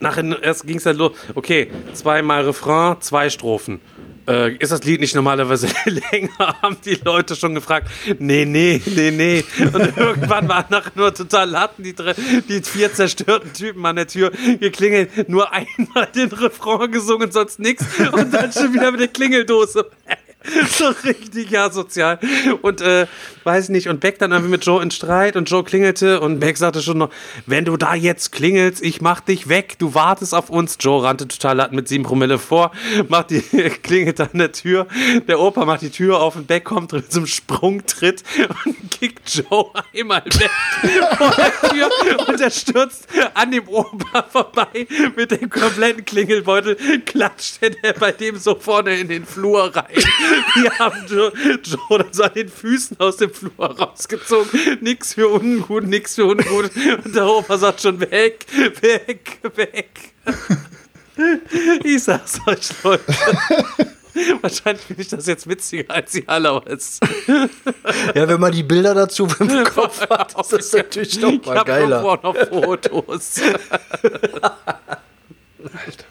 Nachher 0.00 0.24
erst 0.42 0.66
ging 0.66 0.78
es 0.78 0.84
dann 0.84 0.96
los. 0.96 1.12
Okay, 1.34 1.70
zweimal 1.92 2.44
Refrain, 2.44 3.00
zwei 3.00 3.28
Strophen. 3.28 3.80
Äh, 4.28 4.56
ist 4.56 4.72
das 4.72 4.82
Lied 4.84 5.00
nicht 5.00 5.14
normalerweise 5.14 5.68
länger? 5.84 6.60
Haben 6.62 6.76
die 6.84 6.98
Leute 7.04 7.36
schon 7.36 7.54
gefragt. 7.54 7.88
Nee, 8.18 8.44
nee, 8.44 8.80
nee, 8.86 9.10
nee. 9.10 9.44
Und 9.72 9.74
irgendwann 9.96 10.48
waren 10.48 10.64
nachher 10.68 10.92
nur 10.94 11.14
total 11.14 11.48
Latten, 11.48 11.84
die, 11.84 11.94
drei- 11.94 12.14
die 12.48 12.60
vier 12.62 12.92
zerstörten 12.92 13.52
Typen 13.52 13.84
an 13.86 13.96
der 13.96 14.08
Tür 14.08 14.32
geklingelt. 14.60 15.28
Nur 15.28 15.52
einmal 15.52 16.06
den 16.14 16.28
Refrain 16.30 16.90
gesungen, 16.90 17.30
sonst 17.30 17.58
nichts. 17.60 17.84
Und 18.12 18.32
dann 18.34 18.52
schon 18.52 18.72
wieder 18.74 18.90
mit 18.90 19.00
der 19.00 19.08
Klingeldose. 19.08 19.88
So 20.70 20.88
richtig 21.04 21.58
asozial. 21.58 22.18
Und 22.62 22.80
äh, 22.80 23.06
weiß 23.44 23.68
nicht, 23.68 23.88
und 23.88 24.00
Beck 24.00 24.18
dann 24.18 24.32
irgendwie 24.32 24.50
mit 24.50 24.64
Joe 24.64 24.82
in 24.82 24.90
Streit 24.90 25.36
und 25.36 25.48
Joe 25.48 25.64
klingelte 25.64 26.20
und 26.20 26.40
Beck 26.40 26.56
sagte 26.56 26.82
schon 26.82 26.98
noch, 26.98 27.10
wenn 27.46 27.64
du 27.64 27.76
da 27.76 27.94
jetzt 27.94 28.32
klingelst, 28.32 28.82
ich 28.82 29.00
mach 29.00 29.20
dich 29.20 29.48
weg, 29.48 29.76
du 29.78 29.94
wartest 29.94 30.34
auf 30.34 30.50
uns. 30.50 30.76
Joe 30.80 31.02
rannte 31.02 31.28
total 31.28 31.56
latten 31.56 31.76
mit 31.76 31.88
sieben 31.88 32.04
Promille 32.04 32.38
vor, 32.38 32.72
macht 33.08 33.30
die, 33.30 33.40
klingelt 33.82 34.20
an 34.20 34.30
der 34.34 34.52
Tür, 34.52 34.86
der 35.28 35.40
Opa 35.40 35.64
macht 35.64 35.82
die 35.82 35.90
Tür 35.90 36.20
auf 36.20 36.36
und 36.36 36.46
Beck 36.46 36.64
kommt 36.64 36.92
mit 36.92 37.12
so 37.12 37.24
Sprungtritt 37.24 38.22
und 38.64 38.90
kickt 38.90 39.34
Joe 39.34 39.70
einmal 39.94 40.24
weg 40.24 40.50
vor 41.16 41.32
der 41.36 41.70
Tür 41.70 41.90
und 42.28 42.40
er 42.40 42.50
stürzt 42.50 43.06
an 43.34 43.50
dem 43.50 43.68
Opa 43.68 44.22
vorbei 44.22 44.86
mit 45.16 45.30
dem 45.30 45.48
kompletten 45.48 46.04
Klingelbeutel, 46.04 46.76
klatscht 47.04 47.58
er 47.82 47.92
bei 47.94 48.12
dem 48.12 48.36
so 48.36 48.54
vorne 48.54 48.98
in 48.98 49.08
den 49.08 49.24
Flur 49.24 49.74
rein. 49.74 49.86
Wir 50.54 50.78
haben 50.78 51.06
dann 51.08 52.04
so 52.12 52.22
an 52.24 52.30
den 52.34 52.48
Füßen 52.48 52.98
aus 53.00 53.16
dem 53.18 53.32
Flur 53.32 53.52
rausgezogen. 53.58 54.78
Nix 54.80 55.14
für 55.14 55.28
ungut, 55.28 55.84
nix 55.84 56.14
für 56.14 56.26
ungut. 56.26 56.70
Und 57.04 57.14
der 57.14 57.26
Opa 57.26 57.58
sagt 57.58 57.82
schon 57.82 58.00
weg, 58.00 58.46
weg, 58.80 59.38
weg. 59.54 60.14
Ich 61.84 62.04
sag's 62.04 62.40
euch, 62.46 62.70
Leute. 62.82 63.04
Wahrscheinlich 64.40 64.84
finde 64.84 65.02
ich 65.02 65.08
das 65.08 65.26
jetzt 65.26 65.46
witziger 65.48 65.92
als 65.92 66.12
die 66.12 66.24
es 66.66 67.00
Ja, 68.14 68.28
wenn 68.28 68.40
man 68.40 68.52
die 68.52 68.62
Bilder 68.62 68.94
dazu 68.94 69.28
im 69.40 69.64
Kopf 69.64 70.08
hat, 70.08 70.34
ist 70.40 70.52
das 70.52 70.72
natürlich 70.72 71.20
noch 71.20 71.32
ich 71.32 71.44
mal 71.44 71.58
habe 71.58 71.66
geiler. 71.66 72.04
auch 72.04 72.22
noch 72.22 72.36
Fotos. 72.48 73.40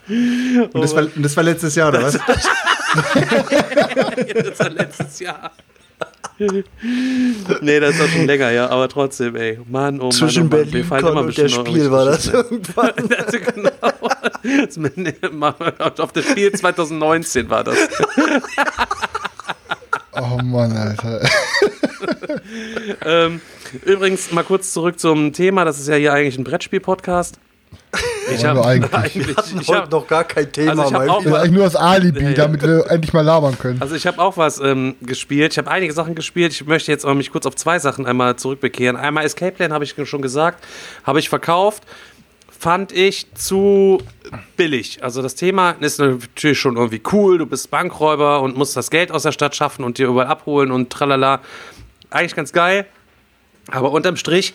Und 0.08 0.74
das, 0.82 0.94
war, 0.94 1.02
und 1.02 1.22
das 1.22 1.36
war 1.36 1.42
letztes 1.44 1.74
Jahr, 1.74 1.88
oder 1.88 2.02
was? 2.02 2.18
das 2.96 4.58
war 4.58 4.70
letztes 4.70 5.20
Jahr. 5.20 5.52
nee, 6.38 7.80
das 7.80 7.94
ist 7.94 8.00
auch 8.02 8.08
schon 8.08 8.26
länger, 8.26 8.50
ja, 8.50 8.68
aber 8.68 8.88
trotzdem, 8.88 9.36
ey. 9.36 9.58
Mann, 9.68 10.00
oh 10.00 10.10
Zwischen 10.10 10.48
Mann, 10.48 10.52
oh 10.52 10.56
Mann, 10.56 10.66
mir 10.66 10.70
Berlin 10.72 10.86
fallen 10.86 11.06
immer 11.06 11.20
und 11.22 11.38
der 11.38 11.48
Spiel 11.48 11.90
war 11.90 12.04
das 12.04 12.26
irgendwann. 12.28 12.92
Also 13.16 13.38
genau. 13.38 13.70
Das 14.42 16.00
Auf 16.00 16.12
das 16.12 16.24
Spiel 16.26 16.52
2019 16.52 17.48
war 17.50 17.64
das. 17.64 17.76
Oh 20.12 20.38
Mann, 20.42 20.72
Alter. 20.72 21.20
Ähm, 23.04 23.40
übrigens, 23.84 24.30
mal 24.32 24.44
kurz 24.44 24.72
zurück 24.72 24.98
zum 24.98 25.32
Thema. 25.32 25.64
Das 25.64 25.78
ist 25.80 25.88
ja 25.88 25.96
hier 25.96 26.12
eigentlich 26.12 26.38
ein 26.38 26.44
Brettspiel-Podcast. 26.44 27.38
Ich 28.34 28.44
habe 28.44 28.64
eigentlich. 28.64 28.92
eigentlich, 28.92 29.36
ich 29.60 29.68
hab, 29.68 29.90
noch 29.90 30.06
gar 30.06 30.24
kein 30.24 30.50
Thema, 30.50 30.70
Also 30.70 30.82
ich 30.84 30.92
hab 30.94 31.00
mein 31.00 31.08
auch 31.10 31.14
Das 31.16 31.20
ist 31.20 31.26
Lieber. 31.26 31.38
eigentlich 31.40 31.52
nur 31.52 31.64
das 31.64 31.76
Alibi, 31.76 32.22
Ja, 32.22 32.28
ja. 32.30 32.34
damit 32.34 32.62
wir 32.62 32.90
endlich 32.90 33.12
mal 33.12 33.20
labern 33.24 33.58
können. 33.58 33.80
also 33.80 33.94
ich 33.94 34.06
habe 34.06 34.20
auch 34.20 34.36
was 34.36 34.58
ähm, 34.60 34.96
gespielt. 35.02 35.52
Ich 35.52 35.58
habe 35.58 35.70
einige 35.70 35.92
Sachen 35.92 36.14
gespielt. 36.14 36.52
Ich 36.52 36.66
möchte 36.66 36.90
jetzt 36.90 37.04
auch 37.06 37.14
mich 37.14 37.30
kurz 37.30 37.46
auf 37.46 37.54
zwei 37.56 37.78
Sachen 37.78 38.06
einmal 38.06 38.36
zurückbekehren. 38.36 38.96
Einmal 38.96 39.24
Escape 39.24 39.52
Plan 39.52 39.72
habe 39.72 39.84
ich 39.84 39.94
schon 40.04 40.22
gesagt, 40.22 40.64
habe 41.04 41.18
ich 41.20 41.28
verkauft. 41.28 41.84
Fand 42.58 42.90
ich 42.90 43.26
zu 43.34 44.02
billig. 44.56 45.02
Also 45.02 45.20
das 45.22 45.34
Thema 45.34 45.72
ist 45.80 45.98
natürlich 46.00 46.58
schon 46.58 46.76
irgendwie 46.76 47.02
cool. 47.12 47.38
Du 47.38 47.46
bist 47.46 47.70
Bankräuber 47.70 48.40
und 48.40 48.56
musst 48.56 48.76
das 48.76 48.90
Geld 48.90 49.12
aus 49.12 49.24
der 49.24 49.32
Stadt 49.32 49.54
schaffen 49.54 49.84
und 49.84 49.98
dir 49.98 50.08
überall 50.08 50.26
abholen 50.28 50.70
und 50.70 50.90
tralala. 50.90 51.40
Eigentlich 52.10 52.34
ganz 52.34 52.52
geil. 52.52 52.86
Aber 53.70 53.90
unterm 53.92 54.16
Strich 54.16 54.54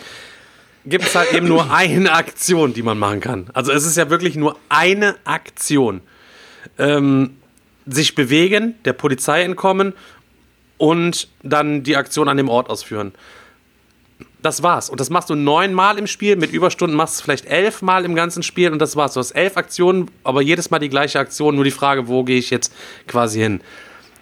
gibt 0.86 1.06
es 1.06 1.16
halt 1.16 1.34
eben 1.34 1.48
nur 1.48 1.72
eine 1.72 2.12
Aktion, 2.12 2.74
die 2.74 2.84
man 2.84 2.98
machen 2.98 3.20
kann. 3.20 3.50
Also 3.54 3.72
es 3.72 3.86
ist 3.86 3.98
ja 3.98 4.10
wirklich 4.10 4.36
nur 4.36 4.58
eine 4.70 5.16
Aktion. 5.26 6.02
Ähm, 6.78 7.38
sich 7.86 8.16
bewegen, 8.16 8.76
der 8.86 8.94
Polizei 8.94 9.44
entkommen 9.44 9.94
und 10.78 11.28
dann 11.44 11.84
die 11.84 11.96
Aktion 11.96 12.28
an 12.28 12.38
dem 12.38 12.50
Ort 12.50 12.70
ausführen. 12.70 13.14
Das 14.42 14.64
war's. 14.64 14.90
Und 14.90 15.00
das 15.00 15.12
machst 15.12 15.30
du 15.30 15.36
neunmal 15.36 16.00
im 16.00 16.08
Spiel. 16.08 16.36
Mit 16.36 16.52
Überstunden 16.52 16.96
machst 16.96 17.20
du 17.20 17.24
vielleicht 17.24 17.46
elfmal 17.46 18.06
im 18.06 18.16
ganzen 18.16 18.42
Spiel 18.42 18.72
und 18.72 18.80
das 18.80 18.96
war's. 18.96 19.14
Du 19.14 19.20
hast 19.20 19.32
elf 19.32 19.58
Aktionen, 19.58 20.10
aber 20.24 20.42
jedes 20.42 20.72
Mal 20.72 20.80
die 20.80 20.90
gleiche 20.90 21.20
Aktion. 21.20 21.56
Nur 21.56 21.64
die 21.64 21.72
Frage, 21.72 22.08
wo 22.08 22.24
gehe 22.24 22.40
ich 22.40 22.50
jetzt 22.50 22.74
quasi 23.08 23.40
hin? 23.40 23.62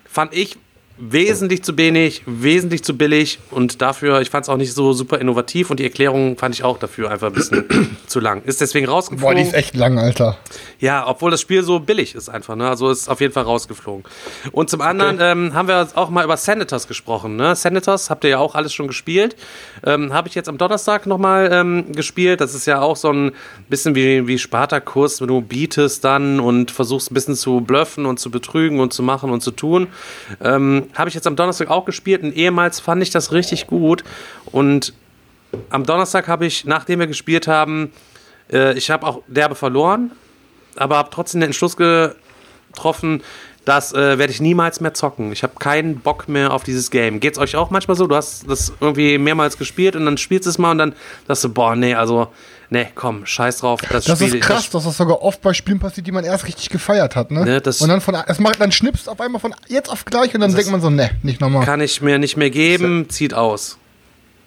Fand 0.05 0.33
ich 0.33 0.57
wesentlich 0.99 1.63
zu 1.63 1.77
wenig, 1.77 2.23
wesentlich 2.25 2.83
zu 2.83 2.97
billig 2.97 3.39
und 3.51 3.81
dafür, 3.81 4.21
ich 4.21 4.29
fand 4.29 4.45
es 4.45 4.49
auch 4.49 4.57
nicht 4.57 4.73
so 4.73 4.91
super 4.93 5.19
innovativ 5.19 5.69
und 5.69 5.79
die 5.79 5.83
Erklärung 5.83 6.37
fand 6.37 6.55
ich 6.55 6.63
auch 6.63 6.77
dafür 6.77 7.09
einfach 7.09 7.27
ein 7.27 7.33
bisschen 7.33 7.65
zu 8.07 8.19
lang. 8.19 8.43
Ist 8.43 8.59
deswegen 8.61 8.85
Boah, 8.85 8.91
die 8.91 8.95
rausgeflogen. 8.95 9.37
ist 9.37 9.53
echt 9.53 9.75
lang, 9.75 9.97
Alter. 9.97 10.37
Ja, 10.79 11.07
obwohl 11.07 11.31
das 11.31 11.41
Spiel 11.41 11.63
so 11.63 11.79
billig 11.79 12.15
ist 12.15 12.29
einfach, 12.29 12.55
ne? 12.55 12.69
Also 12.69 12.89
ist 12.89 13.09
auf 13.09 13.21
jeden 13.21 13.33
Fall 13.33 13.43
rausgeflogen. 13.43 14.03
Und 14.51 14.69
zum 14.69 14.81
anderen 14.81 15.19
ähm, 15.21 15.53
haben 15.53 15.67
wir 15.67 15.87
auch 15.95 16.09
mal 16.09 16.23
über 16.23 16.37
Senators 16.37 16.87
gesprochen, 16.87 17.37
ne? 17.37 17.55
Senators 17.55 18.09
habt 18.09 18.23
ihr 18.25 18.31
ja 18.31 18.37
auch 18.39 18.55
alles 18.55 18.73
schon 18.73 18.87
gespielt. 18.87 19.35
Ähm, 19.85 20.11
Habe 20.13 20.27
ich 20.27 20.35
jetzt 20.35 20.49
am 20.49 20.57
Donnerstag 20.57 21.05
nochmal 21.05 21.49
ähm, 21.51 21.91
gespielt. 21.93 22.41
Das 22.41 22.53
ist 22.53 22.65
ja 22.65 22.81
auch 22.81 22.97
so 22.97 23.11
ein 23.11 23.31
bisschen 23.69 23.95
wie, 23.95 24.27
wie 24.27 24.37
Spartakus, 24.37 25.21
wenn 25.21 25.27
du 25.27 25.41
bietest 25.41 26.03
dann 26.03 26.39
und 26.39 26.71
versuchst 26.71 27.11
ein 27.11 27.13
bisschen 27.13 27.35
zu 27.35 27.61
bluffen 27.61 28.05
und 28.05 28.19
zu 28.19 28.31
betrügen 28.31 28.79
und 28.79 28.93
zu 28.93 29.03
machen 29.03 29.29
und 29.29 29.41
zu 29.41 29.51
tun. 29.51 29.87
Ähm, 30.41 30.88
Habe 30.95 31.09
ich 31.09 31.15
jetzt 31.15 31.27
am 31.27 31.35
Donnerstag 31.35 31.69
auch 31.69 31.85
gespielt 31.85 32.23
und 32.23 32.35
ehemals 32.35 32.79
fand 32.79 33.01
ich 33.01 33.09
das 33.09 33.31
richtig 33.31 33.67
gut. 33.67 34.03
Und 34.51 34.93
am 35.69 35.85
Donnerstag 35.85 36.27
habe 36.27 36.45
ich, 36.45 36.65
nachdem 36.65 36.99
wir 36.99 37.07
gespielt 37.07 37.47
haben, 37.47 37.91
äh, 38.51 38.77
ich 38.77 38.89
habe 38.89 39.05
auch 39.05 39.21
derbe 39.27 39.55
verloren, 39.55 40.11
aber 40.75 40.97
habe 40.97 41.09
trotzdem 41.11 41.41
den 41.41 41.47
Entschluss 41.47 41.77
getroffen, 41.77 43.23
das 43.65 43.93
äh, 43.93 44.17
werde 44.17 44.31
ich 44.31 44.41
niemals 44.41 44.81
mehr 44.81 44.93
zocken. 44.93 45.31
Ich 45.31 45.43
habe 45.43 45.53
keinen 45.59 45.99
Bock 45.99 46.27
mehr 46.27 46.53
auf 46.53 46.63
dieses 46.63 46.89
Game. 46.89 47.19
Geht's 47.19 47.37
euch 47.37 47.55
auch 47.55 47.69
manchmal 47.69 47.95
so? 47.95 48.07
Du 48.07 48.15
hast 48.15 48.49
das 48.49 48.73
irgendwie 48.79 49.17
mehrmals 49.17 49.57
gespielt 49.57 49.95
und 49.95 50.05
dann 50.05 50.17
spielst 50.17 50.45
du 50.45 50.49
es 50.49 50.57
mal 50.57 50.71
und 50.71 50.79
dann 50.79 50.95
sagst 51.27 51.43
du, 51.43 51.49
boah, 51.49 51.75
nee, 51.75 51.93
also, 51.93 52.29
nee, 52.69 52.87
komm, 52.93 53.25
scheiß 53.25 53.57
drauf. 53.57 53.81
Das, 53.89 54.05
Das 54.05 54.19
Spiel, 54.19 54.35
ist 54.35 54.41
krass, 54.41 54.69
dass 54.69 54.83
das 54.83 54.95
sogar 54.97 55.21
oft 55.21 55.41
bei 55.41 55.53
Spielen 55.53 55.79
passiert, 55.79 56.05
die 56.05 56.11
man 56.11 56.23
erst 56.23 56.45
richtig 56.47 56.69
gefeiert 56.69 57.15
hat, 57.15 57.31
ne? 57.31 57.43
Ne, 57.43 57.61
das- 57.61 57.81
und 57.81 57.89
dann 57.89 58.01
von, 58.01 58.15
es 58.27 58.39
macht, 58.39 58.61
dann 58.61 58.71
schnippst 58.71 59.09
auf 59.09 59.19
einmal 59.19 59.41
von 59.41 59.55
jetzt 59.67 59.89
auf 59.89 60.05
gleich 60.05 60.33
und 60.35 60.41
dann 60.41 60.53
denkt 60.53 60.69
man 60.71 60.79
so, 60.81 60.89
ne, 60.91 61.09
nicht 61.23 61.41
nochmal. 61.41 61.65
kann 61.65 61.81
ich 61.81 62.01
mir 62.01 62.19
nicht 62.19 62.37
mehr 62.37 62.51
geben, 62.51 63.09
zieht 63.09 63.33
aus. 63.33 63.78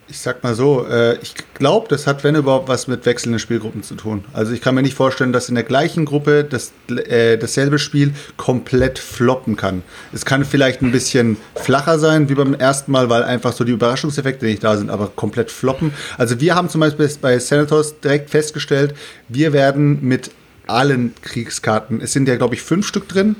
Ich 0.09 0.19
sag 0.19 0.43
mal 0.43 0.55
so, 0.55 0.85
äh, 0.87 1.17
ich 1.23 1.35
glaube, 1.55 1.87
das 1.89 2.07
hat, 2.07 2.25
wenn 2.25 2.35
überhaupt, 2.35 2.69
was 2.69 2.87
mit 2.87 3.07
wechselnden 3.07 3.39
Spielgruppen 3.39 3.83
zu 3.83 3.95
tun. 3.95 4.25
Also 4.33 4.53
ich 4.53 4.61
kann 4.61 4.75
mir 4.75 4.83
nicht 4.83 4.95
vorstellen, 4.95 5.33
dass 5.33 5.49
in 5.49 5.55
der 5.55 5.65
gleichen 5.65 6.05
Gruppe 6.05 6.45
das, 6.45 6.73
äh, 6.91 7.39
dasselbe 7.39 7.79
Spiel 7.79 8.13
komplett 8.37 8.99
floppen 8.99 9.57
kann. 9.57 9.83
Es 10.13 10.25
kann 10.25 10.45
vielleicht 10.45 10.83
ein 10.83 10.93
bisschen 10.93 11.37
flacher 11.55 11.99
sein, 11.99 12.29
wie 12.29 12.35
beim 12.35 12.55
ersten 12.55 12.93
Mal, 12.93 13.09
weil 13.09 13.23
einfach 13.23 13.53
so 13.53 13.65
die 13.65 13.73
Überraschungseffekte 13.73 14.45
nicht 14.45 14.65
da 14.65 14.77
sind, 14.77 14.91
aber 14.91 15.07
komplett 15.07 15.51
floppen. 15.51 15.95
Also 16.19 16.41
wir 16.41 16.57
haben 16.57 16.69
zum 16.69 16.81
Beispiel 16.81 17.09
bei 17.21 17.39
Senators 17.39 18.01
direkt 18.01 18.31
festgestellt, 18.31 18.95
wir 19.29 19.53
werden 19.53 20.01
mit 20.03 20.31
allen 20.67 21.15
Kriegskarten, 21.23 22.01
es 22.01 22.13
sind 22.13 22.29
ja, 22.29 22.37
glaube 22.37 22.55
ich, 22.55 22.63
fünf 22.63 22.87
Stück 22.87 23.09
drin, 23.09 23.37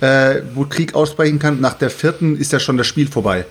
äh, 0.00 0.42
wo 0.54 0.64
Krieg 0.64 0.94
ausbrechen 0.94 1.38
kann. 1.38 1.60
Nach 1.60 1.74
der 1.74 1.90
vierten 1.90 2.36
ist 2.36 2.52
ja 2.52 2.58
schon 2.58 2.76
das 2.76 2.86
Spiel 2.86 3.08
vorbei. 3.08 3.46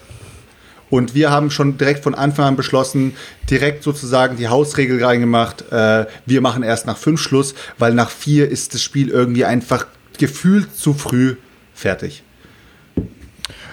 Und 0.93 1.15
wir 1.15 1.31
haben 1.31 1.49
schon 1.49 1.79
direkt 1.79 2.03
von 2.03 2.13
Anfang 2.13 2.45
an 2.45 2.55
beschlossen, 2.55 3.15
direkt 3.49 3.81
sozusagen 3.81 4.37
die 4.37 4.47
Hausregel 4.47 5.03
reingemacht. 5.03 5.71
Äh, 5.71 6.05
wir 6.27 6.39
machen 6.39 6.61
erst 6.61 6.85
nach 6.85 6.97
fünf 6.97 7.19
Schluss, 7.19 7.55
weil 7.79 7.95
nach 7.95 8.11
vier 8.11 8.47
ist 8.47 8.75
das 8.75 8.83
Spiel 8.83 9.09
irgendwie 9.09 9.43
einfach 9.43 9.87
gefühlt 10.19 10.75
zu 10.77 10.93
früh 10.93 11.37
fertig. 11.73 12.21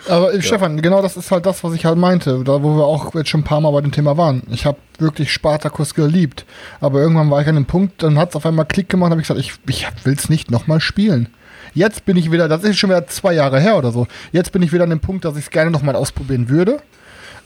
Aber 0.08 0.32
äh, 0.32 0.40
Stefan, 0.40 0.80
genau 0.80 1.02
das 1.02 1.18
ist 1.18 1.30
halt 1.30 1.44
das, 1.44 1.62
was 1.62 1.74
ich 1.74 1.84
halt 1.84 1.98
meinte, 1.98 2.42
da 2.42 2.62
wo 2.62 2.74
wir 2.74 2.86
auch 2.86 3.14
jetzt 3.14 3.28
schon 3.28 3.42
ein 3.42 3.44
paar 3.44 3.60
Mal 3.60 3.72
bei 3.72 3.82
dem 3.82 3.92
Thema 3.92 4.16
waren. 4.16 4.42
Ich 4.50 4.64
habe 4.64 4.78
wirklich 4.98 5.30
Spartacus 5.30 5.94
geliebt, 5.94 6.46
aber 6.80 7.00
irgendwann 7.00 7.30
war 7.30 7.42
ich 7.42 7.48
an 7.48 7.56
einem 7.56 7.66
Punkt, 7.66 8.02
dann 8.02 8.16
hat 8.16 8.30
es 8.30 8.36
auf 8.36 8.46
einmal 8.46 8.64
Klick 8.64 8.88
gemacht, 8.88 9.10
habe 9.10 9.20
ich 9.20 9.28
gesagt, 9.28 9.44
ich, 9.44 9.52
ich 9.68 9.86
will 10.06 10.14
es 10.14 10.30
nicht 10.30 10.50
nochmal 10.50 10.80
spielen. 10.80 11.28
Jetzt 11.74 12.06
bin 12.06 12.16
ich 12.16 12.32
wieder, 12.32 12.48
das 12.48 12.64
ist 12.64 12.78
schon 12.78 12.88
wieder 12.88 13.06
zwei 13.08 13.34
Jahre 13.34 13.60
her 13.60 13.76
oder 13.76 13.92
so. 13.92 14.06
Jetzt 14.32 14.52
bin 14.52 14.62
ich 14.62 14.72
wieder 14.72 14.84
an 14.84 14.90
dem 14.90 15.00
Punkt, 15.00 15.26
dass 15.26 15.36
ich 15.36 15.44
es 15.44 15.50
gerne 15.50 15.70
nochmal 15.70 15.96
ausprobieren 15.96 16.48
würde. 16.48 16.80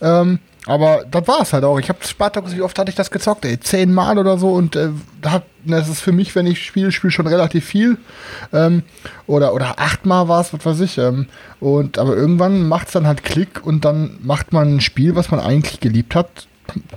Ähm, 0.00 0.38
aber 0.66 1.04
das 1.10 1.28
war 1.28 1.42
es 1.42 1.52
halt 1.52 1.64
auch. 1.64 1.78
Ich 1.78 1.88
habe 1.90 1.98
Spartacus, 2.06 2.56
wie 2.56 2.62
oft 2.62 2.78
hatte 2.78 2.88
ich 2.88 2.94
das 2.94 3.10
gezockt? 3.10 3.44
Ey, 3.44 3.60
zehnmal 3.60 4.18
oder 4.18 4.38
so. 4.38 4.50
Und 4.52 4.76
äh, 4.76 4.90
das 5.66 5.88
ist 5.88 6.00
für 6.00 6.12
mich, 6.12 6.34
wenn 6.34 6.46
ich 6.46 6.64
spiele, 6.64 6.90
spiele 6.90 7.10
schon 7.10 7.26
relativ 7.26 7.66
viel. 7.66 7.98
Ähm, 8.52 8.82
oder, 9.26 9.52
oder 9.52 9.78
achtmal 9.78 10.28
war 10.28 10.40
es, 10.40 10.54
was 10.54 10.64
weiß 10.64 10.80
ich. 10.80 10.96
Ähm, 10.96 11.26
und, 11.60 11.98
aber 11.98 12.16
irgendwann 12.16 12.66
macht 12.66 12.86
es 12.86 12.94
dann 12.94 13.06
halt 13.06 13.24
Klick 13.24 13.64
und 13.64 13.84
dann 13.84 14.18
macht 14.22 14.52
man 14.52 14.76
ein 14.76 14.80
Spiel, 14.80 15.16
was 15.16 15.30
man 15.30 15.40
eigentlich 15.40 15.80
geliebt 15.80 16.14
hat, 16.14 16.46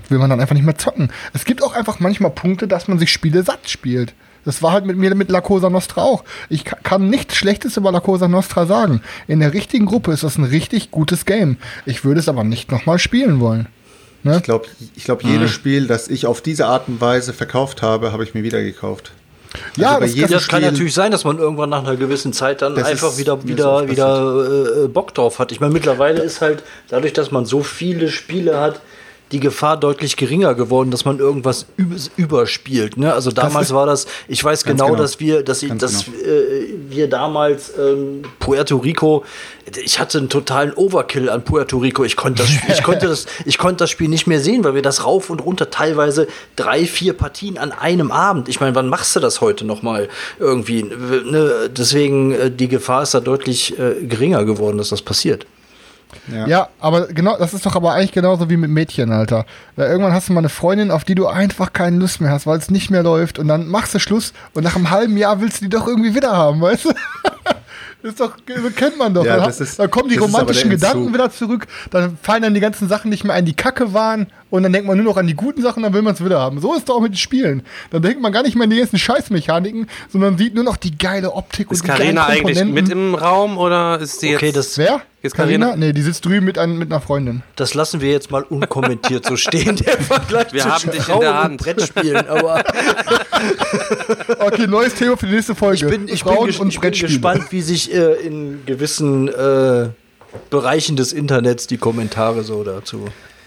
will 0.07 0.19
man 0.19 0.29
dann 0.29 0.39
einfach 0.39 0.55
nicht 0.55 0.65
mehr 0.65 0.77
zocken. 0.77 1.11
Es 1.33 1.43
gibt 1.43 1.61
auch 1.61 1.73
einfach 1.73 1.99
manchmal 1.99 2.31
Punkte, 2.31 2.67
dass 2.69 2.87
man 2.87 2.99
sich 2.99 3.11
Spiele 3.11 3.43
satt 3.43 3.69
spielt. 3.69 4.13
Das 4.47 4.63
war 4.63 4.71
halt 4.71 4.85
mit 4.85 4.95
mir 4.97 5.13
mit 5.13 5.29
La 5.29 5.41
Cosa 5.41 5.69
Nostra 5.69 6.01
auch. 6.01 6.23
Ich 6.49 6.63
ka- 6.63 6.77
kann 6.81 7.09
nichts 7.09 7.35
Schlechtes 7.35 7.75
über 7.75 7.91
La 7.91 7.99
Cosa 7.99 8.27
Nostra 8.29 8.65
sagen. 8.65 9.01
In 9.27 9.41
der 9.41 9.53
richtigen 9.53 9.85
Gruppe 9.85 10.13
ist 10.13 10.23
das 10.23 10.37
ein 10.37 10.45
richtig 10.45 10.89
gutes 10.89 11.25
Game. 11.25 11.57
Ich 11.85 12.05
würde 12.05 12.21
es 12.21 12.29
aber 12.29 12.43
nicht 12.45 12.71
nochmal 12.71 12.97
spielen 12.97 13.39
wollen. 13.41 13.67
Ich 14.23 14.43
glaube, 14.43 14.65
ich 14.95 15.03
glaub, 15.03 15.23
jedes 15.23 15.51
Spiel, 15.51 15.87
das 15.87 16.07
ich 16.07 16.25
auf 16.25 16.41
diese 16.41 16.65
Art 16.65 16.87
und 16.87 16.99
Weise 17.01 17.33
verkauft 17.33 17.81
habe, 17.81 18.11
habe 18.11 18.23
ich 18.23 18.33
mir 18.33 18.43
wieder 18.43 18.61
gekauft. 18.63 19.11
Ja, 19.75 19.95
Also 19.95 19.99
bei 19.99 20.05
das 20.07 20.15
jedem 20.15 20.21
kann, 20.27 20.31
Ja, 20.31 20.37
es 20.37 20.47
kann 20.47 20.61
natürlich 20.61 20.93
sein, 20.93 21.11
dass 21.11 21.23
man 21.23 21.37
irgendwann 21.39 21.69
nach 21.69 21.83
einer 21.85 21.95
gewissen 21.95 22.33
Zeit 22.33 22.61
dann 22.61 22.75
Das 22.75 22.87
einfach 22.87 23.17
wieder, 23.17 23.37
so 23.41 23.47
wieder, 23.47 23.89
wieder 23.89 24.83
äh, 24.85 24.87
Bock 24.87 25.13
drauf 25.13 25.39
hat. 25.39 25.51
Ich 25.51 25.59
meine, 25.59 25.73
mittlerweile 25.73 26.21
ist 26.21 26.41
halt 26.41 26.63
dadurch, 26.89 27.13
dass 27.13 27.31
man 27.31 27.45
so 27.45 27.63
viele 27.63 28.09
Spiele 28.09 28.59
hat, 28.59 28.81
die 29.31 29.39
Gefahr 29.39 29.77
deutlich 29.77 30.15
geringer 30.15 30.55
geworden, 30.55 30.89
dass 30.91 31.03
man 31.03 31.19
irgendwas 31.19 31.65
üb- 31.77 32.09
überspielt. 32.15 32.97
Ne? 32.97 33.13
Also 33.13 33.31
damals 33.31 33.67
ist- 33.67 33.73
war 33.73 33.85
das, 33.85 34.07
ich 34.27 34.41
weiß 34.43 34.63
genau, 34.63 34.85
genau. 34.87 34.97
dass 34.97 35.19
wir, 35.19 35.43
dass, 35.43 35.63
ich, 35.63 35.73
dass 35.77 36.05
genau. 36.05 36.17
äh, 36.17 36.67
wir 36.89 37.09
damals 37.09 37.73
ähm, 37.77 38.21
Puerto 38.39 38.77
Rico, 38.77 39.25
ich 39.83 39.99
hatte 39.99 40.17
einen 40.19 40.29
totalen 40.29 40.71
Overkill 40.73 41.29
an 41.29 41.43
Puerto 41.43 41.77
Rico. 41.77 42.05
Ich 42.05 42.15
konnte 42.15 42.43
das, 42.43 42.51
Spiel- 42.51 42.73
ich 42.73 42.83
konnte 42.83 43.07
das, 43.07 43.25
ich 43.45 43.57
konnte 43.57 43.77
das 43.83 43.89
Spiel 43.89 44.07
nicht 44.07 44.27
mehr 44.27 44.39
sehen, 44.39 44.63
weil 44.63 44.75
wir 44.75 44.81
das 44.81 45.03
rauf 45.03 45.29
und 45.29 45.43
runter 45.43 45.69
teilweise 45.69 46.27
drei, 46.55 46.85
vier 46.85 47.11
Partien 47.13 47.57
an 47.57 47.73
einem 47.73 48.11
Abend. 48.11 48.47
Ich 48.47 48.61
meine, 48.61 48.75
wann 48.75 48.87
machst 48.87 49.13
du 49.15 49.19
das 49.19 49.41
heute 49.41 49.65
noch 49.65 49.81
mal 49.81 50.07
irgendwie? 50.39 50.83
Ne? 50.83 51.69
Deswegen 51.75 52.31
äh, 52.31 52.49
die 52.49 52.69
Gefahr 52.69 53.03
ist 53.03 53.13
da 53.13 53.19
deutlich 53.19 53.77
äh, 53.77 54.05
geringer 54.05 54.45
geworden, 54.45 54.77
dass 54.77 54.89
das 54.89 55.01
passiert. 55.01 55.45
Ja, 56.47 56.67
aber 56.79 57.07
genau, 57.07 57.37
das 57.37 57.53
ist 57.53 57.65
doch 57.65 57.75
aber 57.75 57.93
eigentlich 57.93 58.11
genauso 58.11 58.49
wie 58.49 58.57
mit 58.57 58.69
Mädchen, 58.69 59.11
Alter. 59.11 59.45
Weil 59.75 59.89
irgendwann 59.89 60.13
hast 60.13 60.29
du 60.29 60.33
mal 60.33 60.39
eine 60.39 60.49
Freundin, 60.49 60.91
auf 60.91 61.03
die 61.03 61.15
du 61.15 61.27
einfach 61.27 61.73
keine 61.73 61.97
Lust 61.97 62.21
mehr 62.21 62.31
hast, 62.31 62.45
weil 62.47 62.57
es 62.57 62.69
nicht 62.69 62.89
mehr 62.89 63.03
läuft 63.03 63.39
und 63.39 63.47
dann 63.47 63.67
machst 63.67 63.93
du 63.95 63.99
Schluss 63.99 64.33
und 64.53 64.63
nach 64.63 64.75
einem 64.75 64.89
halben 64.89 65.17
Jahr 65.17 65.39
willst 65.41 65.59
du 65.61 65.65
die 65.65 65.69
doch 65.69 65.87
irgendwie 65.87 66.15
wieder 66.15 66.31
haben, 66.35 66.61
weißt 66.61 66.85
du? 66.85 66.89
Ist 68.03 68.19
doch, 68.19 68.33
so 68.47 68.69
kennt 68.69 68.97
man 68.99 69.13
doch. 69.13 69.25
Ja, 69.25 69.37
dann, 69.37 69.45
das 69.45 69.59
ist- 69.59 69.79
dann 69.79 69.89
kommen 69.89 70.07
die 70.07 70.15
das 70.15 70.23
romantischen 70.25 70.69
Gedanken 70.69 71.13
wieder 71.13 71.31
zurück, 71.31 71.65
dann 71.89 72.17
fallen 72.21 72.43
dann 72.43 72.53
die 72.53 72.59
ganzen 72.59 72.87
Sachen 72.87 73.09
nicht 73.09 73.23
mehr 73.23 73.33
ein, 73.33 73.43
die 73.45 73.55
Kacke 73.55 73.91
waren 73.93 74.27
und 74.49 74.63
dann 74.63 74.71
denkt 74.73 74.87
man 74.87 74.97
nur 74.97 75.05
noch 75.05 75.17
an 75.17 75.27
die 75.27 75.33
guten 75.35 75.61
Sachen, 75.61 75.83
dann 75.83 75.93
will 75.93 76.01
man 76.01 76.13
es 76.13 76.23
wieder 76.23 76.39
haben. 76.39 76.59
So 76.61 76.73
ist 76.75 76.83
es 76.83 76.89
auch 76.89 77.01
mit 77.01 77.11
den 77.13 77.17
Spielen. 77.17 77.63
Dann 77.91 78.01
denkt 78.01 78.21
man 78.21 78.31
gar 78.31 78.43
nicht 78.43 78.55
mehr 78.55 78.63
an 78.63 78.69
die 78.69 78.77
ganzen 78.77 78.97
Scheißmechaniken, 78.97 79.87
sondern 80.09 80.37
sieht 80.37 80.55
nur 80.55 80.63
noch 80.63 80.77
die 80.77 80.97
geile 80.97 81.33
Optik 81.33 81.71
Ist 81.71 81.81
und 81.81 81.83
die 81.83 81.87
geilen 81.97 82.15
Karina 82.15 82.25
eigentlich 82.27 82.63
mit 82.65 82.89
im 82.89 83.15
Raum 83.15 83.57
oder 83.57 83.99
ist 83.99 84.19
sie 84.21 84.35
Okay, 84.35 84.47
jetzt. 84.47 84.55
das, 84.57 84.77
Wer? 84.77 85.01
Ist 85.21 85.35
Carina- 85.35 85.75
Nee, 85.75 85.91
die 85.93 86.01
sitzt 86.01 86.23
drüben 86.25 86.45
mit, 86.45 86.57
ein, 86.57 86.77
mit 86.77 86.91
einer 86.91 87.01
Freundin. 87.01 87.41
das 87.55 87.73
lassen 87.73 87.99
wir 88.01 88.11
jetzt 88.11 88.31
mal 88.31 88.43
unkommentiert 88.43 89.25
so 89.25 89.35
stehen, 89.35 89.75
der 89.75 89.97
Vergleich 89.99 90.53
Wir 90.53 90.63
haben 90.65 90.79
zwischen 90.79 90.91
dich 90.91 91.09
in 91.09 91.19
der 91.19 91.31
und 91.31 91.37
Hand. 91.37 91.61
Brettspielen. 91.61 92.27
Aber 92.27 92.63
Okay, 94.39 94.67
neues 94.67 94.93
Thema 94.95 95.17
für 95.17 95.25
die 95.25 95.33
nächste 95.33 95.55
Folge. 95.55 95.75
ich 95.85 95.91
bin, 95.91 96.07
ich 96.07 96.23
bin, 96.23 96.33
Frauen 96.33 96.49
ges- 96.49 96.59
und 96.59 96.69
ich 96.69 96.79
bin 96.79 96.91
gespannt, 96.91 97.45
wie 97.51 97.61
sich 97.61 97.93
äh, 97.93 98.13
in 98.25 98.65
gewissen 98.65 99.27
äh, 99.27 99.89
Bereichen 100.49 100.95
des 100.95 101.13
Internets 101.13 101.67
die 101.67 101.77
Kommentare 101.77 102.43
so 102.43 102.63
dazu. 102.63 103.05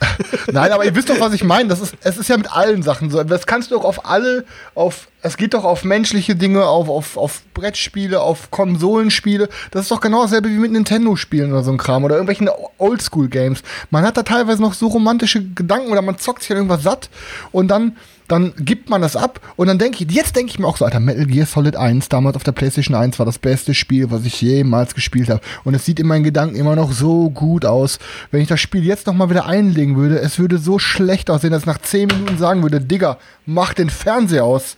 Nein, 0.53 0.73
aber 0.73 0.85
ihr 0.85 0.95
wisst 0.95 1.11
doch, 1.11 1.21
was 1.21 1.33
ich 1.33 1.45
meine. 1.45 1.69
Das 1.69 1.81
ist, 1.81 1.95
es 2.03 2.17
ist 2.17 2.29
ja 2.29 2.37
mit 2.37 2.53
allen 2.53 2.83
Sachen 2.83 3.11
so. 3.11 3.23
Das 3.23 3.47
kannst 3.47 3.71
du 3.71 3.79
auch 3.79 3.85
auf 3.85 4.07
alle, 4.07 4.45
auf, 4.75 5.09
es 5.23 5.37
geht 5.37 5.55
doch 5.55 5.65
auf 5.65 5.85
menschliche 5.85 6.37
Dinge, 6.37 6.65
auf, 6.65 6.89
auf, 6.89 7.17
auf 7.17 7.43
Brettspiele, 7.55 8.21
auf 8.21 8.51
Konsolenspiele. 8.51 9.49
Das 9.71 9.83
ist 9.83 9.91
doch 9.91 10.01
genau 10.01 10.23
dasselbe 10.23 10.49
wie 10.49 10.59
mit 10.59 10.73
Nintendo-Spielen 10.73 11.53
oder 11.53 11.63
so 11.63 11.73
ein 11.73 11.79
Kram 11.79 12.05
oder 12.05 12.15
irgendwelchen 12.15 12.49
Oldschool-Games. 12.79 13.63
Man 13.91 14.05
hat 14.05 14.17
da 14.17 14.23
teilweise 14.23 14.63
noch 14.63 14.75
so 14.75 14.89
romantische 14.89 15.45
Gedanken 15.45 15.93
oder 15.93 16.03
man 16.03 16.19
zockt 16.19 16.43
sich 16.43 16.51
an 16.51 16.59
irgendwas 16.59 16.83
satt 16.83 17.11
und 17.53 17.69
dann, 17.69 17.97
dann 18.31 18.53
gibt 18.57 18.89
man 18.91 19.03
das 19.03 19.17
ab 19.17 19.41
und 19.57 19.67
dann 19.67 19.79
denke 19.79 20.05
ich, 20.05 20.13
jetzt 20.13 20.37
denke 20.37 20.53
ich 20.53 20.59
mir 20.59 20.67
auch 20.67 20.77
so, 20.77 20.85
Alter, 20.85 21.01
Metal 21.01 21.27
Gear 21.27 21.47
Solid 21.47 21.75
1, 21.75 22.09
damals 22.09 22.37
auf 22.37 22.45
der 22.45 22.53
PlayStation 22.53 22.95
1 22.95 23.19
war 23.19 23.27
das 23.27 23.39
beste 23.39 23.75
Spiel, 23.75 24.11
was 24.11 24.25
ich 24.25 24.41
jemals 24.41 24.95
gespielt 24.95 25.29
habe. 25.29 25.41
Und 25.65 25.75
es 25.75 25.85
sieht 25.85 25.99
in 25.99 26.07
meinen 26.07 26.23
Gedanken 26.23 26.55
immer 26.55 26.77
noch 26.77 26.93
so 26.93 27.31
gut 27.31 27.65
aus. 27.65 27.99
Wenn 28.31 28.41
ich 28.41 28.49
das 28.49 28.61
Spiel 28.61 28.85
jetzt 28.85 29.07
nochmal 29.07 29.31
wieder 29.31 29.47
einlegen 29.47 29.97
würde, 29.97 30.21
es 30.21 30.39
würde 30.39 30.59
so 30.59 30.79
schlecht 30.79 31.29
aussehen, 31.29 31.51
dass 31.51 31.63
ich 31.63 31.67
nach 31.67 31.79
10 31.79 32.07
Minuten 32.07 32.39
sagen 32.39 32.63
würde, 32.63 32.81
Digga, 32.81 33.19
mach 33.47 33.75
den 33.75 33.91
Fernseher 33.91 34.45
aus. 34.45 34.77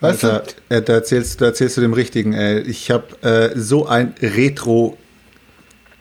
Weißt 0.00 0.24
Alter, 0.24 0.46
du? 0.68 0.74
äh, 0.74 0.82
da, 0.82 0.94
erzählst, 0.94 1.40
da 1.40 1.46
erzählst 1.46 1.76
du 1.76 1.82
dem 1.82 1.92
Richtigen. 1.92 2.32
Ey. 2.32 2.60
Ich 2.60 2.90
habe 2.90 3.04
äh, 3.22 3.56
so 3.56 3.86
ein 3.86 4.14
Retro. 4.20 4.96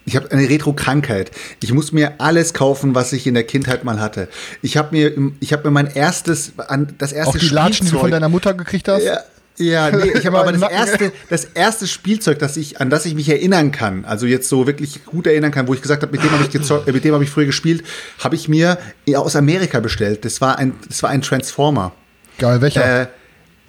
Ich 0.10 0.16
habe 0.16 0.32
eine 0.32 0.50
Retro-Krankheit. 0.50 1.30
Ich 1.62 1.72
muss 1.72 1.92
mir 1.92 2.14
alles 2.20 2.56
kaufen, 2.56 2.96
was 2.96 3.14
ich 3.14 3.28
in 3.28 3.36
der 3.36 3.44
Kindheit 3.44 3.84
mal 3.84 4.00
hatte. 4.00 4.28
Ich 4.64 4.76
habe 4.76 4.90
mir, 4.96 5.14
ich 5.40 5.54
habe 5.54 5.66
mir 5.66 5.72
mein 5.72 5.86
erstes, 5.94 6.54
das 6.98 7.12
erste 7.14 7.30
Auch 7.30 7.38
die 7.40 7.50
Latschen, 7.50 7.86
die 7.86 7.92
du 7.92 7.98
von 8.00 8.08
Spielzeug- 8.08 8.12
deiner 8.12 8.30
Mutter 8.30 8.56
gekriegt 8.56 8.88
hast? 8.88 9.04
Ja, 9.04 9.20
ja, 9.58 9.92
nee, 9.92 10.12
ich 10.18 10.26
habe 10.26 10.40
aber 10.40 10.52
das 10.52 10.64
erste, 10.72 11.12
das 11.30 11.46
erste 11.46 11.86
Spielzeug, 11.86 12.40
das 12.40 12.58
ich, 12.58 12.82
an 12.82 12.90
das 12.90 13.06
ich 13.06 13.14
mich 13.14 13.30
erinnern 13.30 13.72
kann, 13.72 14.04
also 14.06 14.26
jetzt 14.26 14.50
so 14.50 14.66
wirklich 14.66 15.06
gut 15.06 15.28
erinnern 15.28 15.52
kann, 15.52 15.68
wo 15.68 15.76
ich 15.76 15.82
gesagt 15.84 16.02
habe, 16.02 16.12
mit 16.12 16.24
dem 16.24 16.32
habe 16.32 16.44
ich, 16.44 16.50
gezockt- 16.50 16.88
äh, 16.88 16.92
mit 16.92 17.04
dem 17.04 17.14
habe 17.14 17.24
ich 17.24 17.30
früher 17.30 17.46
gespielt, 17.46 17.84
habe 18.24 18.36
ich 18.36 18.48
mir 18.50 18.80
aus 19.16 19.36
Amerika 19.36 19.80
bestellt. 19.80 20.26
Das 20.26 20.42
war 20.42 20.58
ein, 20.58 20.74
das 20.88 21.04
war 21.04 21.12
ein 21.12 21.22
Transformer. 21.22 21.94
Geil, 22.40 22.62
welcher? 22.62 23.02
Äh, 23.02 23.08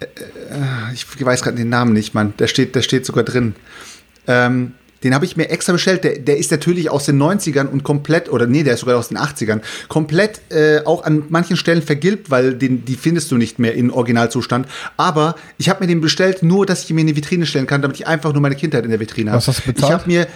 äh, 0.01 0.07
ich 0.95 1.05
weiß 1.23 1.43
gerade 1.43 1.57
den 1.59 1.69
Namen 1.69 1.93
nicht, 1.93 2.15
Mann. 2.15 2.33
Der 2.39 2.47
steht, 2.47 2.75
der 2.75 2.83
steht 2.83 3.05
sogar 3.05 3.25
drin. 3.25 3.55
Ähm, 4.27 4.75
den 5.03 5.15
habe 5.15 5.25
ich 5.25 5.37
mir 5.37 5.49
extra 5.49 5.73
bestellt. 5.73 6.05
Der, 6.05 6.19
der 6.19 6.37
ist 6.37 6.51
natürlich 6.51 6.91
aus 6.91 7.07
den 7.07 7.21
90ern 7.21 7.67
und 7.67 7.83
komplett, 7.83 8.31
oder 8.31 8.47
nee, 8.47 8.63
der 8.63 8.75
ist 8.75 8.81
sogar 8.81 8.99
aus 8.99 9.09
den 9.09 9.19
80ern, 9.19 9.61
komplett 9.89 10.41
äh, 10.51 10.81
auch 10.85 11.05
an 11.05 11.25
manchen 11.29 11.57
Stellen 11.57 11.83
vergilbt, 11.83 12.31
weil 12.31 12.55
den, 12.55 12.85
die 12.85 12.97
findest 12.97 13.31
du 13.31 13.37
nicht 13.37 13.59
mehr 13.59 13.75
in 13.75 13.91
Originalzustand. 13.91 14.67
Aber 14.97 15.37
ich 15.59 15.69
habe 15.69 15.81
mir 15.83 15.87
den 15.87 16.01
bestellt, 16.01 16.43
nur 16.43 16.67
dass 16.67 16.85
ich 16.85 16.91
ihn 16.91 16.97
mir 16.97 17.03
in 17.03 17.07
die 17.09 17.17
Vitrine 17.17 17.47
stellen 17.47 17.67
kann, 17.67 17.83
damit 17.83 17.99
ich 17.99 18.07
einfach 18.07 18.33
nur 18.33 18.43
meine 18.43 18.57
Kindheit 18.57 18.85
in 18.85 18.91
der 18.91 19.01
Vitrine 19.01 19.31
habe. 19.31 19.39
Was 19.39 19.49
hast 19.49 19.67
du 19.67 19.73
bezahlt? 19.73 19.91
Ich 19.91 19.99
habe 19.99 20.09
mir, 20.09 20.27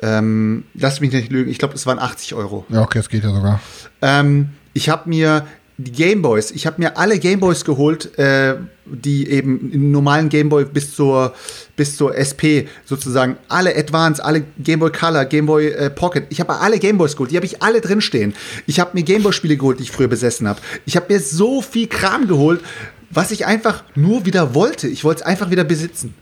ähm, 0.00 0.64
lass 0.74 1.00
mich 1.00 1.12
nicht 1.12 1.30
lügen, 1.30 1.50
ich 1.50 1.58
glaube, 1.58 1.74
es 1.74 1.86
waren 1.86 1.98
80 1.98 2.34
Euro. 2.34 2.64
ja, 2.68 2.82
okay, 2.82 2.98
das 2.98 3.08
geht 3.08 3.24
ja 3.24 3.32
sogar. 3.32 3.60
Ähm, 4.02 4.50
ich 4.72 4.88
habe 4.88 5.08
mir 5.08 5.46
die 5.76 5.92
Gameboys, 5.92 6.50
ich 6.52 6.66
habe 6.66 6.80
mir 6.80 6.96
alle 6.96 7.18
Gameboys 7.18 7.64
geholt, 7.64 8.16
äh, 8.18 8.56
die 8.86 9.28
eben 9.28 9.70
im 9.72 9.90
normalen 9.90 10.28
Gameboy 10.28 10.64
bis 10.64 10.94
zur 10.94 11.34
bis 11.76 11.96
zur 11.96 12.16
SP 12.16 12.68
sozusagen 12.84 13.36
alle 13.48 13.76
Advance, 13.76 14.24
alle 14.24 14.44
Gameboy 14.62 14.90
Color, 14.92 15.24
Gameboy 15.24 15.68
äh, 15.68 15.90
Pocket. 15.90 16.26
Ich 16.30 16.40
habe 16.40 16.58
alle 16.58 16.78
Gameboys 16.78 17.12
geholt, 17.12 17.30
die 17.30 17.36
habe 17.36 17.46
ich 17.46 17.62
alle 17.62 17.80
drin 17.80 18.00
stehen. 18.00 18.34
Ich 18.66 18.80
habe 18.80 18.90
mir 18.94 19.02
Gameboy 19.02 19.32
Spiele 19.32 19.56
geholt, 19.56 19.78
die 19.78 19.84
ich 19.84 19.90
früher 19.90 20.08
besessen 20.08 20.46
habe. 20.46 20.60
Ich 20.86 20.96
habe 20.96 21.12
mir 21.12 21.20
so 21.20 21.62
viel 21.62 21.86
Kram 21.88 22.28
geholt, 22.28 22.60
was 23.10 23.30
ich 23.30 23.46
einfach 23.46 23.84
nur 23.94 24.26
wieder 24.26 24.54
wollte. 24.54 24.88
Ich 24.88 25.04
wollte 25.04 25.22
es 25.22 25.26
einfach 25.26 25.50
wieder 25.50 25.64
besitzen. 25.64 26.14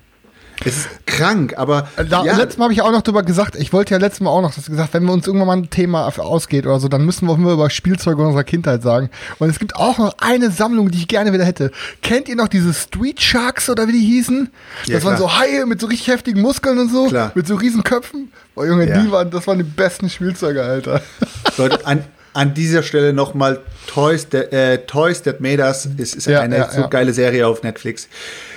Es 0.64 0.76
ist 0.76 0.88
krank, 1.06 1.54
aber 1.56 1.88
Da, 1.96 2.24
ja, 2.24 2.36
Letztes 2.36 2.56
Mal 2.58 2.64
habe 2.66 2.72
ich 2.72 2.82
auch 2.82 2.92
noch 2.92 3.02
drüber 3.02 3.22
gesagt, 3.22 3.56
ich 3.56 3.72
wollte 3.72 3.94
ja 3.94 3.98
letztes 4.00 4.20
Mal 4.20 4.30
auch 4.30 4.42
noch 4.42 4.54
das 4.54 4.66
gesagt, 4.66 4.94
wenn 4.94 5.04
wir 5.04 5.12
uns 5.12 5.26
irgendwann 5.26 5.48
mal 5.48 5.56
ein 5.56 5.70
Thema 5.70 6.06
ausgeht 6.18 6.66
oder 6.66 6.78
so, 6.78 6.88
dann 6.88 7.04
müssen 7.04 7.26
wir 7.26 7.32
auch 7.32 7.38
immer 7.38 7.52
über 7.52 7.68
Spielzeuge 7.70 8.22
unserer 8.22 8.44
Kindheit 8.44 8.82
sagen. 8.82 9.10
Und 9.38 9.48
es 9.50 9.58
gibt 9.58 9.74
auch 9.76 9.98
noch 9.98 10.14
eine 10.20 10.50
Sammlung, 10.50 10.90
die 10.90 10.98
ich 10.98 11.08
gerne 11.08 11.32
wieder 11.32 11.44
hätte. 11.44 11.72
Kennt 12.02 12.28
ihr 12.28 12.36
noch 12.36 12.48
diese 12.48 12.72
Street 12.74 13.20
Sharks 13.20 13.68
oder 13.70 13.88
wie 13.88 13.92
die 13.92 14.04
hießen? 14.06 14.50
Ja, 14.86 14.94
das 14.94 15.04
waren 15.04 15.16
klar. 15.16 15.28
so 15.30 15.38
Haie 15.38 15.66
mit 15.66 15.80
so 15.80 15.86
richtig 15.88 16.08
heftigen 16.08 16.40
Muskeln 16.42 16.78
und 16.78 16.90
so, 16.90 17.06
Klar. 17.08 17.32
mit 17.34 17.46
so 17.46 17.56
riesen 17.56 17.82
Köpfen. 17.82 18.30
Oh 18.54 18.64
Junge, 18.64 18.88
Ja. 18.88 18.98
die 19.02 19.10
waren, 19.10 19.30
das 19.30 19.46
waren 19.46 19.58
die 19.58 19.64
besten 19.64 20.08
Spielzeuge, 20.10 20.62
Alter. 20.62 21.00
Leute, 21.56 21.84
an, 21.86 22.04
an 22.34 22.54
dieser 22.54 22.82
Stelle 22.82 23.12
nochmal 23.12 23.60
Toys, 23.86 24.28
That- 24.28 24.52
äh, 24.52 24.78
Toys 24.86 25.22
That 25.22 25.40
Made 25.40 25.62
Us. 25.62 25.88
Es 25.98 26.14
ist 26.14 26.26
Ja, 26.26 26.40
eine 26.40 26.68
so 26.74 26.88
geile 26.88 27.12
Serie 27.12 27.46
auf 27.46 27.62
Netflix. 27.62 28.08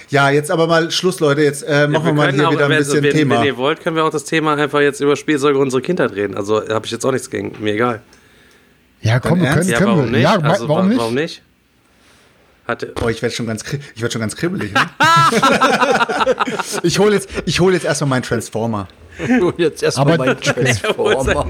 Ja, 0.09 0.29
jetzt 0.29 0.51
aber 0.51 0.67
mal 0.67 0.91
Schluss, 0.91 1.19
Leute. 1.19 1.41
Jetzt 1.41 1.63
äh, 1.63 1.87
machen 1.87 2.05
wir, 2.05 2.13
mal 2.13 2.25
können 2.27 2.39
hier 2.39 2.47
auch, 2.47 2.51
wieder 2.53 2.65
ein 2.65 2.71
wenn, 2.71 2.77
bisschen 2.79 3.03
wenn, 3.03 3.11
Thema. 3.11 3.39
wenn 3.39 3.45
ihr 3.45 3.57
wollt, 3.57 3.81
können 3.81 3.95
wir 3.95 4.03
auch 4.05 4.11
das 4.11 4.23
Thema 4.25 4.55
einfach 4.55 4.79
jetzt 4.81 4.99
über 5.01 5.15
Spielzeuge 5.15 5.57
unserer 5.57 5.81
Kindheit 5.81 6.13
reden. 6.13 6.35
Also 6.35 6.67
habe 6.69 6.85
ich 6.85 6.91
jetzt 6.91 7.05
auch 7.05 7.11
nichts 7.11 7.29
gegen. 7.29 7.53
Mir 7.59 7.73
egal. 7.73 8.01
Ja, 9.01 9.19
komm, 9.19 9.41
wir 9.41 9.49
können, 9.51 9.67
Ja, 9.69 9.77
können 9.77 9.89
warum 9.89 10.03
wir. 10.05 10.11
nicht? 10.11 10.21
Ja, 10.23 10.39
also, 10.39 10.67
warum 10.69 10.83
wa- 10.85 10.89
nicht? 10.89 10.99
Warum 10.99 11.13
nicht? 11.15 11.41
Hatte, 12.67 12.93
Oh, 13.03 13.09
ich 13.09 13.21
werde 13.21 13.35
schon 13.35 13.45
ganz, 13.45 13.63
ich 13.95 14.01
werd 14.01 14.11
schon 14.11 14.21
ganz 14.21 14.35
kribbelig. 14.35 14.73
Ne? 14.73 14.81
ich 16.83 16.97
hole 16.99 17.13
jetzt, 17.13 17.29
ich 17.45 17.59
hol 17.59 17.73
jetzt 17.73 17.85
erstmal 17.85 18.09
meinen 18.09 18.23
Transformer. 18.23 18.87
Und 19.41 19.59
jetzt 19.59 19.83
erstmal 19.83 20.13
Aber- 20.13 20.25
mein 20.25 20.39
Transformer. 20.39 21.47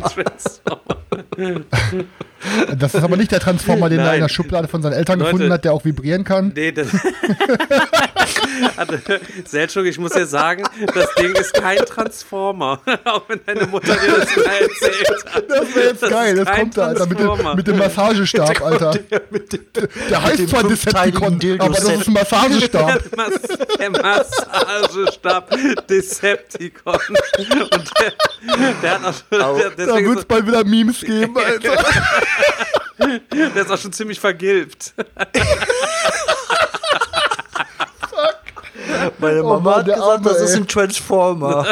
Das 2.77 2.93
ist 2.93 3.03
aber 3.03 3.17
nicht 3.17 3.31
der 3.31 3.39
Transformer, 3.39 3.89
den 3.89 3.97
er 3.99 4.05
Nein. 4.05 4.15
in 4.15 4.21
der 4.21 4.29
Schublade 4.29 4.67
von 4.67 4.81
seinen 4.83 4.93
Eltern 4.93 5.17
Leute. 5.19 5.31
gefunden 5.31 5.51
hat, 5.53 5.65
der 5.65 5.73
auch 5.73 5.83
vibrieren 5.83 6.23
kann. 6.23 6.51
Nee, 6.55 6.71
das. 6.71 6.87
Seltschuk, 9.45 9.85
ich 9.85 9.97
muss 9.97 10.11
dir 10.11 10.25
sagen, 10.27 10.63
das 10.93 11.07
Ding 11.15 11.33
ist 11.33 11.53
kein 11.55 11.77
Transformer. 11.79 12.79
Auch 13.05 13.23
wenn 13.27 13.39
deine 13.45 13.65
Mutter 13.67 13.95
dir 13.95 14.17
das 14.19 14.35
mal 14.35 14.45
erzählt 14.61 15.25
hat. 15.33 15.43
Das 15.49 15.75
wäre 15.75 15.87
jetzt 15.89 16.03
Das 16.03 16.09
geil. 16.09 16.35
Das 16.35 16.51
kommt 16.57 16.77
da, 16.77 16.85
Alter, 16.87 17.05
mit 17.07 17.19
dem, 17.19 17.31
mit 17.55 17.67
dem 17.67 17.77
Massagestab, 17.77 18.61
Alter. 18.61 18.91
Der 20.09 20.23
heißt 20.23 20.39
dem 20.39 20.47
zwar 20.47 20.61
fünfteiligen 20.61 21.39
Decepticon, 21.39 21.61
aber 21.61 21.73
das 21.75 21.83
ist 21.89 22.07
ein 22.07 22.13
Massagestab. 22.13 22.99
Der, 22.99 23.01
Mas 23.17 23.31
der 23.79 23.89
Massagestab 23.89 25.55
Decepticon. 25.89 26.97
Und 27.61 27.91
der, 28.01 28.73
der 28.81 28.91
hat 28.91 29.05
auch 29.05 29.57
der, 29.57 29.85
Da 29.87 29.95
wird 29.95 30.19
es 30.19 30.25
bald 30.25 30.47
wieder 30.47 30.63
Memes 30.63 30.99
geben, 31.05 31.35
Alter. 31.37 31.83
der 33.55 33.55
ist 33.63 33.71
auch 33.71 33.77
schon 33.77 33.93
ziemlich 33.93 34.19
vergilbt. 34.19 34.93
Meine 39.19 39.43
Oh 39.43 39.49
Mama 39.49 39.59
Mann, 39.59 39.75
hat 39.79 39.87
der 39.87 39.95
gesagt, 39.95 40.11
Arme, 40.11 40.29
das 40.29 40.41
ist 40.41 40.55
ein 40.55 40.67
Transformer. 40.67 41.65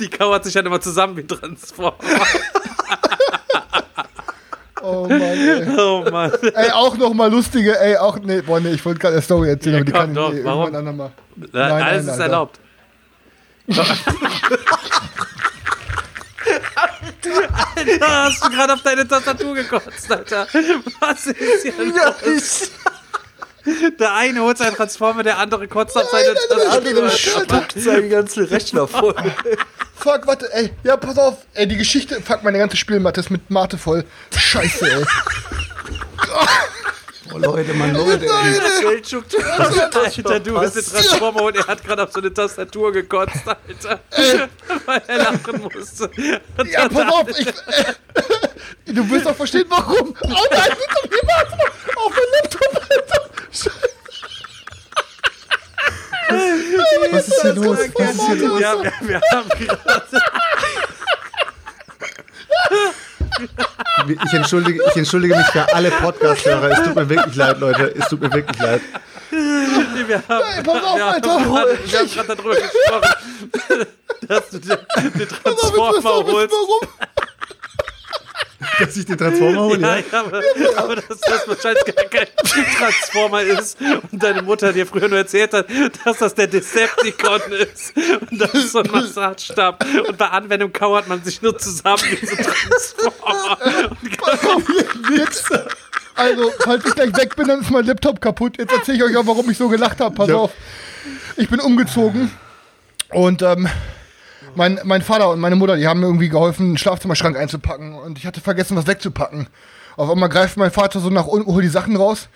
Die 0.00 0.08
kauert 0.10 0.44
sich 0.44 0.54
halt 0.56 0.66
immer 0.66 0.80
zusammen 0.80 1.16
wie 1.16 1.26
Transformer. 1.26 1.96
Oh 4.82 5.06
Mann, 5.08 5.20
ey. 5.20 5.66
Oh 5.78 6.04
Mann. 6.10 6.32
Ey, 6.54 6.70
auch 6.72 6.96
noch 6.96 7.12
mal 7.14 7.30
lustige, 7.30 7.78
ey, 7.78 7.96
auch, 7.96 8.18
nee, 8.18 8.42
boah, 8.42 8.58
nee, 8.60 8.70
ich 8.72 8.84
wollte 8.84 8.98
gerade 9.00 9.14
eine 9.14 9.22
Story 9.22 9.48
erzählen, 9.50 9.74
Ja, 9.76 9.80
aber 9.80 9.84
die 9.86 9.92
komm, 9.92 10.00
kann 10.00 10.10
ich 10.10 10.16
doch, 10.16 10.32
nee, 10.32 10.44
warum? 10.44 10.62
irgendwann 10.64 10.86
andermal. 10.88 11.12
Alles 11.52 12.04
ist 12.04 12.10
Alter. 12.10 12.22
erlaubt. 12.24 12.60
Alter, 17.76 18.00
hast 18.24 18.44
du 18.44 18.50
gerade 18.50 18.72
auf 18.74 18.82
deine 18.82 19.06
Tastatur 19.06 19.54
gekotzt, 19.54 20.10
Alter. 20.10 20.46
Was 21.00 21.26
ist 21.26 21.62
hier 21.62 21.72
los? 21.84 22.70
Der 23.98 24.14
eine 24.14 24.40
holt 24.40 24.58
seinen 24.58 24.74
Transformer, 24.74 25.22
der 25.22 25.38
andere 25.38 25.68
kotzt 25.68 25.96
auf 25.96 26.10
seine 26.10 26.34
Tastatur. 26.34 27.10
spuckt 27.10 27.72
seinen 27.76 28.10
ganzen 28.10 28.44
Rechner 28.46 28.88
voll. 28.88 29.14
Fuck, 29.94 30.26
warte, 30.26 30.52
ey, 30.52 30.72
ja, 30.82 30.96
pass 30.96 31.16
auf, 31.16 31.46
ey, 31.54 31.68
die 31.68 31.76
Geschichte, 31.76 32.20
fuck, 32.20 32.42
meine 32.42 32.58
ganze 32.58 32.76
Spielmatte 32.76 33.20
ist 33.20 33.30
mit 33.30 33.48
Mate 33.50 33.78
voll. 33.78 34.04
Scheiße, 34.36 34.90
ey. 34.90 35.04
Oh, 37.34 37.38
Leute, 37.38 37.72
Mann, 37.74 37.94
Leute. 37.94 38.26
Seltschuk, 38.80 39.24
Alter, 39.58 40.40
du 40.40 40.60
bist 40.60 40.76
ein 40.76 40.84
Transformer 40.84 41.42
und 41.42 41.56
er 41.56 41.66
hat 41.66 41.84
gerade 41.84 42.02
auf 42.02 42.12
so 42.12 42.20
eine 42.20 42.32
Tastatur 42.32 42.92
gekotzt, 42.92 43.42
Alter. 43.46 44.00
Weil 44.86 45.02
er 45.06 45.18
lachen 45.18 45.62
musste. 45.62 46.10
Ja, 46.70 46.88
pass 46.88 47.12
auf, 47.12 47.28
ich, 47.28 47.46
äh, 47.46 47.52
du 48.92 49.08
wirst 49.10 49.26
doch 49.26 49.34
verstehen, 49.34 49.64
warum. 49.68 50.14
Oh 50.20 50.28
nein, 50.28 50.70
bitte, 50.70 51.10
wie 51.10 51.26
warte 51.26 51.56
mal, 51.56 51.70
auf 51.96 52.10
mein 52.10 52.28
Laptop, 52.42 52.82
Alter. 52.90 53.30
Was 57.12 57.28
ist 57.28 57.42
hier 57.42 57.52
los? 57.54 57.78
Was 57.78 58.14
ist 58.14 58.26
hier 58.26 58.36
los? 58.36 58.60
Ja, 58.60 58.82
wir, 58.82 58.92
wir 59.00 59.20
haben 59.32 59.48
gerade. 59.48 60.22
Ich 64.24 64.32
entschuldige, 64.32 64.82
ich 64.90 64.96
entschuldige 64.96 65.36
mich 65.36 65.46
für 65.46 65.72
alle 65.74 65.90
Podcast-Hörer. 65.90 66.70
Es 66.70 66.82
tut 66.82 66.94
mir 66.94 67.08
wirklich 67.08 67.34
leid, 67.36 67.60
Leute. 67.60 67.94
Es 67.96 68.08
tut 68.08 68.20
mir 68.20 68.32
wirklich 68.32 68.58
leid. 68.60 68.80
Wir 69.30 70.22
haben, 70.28 70.44
Ey, 70.56 70.62
pass 70.62 70.84
auf, 70.84 70.96
wir 70.96 71.06
haben 71.06 71.22
wir 71.24 71.98
haben 71.98 72.10
gerade 72.10 72.36
darüber 72.36 72.54
gesprochen, 72.54 73.86
dass 74.28 74.50
du 74.50 74.58
den, 74.58 74.78
den 75.14 75.28
Transformer 75.28 76.24
holst. 76.26 76.52
warum? 76.52 76.88
Dass 78.78 78.96
ich 78.96 79.04
den 79.06 79.18
Transformer 79.18 79.62
hole, 79.62 79.78
Ja, 79.80 79.96
ja? 79.96 80.02
ja, 80.12 80.20
aber, 80.20 80.42
aber 80.76 80.96
dass 80.96 81.20
das 81.20 81.48
wahrscheinlich 81.48 81.84
gar 81.94 82.04
kein 82.06 82.26
Transformer 82.78 83.42
ist 83.42 83.76
und 84.10 84.22
deine 84.22 84.42
Mutter 84.42 84.72
dir 84.72 84.86
früher 84.86 85.08
nur 85.08 85.18
erzählt 85.18 85.52
hat, 85.52 85.66
dass 86.04 86.18
das 86.18 86.34
der 86.34 86.46
Decepticon 86.46 87.40
ist 87.52 87.92
und 88.30 88.40
das 88.40 88.54
ist 88.54 88.72
so 88.72 88.80
ein 88.80 88.90
Massagestab 88.90 89.84
und 90.08 90.16
bei 90.18 90.26
Anwendung 90.28 90.72
kauert 90.72 91.08
man 91.08 91.22
sich 91.24 91.42
nur 91.42 91.56
zusammen 91.58 92.02
wie 92.10 92.26
so 92.26 92.36
Transformer. 92.36 93.58
Wichser. 95.08 95.66
Also, 96.14 96.52
falls 96.58 96.84
ich 96.84 96.94
gleich 96.94 97.16
weg 97.16 97.34
bin, 97.36 97.48
dann 97.48 97.62
ist 97.62 97.70
mein 97.70 97.86
Laptop 97.86 98.20
kaputt. 98.20 98.58
Jetzt 98.58 98.70
erzähle 98.70 98.98
ich 98.98 99.02
euch 99.02 99.16
auch, 99.16 99.26
warum 99.26 99.48
ich 99.50 99.56
so 99.56 99.70
gelacht 99.70 99.98
habe. 99.98 100.14
Pass 100.14 100.28
Ja. 100.28 100.36
auf. 100.36 100.50
Ich 101.38 101.48
bin 101.48 101.58
umgezogen 101.58 102.30
und 103.08 103.40
ähm, 103.40 103.66
mein, 104.54 104.80
mein 104.84 105.02
Vater 105.02 105.30
und 105.30 105.40
meine 105.40 105.56
Mutter, 105.56 105.76
die 105.76 105.86
haben 105.86 106.00
mir 106.00 106.06
irgendwie 106.06 106.28
geholfen, 106.28 106.66
einen 106.66 106.78
Schlafzimmerschrank 106.78 107.36
einzupacken 107.36 107.94
und 107.94 108.18
ich 108.18 108.26
hatte 108.26 108.40
vergessen, 108.40 108.76
was 108.76 108.86
wegzupacken. 108.86 109.48
Auf 109.96 110.10
einmal 110.10 110.28
greift 110.28 110.56
mein 110.56 110.70
Vater 110.70 111.00
so 111.00 111.10
nach 111.10 111.26
unten, 111.26 111.50
holt 111.52 111.64
die 111.64 111.68
Sachen 111.68 111.96
raus 111.96 112.28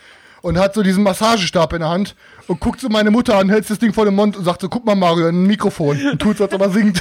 und 0.43 0.59
hat 0.59 0.75
so 0.75 0.83
diesen 0.83 1.03
Massagestab 1.03 1.73
in 1.73 1.81
der 1.81 1.89
Hand 1.89 2.15
und 2.47 2.61
guckt 2.61 2.81
so 2.81 2.89
meine 2.89 3.11
Mutter 3.11 3.37
an, 3.37 3.49
hält 3.49 3.69
das 3.69 3.79
Ding 3.79 3.93
vor 3.93 4.05
den 4.05 4.15
Mund 4.15 4.37
und 4.37 4.45
sagt 4.45 4.61
so, 4.61 4.69
guck 4.69 4.85
mal 4.85 4.95
Mario, 4.95 5.29
ein 5.29 5.47
Mikrofon 5.47 6.01
und 6.13 6.19
tut 6.21 6.39
so, 6.39 6.45
als 6.45 6.53
ob 6.53 6.61
er 6.61 6.71
singt. 6.71 7.01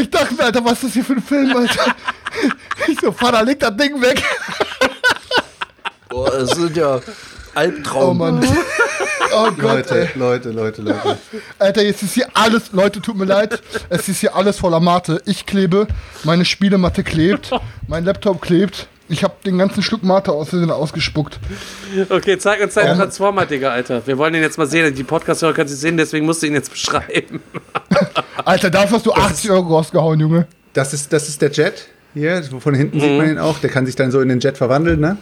ich 0.00 0.10
dachte 0.10 0.34
mir, 0.34 0.44
Alter, 0.44 0.64
was 0.64 0.72
ist 0.74 0.84
das 0.84 0.92
hier 0.92 1.04
für 1.04 1.14
ein 1.14 1.22
Film, 1.22 1.56
Alter? 1.56 1.94
Ich 2.86 2.98
so, 3.00 3.12
Vater, 3.12 3.44
leg 3.44 3.60
das 3.60 3.76
Ding 3.76 4.00
weg. 4.00 4.22
Boah, 6.08 6.30
das 6.30 6.50
sind 6.50 6.76
ja 6.76 7.00
Oh 7.58 7.60
Albtraum. 7.60 8.18
Mann. 8.18 8.46
Oh 9.38 9.50
Gott, 9.52 9.62
Leute, 9.62 10.00
ey. 10.00 10.08
Leute, 10.18 10.50
Leute, 10.50 10.82
Leute. 10.82 11.18
Alter, 11.58 11.82
jetzt 11.82 12.02
ist 12.02 12.14
hier 12.14 12.26
alles, 12.34 12.72
Leute, 12.72 13.00
tut 13.00 13.16
mir 13.16 13.24
leid, 13.24 13.62
es 13.88 14.08
ist 14.08 14.20
hier 14.20 14.34
alles 14.34 14.58
voller 14.58 14.80
Mate. 14.80 15.22
Ich 15.26 15.46
klebe, 15.46 15.86
meine 16.24 16.44
Spielematte 16.44 17.04
klebt, 17.04 17.50
mein 17.86 18.04
Laptop 18.04 18.42
klebt. 18.42 18.88
Ich 19.08 19.24
habe 19.24 19.34
den 19.44 19.56
ganzen 19.56 19.82
Schluck 19.82 20.02
Mate 20.02 20.32
aus 20.32 20.52
ausgespuckt. 20.52 21.38
Okay, 22.10 22.36
zeig 22.36 22.60
uns 22.60 22.74
deinen 22.74 22.96
Transformer, 22.96 23.46
Digga, 23.46 23.70
Alter. 23.70 24.06
Wir 24.06 24.18
wollen 24.18 24.34
ihn 24.34 24.42
jetzt 24.42 24.58
mal 24.58 24.66
sehen. 24.66 24.94
Die 24.94 25.04
Podcast-Hörer 25.04 25.54
können 25.54 25.68
sie 25.68 25.76
sehen, 25.76 25.96
deswegen 25.96 26.26
musst 26.26 26.42
du 26.42 26.46
ihn 26.46 26.54
jetzt 26.54 26.70
beschreiben. 26.70 27.40
Alter, 28.44 28.70
dafür 28.70 28.96
hast 28.96 29.06
du 29.06 29.12
80 29.12 29.50
Euro 29.50 29.76
rausgehauen, 29.76 30.20
Junge. 30.20 30.46
Das 30.74 30.92
ist, 30.92 31.12
das 31.12 31.28
ist 31.28 31.40
der 31.40 31.50
Jet. 31.50 31.86
Hier, 32.12 32.42
von 32.42 32.74
hinten 32.74 33.00
sieht 33.00 33.16
man 33.16 33.30
ihn 33.30 33.38
auch. 33.38 33.58
Der 33.60 33.70
kann 33.70 33.86
sich 33.86 33.94
dann 33.96 34.10
so 34.10 34.20
in 34.20 34.28
den 34.28 34.40
Jet 34.40 34.58
verwandeln, 34.58 35.00
ne? 35.00 35.16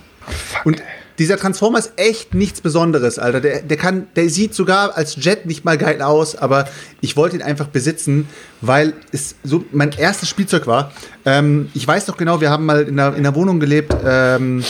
Und 0.64 0.82
dieser 1.18 1.36
Transformer 1.36 1.78
ist 1.78 1.92
echt 1.96 2.34
nichts 2.34 2.60
Besonderes, 2.60 3.18
Alter. 3.18 3.40
Der, 3.40 3.62
der, 3.62 3.76
kann, 3.76 4.06
der 4.16 4.28
sieht 4.28 4.54
sogar 4.54 4.96
als 4.96 5.16
Jet 5.16 5.46
nicht 5.46 5.64
mal 5.64 5.78
geil 5.78 6.02
aus, 6.02 6.36
aber 6.36 6.68
ich 7.00 7.16
wollte 7.16 7.36
ihn 7.36 7.42
einfach 7.42 7.68
besitzen, 7.68 8.28
weil 8.60 8.92
es 9.12 9.36
so 9.42 9.64
mein 9.72 9.92
erstes 9.92 10.28
Spielzeug 10.28 10.66
war. 10.66 10.92
Ähm, 11.24 11.70
ich 11.74 11.86
weiß 11.86 12.06
noch 12.08 12.16
genau, 12.16 12.40
wir 12.40 12.50
haben 12.50 12.66
mal 12.66 12.82
in 12.82 12.98
einer, 12.98 13.16
in 13.16 13.26
einer 13.26 13.34
Wohnung 13.34 13.60
gelebt, 13.60 13.94
ähm, 14.04 14.62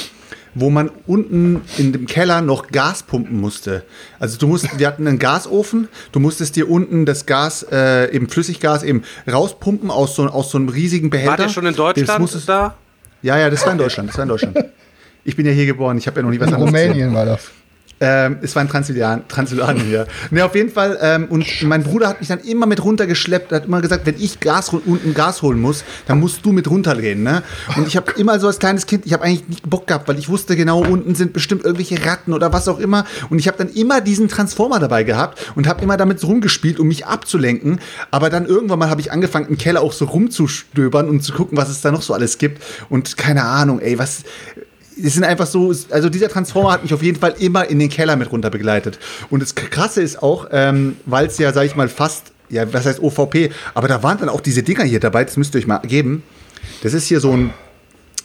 wo 0.54 0.70
man 0.70 0.90
unten 1.06 1.62
in 1.76 1.92
dem 1.92 2.06
Keller 2.06 2.40
noch 2.40 2.68
Gas 2.68 3.02
pumpen 3.02 3.38
musste. 3.38 3.82
Also 4.18 4.38
du 4.38 4.46
musst, 4.46 4.78
wir 4.78 4.86
hatten 4.86 5.06
einen 5.06 5.18
Gasofen, 5.18 5.88
du 6.12 6.20
musstest 6.20 6.56
dir 6.56 6.70
unten 6.70 7.04
das 7.04 7.26
Gas, 7.26 7.66
äh, 7.70 8.10
eben 8.14 8.28
Flüssiggas 8.28 8.82
eben 8.82 9.02
rauspumpen 9.30 9.90
aus 9.90 10.16
so, 10.16 10.26
aus 10.26 10.50
so 10.50 10.58
einem 10.58 10.70
riesigen 10.70 11.10
Behälter. 11.10 11.32
Wart 11.32 11.40
ihr 11.40 11.48
schon 11.50 11.66
in 11.66 11.72
Das 11.72 11.76
Deutschland 11.76 12.20
musstest, 12.20 12.48
da? 12.48 12.74
ja, 13.20 13.36
ja, 13.36 13.50
das 13.50 13.64
war 13.66 13.72
in 13.72 13.78
Deutschland, 13.78 14.08
das 14.08 14.16
war 14.16 14.22
in 14.22 14.28
Deutschland. 14.28 14.58
Ich 15.26 15.34
bin 15.34 15.44
ja 15.44 15.52
hier 15.52 15.66
geboren, 15.66 15.98
ich 15.98 16.06
habe 16.06 16.20
ja 16.20 16.22
noch 16.22 16.30
nie 16.30 16.38
was 16.38 16.48
In 16.48 16.54
anderes 16.54 16.72
gesehen. 16.72 16.92
Rumänien 16.92 17.14
war 17.14 17.26
das. 17.26 17.50
Ähm, 17.98 18.38
es 18.42 18.54
war 18.54 18.62
in 18.62 18.68
Transsilvanien, 18.68 19.26
Transsilvanien 19.26 19.90
ja. 19.90 20.04
Ne, 20.30 20.44
auf 20.44 20.54
jeden 20.54 20.70
Fall. 20.70 20.98
Ähm, 21.00 21.28
und 21.30 21.62
mein 21.62 21.82
Bruder 21.82 22.08
hat 22.08 22.20
mich 22.20 22.28
dann 22.28 22.40
immer 22.40 22.66
mit 22.66 22.84
runtergeschleppt, 22.84 23.52
hat 23.52 23.64
immer 23.64 23.80
gesagt, 23.80 24.04
wenn 24.04 24.16
ich 24.18 24.38
Gas 24.40 24.68
unten 24.68 25.14
Gas 25.14 25.40
holen 25.40 25.58
muss, 25.58 25.82
dann 26.06 26.20
musst 26.20 26.44
du 26.44 26.52
mit 26.52 26.68
runtergehen. 26.68 27.22
Ne? 27.22 27.42
Und 27.74 27.86
ich 27.86 27.96
habe 27.96 28.12
immer 28.18 28.38
so 28.38 28.48
als 28.48 28.58
kleines 28.58 28.84
Kind, 28.84 29.06
ich 29.06 29.14
habe 29.14 29.24
eigentlich 29.24 29.48
nicht 29.48 29.70
Bock 29.70 29.86
gehabt, 29.86 30.08
weil 30.08 30.18
ich 30.18 30.28
wusste 30.28 30.56
genau, 30.56 30.80
unten 30.80 31.14
sind 31.14 31.32
bestimmt 31.32 31.64
irgendwelche 31.64 32.04
Ratten 32.04 32.34
oder 32.34 32.52
was 32.52 32.68
auch 32.68 32.80
immer. 32.80 33.06
Und 33.30 33.38
ich 33.38 33.48
habe 33.48 33.56
dann 33.56 33.70
immer 33.70 34.02
diesen 34.02 34.28
Transformer 34.28 34.78
dabei 34.78 35.02
gehabt 35.02 35.52
und 35.54 35.66
habe 35.66 35.82
immer 35.82 35.96
damit 35.96 36.20
so 36.20 36.26
rumgespielt, 36.26 36.78
um 36.78 36.88
mich 36.88 37.06
abzulenken. 37.06 37.80
Aber 38.10 38.28
dann 38.28 38.44
irgendwann 38.44 38.78
mal 38.78 38.90
habe 38.90 39.00
ich 39.00 39.10
angefangen, 39.10 39.48
im 39.48 39.56
Keller 39.56 39.80
auch 39.80 39.94
so 39.94 40.04
rumzustöbern 40.04 41.08
und 41.08 41.22
zu 41.22 41.32
gucken, 41.32 41.56
was 41.56 41.70
es 41.70 41.80
da 41.80 41.90
noch 41.92 42.02
so 42.02 42.12
alles 42.12 42.36
gibt. 42.36 42.62
Und 42.90 43.16
keine 43.16 43.44
Ahnung, 43.44 43.80
ey, 43.80 43.98
was 43.98 44.24
es 45.02 45.14
sind 45.14 45.24
einfach 45.24 45.46
so, 45.46 45.74
also 45.90 46.08
dieser 46.08 46.28
Transformer 46.28 46.72
hat 46.72 46.82
mich 46.82 46.94
auf 46.94 47.02
jeden 47.02 47.18
Fall 47.18 47.34
immer 47.38 47.68
in 47.68 47.78
den 47.78 47.88
Keller 47.88 48.16
mit 48.16 48.32
runter 48.32 48.50
begleitet. 48.50 48.98
Und 49.30 49.40
das 49.40 49.54
Krasse 49.54 50.02
ist 50.02 50.22
auch, 50.22 50.48
ähm, 50.52 50.96
weil 51.04 51.26
es 51.26 51.38
ja, 51.38 51.52
sag 51.52 51.64
ich 51.64 51.76
mal, 51.76 51.88
fast, 51.88 52.32
ja, 52.48 52.72
was 52.72 52.86
heißt 52.86 53.02
OVP, 53.02 53.50
aber 53.74 53.88
da 53.88 54.02
waren 54.02 54.18
dann 54.18 54.28
auch 54.28 54.40
diese 54.40 54.62
Dinger 54.62 54.84
hier 54.84 55.00
dabei, 55.00 55.24
das 55.24 55.36
müsst 55.36 55.54
ihr 55.54 55.58
euch 55.58 55.66
mal 55.66 55.78
geben. 55.78 56.22
Das 56.82 56.94
ist 56.94 57.06
hier 57.06 57.20
so 57.20 57.32
ein, 57.32 57.52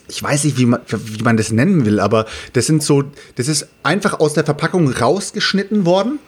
ich 0.08 0.22
weiß 0.22 0.44
nicht, 0.44 0.58
wie 0.58 0.66
man, 0.66 0.80
wie 0.88 1.22
man 1.22 1.36
das 1.36 1.52
nennen 1.52 1.84
will, 1.84 2.00
aber 2.00 2.26
das 2.52 2.66
sind 2.66 2.82
so, 2.82 3.04
das 3.36 3.48
ist 3.48 3.68
einfach 3.82 4.20
aus 4.20 4.34
der 4.34 4.44
Verpackung 4.44 4.90
rausgeschnitten 4.90 5.84
worden. 5.84 6.18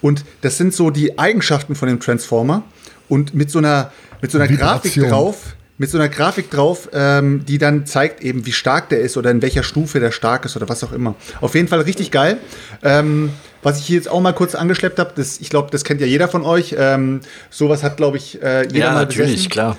Und 0.00 0.24
das 0.42 0.56
sind 0.56 0.74
so 0.74 0.90
die 0.90 1.18
Eigenschaften 1.18 1.74
von 1.74 1.88
dem 1.88 1.98
Transformer. 1.98 2.62
Und 3.08 3.34
mit 3.34 3.50
so 3.50 3.58
einer, 3.58 3.90
mit 4.20 4.30
so 4.30 4.38
einer 4.38 4.48
Grafik 4.48 4.94
drauf, 4.94 5.56
mit 5.78 5.88
so 5.90 5.96
einer 5.98 6.08
Grafik 6.08 6.50
drauf, 6.50 6.88
ähm, 6.92 7.44
die 7.46 7.58
dann 7.58 7.86
zeigt 7.86 8.22
eben, 8.22 8.44
wie 8.46 8.52
stark 8.52 8.88
der 8.88 9.00
ist 9.00 9.16
oder 9.16 9.30
in 9.30 9.40
welcher 9.42 9.62
Stufe 9.62 10.00
der 10.00 10.10
stark 10.10 10.44
ist 10.44 10.56
oder 10.56 10.68
was 10.68 10.82
auch 10.84 10.92
immer. 10.92 11.14
Auf 11.40 11.54
jeden 11.54 11.68
Fall 11.68 11.80
richtig 11.82 12.10
geil. 12.10 12.38
Ähm, 12.82 13.30
was 13.62 13.78
ich 13.78 13.86
hier 13.86 13.96
jetzt 13.96 14.08
auch 14.08 14.20
mal 14.20 14.32
kurz 14.32 14.54
angeschleppt 14.54 14.98
habe, 14.98 15.12
das, 15.14 15.38
ich 15.40 15.50
glaube, 15.50 15.68
das 15.70 15.84
kennt 15.84 16.00
ja 16.00 16.06
jeder 16.06 16.28
von 16.28 16.44
euch. 16.44 16.74
Ähm, 16.78 17.20
sowas 17.50 17.82
hat, 17.82 17.96
glaube 17.96 18.16
ich, 18.16 18.42
äh, 18.42 18.62
jeder 18.64 18.78
Ja, 18.78 18.92
mal 18.92 19.04
natürlich, 19.04 19.30
besessen. 19.32 19.50
klar. 19.50 19.76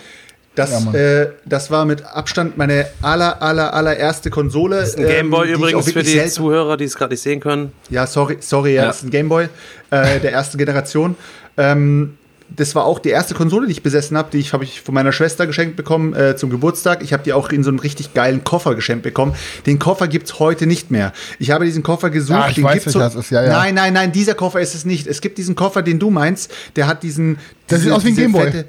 Das, 0.56 0.84
Ja, 0.86 0.94
äh, 0.94 1.30
das 1.46 1.72
war 1.72 1.86
mit 1.86 2.04
Abstand 2.06 2.58
meine 2.58 2.88
aller, 3.02 3.42
aller, 3.42 3.74
allererste 3.74 4.30
Konsole. 4.30 4.82
Ein 4.98 5.06
Gameboy 5.06 5.48
ähm, 5.50 5.56
übrigens 5.56 5.92
für 5.92 6.04
die 6.04 6.10
selten- 6.12 6.32
Zuhörer, 6.32 6.76
die 6.76 6.84
es 6.86 6.96
gerade 6.96 7.14
nicht 7.14 7.22
sehen 7.22 7.40
können. 7.40 7.72
ja, 7.90 8.06
sorry, 8.08 8.38
sorry, 8.42 8.74
ja, 8.76 8.82
Ja. 8.82 8.88
das 8.88 8.98
ist 8.98 9.04
ein 9.04 9.10
Gameboy 9.12 9.46
äh, 9.92 10.20
der 10.20 10.34
ersten 10.34 10.58
Generation. 10.58 11.16
Ähm, 11.56 12.18
das 12.56 12.76
war 12.76 12.86
auch 12.86 13.00
die 13.00 13.10
erste 13.10 13.34
Konsole, 13.34 13.68
die 13.68 13.74
ich 13.74 13.84
besessen 13.84 14.18
habe. 14.18 14.30
Die 14.32 14.40
ich 14.40 14.54
habe 14.54 14.64
ich 14.64 14.82
von 14.82 14.94
meiner 14.94 15.12
Schwester 15.12 15.48
geschenkt 15.48 15.76
bekommen 15.76 16.14
äh, 16.14 16.36
zum 16.36 16.50
Geburtstag. 16.50 17.04
Ich 17.04 17.14
habe 17.14 17.24
die 17.24 17.34
auch 17.34 17.50
in 17.50 17.64
so 17.64 17.70
einem 17.70 17.80
richtig 17.80 18.14
geilen 18.14 18.44
Koffer 18.44 18.76
geschenkt 18.76 19.04
bekommen. 19.04 19.36
Den 19.66 19.80
Koffer 19.80 20.08
gibt's 20.08 20.40
heute 20.40 20.66
nicht 20.66 20.92
mehr. 20.92 21.14
Ich 21.38 21.52
habe 21.52 21.66
diesen 21.66 21.84
Koffer 21.84 22.10
gesucht. 22.10 22.40
Ah, 22.40 22.50
ich 22.50 22.56
den 22.56 22.64
weiß, 22.64 22.84
das 22.84 23.16
ist, 23.16 23.32
ja, 23.32 23.44
ja. 23.44 23.50
Nein, 23.50 23.76
nein, 23.76 23.94
nein, 23.94 24.12
dieser 24.12 24.34
Koffer 24.34 24.60
ist 24.62 24.76
es 24.76 24.86
nicht. 24.86 25.08
Es 25.08 25.22
gibt 25.22 25.38
diesen 25.38 25.56
Koffer, 25.56 25.82
den 25.82 26.00
du 26.00 26.10
meinst. 26.10 26.52
Der 26.76 26.88
hat 26.88 27.04
diesen. 27.04 27.38
Der 27.70 27.80
sieht 27.80 27.92
aus 27.92 28.04
wie 28.04 28.10
ein 28.10 28.16
Gameboy. 28.16 28.66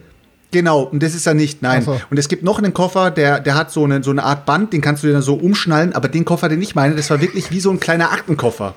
Genau, 0.53 0.83
und 0.83 1.01
das 1.03 1.15
ist 1.15 1.27
er 1.27 1.35
nicht, 1.35 1.63
nein. 1.63 1.83
So. 1.83 2.01
Und 2.11 2.19
es 2.19 2.29
gibt 2.29 2.43
noch 2.43 2.59
einen 2.59 2.75
Koffer, 2.75 3.13
der, 3.13 3.39
der 3.39 3.55
hat 3.55 3.71
so 3.71 3.85
eine, 3.85 4.03
so 4.03 4.11
eine 4.11 4.25
Art 4.25 4.47
Band, 4.47 4.73
den 4.73 4.81
kannst 4.81 5.03
du 5.03 5.07
dir 5.07 5.13
dann 5.13 5.23
so 5.23 5.35
umschnallen, 5.35 5.93
aber 5.93 6.09
den 6.09 6.25
Koffer, 6.25 6.49
den 6.49 6.61
ich 6.61 6.75
meine, 6.75 6.97
das 6.97 7.09
war 7.09 7.21
wirklich 7.21 7.53
wie 7.53 7.61
so 7.61 7.71
ein 7.71 7.79
kleiner 7.79 8.11
Aktenkoffer. 8.11 8.75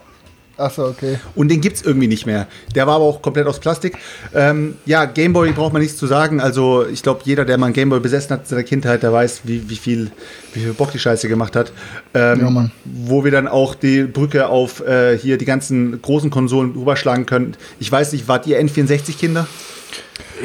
Achso, 0.56 0.86
okay. 0.88 1.18
Und 1.34 1.50
den 1.50 1.62
gibt's 1.62 1.82
irgendwie 1.82 2.08
nicht 2.08 2.28
mehr. 2.28 2.48
Der 2.76 2.86
war 2.86 2.96
aber 2.98 3.06
auch 3.06 3.22
komplett 3.24 3.48
aus 3.48 3.60
Plastik. 3.60 3.98
Ähm, 4.36 4.76
ja, 4.86 5.06
Gameboy 5.06 5.52
braucht 5.52 5.74
man 5.74 5.82
nichts 5.82 5.98
zu 5.98 6.06
sagen. 6.06 6.40
Also 6.40 6.86
ich 6.86 7.02
glaube, 7.02 7.22
jeder, 7.24 7.44
der 7.44 7.58
mal 7.58 7.66
einen 7.68 7.74
Gameboy 7.74 8.00
besessen 8.00 8.30
hat 8.32 8.42
in 8.42 8.46
seiner 8.46 8.64
Kindheit, 8.64 9.02
der 9.02 9.12
weiß, 9.12 9.42
wie, 9.46 9.68
wie, 9.68 9.76
viel, 9.76 10.12
wie 10.54 10.60
viel 10.60 10.74
Bock 10.74 10.92
die 10.92 11.00
Scheiße 11.00 11.28
gemacht 11.28 11.56
hat. 11.56 11.72
Ähm, 12.14 12.40
Ja, 12.42 12.50
Mann. 12.52 12.72
Wo 12.86 13.24
wir 13.24 13.32
dann 13.32 13.48
auch 13.48 13.74
die 13.74 14.04
Brücke 14.04 14.48
auf 14.48 14.80
äh, 14.86 15.18
hier 15.18 15.40
die 15.40 15.46
ganzen 15.46 16.00
großen 16.02 16.30
Konsolen 16.30 16.74
rüberschlagen 16.76 17.26
können. 17.26 17.58
Ich 17.80 17.92
weiß 17.92 18.12
nicht, 18.14 18.28
wart 18.28 18.46
ihr 18.46 18.62
N64-Kinder? 18.62 19.48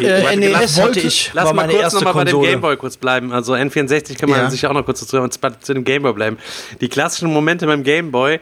Äh, 0.01 0.37
NES 0.37 0.53
lass- 0.53 0.81
hatte 0.81 1.01
ich, 1.01 1.31
Lass 1.35 1.53
mal 1.53 1.67
kurz 1.69 1.81
erste 1.83 2.05
noch 2.05 2.15
mal 2.15 2.25
bei 2.25 2.31
dem. 2.31 2.41
Gameboy 2.41 2.77
kurz 2.79 2.97
bleiben. 2.97 3.33
Also 3.33 3.53
N64 3.55 4.17
kann 4.17 4.31
man 4.31 4.41
Ja. 4.41 4.51
sich 4.51 4.67
auch 4.67 4.73
noch 4.73 4.85
kurz 4.85 5.07
zu, 5.07 5.29
zu 5.29 5.75
dem 5.75 5.85
Gameboy 5.85 6.13
bleiben. 6.15 6.39
Die 6.81 6.89
klassischen 6.89 7.31
Momente 7.33 7.67
beim 7.67 7.83
Gameboy, 7.83 8.39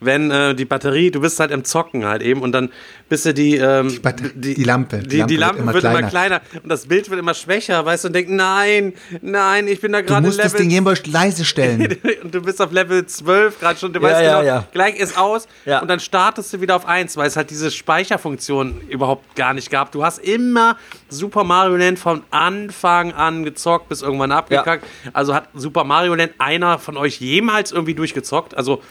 wenn 0.00 0.30
äh, 0.30 0.54
die 0.54 0.64
Batterie, 0.64 1.10
du 1.10 1.20
bist 1.20 1.38
halt 1.40 1.50
im 1.50 1.64
Zocken 1.64 2.04
halt 2.04 2.22
eben 2.22 2.42
und 2.42 2.52
dann 2.52 2.70
bist 3.08 3.26
du 3.26 3.34
die, 3.34 3.56
ähm, 3.56 4.00
Batter- 4.02 4.30
die 4.34 4.62
Lampe. 4.64 4.98
Die, 4.98 5.22
die 5.24 5.36
Lampe 5.36 5.64
wird, 5.72 5.84
immer, 5.84 6.02
kleiner. 6.02 6.40
und 6.62 6.68
das 6.68 6.86
Bild 6.86 7.08
wird 7.10 7.20
immer 7.20 7.34
schwächer, 7.34 7.84
weißt 7.84 8.04
du, 8.04 8.08
und 8.08 8.12
denkt, 8.14 8.30
nein, 8.30 8.92
nein, 9.22 9.68
ich 9.68 9.80
bin 9.80 9.92
da 9.92 10.00
Du 10.02 10.06
gerade 10.08 10.26
musstest 10.26 10.54
Level 10.54 10.66
den 10.66 10.70
Gameboy 10.70 10.94
leise 11.06 11.44
stellen. 11.44 11.96
und 12.22 12.34
du 12.34 12.40
bist 12.42 12.60
auf 12.60 12.72
Level 12.72 13.04
12 13.06 13.60
gerade 13.60 13.78
schon, 13.78 13.92
du 13.92 14.00
Ja, 14.00 14.06
weißt 14.08 14.22
ja, 14.22 14.40
genau, 14.40 14.46
ja. 14.46 14.68
gleich 14.72 14.96
ist 14.96 15.16
aus 15.18 15.46
Ja. 15.64 15.80
und 15.80 15.88
dann 15.88 16.00
startest 16.00 16.52
du 16.52 16.60
wieder 16.60 16.76
auf 16.76 16.86
1, 16.86 17.16
weil 17.16 17.26
es 17.28 17.36
halt 17.36 17.50
diese 17.50 17.70
Speicherfunktion 17.70 18.80
überhaupt 18.88 19.34
gar 19.36 19.54
nicht 19.54 19.70
gab. 19.70 19.92
Du 19.92 20.04
hast 20.04 20.18
immer 20.18 20.76
Super 21.08 21.44
Mario 21.44 21.76
Land 21.76 21.98
von 21.98 22.22
Anfang 22.30 23.12
an 23.12 23.44
gezockt, 23.44 23.88
bis 23.88 24.02
irgendwann 24.02 24.32
abgekackt. 24.32 24.84
Also 25.12 25.34
hat 25.34 25.48
Super 25.54 25.84
Mario 25.84 26.14
Land 26.14 26.32
einer 26.38 26.78
von 26.78 26.96
euch 26.96 27.20
jemals 27.20 27.72
irgendwie 27.72 27.94
durchgezockt? 27.94 28.56
Also 28.56 28.82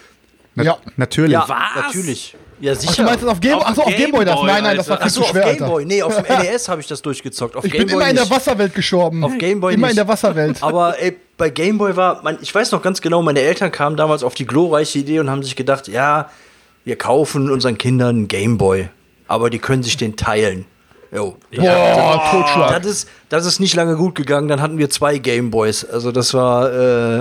Na- 0.55 0.63
Ja. 0.63 0.77
Natürlich. 0.97 1.33
Ja, 1.33 1.45
Was? 1.47 1.83
natürlich. 1.83 2.35
Ja, 2.59 2.71
Ach, 2.73 2.75
du 2.77 2.87
sicher. 2.87 3.03
meinst 3.03 3.23
das 3.23 3.29
auf 3.29 3.39
Game 3.41 3.55
Auf 3.55 3.65
Achso, 3.67 3.81
auf 3.81 3.87
Game 3.89 3.97
Gameboy, 3.97 4.23
das 4.25 4.35
Boy, 4.35 4.45
nein, 4.47 4.63
nein, 4.63 4.77
das 4.77 4.87
war 4.89 4.97
viel 4.97 5.05
Achso, 5.07 5.19
zu 5.19 5.25
auf 5.25 5.31
schwer, 5.31 5.43
Gameboy. 5.53 5.83
Alter. 5.83 5.85
Nee, 5.85 6.03
auf 6.03 6.15
dem 6.23 6.37
NES 6.37 6.69
habe 6.69 6.81
ich 6.81 6.87
das 6.87 7.01
durchgezockt. 7.01 7.55
Auf 7.57 7.65
Ich 7.65 7.71
bin 7.71 7.79
Gameboy 7.81 7.95
immer 8.01 8.09
in 8.09 8.15
der 8.15 8.23
nicht. 8.25 8.33
Wasserwelt 8.35 8.73
gestorben. 8.75 9.23
Auf 9.25 9.37
Gameboy 9.37 9.73
Immer 9.73 9.87
in 9.87 9.89
nicht. 9.89 9.97
der 9.97 10.07
Wasserwelt. 10.07 10.57
Aber 10.63 11.01
ey, 11.01 11.17
bei 11.35 11.49
Gameboy 11.49 11.95
war, 11.97 12.21
mein, 12.23 12.37
ich 12.41 12.53
weiß 12.53 12.71
noch 12.71 12.81
ganz 12.81 13.01
genau, 13.01 13.21
meine 13.21 13.41
Eltern 13.41 13.71
kamen 13.71 13.97
damals 13.97 14.23
auf 14.23 14.33
die 14.35 14.45
glorreiche 14.45 14.99
Idee 14.99 15.19
und 15.19 15.29
haben 15.29 15.43
sich 15.43 15.55
gedacht, 15.55 15.87
ja, 15.89 16.29
wir 16.85 16.95
kaufen 16.97 17.49
unseren 17.51 17.77
Kindern 17.77 18.15
einen 18.15 18.27
Gameboy, 18.29 18.87
aber 19.27 19.49
die 19.49 19.59
können 19.59 19.83
sich 19.83 19.97
den 19.97 20.15
teilen. 20.15 20.65
Jo. 21.11 21.35
Boah, 21.55 22.27
Totschlag. 22.31 22.81
Das 22.81 22.85
ist, 22.91 23.09
das 23.33 23.47
ist 23.47 23.59
nicht 23.59 23.75
lange 23.75 23.95
gut 23.95 24.13
gegangen. 24.13 24.47
Dann 24.47 24.61
hatten 24.61 24.77
wir 24.77 24.91
zwei 24.91 25.17
Gameboys. 25.17 25.83
Also 25.83 26.11
das 26.11 26.35
war, 26.35 26.71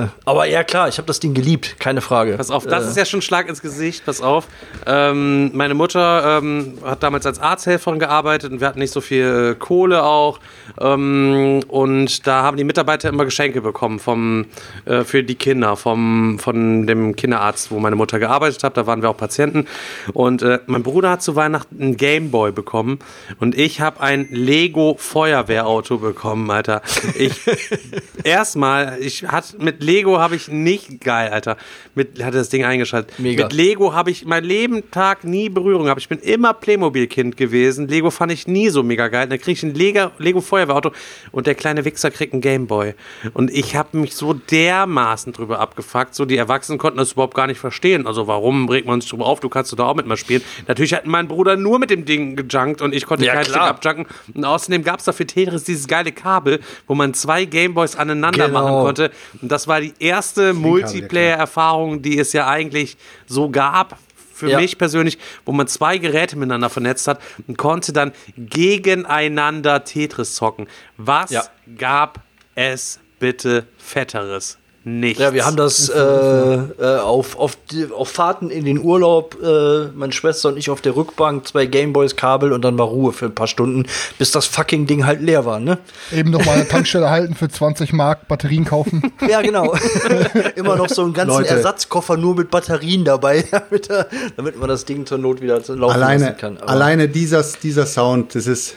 äh, 0.02 0.08
aber 0.26 0.44
ja 0.44 0.62
klar, 0.62 0.88
ich 0.88 0.98
habe 0.98 1.06
das 1.06 1.20
Ding 1.20 1.32
geliebt, 1.32 1.76
keine 1.78 2.02
Frage. 2.02 2.36
Pass 2.36 2.50
auf, 2.50 2.66
das 2.66 2.84
äh, 2.84 2.88
ist 2.90 2.96
ja 2.98 3.04
schon 3.06 3.20
ein 3.20 3.22
Schlag 3.22 3.48
ins 3.48 3.62
Gesicht. 3.62 4.04
Pass 4.04 4.20
auf. 4.20 4.46
Ähm, 4.84 5.50
meine 5.54 5.72
Mutter 5.72 6.38
ähm, 6.38 6.74
hat 6.84 7.02
damals 7.02 7.24
als 7.24 7.38
Arzthelferin 7.38 7.98
gearbeitet 7.98 8.52
und 8.52 8.60
wir 8.60 8.66
hatten 8.66 8.78
nicht 8.78 8.92
so 8.92 9.00
viel 9.00 9.54
Kohle 9.54 10.02
auch. 10.02 10.38
Ähm, 10.78 11.60
und 11.68 12.26
da 12.26 12.42
haben 12.42 12.58
die 12.58 12.64
Mitarbeiter 12.64 13.08
immer 13.08 13.24
Geschenke 13.24 13.62
bekommen 13.62 13.98
vom, 13.98 14.44
äh, 14.84 15.04
für 15.04 15.22
die 15.22 15.36
Kinder, 15.36 15.76
vom, 15.76 16.38
von 16.38 16.86
dem 16.86 17.16
Kinderarzt, 17.16 17.70
wo 17.70 17.78
meine 17.78 17.96
Mutter 17.96 18.18
gearbeitet 18.18 18.62
hat. 18.64 18.76
Da 18.76 18.86
waren 18.86 19.00
wir 19.00 19.08
auch 19.08 19.16
Patienten. 19.16 19.66
Und 20.12 20.42
äh, 20.42 20.58
mein 20.66 20.82
Bruder 20.82 21.08
hat 21.08 21.22
zu 21.22 21.36
Weihnachten 21.36 21.80
einen 21.80 21.96
Gameboy 21.96 22.52
bekommen 22.52 22.98
und 23.40 23.56
ich 23.56 23.80
habe 23.80 24.00
ein 24.00 24.28
Lego 24.30 24.96
Feuerwehrauto 24.98 26.01
bekommen, 26.02 26.50
Alter. 26.50 26.82
Ich 27.16 27.40
erstmal, 28.24 28.98
ich 29.00 29.24
hat 29.24 29.58
mit 29.58 29.82
Lego 29.82 30.18
habe 30.18 30.36
ich 30.36 30.48
nicht 30.48 31.00
geil, 31.00 31.30
Alter. 31.30 31.56
Mit 31.94 32.22
hatte 32.22 32.36
das 32.36 32.50
Ding 32.50 32.64
eingeschaltet. 32.64 33.18
Mega. 33.18 33.44
Mit 33.44 33.52
Lego 33.52 33.94
habe 33.94 34.10
ich 34.10 34.24
mein 34.26 34.44
Leben 34.44 34.90
Tag 34.90 35.24
nie 35.24 35.48
Berührung 35.48 35.84
gehabt. 35.84 36.00
Ich 36.00 36.08
bin 36.08 36.18
immer 36.18 36.52
Playmobil 36.54 37.06
Kind 37.06 37.36
gewesen. 37.36 37.88
Lego 37.88 38.10
fand 38.10 38.32
ich 38.32 38.46
nie 38.46 38.68
so 38.68 38.82
mega 38.82 39.08
geil. 39.08 39.28
Dann 39.28 39.38
kriege 39.38 39.52
ich 39.52 39.62
ein 39.62 39.74
Lego, 39.74 40.10
Lego 40.18 40.40
Feuerwehrauto 40.40 40.92
und 41.30 41.46
der 41.46 41.54
kleine 41.54 41.84
Wichser 41.84 42.10
kriegt 42.10 42.32
einen 42.32 42.42
Gameboy. 42.42 42.94
Und 43.32 43.50
ich 43.50 43.76
habe 43.76 43.96
mich 43.96 44.14
so 44.14 44.34
dermaßen 44.34 45.32
drüber 45.32 45.60
abgefuckt. 45.60 46.14
So 46.14 46.24
die 46.24 46.36
Erwachsenen 46.36 46.78
konnten 46.78 46.98
das 46.98 47.12
überhaupt 47.12 47.34
gar 47.34 47.46
nicht 47.46 47.58
verstehen. 47.58 48.06
Also 48.06 48.26
warum 48.26 48.68
regt 48.68 48.86
man 48.86 49.00
sich 49.00 49.10
drüber 49.10 49.26
auf? 49.26 49.40
Du 49.40 49.48
kannst 49.48 49.72
doch 49.72 49.86
auch 49.86 49.94
mit 49.94 50.06
mal 50.06 50.16
spielen. 50.16 50.42
Natürlich 50.66 50.94
hat 50.94 51.06
mein 51.06 51.28
Bruder 51.28 51.56
nur 51.56 51.78
mit 51.78 51.90
dem 51.90 52.04
Ding 52.04 52.36
gejunkt 52.36 52.82
und 52.82 52.94
ich 52.94 53.06
konnte 53.06 53.24
Ja, 53.24 53.34
kein 53.34 53.44
Stück 53.44 53.56
abjunken. 53.56 54.06
Und 54.34 54.44
außerdem 54.44 54.84
gab 54.84 54.98
es 54.98 55.04
da 55.04 55.12
für 55.12 55.26
Tetris 55.26 55.64
dieses 55.64 55.86
geile 55.92 56.12
Kabel, 56.12 56.60
wo 56.86 56.94
man 56.94 57.12
zwei 57.14 57.44
Gameboys 57.44 57.96
aneinander 57.96 58.46
Genau. 58.46 58.60
machen 58.62 58.72
konnte. 58.84 59.10
Und 59.40 59.50
das 59.52 59.68
war 59.68 59.80
die 59.80 59.92
erste 59.98 60.54
Multiplayer-Erfahrung, 60.54 62.02
die 62.02 62.18
es 62.18 62.32
ja 62.32 62.48
eigentlich 62.48 62.96
so 63.26 63.50
gab. 63.50 63.98
Für 64.34 64.48
Ja. 64.50 64.58
mich 64.60 64.76
persönlich, 64.76 65.18
wo 65.44 65.52
man 65.52 65.68
zwei 65.68 65.98
Geräte 65.98 66.36
miteinander 66.36 66.68
vernetzt 66.70 67.06
hat 67.06 67.20
und 67.46 67.56
konnte 67.58 67.92
dann 67.92 68.10
gegeneinander 68.36 69.84
Tetris 69.84 70.34
zocken. 70.34 70.66
Was 70.96 71.30
Ja. 71.30 71.44
gab 71.78 72.20
es 72.56 72.98
bitte 73.20 73.66
Fetteres? 73.78 74.58
Nichts. 74.84 75.20
Ja, 75.20 75.32
wir 75.32 75.46
haben 75.46 75.56
das 75.56 75.88
äh, 75.88 75.96
äh, 75.96 76.98
auf, 76.98 77.38
auf, 77.38 77.56
die, 77.70 77.86
auf 77.92 78.08
Fahrten 78.08 78.50
in 78.50 78.64
den 78.64 78.80
Urlaub, 78.80 79.36
äh, 79.40 79.86
meine 79.94 80.12
Schwester 80.12 80.48
und 80.48 80.56
ich 80.56 80.70
auf 80.70 80.80
der 80.80 80.96
Rückbank, 80.96 81.46
zwei 81.46 81.66
Gameboys, 81.66 82.16
Kabel 82.16 82.52
und 82.52 82.62
dann 82.62 82.76
war 82.78 82.86
Ruhe 82.86 83.12
für 83.12 83.26
ein 83.26 83.34
paar 83.34 83.46
Stunden, 83.46 83.86
bis 84.18 84.32
das 84.32 84.46
fucking 84.46 84.88
Ding 84.88 85.06
halt 85.06 85.20
leer 85.20 85.44
war, 85.46 85.60
ne? 85.60 85.78
Eben 86.10 86.30
noch 86.32 86.44
mal 86.44 86.54
eine 86.56 86.66
Tankstelle 86.66 87.10
halten 87.10 87.36
für 87.36 87.48
20 87.48 87.92
Mark, 87.92 88.26
Batterien 88.26 88.64
kaufen. 88.64 89.12
Ja, 89.28 89.40
genau. 89.40 89.72
Immer 90.56 90.74
noch 90.76 90.88
so 90.88 91.02
einen 91.02 91.12
ganzen 91.12 91.38
Leute. 91.38 91.50
Ersatzkoffer 91.50 92.16
nur 92.16 92.34
mit 92.34 92.50
Batterien 92.50 93.04
dabei, 93.04 93.44
damit, 93.50 93.88
er, 93.88 94.08
damit 94.36 94.58
man 94.58 94.68
das 94.68 94.84
Ding 94.84 95.06
zur 95.06 95.18
Not 95.18 95.40
wieder 95.40 95.60
laufen 95.60 95.80
Alleine, 95.80 96.24
lassen 96.24 96.36
kann. 96.38 96.58
Aber- 96.58 96.68
alleine 96.68 97.08
dieser, 97.08 97.44
dieser 97.62 97.86
Sound, 97.86 98.34
das 98.34 98.48
ist. 98.48 98.76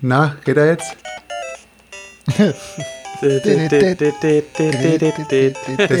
Na, 0.00 0.36
geht 0.44 0.56
er 0.56 0.66
jetzt? 0.66 0.96
Das 3.20 3.44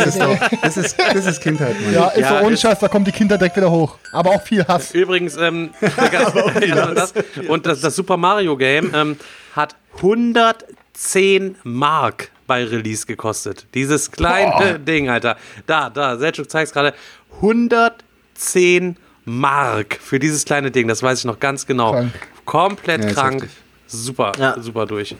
ist, 0.06 0.20
doch, 0.20 0.38
das 0.62 0.76
ist, 0.76 0.96
das 0.98 1.26
ist 1.26 1.40
Kindheit, 1.40 1.80
Mann. 1.80 1.94
Ja, 1.94 2.08
ist 2.08 2.20
Ja, 2.20 2.38
so 2.40 2.44
ohne 2.44 2.54
ist- 2.54 2.60
Scheiß, 2.62 2.78
da 2.78 2.88
kommt 2.88 3.06
die 3.06 3.12
Kinder 3.12 3.36
direkt 3.38 3.56
wieder 3.56 3.70
hoch. 3.70 3.98
Aber 4.12 4.30
auch 4.30 4.42
viel 4.42 4.64
Hass. 4.66 4.92
Übrigens, 4.92 5.36
ähm, 5.36 5.70
ja, 5.80 6.86
das, 6.94 7.14
und 7.48 7.66
das, 7.66 7.80
das 7.80 7.96
Super 7.96 8.16
Mario 8.16 8.56
Game 8.56 8.92
ähm, 8.94 9.16
hat 9.54 9.74
110 9.96 11.56
Mark 11.64 12.30
bei 12.46 12.64
Release 12.64 13.06
gekostet. 13.06 13.66
Dieses 13.74 14.10
kleine 14.10 14.78
Ding, 14.78 15.08
Alter. 15.08 15.36
Da, 15.66 15.90
da, 15.90 16.16
Selchuk 16.16 16.50
zeigt 16.50 16.72
gerade. 16.72 16.94
110 17.36 18.96
Mark 19.24 19.98
für 20.00 20.18
dieses 20.18 20.44
kleine 20.44 20.70
Ding, 20.70 20.88
das 20.88 21.02
weiß 21.02 21.20
ich 21.20 21.24
noch 21.24 21.38
ganz 21.40 21.66
genau. 21.66 21.92
Krank. 21.92 22.12
Komplett 22.44 23.04
Ja, 23.04 23.12
krank. 23.12 23.48
Super, 23.86 24.32
Ja. 24.38 24.56
super 24.60 24.86
durch. 24.86 25.14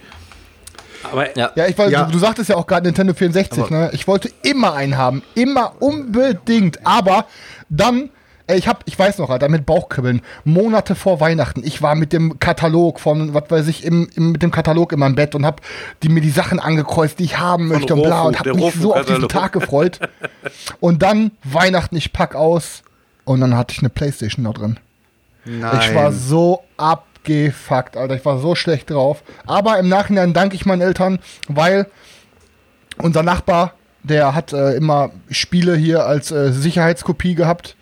Aber 1.12 1.36
Ja. 1.36 1.50
Ja, 1.54 1.66
ich 1.66 1.76
weiß, 1.76 1.90
Ja. 1.90 2.04
Du, 2.04 2.12
du 2.12 2.18
sagtest 2.18 2.50
ja 2.50 2.56
auch 2.56 2.66
gerade 2.66 2.86
Nintendo 2.86 3.14
64, 3.14 3.70
ne? 3.70 3.90
Ich 3.92 4.06
wollte 4.06 4.30
immer 4.42 4.74
einen 4.74 4.96
haben. 4.96 5.22
Immer 5.34 5.72
unbedingt. 5.80 6.86
Aber 6.86 7.26
dann, 7.68 8.10
ey, 8.46 8.58
ich 8.58 8.68
hab, 8.68 8.82
ich 8.86 8.98
weiß 8.98 9.18
noch, 9.18 9.30
Alter, 9.30 9.48
mit 9.48 9.66
Bauchkribbeln, 9.66 10.22
Monate 10.44 10.94
vor 10.94 11.20
Weihnachten, 11.20 11.62
ich 11.64 11.82
war 11.82 11.94
mit 11.94 12.12
dem 12.12 12.38
Katalog 12.38 13.00
von, 13.00 13.34
was 13.34 13.44
weiß 13.48 13.68
ich, 13.68 13.84
im, 13.84 14.08
im, 14.14 14.32
mit 14.32 14.42
dem 14.42 14.50
Katalog 14.50 14.92
in 14.92 14.98
meinem 14.98 15.14
Bett 15.14 15.34
und 15.34 15.44
hab 15.44 15.60
die, 16.02 16.08
mir 16.08 16.20
die 16.20 16.30
Sachen 16.30 16.58
angekreuzt, 16.60 17.18
die 17.18 17.24
ich 17.24 17.38
haben 17.38 17.68
möchte 17.68 17.94
und 17.94 18.02
bla 18.02 18.22
und 18.22 18.38
hab 18.38 18.46
mich 18.46 18.74
so 18.74 18.94
auf 18.94 19.06
diesen. 19.06 19.28
Tag 19.28 19.52
gefreut. 19.52 20.00
und 20.80 21.02
dann 21.02 21.32
Weihnachten, 21.44 21.96
ich 21.96 22.12
pack 22.12 22.34
aus 22.34 22.82
und 23.24 23.40
dann 23.40 23.56
hatte 23.56 23.72
ich 23.72 23.80
eine 23.80 23.90
Playstation 23.90 24.44
da 24.44 24.52
drin. 24.52 24.78
Nein. 25.44 25.78
Ich 25.80 25.94
war 25.94 26.12
so 26.12 26.62
abgefuckt, 27.28 27.96
Alter. 27.96 28.14
Ich 28.14 28.24
war 28.24 28.38
so 28.38 28.54
schlecht 28.54 28.90
drauf. 28.90 29.22
Aber 29.46 29.78
im 29.78 29.88
Nachhinein 29.88 30.32
danke 30.32 30.56
ich 30.56 30.66
meinen 30.66 30.80
Eltern, 30.80 31.18
weil 31.48 31.86
unser 32.98 33.22
Nachbar, 33.22 33.74
der 34.02 34.34
hat 34.34 34.52
äh, 34.52 34.72
immer 34.72 35.10
Spiele 35.30 35.76
hier 35.76 36.06
als 36.06 36.30
äh, 36.30 36.52
Sicherheitskopie 36.52 37.34
gehabt. 37.34 37.76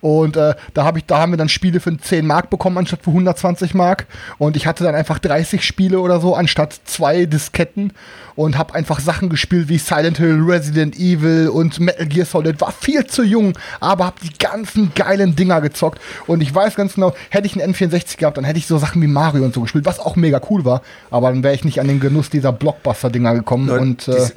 Und 0.00 0.36
äh, 0.36 0.54
da, 0.74 0.84
hab 0.84 0.96
ich, 0.96 1.04
da 1.04 1.18
haben 1.18 1.32
wir 1.32 1.36
dann 1.36 1.48
Spiele 1.48 1.80
für 1.80 1.96
10 1.96 2.26
Mark 2.26 2.50
bekommen, 2.50 2.78
anstatt 2.78 3.02
für 3.02 3.10
120 3.10 3.74
Mark. 3.74 4.06
Und 4.38 4.56
ich 4.56 4.66
hatte 4.66 4.84
dann 4.84 4.94
einfach 4.94 5.18
30 5.18 5.62
Spiele 5.64 6.00
oder 6.00 6.20
so, 6.20 6.34
anstatt 6.34 6.78
zwei 6.84 7.26
Disketten. 7.26 7.92
Und 8.36 8.56
habe 8.56 8.74
einfach 8.74 9.00
Sachen 9.00 9.28
gespielt 9.28 9.68
wie 9.68 9.76
Silent 9.76 10.16
Hill, 10.16 10.40
Resident 10.46 10.96
Evil 10.96 11.48
und 11.48 11.78
Metal 11.78 12.06
Gear 12.06 12.24
Solid. 12.24 12.58
War 12.60 12.72
viel 12.72 13.06
zu 13.06 13.22
jung, 13.22 13.52
aber 13.80 14.06
habe 14.06 14.16
die 14.22 14.38
ganzen 14.38 14.92
geilen 14.94 15.36
Dinger 15.36 15.60
gezockt. 15.60 16.00
Und 16.26 16.40
ich 16.40 16.54
weiß 16.54 16.74
ganz 16.74 16.94
genau, 16.94 17.12
hätte 17.28 17.46
ich 17.46 17.60
einen 17.60 17.74
N64 17.74 18.16
gehabt, 18.16 18.38
dann 18.38 18.44
hätte 18.44 18.58
ich 18.58 18.66
so 18.66 18.78
Sachen 18.78 19.02
wie 19.02 19.08
Mario 19.08 19.44
und 19.44 19.52
so 19.52 19.60
gespielt, 19.60 19.84
was 19.84 19.98
auch 19.98 20.16
mega 20.16 20.40
cool 20.48 20.64
war. 20.64 20.80
Aber 21.10 21.30
dann 21.30 21.42
wäre 21.42 21.54
ich 21.54 21.64
nicht 21.64 21.80
an 21.80 21.88
den 21.88 22.00
Genuss 22.00 22.30
dieser 22.30 22.52
Blockbuster-Dinger 22.52 23.34
gekommen. 23.34 23.66
Leute, 23.66 23.82
und 23.82 24.08
äh, 24.08 24.30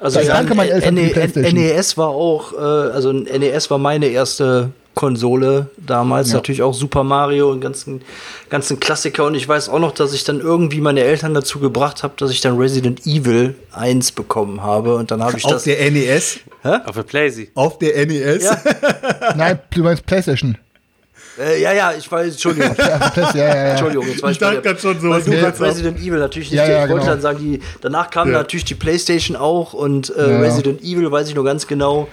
Also 0.00 0.20
Ich 0.20 0.26
danke 0.26 0.54
meinen 0.54 0.72
Eltern 0.72 0.94
NE. 0.94 1.52
NES 1.52 1.96
war 1.96 2.08
auch, 2.08 2.52
äh, 2.52 2.56
also 2.56 3.12
NES 3.12 3.70
war 3.70 3.78
meine 3.78 4.06
erste 4.06 4.72
Konsole 4.96 5.68
damals, 5.76 6.30
Ja. 6.30 6.36
natürlich 6.36 6.62
auch 6.62 6.72
Super 6.72 7.04
Mario 7.04 7.50
und 7.52 7.60
ganzen, 7.60 8.00
ganzen 8.48 8.80
Klassiker. 8.80 9.26
Und 9.26 9.34
ich 9.34 9.46
weiß 9.46 9.68
auch 9.68 9.78
noch, 9.78 9.92
dass 9.92 10.14
ich 10.14 10.24
dann 10.24 10.40
irgendwie 10.40 10.80
meine 10.80 11.02
Eltern 11.02 11.34
dazu 11.34 11.60
gebracht 11.60 12.02
habe, 12.02 12.14
dass 12.16 12.30
ich 12.30 12.40
dann 12.40 12.56
Resident 12.56 13.06
Evil 13.06 13.54
1 13.72 14.12
bekommen 14.12 14.62
habe. 14.62 14.94
Und 14.96 15.10
dann 15.10 15.22
habe 15.22 15.36
ich 15.36 15.44
Auf 15.44 15.52
das. 15.52 15.64
der 15.64 15.78
NES? 15.90 16.40
auf 16.62 16.94
der 16.96 17.02
Playsee. 17.02 17.50
Auf 17.54 17.78
der 17.78 18.06
NES? 18.06 18.42
Ja, 18.44 18.58
nein, 19.36 19.58
du 19.70 19.82
meinst 19.82 20.04
Playstation. 20.06 20.56
äh, 21.38 21.60
ja, 21.60 21.72
ja, 21.74 21.92
ich 21.96 22.10
weiß, 22.10 22.32
Entschuldigung. 22.32 22.74
Ja, 22.78 23.10
Play- 23.10 23.22
ja, 23.34 23.44
ja. 23.46 23.54
Entschuldigung, 23.72 24.08
jetzt 24.08 24.22
weiß 24.22 24.32
Ich 24.32 24.38
dachte 24.38 24.62
grad 24.62 24.80
schon 24.80 24.98
so, 24.98 25.10
Weil 25.10 25.18
was 25.18 25.24
du 25.26 25.30
gerade 25.32 25.46
ab? 25.48 25.60
Resident 25.60 25.98
Evil 26.00 26.18
natürlich 26.20 26.50
nicht. 26.50 26.58
Ja, 26.58 26.66
ja, 26.68 26.84
ich 26.84 26.90
wollte 26.90 27.02
genau. 27.02 27.12
dann 27.12 27.20
sagen, 27.20 27.38
die, 27.38 27.60
danach 27.82 28.10
kam 28.10 28.28
Ja. 28.32 28.38
natürlich 28.38 28.64
die 28.64 28.74
Playstation 28.74 29.36
auch 29.36 29.74
und 29.74 30.08
äh, 30.16 30.32
Ja. 30.32 30.40
Resident 30.40 30.80
Evil, 30.82 31.12
weiß 31.12 31.28
ich 31.28 31.34
nur 31.34 31.44
ganz 31.44 31.66
genau, 31.66 32.08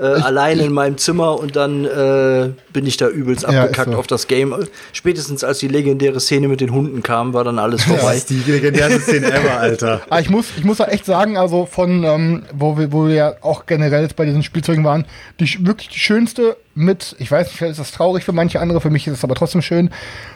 äh, 0.00 0.04
alleine 0.04 0.62
in 0.62 0.72
meinem 0.72 0.96
Zimmer 0.98 1.38
und 1.38 1.56
dann 1.56 1.84
äh, 1.84 2.50
bin 2.72 2.86
ich 2.86 2.96
da 2.96 3.08
übelst 3.08 3.42
Ja, 3.42 3.62
abgekackt 3.62 3.90
so. 3.92 3.98
auf 3.98 4.06
das 4.06 4.26
Game. 4.28 4.54
Spätestens 4.92 5.42
als 5.44 5.58
die 5.58 5.68
legendäre 5.68 6.20
Szene 6.20 6.48
mit 6.48 6.60
den 6.60 6.72
Hunden 6.72 7.02
kam, 7.02 7.32
war 7.34 7.44
dann 7.44 7.58
alles 7.58 7.84
Das 7.86 7.96
vorbei. 7.98 8.16
ist 8.16 8.30
die 8.30 8.42
legendärste 8.46 9.00
Szene 9.00 9.32
ever, 9.32 9.56
Alter. 9.60 10.00
Aber 10.08 10.20
ich 10.20 10.30
muss, 10.30 10.46
ich 10.56 10.64
muss 10.64 10.80
auch 10.80 10.88
echt 10.88 11.04
sagen, 11.04 11.36
also 11.36 11.66
von, 11.66 12.04
ähm, 12.04 12.42
wo, 12.52 12.78
wir, 12.78 12.92
wo 12.92 13.06
wir 13.08 13.14
ja 13.14 13.32
auch 13.40 13.66
generell 13.66 14.08
bei 14.16 14.24
diesen 14.24 14.42
Spielzeugen 14.42 14.84
waren, 14.84 15.04
die 15.40 15.66
wirklich 15.66 15.88
die 15.88 15.98
schönste 15.98 16.56
mit, 16.74 17.16
ich 17.18 17.30
weiß 17.30 17.48
nicht, 17.48 17.56
vielleicht 17.56 17.72
ist 17.72 17.80
das 17.80 17.92
traurig 17.92 18.24
für 18.24 18.32
manche 18.32 18.60
andere, 18.60 18.80
für 18.80 18.90
mich 18.90 19.06
ist 19.06 19.14
es 19.14 19.24
aber 19.24 19.34
trotzdem 19.34 19.62
schön, 19.62 19.90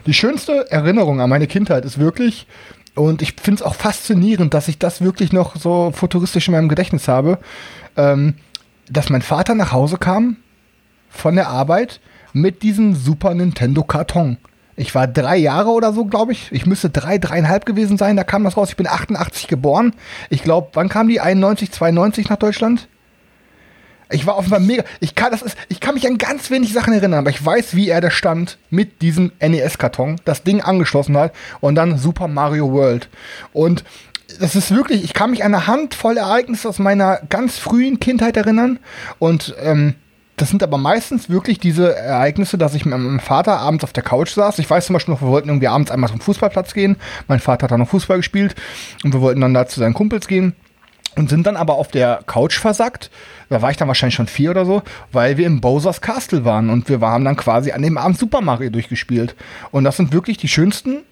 die 0.06 0.14
schönste 0.14 0.70
Erinnerung 0.70 1.20
an 1.20 1.30
meine 1.30 1.46
Kindheit 1.46 1.84
ist 1.84 1.98
wirklich, 1.98 2.46
und 2.94 3.22
ich 3.22 3.34
finde 3.40 3.60
es 3.60 3.66
auch 3.66 3.74
faszinierend, 3.76 4.52
dass 4.52 4.68
ich 4.68 4.78
das 4.78 5.00
wirklich 5.00 5.32
noch 5.32 5.56
so 5.56 5.92
futuristisch 5.94 6.48
in 6.48 6.52
meinem 6.54 6.68
Gedächtnis 6.68 7.08
habe, 7.08 7.38
ähm, 7.96 8.34
dass 8.92 9.10
mein 9.10 9.22
Vater 9.22 9.54
nach 9.54 9.72
Hause 9.72 9.96
kam 9.96 10.36
von 11.08 11.34
der 11.34 11.48
Arbeit 11.48 12.00
mit 12.32 12.62
diesem 12.62 12.94
Super 12.94 13.34
Nintendo 13.34 13.82
Karton. 13.82 14.38
Ich 14.76 14.94
war 14.94 15.06
drei 15.06 15.36
Jahre 15.36 15.70
oder 15.70 15.92
so, 15.92 16.06
glaube 16.06 16.32
ich. 16.32 16.50
Ich 16.50 16.64
müsste 16.66 16.88
drei, 16.88 17.18
dreieinhalb 17.18 17.66
gewesen 17.66 17.98
sein. 17.98 18.16
Da 18.16 18.24
kam 18.24 18.44
das 18.44 18.56
raus. 18.56 18.70
Ich 18.70 18.76
bin 18.76 18.86
88 18.86 19.46
geboren. 19.46 19.94
Ich 20.30 20.42
glaube, 20.42 20.70
wann 20.72 20.88
kam 20.88 21.08
die? 21.08 21.20
91, 21.20 21.70
92 21.72 22.30
nach 22.30 22.38
Deutschland? 22.38 22.88
Ich 24.10 24.26
war 24.26 24.36
offenbar 24.36 24.60
mega. 24.60 24.84
Ich 25.00 25.14
kann, 25.14 25.30
das 25.30 25.42
ist, 25.42 25.56
ich 25.68 25.80
kann 25.80 25.94
mich 25.94 26.06
an 26.06 26.18
ganz 26.18 26.50
wenig 26.50 26.72
Sachen 26.72 26.92
erinnern, 26.92 27.20
aber 27.20 27.30
ich 27.30 27.44
weiß, 27.44 27.74
wie 27.74 27.88
er 27.88 28.00
da 28.00 28.10
stand 28.10 28.58
mit 28.70 29.00
diesem 29.02 29.32
NES-Karton, 29.40 30.20
das 30.24 30.42
Ding 30.42 30.60
angeschlossen 30.60 31.16
hat 31.16 31.32
und 31.60 31.74
dann 31.74 31.98
Super 31.98 32.28
Mario 32.28 32.72
World. 32.72 33.08
Und 33.52 33.84
das 34.40 34.56
ist 34.56 34.74
wirklich, 34.74 35.04
ich 35.04 35.14
kann 35.14 35.30
mich 35.30 35.44
an 35.44 35.54
eine 35.54 35.66
Handvoll 35.66 36.16
Ereignisse 36.16 36.68
aus 36.68 36.78
meiner 36.78 37.20
ganz 37.28 37.58
frühen 37.58 38.00
Kindheit 38.00 38.36
erinnern. 38.36 38.78
Und 39.18 39.54
ähm, 39.60 39.94
das 40.36 40.50
sind 40.50 40.62
aber 40.62 40.78
meistens 40.78 41.28
wirklich 41.28 41.58
diese 41.60 41.94
Ereignisse, 41.94 42.58
dass 42.58 42.74
ich 42.74 42.84
mit 42.84 42.92
meinem 42.92 43.20
Vater 43.20 43.58
abends 43.58 43.84
auf 43.84 43.92
der 43.92 44.02
Couch 44.02 44.30
saß. 44.30 44.58
Ich 44.58 44.68
weiß 44.68 44.86
zum 44.86 44.94
Beispiel 44.94 45.14
noch, 45.14 45.22
wir 45.22 45.28
wollten 45.28 45.48
irgendwie 45.48 45.68
abends 45.68 45.90
einmal 45.90 46.10
zum 46.10 46.20
Fußballplatz 46.20 46.74
gehen. 46.74 46.96
Mein 47.28 47.40
Vater 47.40 47.64
hat 47.64 47.70
da 47.70 47.78
noch 47.78 47.88
Fußball 47.88 48.16
gespielt 48.16 48.54
und 49.04 49.12
wir 49.12 49.20
wollten 49.20 49.40
dann 49.40 49.54
da 49.54 49.66
zu 49.66 49.78
seinen 49.78 49.94
Kumpels 49.94 50.26
gehen 50.26 50.54
und 51.16 51.28
sind 51.28 51.46
dann 51.46 51.56
aber 51.56 51.74
auf 51.74 51.88
der 51.88 52.22
Couch 52.26 52.58
versackt. 52.58 53.10
Da 53.50 53.60
war 53.60 53.70
ich 53.70 53.76
dann 53.76 53.88
wahrscheinlich 53.88 54.14
schon 54.14 54.26
vier 54.26 54.50
oder 54.50 54.64
so, 54.64 54.82
weil 55.12 55.36
wir 55.36 55.46
im 55.46 55.60
Bowser's 55.60 56.00
Castle 56.00 56.44
waren 56.44 56.70
und 56.70 56.88
wir 56.88 57.00
haben 57.00 57.24
dann 57.24 57.36
quasi 57.36 57.72
an 57.72 57.82
dem 57.82 57.98
Abend 57.98 58.18
Super 58.18 58.40
Mario 58.40 58.70
durchgespielt. 58.70 59.36
Und 59.70 59.84
das 59.84 59.98
sind 59.98 60.12
wirklich 60.12 60.38
die 60.38 60.48
schönsten 60.48 61.02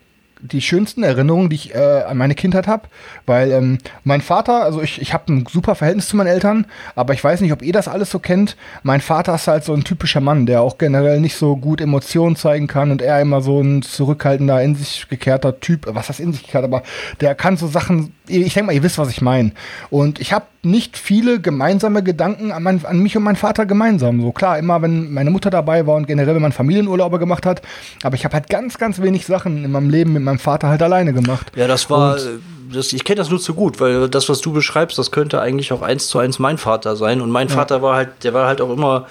die 0.43 0.61
schönsten 0.61 1.03
Erinnerungen, 1.03 1.51
die 1.51 1.57
ich 1.57 1.75
äh, 1.75 2.03
an 2.07 2.17
meine 2.17 2.35
Kindheit 2.35 2.67
habe, 2.67 2.89
weil 3.27 3.53
ähm, 3.53 3.79
mein 4.05 4.21
Vater, 4.21 4.63
also 4.63 4.81
ich, 4.83 5.01
ich 5.01 5.13
habe 5.13 5.33
ein 5.33 5.47
super 5.51 5.75
Verhältnis 5.75 6.09
zu 6.09 6.17
meinen 6.17 6.29
Eltern, 6.29 6.67
aber 6.95 7.15
ich 7.15 7.23
weiß 7.23 7.41
nicht, 7.41 7.53
ob 7.53 7.63
ihr 7.63 7.73
das 7.73 7.89
alles 7.89 8.11
so 8.11 8.19
kennt. 8.19 8.57
Mein 8.83 9.01
Vater 9.01 9.35
ist 9.35 9.49
halt 9.49 9.65
so 9.65 9.73
ein 9.75 9.85
typischer 9.85 10.21
Mann, 10.21 10.47
der 10.47 10.63
auch 10.63 10.79
generell 10.79 11.21
nicht 11.21 11.37
so 11.37 11.57
gut 11.57 11.81
Emotionen 11.81 12.37
zeigen 12.37 12.67
kann 12.67 12.91
und 12.91 13.03
er 13.03 13.21
immer 13.21 13.41
so 13.41 13.61
ein 13.61 13.83
zurückhaltender, 13.83 14.63
in 14.63 14.75
sich 14.75 15.07
gekehrter 15.09 15.61
Typ, 15.61 15.87
was 15.89 16.09
heißt 16.09 16.21
in 16.21 16.33
sich 16.33 16.45
gekehrt, 16.45 16.65
aber 16.65 16.83
der 17.21 17.35
kann 17.35 17.57
so 17.57 17.67
Sachen, 17.67 18.15
ich 18.27 18.55
denke 18.55 18.67
mal, 18.67 18.73
ihr 18.73 18.83
wisst, 18.83 18.99
was 18.99 19.11
ich 19.11 19.21
meine. 19.21 19.53
Und 19.91 20.21
ich 20.21 20.33
habe 20.33 20.47
nicht 20.63 20.99
viele 20.99 21.41
gemeinsame 21.41 22.03
Gedanken 22.03 22.53
an, 22.53 22.63
mein, 22.63 22.85
an 22.85 22.99
mich 22.99 23.17
und 23.17 23.23
meinen 23.23 23.37
Vater 23.37 23.65
gemeinsam. 23.65 24.21
So 24.21 24.33
klar, 24.33 24.59
immer 24.59 24.83
wenn 24.83 25.11
meine 25.13 25.31
Mutter 25.31 25.49
dabei 25.51 25.87
war 25.87 25.97
und 25.97 26.07
generell, 26.07 26.35
wenn 26.35 26.43
man 26.43 26.53
Familienurlaube 26.53 27.19
gemacht 27.19 27.47
hat, 27.47 27.63
aber 28.03 28.15
ich 28.15 28.25
habe 28.25 28.35
halt 28.35 28.51
ganz, 28.51 28.77
ganz 28.77 29.01
wenig 29.01 29.25
Sachen 29.27 29.65
in 29.65 29.73
meinem 29.73 29.89
Leben 29.89 30.13
mit 30.13 30.23
meinem 30.23 30.30
Vater 30.39 30.69
halt 30.69 30.83
alleine 30.83 31.13
gemacht. 31.13 31.53
Ja, 31.55 31.67
das 31.67 31.91
war, 31.91 32.15
und, 32.15 32.43
das, 32.73 32.93
ich 32.93 33.05
kenne 33.05 33.17
das 33.17 33.31
nur 33.31 33.41
zu 33.41 33.55
gut, 33.55 33.81
weil 33.81 34.09
das, 34.09 34.29
was 34.29 34.41
du 34.41 34.53
beschreibst, 34.53 34.99
das 34.99 35.11
könnte 35.11 35.41
eigentlich 35.41 35.73
auch 35.73 35.83
eins 35.83 36.09
zu 36.09 36.19
eins 36.19 36.39
mein 36.39 36.59
Vater 36.59 36.97
sein. 36.97 37.21
Und 37.21 37.31
mein 37.31 37.49
ja. 37.49 37.55
Vater 37.55 37.83
war 37.83 37.97
halt, 37.97 38.11
der 38.23 38.35
war 38.35 38.47
halt 38.47 38.61
auch 38.61 38.71
immer 38.71 39.07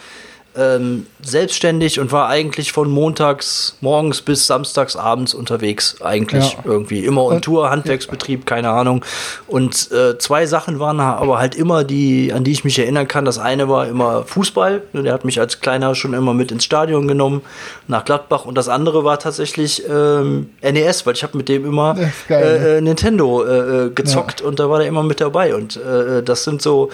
ähm, 0.59 1.05
selbstständig 1.21 1.99
und 1.99 2.11
war 2.11 2.29
eigentlich 2.29 2.71
von 2.71 2.89
montags 2.89 3.77
morgens 3.81 4.21
bis 4.21 4.47
samstags 4.47 4.95
abends 4.95 5.33
unterwegs. 5.33 6.01
Eigentlich 6.01 6.53
ja. 6.53 6.59
irgendwie 6.63 7.05
immer 7.05 7.23
on 7.23 7.41
Tour, 7.41 7.69
Handwerksbetrieb, 7.69 8.45
keine 8.45 8.69
Ahnung. 8.69 9.05
Und 9.47 9.91
äh, 9.91 10.17
zwei 10.17 10.45
Sachen 10.45 10.79
waren 10.79 10.99
aber 10.99 11.39
halt 11.39 11.55
immer 11.55 11.83
die, 11.83 12.31
an 12.33 12.43
die 12.43 12.51
ich 12.51 12.63
mich 12.63 12.79
erinnern 12.79 13.07
kann. 13.07 13.25
Das 13.25 13.37
eine 13.37 13.69
war 13.69 13.87
immer 13.87 14.23
Fußball. 14.23 14.81
Der 14.93 15.13
hat 15.13 15.25
mich 15.25 15.39
als 15.39 15.59
Kleiner 15.59 15.95
schon 15.95 16.13
immer 16.13 16.33
mit 16.33 16.51
ins 16.51 16.63
Stadion 16.63 17.07
genommen, 17.07 17.41
nach 17.87 18.05
Gladbach. 18.05 18.45
Und 18.45 18.55
das 18.55 18.69
andere 18.69 19.03
war 19.03 19.19
tatsächlich 19.19 19.83
ähm, 19.89 20.49
NES, 20.61 21.05
weil 21.05 21.13
ich 21.13 21.23
habe 21.23 21.37
mit 21.37 21.49
dem 21.49 21.65
immer 21.65 21.95
geil, 22.27 22.43
äh, 22.43 22.77
äh, 22.77 22.81
Nintendo 22.81 23.43
äh, 23.43 23.85
äh, 23.85 23.89
gezockt 23.91 24.41
ja. 24.41 24.47
und 24.47 24.59
da 24.59 24.69
war 24.69 24.79
der 24.79 24.87
immer 24.87 25.03
mit 25.03 25.21
dabei. 25.21 25.53
Und 25.55 25.77
äh, 25.77 26.23
das 26.23 26.43
sind 26.43 26.61
so 26.61 26.89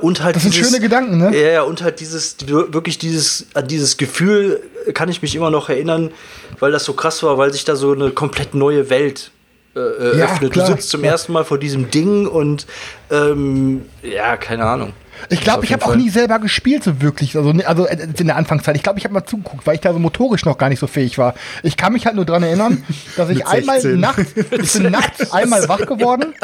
und 0.00 0.22
halt. 0.22 0.36
Das 0.36 0.42
sind 0.42 0.54
dieses, 0.54 0.70
schöne 0.70 0.80
Gedanken, 0.80 1.18
ne? 1.18 1.52
Ja, 1.52 1.62
und 1.62 1.82
halt 1.82 2.00
dieses 2.00 2.36
wirklich 2.46 2.94
wirklich 2.94 2.98
dieses, 3.04 3.46
an 3.54 3.68
dieses 3.68 3.96
Gefühl 3.96 4.60
kann 4.94 5.08
ich 5.08 5.22
mich 5.22 5.36
immer 5.36 5.50
noch 5.50 5.68
erinnern, 5.68 6.10
weil 6.58 6.72
das 6.72 6.84
so 6.84 6.94
krass 6.94 7.22
war, 7.22 7.38
weil 7.38 7.52
sich 7.52 7.64
da 7.64 7.76
so 7.76 7.92
eine 7.92 8.10
komplett 8.10 8.54
neue 8.54 8.90
Welt 8.90 9.30
äh, 9.76 9.80
äh 9.80 10.18
ja, 10.18 10.24
öffnet. 10.26 10.52
Klar, 10.52 10.66
du 10.66 10.72
sitzt 10.72 10.90
zum 10.90 11.04
ja. 11.04 11.12
ersten 11.12 11.32
Mal 11.32 11.44
vor 11.44 11.58
diesem 11.58 11.90
Ding 11.90 12.26
und 12.26 12.66
ähm, 13.10 13.82
ja, 14.02 14.36
keine 14.36 14.64
Ahnung. 14.64 14.92
Ich 15.28 15.40
glaube, 15.40 15.64
ich 15.64 15.72
habe 15.72 15.84
auch 15.86 15.94
nie 15.94 16.10
selber 16.10 16.38
gespielt, 16.38 16.84
so 16.84 17.00
wirklich. 17.00 17.36
Also, 17.36 17.52
also 17.64 17.86
äh, 17.86 18.08
in 18.18 18.26
der 18.26 18.36
Anfangszeit. 18.36 18.76
Ich 18.76 18.82
glaube, 18.82 18.98
ich 18.98 19.04
habe 19.04 19.14
mal 19.14 19.24
zugeguckt, 19.24 19.66
weil 19.66 19.76
ich 19.76 19.80
da 19.80 19.92
so 19.92 19.98
motorisch 19.98 20.44
noch 20.44 20.58
gar 20.58 20.68
nicht 20.68 20.78
so 20.78 20.86
fähig 20.86 21.18
war. 21.18 21.34
Ich 21.62 21.76
kann 21.76 21.92
mich 21.92 22.06
halt 22.06 22.16
nur 22.16 22.24
daran 22.24 22.42
erinnern, 22.42 22.84
dass 23.16 23.30
ich 23.30 23.46
einmal 23.46 23.82
nachts, 23.96 24.32
ich 24.50 24.72
bin 24.72 24.92
nachts 24.92 25.32
einmal 25.32 25.68
wach 25.68 25.86
geworden. 25.86 26.34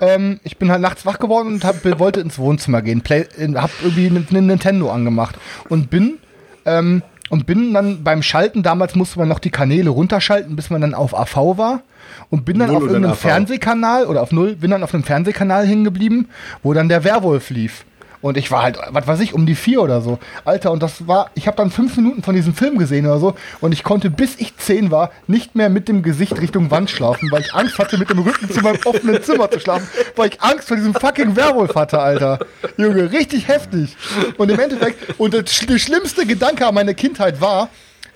Ähm, 0.00 0.40
ich 0.44 0.58
bin 0.58 0.70
halt 0.70 0.82
nachts 0.82 1.06
wach 1.06 1.18
geworden 1.18 1.54
und 1.54 1.64
hab, 1.64 1.84
wollte 1.98 2.20
ins 2.20 2.38
Wohnzimmer 2.38 2.82
gehen. 2.82 3.00
Play, 3.00 3.26
hab 3.54 3.70
irgendwie 3.82 4.06
einen 4.06 4.46
Nintendo 4.46 4.90
angemacht 4.90 5.36
und 5.68 5.90
bin 5.90 6.18
ähm, 6.66 7.02
und 7.30 7.46
bin 7.46 7.74
dann 7.74 8.04
beim 8.04 8.22
Schalten, 8.22 8.62
damals 8.62 8.94
musste 8.94 9.18
man 9.18 9.28
noch 9.28 9.38
die 9.38 9.50
Kanäle 9.50 9.90
runterschalten, 9.90 10.56
bis 10.56 10.70
man 10.70 10.80
dann 10.80 10.94
auf 10.94 11.18
AV 11.18 11.58
war. 11.58 11.82
Und 12.30 12.44
bin 12.44 12.58
dann 12.58 12.68
Null 12.68 12.76
auf 12.76 12.82
irgendeinem 12.84 13.14
Fernsehkanal 13.14 14.06
oder 14.06 14.22
auf 14.22 14.32
Null, 14.32 14.56
bin 14.56 14.70
dann 14.70 14.82
auf 14.82 14.94
einem 14.94 15.04
Fernsehkanal 15.04 15.66
hingeblieben, 15.66 16.28
wo 16.62 16.72
dann 16.72 16.88
der 16.88 17.04
Werwolf 17.04 17.50
lief. 17.50 17.84
Und 18.20 18.36
ich 18.36 18.50
war 18.50 18.62
halt, 18.62 18.78
was 18.90 19.06
weiß 19.06 19.20
ich, 19.20 19.32
um 19.32 19.46
die 19.46 19.54
vier 19.54 19.80
oder 19.80 20.00
so. 20.00 20.18
Alter, 20.44 20.72
und 20.72 20.82
das 20.82 21.06
war, 21.06 21.30
ich 21.34 21.46
habe 21.46 21.56
dann 21.56 21.70
fünf 21.70 21.96
Minuten 21.96 22.22
von 22.22 22.34
diesem 22.34 22.54
Film 22.54 22.78
gesehen 22.78 23.06
oder 23.06 23.18
so. 23.18 23.34
Und 23.60 23.72
ich 23.72 23.84
konnte, 23.84 24.10
bis 24.10 24.36
ich 24.38 24.56
zehn 24.56 24.90
war, 24.90 25.12
nicht 25.26 25.54
mehr 25.54 25.70
mit 25.70 25.88
dem 25.88 26.02
Gesicht 26.02 26.40
Richtung 26.40 26.70
Wand 26.70 26.90
schlafen, 26.90 27.30
weil 27.30 27.42
ich 27.42 27.54
Angst 27.54 27.78
hatte, 27.78 27.96
mit 27.96 28.10
dem 28.10 28.18
Rücken 28.18 28.50
zu 28.50 28.60
meinem 28.60 28.78
offenen 28.84 29.22
Zimmer 29.22 29.50
zu 29.50 29.60
schlafen, 29.60 29.88
weil 30.16 30.30
ich 30.30 30.42
Angst 30.42 30.68
vor 30.68 30.76
diesem 30.76 30.94
fucking 30.94 31.36
Werwolf 31.36 31.74
hatte, 31.74 32.00
Alter. 32.00 32.40
Junge, 32.76 33.12
richtig 33.12 33.46
heftig. 33.46 33.96
Und 34.36 34.50
im 34.50 34.58
Endeffekt, 34.58 35.18
und 35.18 35.34
der, 35.34 35.46
schlimmste 35.46 36.26
Gedanke 36.26 36.66
an 36.66 36.74
meine 36.74 36.94
Kindheit 36.94 37.40
war, 37.40 37.68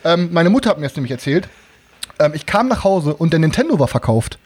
ähm, 0.04 0.30
meine 0.32 0.50
Mutter 0.50 0.70
hat 0.70 0.78
mir 0.78 0.86
das 0.86 0.96
nämlich 0.96 1.12
erzählt, 1.12 1.48
ähm, 2.18 2.32
ich 2.34 2.46
kam 2.46 2.68
nach 2.68 2.84
Hause 2.84 3.14
und 3.14 3.32
der 3.32 3.40
Nintendo 3.40 3.78
war 3.78 3.88
verkauft. 3.88 4.38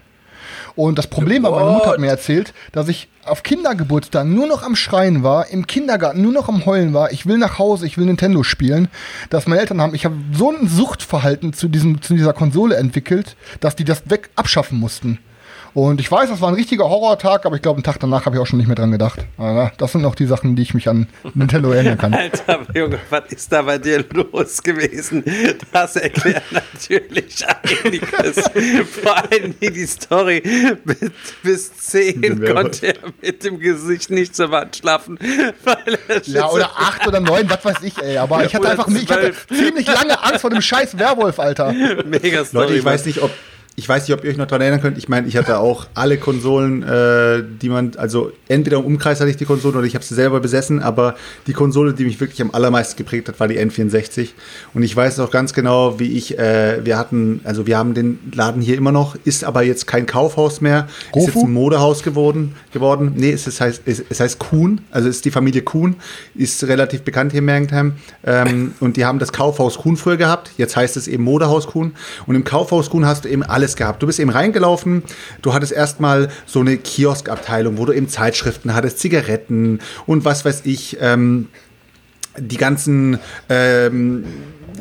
Und 0.76 0.98
das 0.98 1.06
Problem 1.06 1.42
war, 1.42 1.52
meine 1.52 1.70
Mutter 1.70 1.90
hat 1.90 1.98
mir 1.98 2.08
erzählt, 2.08 2.52
dass 2.72 2.88
ich 2.88 3.08
auf 3.24 3.42
Kindergeburtstag 3.42 4.26
nur 4.26 4.46
noch 4.46 4.62
am 4.62 4.76
Schreien 4.76 5.22
war, 5.22 5.48
im 5.48 5.66
Kindergarten 5.66 6.20
nur 6.20 6.32
noch 6.32 6.48
am 6.48 6.66
Heulen 6.66 6.92
war, 6.92 7.10
ich 7.10 7.26
will 7.26 7.38
nach 7.38 7.58
Hause, 7.58 7.86
ich 7.86 7.96
will 7.96 8.04
Nintendo 8.04 8.42
spielen, 8.42 8.88
dass 9.30 9.46
meine 9.46 9.60
Eltern 9.60 9.80
haben, 9.80 9.94
ich 9.94 10.04
habe 10.04 10.16
so 10.32 10.52
ein 10.52 10.68
Suchtverhalten 10.68 11.54
zu, 11.54 11.68
diesem, 11.68 12.02
zu 12.02 12.14
dieser 12.14 12.34
Konsole 12.34 12.76
entwickelt, 12.76 13.36
dass 13.60 13.74
die 13.74 13.84
das 13.84 14.08
weg 14.10 14.30
abschaffen 14.36 14.78
mussten. 14.78 15.18
Und 15.76 16.00
ich 16.00 16.10
weiß, 16.10 16.30
das 16.30 16.40
war 16.40 16.48
ein 16.48 16.54
richtiger 16.54 16.88
Horrortag, 16.88 17.44
aber 17.44 17.56
ich 17.56 17.60
glaube, 17.60 17.76
einen 17.76 17.84
Tag 17.84 18.00
danach 18.00 18.24
habe 18.24 18.36
ich 18.36 18.40
auch 18.40 18.46
schon 18.46 18.56
nicht 18.56 18.66
mehr 18.66 18.76
dran 18.76 18.90
gedacht. 18.92 19.26
Aber 19.36 19.72
das 19.76 19.92
sind 19.92 20.00
noch 20.00 20.14
die 20.14 20.24
Sachen, 20.24 20.56
die 20.56 20.62
ich 20.62 20.72
mich 20.72 20.88
an 20.88 21.06
Nintendo 21.34 21.70
erinnern 21.70 21.98
kann. 21.98 22.14
Alter, 22.14 22.60
Junge, 22.72 22.98
was 23.10 23.24
ist 23.30 23.52
da 23.52 23.60
bei 23.60 23.76
dir 23.76 24.02
los 24.10 24.62
gewesen? 24.62 25.22
Das 25.72 25.96
erklärt 25.96 26.44
natürlich 26.50 27.44
einiges. 27.46 28.42
Vor 29.02 29.16
allem 29.18 29.54
die 29.60 29.86
Story. 29.86 30.40
Bis, 30.82 31.10
bis 31.42 31.76
10 31.76 32.42
konnte 32.54 32.86
er 32.86 32.94
mit 33.20 33.44
dem 33.44 33.58
Gesicht 33.58 34.08
nicht 34.08 34.34
zur 34.34 34.50
Wand 34.50 34.76
schlafen. 34.76 35.18
ja, 36.24 36.48
oder 36.48 36.70
8 36.74 37.06
oder 37.06 37.20
9, 37.20 37.50
was 37.50 37.62
weiß 37.62 37.82
ich, 37.82 37.98
ey. 37.98 38.16
Aber 38.16 38.46
ich 38.46 38.54
hatte 38.54 38.70
einfach 38.70 38.88
ich 38.88 39.10
hatte 39.10 39.34
ziemlich 39.48 39.86
lange 39.86 40.24
Angst 40.24 40.40
vor 40.40 40.48
dem 40.48 40.62
scheiß 40.62 40.96
Werwolf, 40.96 41.38
Alter. 41.38 41.74
Mega 42.06 42.46
Story. 42.46 42.64
Leute, 42.64 42.78
ich 42.78 42.84
weiß 42.86 43.04
nicht, 43.04 43.20
ob 43.20 43.30
ich 43.78 43.86
weiß 43.86 44.08
nicht, 44.08 44.16
ob 44.16 44.24
ihr 44.24 44.30
euch 44.30 44.38
noch 44.38 44.46
daran 44.46 44.62
erinnern 44.62 44.80
könnt. 44.80 44.96
Ich 44.96 45.10
meine, 45.10 45.28
ich 45.28 45.36
hatte 45.36 45.58
auch 45.58 45.86
alle 45.92 46.16
Konsolen, 46.16 46.82
äh, 46.82 47.42
die 47.60 47.68
man, 47.68 47.92
also 47.98 48.32
entweder 48.48 48.78
im 48.78 48.86
Umkreis 48.86 49.20
hatte 49.20 49.28
ich 49.28 49.36
die 49.36 49.44
Konsolen 49.44 49.76
oder 49.76 49.86
ich 49.86 49.94
habe 49.94 50.02
sie 50.02 50.14
selber 50.14 50.40
besessen, 50.40 50.80
aber 50.80 51.14
die 51.46 51.52
Konsole, 51.52 51.92
die 51.92 52.04
mich 52.04 52.18
wirklich 52.18 52.40
am 52.40 52.52
allermeisten 52.52 52.96
geprägt 52.96 53.28
hat, 53.28 53.38
war 53.38 53.48
die 53.48 53.58
N64. 53.58 54.30
Und 54.72 54.82
ich 54.82 54.96
weiß 54.96 55.20
auch 55.20 55.30
ganz 55.30 55.52
genau, 55.52 56.00
wie 56.00 56.16
ich, 56.16 56.38
äh, 56.38 56.86
wir 56.86 56.96
hatten, 56.96 57.40
also 57.44 57.66
wir 57.66 57.76
haben 57.76 57.92
den 57.92 58.18
Laden 58.34 58.62
hier 58.62 58.78
immer 58.78 58.92
noch, 58.92 59.14
ist 59.24 59.44
aber 59.44 59.62
jetzt 59.62 59.86
kein 59.86 60.06
Kaufhaus 60.06 60.62
mehr, 60.62 60.88
Gofu? 61.12 61.26
ist 61.26 61.34
jetzt 61.34 61.44
ein 61.44 61.52
Modehaus 61.52 62.02
geworden. 62.02 62.54
geworden. 62.72 63.12
Nee, 63.14 63.32
es, 63.32 63.46
ist, 63.46 63.60
heißt, 63.60 63.82
es, 63.84 64.02
es 64.08 64.20
heißt 64.20 64.38
Kuhn, 64.38 64.80
also 64.90 65.10
es 65.10 65.16
ist 65.16 65.26
die 65.26 65.30
Familie 65.30 65.60
Kuhn, 65.60 65.96
ist 66.34 66.64
relativ 66.64 67.02
bekannt 67.02 67.32
hier 67.32 67.40
in 67.40 67.44
Mergentheim. 67.44 67.92
Ähm, 68.24 68.72
und 68.80 68.96
die 68.96 69.04
haben 69.04 69.18
das 69.18 69.32
Kaufhaus 69.32 69.76
Kuhn 69.76 69.98
früher 69.98 70.16
gehabt, 70.16 70.52
jetzt 70.56 70.76
heißt 70.76 70.96
es 70.96 71.08
eben 71.08 71.24
Modehaus 71.24 71.66
Kuhn. 71.66 71.92
Und 72.26 72.36
im 72.36 72.44
Kaufhaus 72.44 72.88
Kuhn 72.88 73.04
hast 73.04 73.26
du 73.26 73.28
eben 73.28 73.42
alles 73.42 73.65
alles 73.66 73.76
gehabt. 73.76 74.01
Du 74.02 74.06
bist 74.06 74.20
eben 74.20 74.30
reingelaufen, 74.30 75.02
du 75.43 75.52
hattest 75.52 75.72
erstmal 75.72 76.28
so 76.47 76.60
eine 76.60 76.76
Kioskabteilung, 76.76 77.78
wo 77.78 77.84
du 77.84 77.93
eben 77.93 78.09
Zeitschriften 78.09 78.74
hattest, 78.74 79.01
Zigaretten 79.01 79.80
und 80.06 80.24
was 80.24 80.44
weiß 80.44 80.62
ich, 80.64 80.98
ähm, 81.01 81.48
die 82.38 82.59
ganzen 82.59 83.18
ähm, 83.48 84.24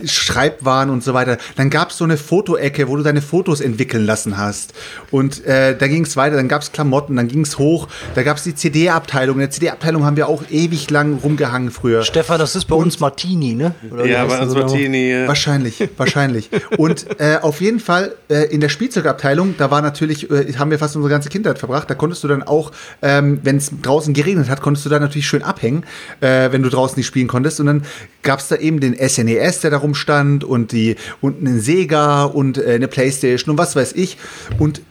Schreibwaren 0.06 0.90
und 0.90 1.04
so 1.04 1.14
weiter. 1.14 1.38
Dann 1.56 1.70
gab 1.70 1.90
es 1.90 1.98
so 1.98 2.04
eine 2.04 2.18
Fotoecke, 2.18 2.88
wo 2.88 2.96
du 2.98 3.04
deine 3.04 3.22
Fotos 3.22 3.62
entwickeln 3.62 4.06
lassen 4.06 4.38
hast. 4.38 4.74
Und 5.12 5.46
äh, 5.46 5.78
da 5.78 5.88
ging 5.88 6.04
es 6.04 6.18
weiter, 6.18 6.36
dann 6.36 6.48
gab 6.48 6.62
es 6.62 6.72
Klamotten, 6.72 7.16
dann 7.16 7.28
ging 7.28 7.42
es 7.42 7.58
hoch, 7.58 7.88
da 8.16 8.24
gab 8.24 8.38
es 8.38 8.44
die 8.44 8.56
CD-Abteilung. 8.56 9.36
In 9.36 9.42
der 9.42 9.52
CD-Abteilung 9.52 10.06
haben 10.06 10.18
wir 10.18 10.28
auch 10.28 10.44
ewig 10.50 10.90
lang 10.90 11.20
rumgehangen 11.24 11.72
früher. 11.72 12.04
Stefan, 12.04 12.40
das 12.40 12.56
ist 12.56 12.66
bei 12.66 12.76
und, 12.76 12.86
uns 12.86 13.00
Martini, 13.00 13.54
ne? 13.54 13.76
Oder 13.92 14.06
ja, 14.06 14.26
bei 14.26 14.40
uns 14.42 14.54
Martini. 14.54 15.12
Ja. 15.12 15.28
Wahrscheinlich, 15.28 15.90
wahrscheinlich. 15.98 16.50
Und 16.78 17.20
äh, 17.20 17.38
auf 17.42 17.62
jeden 17.62 17.80
Fall 17.80 18.16
äh, 18.30 18.46
in 18.54 18.62
der 18.62 18.70
Spielzeugabteilung, 18.70 19.56
da 19.58 19.72
war 19.72 19.82
natürlich, 19.82 20.30
äh, 20.30 20.54
haben 20.54 20.72
wir 20.72 20.80
fast 20.80 20.96
unsere 20.96 21.12
ganze 21.12 21.30
Kindheit 21.30 21.60
verbracht, 21.60 21.90
da 21.90 21.96
konntest 21.96 22.24
du 22.24 22.28
dann 22.28 22.44
auch, 22.44 22.72
ähm, 23.02 23.40
wenn 23.44 23.58
es 23.58 23.72
draußen 23.82 24.14
geregnet 24.14 24.50
hat, 24.50 24.62
konntest 24.62 24.86
du 24.86 24.90
da 24.90 25.00
natürlich 25.00 25.28
schön 25.28 25.44
abhängen, 25.44 25.84
äh, 26.22 26.52
wenn 26.52 26.64
du 26.64 26.70
draußen 26.70 26.98
nicht 26.98 27.08
spielen 27.08 27.28
konntest. 27.28 27.60
Und 27.60 27.68
dann 27.68 27.84
gab 28.24 28.40
es 28.40 28.48
da 28.48 28.56
eben 28.56 28.80
den 28.80 28.96
SNES, 28.96 29.62
der 29.62 29.72
da 29.72 29.78
rumstand 29.86 30.44
und 30.44 30.72
die 30.72 30.96
und 31.22 31.40
einen 31.40 31.62
Sega 31.62 32.24
und 32.24 32.58
äh, 32.58 32.74
eine 32.74 32.88
Playstation 32.88 33.52
und 33.52 33.58
was 33.58 33.76
weiß 33.76 33.94
ich. 33.94 34.18
Und 34.60 34.82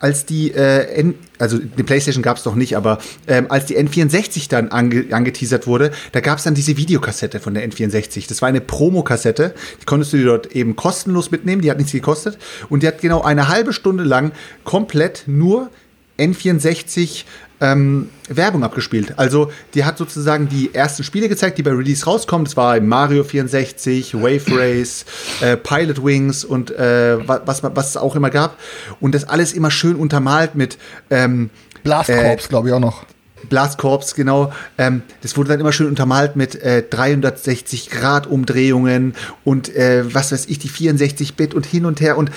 als 0.00 0.26
die, 0.26 0.52
äh, 0.52 0.84
N, 0.94 1.14
also 1.38 1.58
die 1.58 1.82
PlayStation 1.82 2.22
gab 2.22 2.36
es 2.36 2.44
noch 2.44 2.54
nicht, 2.54 2.76
aber 2.76 2.98
ähm, 3.26 3.46
als 3.48 3.66
die 3.66 3.76
N64 3.76 4.48
dann 4.48 4.68
ange, 4.68 5.06
angeteasert 5.10 5.66
wurde, 5.66 5.90
da 6.12 6.20
gab 6.20 6.38
es 6.38 6.44
dann 6.44 6.54
diese 6.54 6.76
Videokassette 6.76 7.40
von 7.40 7.54
der 7.54 7.68
N64. 7.68 8.28
Das 8.28 8.42
war 8.42 8.48
eine 8.48 8.60
Promokassette, 8.60 9.54
die 9.80 9.84
konntest 9.84 10.12
du 10.12 10.18
dir 10.18 10.26
dort 10.26 10.54
eben 10.54 10.76
kostenlos 10.76 11.30
mitnehmen, 11.30 11.62
die 11.62 11.70
hat 11.70 11.78
nichts 11.78 11.92
gekostet 11.92 12.38
und 12.68 12.82
die 12.82 12.86
hat 12.86 13.00
genau 13.00 13.22
eine 13.22 13.48
halbe 13.48 13.72
Stunde 13.72 14.04
lang 14.04 14.32
komplett 14.64 15.24
nur 15.26 15.70
N64 16.18 17.24
ähm, 17.60 18.10
Werbung 18.28 18.62
abgespielt. 18.62 19.14
Also 19.18 19.50
die 19.74 19.84
hat 19.84 19.98
sozusagen 19.98 20.48
die 20.48 20.74
ersten 20.74 21.02
Spiele 21.02 21.28
gezeigt, 21.28 21.58
die 21.58 21.62
bei 21.62 21.72
Release 21.72 22.04
rauskommen. 22.04 22.44
Das 22.44 22.56
war 22.56 22.80
Mario 22.80 23.24
64, 23.24 24.14
Wave 24.14 24.42
Race, 24.50 25.04
äh, 25.40 25.56
Pilot 25.56 26.04
Wings 26.04 26.44
und 26.44 26.70
äh, 26.70 27.26
was, 27.26 27.62
was 27.62 27.90
es 27.90 27.96
auch 27.96 28.14
immer 28.16 28.30
gab. 28.30 28.58
Und 29.00 29.14
das 29.14 29.24
alles 29.24 29.52
immer 29.52 29.70
schön 29.70 29.96
untermalt 29.96 30.54
mit 30.54 30.78
ähm, 31.10 31.50
Blast 31.82 32.10
Corps, 32.10 32.44
äh, 32.44 32.48
glaube 32.48 32.68
ich, 32.68 32.74
auch 32.74 32.80
noch. 32.80 33.04
Blast 33.48 33.78
Corps, 33.78 34.14
genau. 34.14 34.52
Ähm, 34.76 35.02
das 35.22 35.36
wurde 35.36 35.50
dann 35.50 35.60
immer 35.60 35.72
schön 35.72 35.86
untermalt 35.86 36.36
mit 36.36 36.54
äh, 36.62 36.82
360 36.88 37.90
Grad 37.90 38.26
Umdrehungen 38.26 39.14
und 39.44 39.74
äh, 39.74 40.02
was 40.12 40.32
weiß 40.32 40.46
ich, 40.46 40.58
die 40.58 40.68
64 40.68 41.36
Bit 41.36 41.54
und 41.54 41.66
hin 41.66 41.84
und 41.84 42.00
her 42.00 42.18
und 42.18 42.30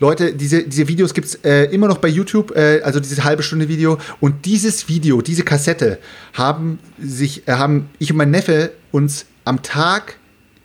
Leute, 0.00 0.32
diese, 0.32 0.62
diese 0.62 0.86
Videos 0.86 1.12
gibt 1.12 1.26
es 1.26 1.34
äh, 1.44 1.64
immer 1.64 1.88
noch 1.88 1.98
bei 1.98 2.08
YouTube, 2.08 2.54
äh, 2.56 2.80
also 2.82 3.00
dieses 3.00 3.24
halbe 3.24 3.42
Stunde 3.42 3.68
Video. 3.68 3.98
Und 4.20 4.44
dieses 4.44 4.88
Video, 4.88 5.22
diese 5.22 5.42
Kassette, 5.42 5.98
haben 6.34 6.78
sich, 7.00 7.48
äh, 7.48 7.52
haben 7.52 7.90
ich 7.98 8.12
und 8.12 8.16
mein 8.16 8.30
Neffe 8.30 8.70
uns 8.92 9.26
am 9.44 9.62
Tag 9.62 10.18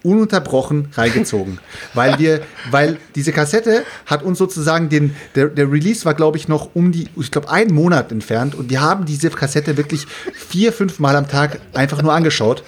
ununterbrochen 0.03 0.89
reingezogen. 0.93 1.59
weil 1.93 2.19
wir, 2.19 2.41
weil 2.71 2.97
diese 3.15 3.31
Kassette 3.31 3.83
hat 4.05 4.23
uns 4.23 4.37
sozusagen 4.37 4.89
den, 4.89 5.15
der, 5.35 5.47
der 5.47 5.71
Release 5.71 6.05
war, 6.05 6.13
glaube 6.13 6.37
ich, 6.37 6.47
noch 6.47 6.69
um 6.73 6.91
die, 6.91 7.07
ich 7.15 7.31
glaube, 7.31 7.49
einen 7.49 7.73
Monat 7.73 8.11
entfernt 8.11 8.55
und 8.55 8.69
wir 8.69 8.81
haben 8.81 9.05
diese 9.05 9.29
Kassette 9.29 9.77
wirklich 9.77 10.05
vier, 10.33 10.73
fünf 10.73 10.99
Mal 10.99 11.15
am 11.15 11.27
Tag 11.27 11.59
einfach 11.73 12.01
nur 12.01 12.13
angeschaut. 12.13 12.63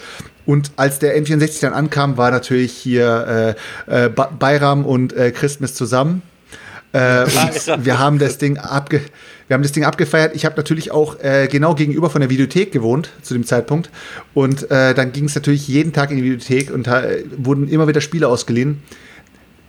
Und 0.45 0.71
als 0.75 0.99
der 0.99 1.19
N64 1.19 1.61
dann 1.61 1.73
ankam, 1.73 2.17
war 2.17 2.29
natürlich 2.29 2.71
hier 2.71 3.55
äh, 3.87 4.05
äh, 4.05 4.09
Bayram 4.09 4.85
und 4.85 5.13
äh, 5.13 5.31
Christmas 5.31 5.73
zusammen. 5.73 6.21
Äh, 6.95 7.27
wir 7.85 7.99
haben 7.99 8.19
das 8.19 8.37
Ding 8.37 8.57
abge 8.57 9.01
wir 9.47 9.53
haben 9.53 9.61
das 9.61 9.73
Ding 9.73 9.83
abgefeiert. 9.83 10.35
Ich 10.35 10.43
habe 10.43 10.55
natürlich 10.55 10.91
auch 10.91 11.19
äh, 11.19 11.47
genau 11.47 11.75
gegenüber 11.75 12.09
von 12.09 12.21
der 12.21 12.31
Videothek 12.31 12.71
gewohnt 12.71 13.11
zu 13.21 13.35
dem 13.35 13.45
Zeitpunkt. 13.45 13.91
Und 14.33 14.71
äh, 14.71 14.95
dann 14.95 15.11
ging 15.11 15.25
es 15.25 15.35
natürlich 15.35 15.67
jeden 15.67 15.93
Tag 15.93 16.09
in 16.09 16.17
die 16.17 16.23
Videothek 16.23 16.71
und 16.71 16.87
äh, 16.87 17.23
wurden 17.37 17.69
immer 17.69 17.87
wieder 17.87 18.01
Spiele 18.01 18.27
ausgeliehen 18.27 18.81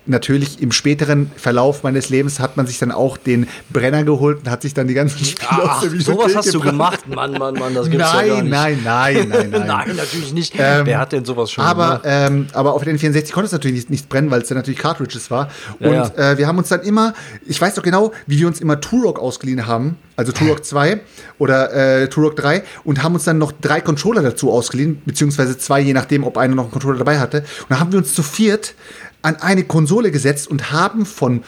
natürlich 0.06 0.62
im 0.62 0.72
späteren 0.72 1.30
Verlauf 1.36 1.82
meines 1.82 2.08
Lebens 2.08 2.40
hat 2.40 2.56
man 2.56 2.66
sich 2.66 2.78
dann 2.78 2.92
auch 2.92 3.16
den 3.16 3.46
Brenner 3.70 4.04
geholt 4.04 4.38
und 4.40 4.50
hat 4.50 4.62
sich 4.62 4.74
dann 4.74 4.88
die 4.88 4.94
ganzen 4.94 5.24
Spiele 5.24 5.48
Ach, 5.50 5.76
aus 5.76 5.80
der 5.80 5.92
Videothek 5.92 6.14
sowas 6.14 6.36
hast 6.36 6.52
gebracht. 6.52 6.64
du 6.64 6.70
gemacht, 6.70 7.08
Mann, 7.08 7.32
Mann, 7.32 7.54
Mann, 7.54 7.74
das 7.74 7.90
gibt's 7.90 8.12
nein, 8.12 8.26
ja 8.26 8.34
gar 8.34 8.42
nicht. 8.42 8.50
Nein, 8.50 8.80
nein, 8.84 9.28
nein, 9.28 9.50
nein, 9.50 9.66
nein. 9.66 9.96
natürlich 9.96 10.32
nicht. 10.32 10.54
Ähm, 10.58 10.86
Wer 10.86 10.98
hat 10.98 11.12
denn 11.12 11.24
sowas 11.24 11.50
schon 11.50 11.64
aber, 11.64 12.02
Ähm, 12.04 12.46
aber 12.52 12.74
auf 12.74 12.84
den 12.84 12.98
64 12.98 13.32
konnte 13.32 13.46
es 13.46 13.52
natürlich 13.52 13.76
nicht, 13.76 13.90
nicht 13.90 14.08
brennen, 14.08 14.30
weil 14.30 14.42
es 14.42 14.48
dann 14.48 14.58
natürlich 14.58 14.80
Cartridges 14.80 15.30
war. 15.30 15.48
Und 15.80 15.92
ja, 15.92 16.12
ja. 16.16 16.32
Äh, 16.32 16.38
wir 16.38 16.46
haben 16.46 16.58
uns 16.58 16.68
dann 16.68 16.82
immer, 16.82 17.14
ich 17.46 17.60
weiß 17.60 17.74
doch 17.74 17.82
genau, 17.82 18.12
wie 18.26 18.38
wir 18.38 18.46
uns 18.46 18.60
immer 18.60 18.80
Turok 18.80 19.18
ausgeliehen 19.18 19.66
haben, 19.66 19.96
also 20.16 20.32
Turok 20.32 20.64
2 20.64 21.00
oder 21.38 21.72
äh, 22.02 22.08
Turok 22.08 22.36
3 22.36 22.62
und 22.84 23.02
haben 23.02 23.14
uns 23.14 23.24
dann 23.24 23.38
noch 23.38 23.52
drei 23.52 23.80
Controller 23.80 24.22
dazu 24.22 24.50
ausgeliehen, 24.50 25.02
beziehungsweise 25.04 25.58
zwei, 25.58 25.80
je 25.80 25.92
nachdem, 25.92 26.24
ob 26.24 26.38
einer 26.38 26.54
noch 26.54 26.64
einen 26.64 26.72
Controller 26.72 26.98
dabei 26.98 27.18
hatte. 27.18 27.38
Und 27.38 27.70
dann 27.70 27.80
haben 27.80 27.92
wir 27.92 27.98
uns 27.98 28.14
zu 28.14 28.22
viert 28.22 28.74
an 29.26 29.36
eine 29.42 29.64
Konsole 29.64 30.12
gesetzt 30.12 30.46
und 30.46 30.70
haben 30.70 31.04
von 31.04 31.42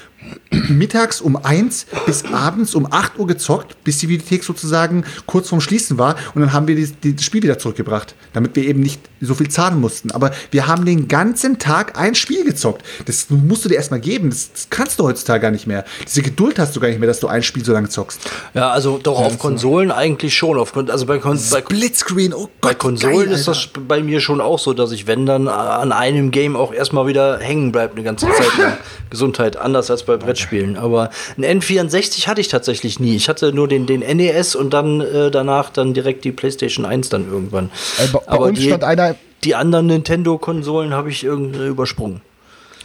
mittags 0.68 1.20
um 1.20 1.36
eins 1.36 1.86
bis 2.06 2.24
abends 2.24 2.74
um 2.74 2.90
8 2.90 3.18
Uhr 3.18 3.26
gezockt, 3.26 3.82
bis 3.84 3.98
die 3.98 4.08
Videothek 4.08 4.44
sozusagen 4.44 5.04
kurz 5.26 5.48
vorm 5.48 5.60
Schließen 5.60 5.98
war. 5.98 6.16
Und 6.34 6.40
dann 6.40 6.52
haben 6.52 6.66
wir 6.66 6.74
die, 6.74 6.86
die, 6.86 7.16
das 7.16 7.24
Spiel 7.24 7.42
wieder 7.42 7.58
zurückgebracht, 7.58 8.14
damit 8.32 8.56
wir 8.56 8.64
eben 8.64 8.80
nicht 8.80 9.00
so 9.20 9.34
viel 9.34 9.48
zahlen 9.48 9.80
mussten. 9.80 10.10
Aber 10.10 10.32
wir 10.50 10.66
haben 10.66 10.84
den 10.84 11.08
ganzen 11.08 11.58
Tag 11.58 11.98
ein 11.98 12.14
Spiel 12.14 12.44
gezockt. 12.44 12.82
Das 13.06 13.30
musst 13.30 13.64
du 13.64 13.68
dir 13.68 13.76
erstmal 13.76 14.00
geben. 14.00 14.30
Das, 14.30 14.52
das, 14.52 14.68
kannst 14.70 14.98
du 14.98 15.04
heutzutage 15.04 15.40
gar 15.40 15.50
nicht 15.50 15.66
mehr. 15.66 15.84
Diese 16.06 16.22
Geduld 16.22 16.58
hast 16.58 16.74
du 16.76 16.80
gar 16.80 16.88
nicht 16.88 16.98
mehr, 16.98 17.08
dass 17.08 17.20
du 17.20 17.28
ein 17.28 17.42
Spiel 17.42 17.64
so 17.64 17.72
lange 17.72 17.88
zockst. 17.88 18.20
Ja, 18.54 18.70
also 18.70 18.98
doch 19.02 19.18
auf 19.18 19.38
Konsolen 19.38 19.90
eigentlich 19.90 20.36
schon. 20.36 20.58
Auf, 20.58 20.76
also 20.76 21.06
bei, 21.06 21.18
Kon 21.18 21.38
Splitscreen, 21.38 22.34
oh 22.34 22.48
Gott, 22.60 22.60
Bei 22.60 22.74
Konsolen 22.74 23.26
geil, 23.26 23.32
ist 23.32 23.48
das 23.48 23.68
bei 23.86 24.02
mir 24.02 24.20
schon 24.20 24.40
auch 24.40 24.58
so, 24.58 24.72
dass 24.72 24.92
ich, 24.92 25.06
wenn 25.06 25.26
dann 25.26 25.48
an 25.48 25.92
einem 25.92 26.30
Game 26.30 26.56
auch 26.56 26.72
erstmal 26.72 27.06
wieder 27.06 27.38
hängen 27.38 27.72
bleibt 27.72 27.94
eine 27.94 28.04
ganze 28.04 28.26
Zeit 28.26 28.58
lang. 28.58 28.76
Gesundheit, 29.10 29.56
anders 29.56 29.90
als 29.90 30.02
bei 30.08 30.16
Brettspielen. 30.16 30.76
Aber 30.76 31.10
ein 31.36 31.60
N64 31.60 32.26
hatte 32.26 32.40
ich 32.40 32.48
tatsächlich 32.48 32.98
nie. 32.98 33.14
Ich 33.14 33.28
hatte 33.28 33.52
nur 33.52 33.68
den, 33.68 33.86
den 33.86 34.00
NES 34.00 34.56
und 34.56 34.72
dann 34.72 35.00
äh, 35.00 35.30
danach 35.30 35.70
dann 35.70 35.94
direkt 35.94 36.24
die 36.24 36.32
PlayStation 36.32 36.84
1 36.84 37.10
dann 37.10 37.30
irgendwann. 37.30 37.70
Äh, 37.98 38.08
bei, 38.12 38.20
Aber 38.26 38.46
uns 38.46 38.58
die, 38.58 38.66
stand 38.66 38.82
einer. 38.82 39.14
Die 39.44 39.54
anderen 39.54 39.86
Nintendo-Konsolen 39.86 40.92
habe 40.92 41.10
ich 41.10 41.22
irgendwie 41.22 41.66
übersprungen. 41.66 42.22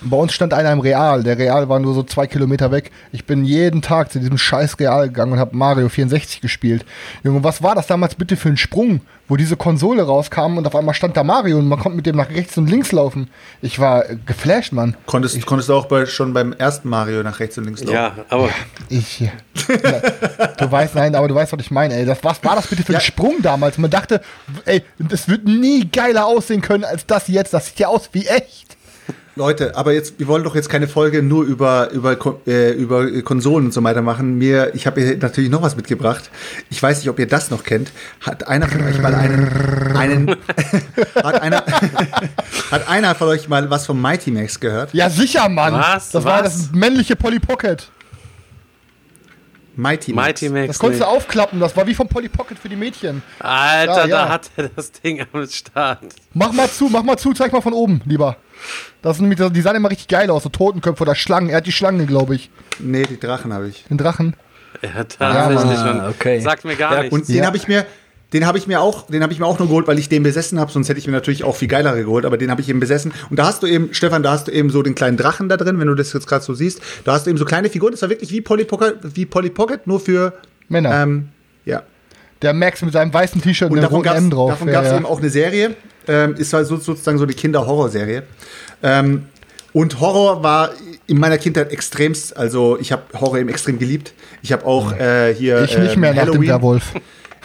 Bei 0.06 0.18
uns 0.18 0.34
stand 0.34 0.54
einer 0.54 0.72
im 0.72 0.80
Real. 0.80 1.24
Der 1.24 1.38
Real 1.38 1.70
war 1.70 1.80
nur 1.80 1.94
so 1.94 2.04
zwei 2.04 2.28
Kilometer 2.28 2.72
weg. 2.72 2.92
Ich 3.12 3.26
bin 3.26 3.46
jeden 3.46 3.82
Tag 3.82 4.12
zu 4.12 4.20
diesem 4.20 4.38
scheiß 4.38 4.80
Real 4.80 5.08
gegangen 5.08 5.34
und 5.34 5.40
habe 5.40 5.56
Mario 5.56 5.90
64 5.90 6.42
gespielt. 6.42 6.86
Junge, 7.24 7.44
was 7.44 7.64
war 7.64 7.76
das 7.76 7.88
damals 7.88 8.16
bitte 8.16 8.36
für 8.36 8.50
ein 8.50 8.58
Sprung, 8.58 9.02
wo 9.28 9.38
diese 9.38 9.56
Konsole 9.56 10.04
rauskam 10.04 10.58
und 10.58 10.68
auf 10.68 10.76
einmal 10.76 10.94
stand 10.94 11.16
da 11.16 11.24
Mario 11.24 11.58
und 11.58 11.68
man 11.68 11.80
konnte 11.80 11.96
mit 11.96 12.06
dem 12.06 12.18
nach 12.18 12.30
rechts 12.30 12.58
und 12.58 12.70
links 12.70 12.92
laufen. 12.92 13.30
Ich 13.62 13.80
war 13.80 14.04
geflasht, 14.26 14.74
Mann. 14.74 14.96
Konntest, 15.06 15.38
ich, 15.38 15.46
konntest 15.46 15.70
du 15.70 15.74
auch 15.74 15.86
bei, 15.86 16.06
schon 16.06 16.34
beim 16.34 16.54
ersten 16.54 16.90
Mario 16.90 17.24
nach 17.24 17.40
rechts 17.40 17.58
und 17.58 17.64
links 17.64 17.82
laufen? 17.82 17.94
Ja, 17.94 18.14
aber. 18.30 18.50
Ich. 18.90 19.22
Ja, 19.22 19.32
du 20.58 20.72
weißt, 20.72 20.96
nein, 20.96 21.16
aber 21.16 21.28
du 21.28 21.36
weißt, 21.36 21.54
was 21.54 21.62
ich 21.62 21.72
meine, 21.72 21.96
ey. 21.96 22.06
Das, 22.06 22.24
was 22.24 22.44
war 22.44 22.56
das 22.56 22.68
bitte 22.68 22.84
für 22.84 22.94
ein 22.94 22.96
ja. 22.96 23.00
Sprung 23.00 23.42
damals? 23.42 23.78
Man 23.78 23.90
dachte, 23.90 24.22
ey, 24.66 24.84
das 25.00 25.30
wird 25.30 25.46
nie 25.46 25.90
geiler 25.90 26.26
aussehen 26.26 26.62
können 26.62 26.84
als 26.84 27.06
das 27.06 27.28
jetzt. 27.28 27.54
Das 27.54 27.68
sieht 27.68 27.80
ja 27.80 27.88
aus 27.88 28.10
wie 28.12 28.28
echt. 28.28 28.78
Leute, 29.36 29.76
aber 29.76 29.94
jetzt, 29.94 30.20
wir 30.20 30.28
wollen 30.28 30.44
doch 30.44 30.54
jetzt 30.54 30.70
keine 30.70 30.88
Folge 30.88 31.24
nur 31.24 31.44
über, 31.44 31.90
über, 31.90 32.16
äh, 32.46 32.72
über 32.74 33.10
Konsolen 33.24 33.66
und 33.66 33.74
so 33.74 33.84
weiter 33.84 34.04
machen. 34.04 34.38
Mir, 34.38 34.76
ich 34.76 34.86
habe 34.86 35.02
hier 35.02 35.18
natürlich 35.18 35.50
noch 35.50 35.64
was 35.64 35.76
mitgebracht. 35.76 36.30
Ich 36.70 36.82
weiß 36.82 37.00
nicht, 37.00 37.10
ob 37.10 37.18
ihr 37.18 37.28
das 37.28 37.50
noch 37.50 37.64
kennt. 37.64 37.92
Hat 38.22 38.48
einer 38.48 38.68
von 38.68 38.84
euch 38.84 39.02
mal 39.02 39.16
einen, 39.16 39.96
einen 39.96 40.30
hat 41.16 41.42
einer, 41.42 41.64
hat 42.72 42.88
einer 42.88 43.16
von 43.16 43.28
euch 43.30 43.50
mal 43.50 43.68
was 43.72 43.88
vom 43.88 44.00
Mighty 44.00 44.30
Max 44.30 44.60
gehört? 44.60 44.94
Ja, 44.94 45.10
sicher, 45.10 45.50
Mann. 45.50 45.74
Was? 45.74 46.12
Das 46.12 46.24
was? 46.24 46.26
war 46.26 46.44
das 46.44 46.72
männliche 46.72 47.16
Polly 47.16 47.40
Pocket. 47.40 47.90
Mighty 49.76 50.14
Max. 50.14 50.28
Mighty 50.28 50.50
Max. 50.50 50.68
Das 50.68 50.80
konntest 50.80 51.02
du 51.02 51.08
aufklappen, 51.08 51.60
das 51.60 51.76
war 51.76 51.88
wie 51.88 51.96
vom 51.96 52.08
Polly 52.08 52.30
Pocket 52.30 52.60
für 52.60 52.70
die 52.70 52.76
Mädchen. 52.76 53.24
Alter, 53.40 54.02
ja, 54.02 54.06
ja. 54.06 54.08
da 54.08 54.30
hat 54.30 54.52
er 54.56 54.70
das 54.70 54.92
Ding 54.92 55.26
am 55.34 55.48
Start. 55.48 56.06
Mach 56.34 56.52
mal 56.52 56.70
zu, 56.70 56.88
mach 56.90 57.02
mal 57.02 57.18
zu, 57.18 57.34
zeig 57.34 57.52
mal 57.52 57.62
von 57.62 57.74
oben, 57.74 58.02
lieber. 58.06 58.38
Das 59.02 59.18
sind 59.18 59.28
nämlich, 59.28 59.52
die 59.54 59.62
sahen 59.62 59.76
immer 59.76 59.92
richtig 59.92 60.08
geil 60.08 60.30
aus, 60.30 60.44
so 60.44 60.50
Totenköpfe 60.50 61.04
oder 61.04 61.16
Schlangen. 61.16 61.50
Er 61.50 61.58
hat 61.58 61.68
die 61.68 61.72
Schlange, 61.72 62.06
glaube 62.06 62.36
ich. 62.36 62.50
Nee, 62.80 63.04
die 63.04 63.20
Drachen 63.20 63.54
habe 63.54 63.68
ich. 63.68 63.84
Den 63.86 63.98
Drachen? 63.98 64.36
Ja, 64.82 65.04
tatsächlich. 65.04 65.78
Ja, 65.78 66.10
okay. 66.10 66.40
Sagt 66.40 66.66
mir 66.66 66.76
gar 66.76 66.96
ja, 66.96 67.02
nichts. 67.02 67.16
Und 67.16 67.30
den 67.30 67.46
habe 67.46 67.58
ich 67.58 67.68
mir, 67.68 67.86
den 68.34 68.48
habe 68.48 68.58
ich 68.58 68.66
mir 68.66 68.82
auch, 68.82 69.08
den 69.08 69.22
habe 69.22 69.32
ich 69.32 69.40
mir 69.40 69.46
auch 69.46 69.60
nur 69.60 69.68
geholt, 69.68 69.88
weil 69.88 70.00
ich 70.00 70.10
den 70.10 70.24
besessen 70.24 70.60
habe, 70.60 70.72
sonst 70.72 70.90
hätte 70.90 71.00
ich 71.00 71.06
mir 71.06 71.14
natürlich 71.14 71.44
auch 71.44 71.56
viel 71.56 71.68
geilere 71.68 72.04
geholt, 72.04 72.26
aber 72.26 72.38
den 72.38 72.50
habe 72.50 72.62
ich 72.62 72.70
eben 72.70 72.80
besessen. 72.80 73.14
Und 73.30 73.38
da 73.38 73.46
hast 73.46 73.62
du 73.62 73.68
eben, 73.68 73.94
Stefan, 73.94 74.24
da 74.24 74.32
hast 74.32 74.48
du 74.48 74.52
eben 74.52 74.70
so 74.72 74.82
den 74.82 74.96
kleinen 74.96 75.18
Drachen 75.18 75.50
da 75.50 75.58
drin, 75.58 75.80
wenn 75.80 75.88
du 75.88 75.96
das 75.96 76.12
jetzt 76.14 76.28
gerade 76.28 76.44
so 76.44 76.54
siehst. 76.54 76.82
Da 77.04 77.14
hast 77.14 77.26
du 77.26 77.30
eben 77.30 77.38
so 77.38 77.46
kleine 77.46 77.70
Figuren, 77.70 77.92
das 77.92 78.02
war 78.02 78.10
wirklich 78.10 78.32
wie 78.32 78.42
Polly 78.42 78.66
Pocket, 78.66 78.98
wie 79.16 79.26
Polly 79.26 79.50
Pocket 79.50 79.86
nur 79.86 80.00
für 80.00 80.34
Männer. 80.68 81.04
Ähm. 81.04 81.30
Der 82.44 82.54
Max 82.54 82.82
mit 82.82 82.94
seinem 82.94 83.14
weißen 83.14 83.42
T-Shirt 83.42 83.72
und, 83.72 83.78
und 83.78 83.84
dem 83.84 83.90
roten 83.90 84.10
M 84.10 84.30
drauf. 84.30 84.52
Davon 84.52 84.68
ja, 84.68 84.74
gab 84.74 84.84
es 84.84 84.92
ja. 84.92 84.98
eben 84.98 85.06
auch 85.06 85.20
eine 85.20 85.30
Serie, 85.30 85.76
ähm, 86.08 86.36
ist 86.36 86.54
halt 86.54 86.68
sozusagen 86.68 87.18
so 87.18 87.24
eine 87.24 87.34
Kinder-Horror-Serie. 87.34 88.24
Ähm, 88.84 89.28
und 89.72 90.00
Horror 90.00 90.44
war 90.44 90.72
in 91.08 91.18
meiner 91.18 91.38
Kindheit 91.38 91.72
extremst, 91.72 92.38
also 92.38 92.78
ich 92.80 92.92
habe 92.92 93.04
Horror 93.20 93.40
eben 93.40 93.50
extrem 93.50 93.80
geliebt. 93.80 94.14
Ich 94.44 94.52
habe 94.52 94.66
auch 94.66 94.92
äh, 94.94 95.34
hier 95.34 95.64
ich 95.64 95.78
nicht 95.78 95.98
mehr 95.98 96.12
ähm, 96.12 96.18
Halloween. 96.18 96.42
Nach 96.42 96.56
dem 96.56 96.62
Werwolf. 96.62 96.94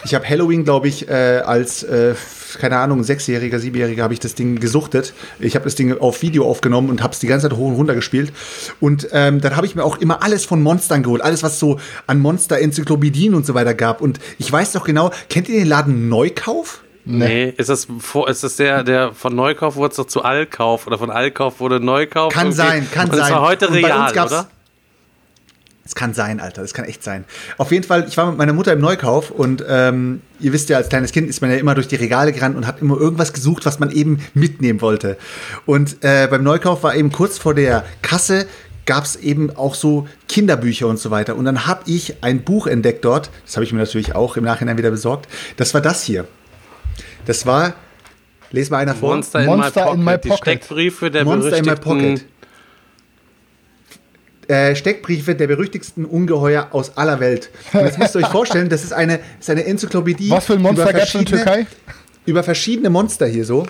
Ich 0.05 0.15
habe 0.15 0.27
Halloween, 0.27 0.63
glaube 0.63 0.87
ich, 0.87 1.09
äh, 1.09 1.41
als, 1.45 1.83
äh, 1.83 2.15
keine 2.59 2.77
Ahnung, 2.77 3.03
Sechsjähriger, 3.03 3.59
Siebenjähriger 3.59 4.03
habe 4.03 4.13
ich 4.13 4.19
das 4.19 4.33
Ding 4.33 4.59
gesuchtet. 4.59 5.13
Ich 5.39 5.55
habe 5.55 5.65
das 5.65 5.75
Ding 5.75 5.97
auf 5.99 6.21
Video 6.21 6.47
aufgenommen 6.49 6.89
und 6.89 7.03
habe 7.03 7.13
es 7.13 7.19
die 7.19 7.27
ganze 7.27 7.49
Zeit 7.49 7.57
hoch 7.57 7.67
und 7.67 7.75
runter 7.75 7.95
gespielt. 7.95 8.31
Und 8.79 9.09
ähm, 9.11 9.41
dann 9.41 9.55
habe 9.55 9.65
ich 9.65 9.75
mir 9.75 9.83
auch 9.83 9.97
immer 9.97 10.23
alles 10.23 10.45
von 10.45 10.63
Monstern 10.63 11.03
geholt. 11.03 11.21
Alles, 11.21 11.43
was 11.43 11.59
so 11.59 11.79
an 12.07 12.19
Monster-Enzyklopädien 12.19 13.33
und 13.35 13.45
so 13.45 13.53
weiter 13.53 13.73
gab. 13.73 14.01
Und 14.01 14.19
ich 14.37 14.51
weiß 14.51 14.71
doch 14.71 14.85
genau, 14.85 15.11
kennt 15.29 15.49
ihr 15.49 15.59
den 15.59 15.67
Laden 15.67 16.09
Neukauf? 16.09 16.81
Nee. 17.05 17.27
nee, 17.27 17.53
ist 17.57 17.69
das, 17.69 17.87
ist 18.27 18.43
das 18.43 18.55
der, 18.57 18.83
der 18.83 19.13
von 19.13 19.35
Neukauf 19.35 19.75
wurde 19.75 19.91
es 19.91 19.95
doch 19.95 20.05
zu 20.05 20.21
Allkauf 20.21 20.85
oder 20.85 20.97
von 20.97 21.09
Allkauf 21.09 21.59
wurde 21.59 21.79
Neukauf? 21.79 22.31
Kann 22.31 22.51
sein, 22.51 22.87
kann 22.91 23.09
und 23.09 23.15
sein. 23.15 23.21
Das 23.21 23.31
war 23.31 23.41
heute 23.41 23.73
real, 23.73 24.11
oder? 24.11 24.47
Es 25.89 25.95
kann 25.95 26.13
sein, 26.13 26.39
Alter, 26.39 26.61
das 26.61 26.75
kann 26.75 26.85
echt 26.85 27.03
sein. 27.03 27.25
Auf 27.57 27.71
jeden 27.71 27.83
Fall, 27.83 28.05
ich 28.07 28.15
war 28.15 28.27
mit 28.29 28.37
meiner 28.37 28.53
Mutter 28.53 28.71
im 28.71 28.79
Neukauf 28.79 29.31
und 29.31 29.65
ähm, 29.67 30.21
ihr 30.39 30.53
wisst 30.53 30.69
ja, 30.69 30.77
als 30.77 30.87
kleines 30.87 31.11
Kind 31.11 31.27
ist 31.27 31.41
man 31.41 31.49
ja 31.49 31.57
immer 31.57 31.73
durch 31.73 31.87
die 31.87 31.95
Regale 31.95 32.31
gerannt 32.31 32.55
und 32.55 32.67
hat 32.67 32.79
immer 32.79 32.95
irgendwas 32.95 33.33
gesucht, 33.33 33.65
was 33.65 33.79
man 33.79 33.89
eben 33.89 34.19
mitnehmen 34.35 34.81
wollte. 34.81 35.17
Und 35.65 36.03
äh, 36.03 36.27
beim 36.29 36.43
Neukauf 36.43 36.83
war 36.83 36.95
eben 36.95 37.11
kurz 37.11 37.39
vor 37.39 37.55
der 37.55 37.83
Kasse 38.03 38.45
gab 38.85 39.03
es 39.03 39.15
eben 39.15 39.55
auch 39.55 39.73
so 39.73 40.07
Kinderbücher 40.27 40.85
und 40.85 40.99
so 40.99 41.09
weiter. 41.09 41.35
Und 41.35 41.45
dann 41.45 41.65
habe 41.65 41.81
ich 41.87 42.23
ein 42.23 42.43
Buch 42.43 42.67
entdeckt 42.67 43.03
dort, 43.03 43.31
das 43.47 43.55
habe 43.55 43.63
ich 43.63 43.73
mir 43.73 43.79
natürlich 43.79 44.13
auch 44.13 44.37
im 44.37 44.43
Nachhinein 44.43 44.77
wieder 44.77 44.91
besorgt. 44.91 45.27
Das 45.57 45.73
war 45.73 45.81
das 45.81 46.03
hier. 46.03 46.27
Das 47.25 47.47
war, 47.47 47.73
lese 48.51 48.69
mal 48.71 48.77
einer 48.77 48.93
vor. 48.93 49.15
Monster, 49.15 49.41
Monster 49.41 49.91
in, 49.91 50.03
my 50.03 50.17
Pocket. 50.17 50.25
Die 50.25 50.37
Steckbriefe 50.37 51.09
der 51.09 51.25
Monster 51.25 51.57
in 51.57 51.65
my 51.65 51.75
Pocket. 51.75 52.25
Äh, 54.49 54.75
Steckbriefe 54.75 55.35
der 55.35 55.45
berüchtigsten 55.47 56.05
Ungeheuer 56.05 56.69
aus 56.71 56.97
aller 56.97 57.19
Welt. 57.19 57.51
Und 57.71 57.81
jetzt 57.85 57.99
müsst 57.99 58.15
ihr 58.15 58.21
euch 58.23 58.27
vorstellen, 58.31 58.67
das 58.67 58.83
ist 58.83 58.91
eine, 58.93 59.17
das 59.19 59.25
ist 59.41 59.49
eine 59.51 59.63
Enzyklopädie. 59.65 60.31
Was 60.31 60.45
für 60.47 60.53
ein 60.53 60.61
Monster 60.63 60.83
über 60.89 60.93
gab 60.93 61.03
es 61.03 61.13
in 61.13 61.19
der 61.25 61.27
verschiedene- 61.37 61.43
Türkei? 61.65 61.67
über 62.25 62.43
verschiedene 62.43 62.89
Monster 62.89 63.27
hier 63.27 63.45
so. 63.45 63.65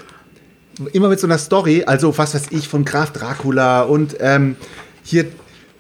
Immer 0.93 1.09
mit 1.09 1.19
so 1.19 1.27
einer 1.27 1.37
Story, 1.37 1.83
also 1.85 2.17
was 2.17 2.33
weiß 2.33 2.43
ich, 2.51 2.67
von 2.69 2.85
Graf 2.85 3.11
Dracula 3.11 3.81
und 3.81 4.15
ähm, 4.21 4.55
hier, 5.03 5.25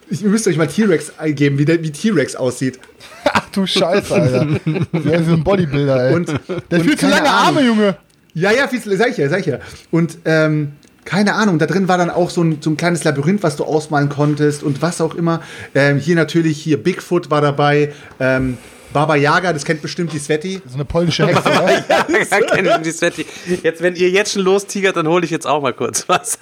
ich, 0.09 0.21
ihr 0.21 0.27
müsst 0.29 0.45
euch 0.47 0.57
mal 0.57 0.67
T-Rex 0.67 1.13
eingeben, 1.17 1.57
wie, 1.57 1.63
der- 1.65 1.81
wie 1.81 1.91
T-Rex 1.91 2.35
aussieht. 2.35 2.77
Ach 3.23 3.49
du 3.53 3.65
Scheiße, 3.65 4.13
Alter. 4.13 4.45
Der 4.91 5.19
ist 5.21 5.27
so 5.27 5.33
ein 5.33 5.43
Bodybuilder, 5.45 6.09
ey. 6.09 6.13
Und- 6.15 6.27
der 6.27 6.79
und 6.79 6.83
fühlt 6.85 6.99
zu 6.99 7.07
lange 7.07 7.29
Arme. 7.29 7.61
Junge. 7.61 7.95
Ja, 8.33 8.51
ja, 8.51 8.67
viel, 8.67 8.81
sag 8.97 9.09
ich 9.11 9.17
ja, 9.17 9.29
sag 9.29 9.39
ich 9.39 9.45
ja. 9.45 9.59
Und 9.91 10.17
ähm, 10.25 10.73
keine 11.09 11.33
Ahnung, 11.33 11.57
da 11.57 11.65
drin 11.65 11.87
war 11.87 11.97
dann 11.97 12.11
auch 12.11 12.29
so 12.29 12.43
ein, 12.43 12.59
so 12.61 12.69
ein 12.69 12.77
kleines 12.77 13.03
Labyrinth, 13.03 13.41
was 13.41 13.55
du 13.55 13.63
ausmalen 13.63 14.09
konntest 14.09 14.61
und 14.61 14.83
was 14.83 15.01
auch 15.01 15.15
immer. 15.15 15.41
Ähm, 15.73 15.97
hier 15.97 16.15
natürlich, 16.15 16.61
hier 16.61 16.77
Bigfoot 16.77 17.31
war 17.31 17.41
dabei, 17.41 17.91
ähm, 18.19 18.59
Baba 18.93 19.15
Yaga, 19.15 19.51
das 19.51 19.65
kennt 19.65 19.81
bestimmt 19.81 20.13
die 20.13 20.19
Sveti. 20.19 20.61
So 20.67 20.75
eine 20.75 20.85
polnische 20.85 21.25
Hexe, 21.25 21.49
oder? 21.49 21.83
Ja, 22.09 22.41
kenn 22.41 22.67
ich 22.67 22.77
die 22.83 22.91
Sveti. 22.91 23.25
Jetzt, 23.63 23.81
wenn 23.81 23.95
ihr 23.95 24.11
jetzt 24.11 24.33
schon 24.33 24.43
lostigert, 24.43 24.97
dann 24.97 25.07
hole 25.07 25.25
ich 25.25 25.31
jetzt 25.31 25.47
auch 25.47 25.63
mal 25.63 25.73
kurz 25.73 26.07
was. 26.07 26.37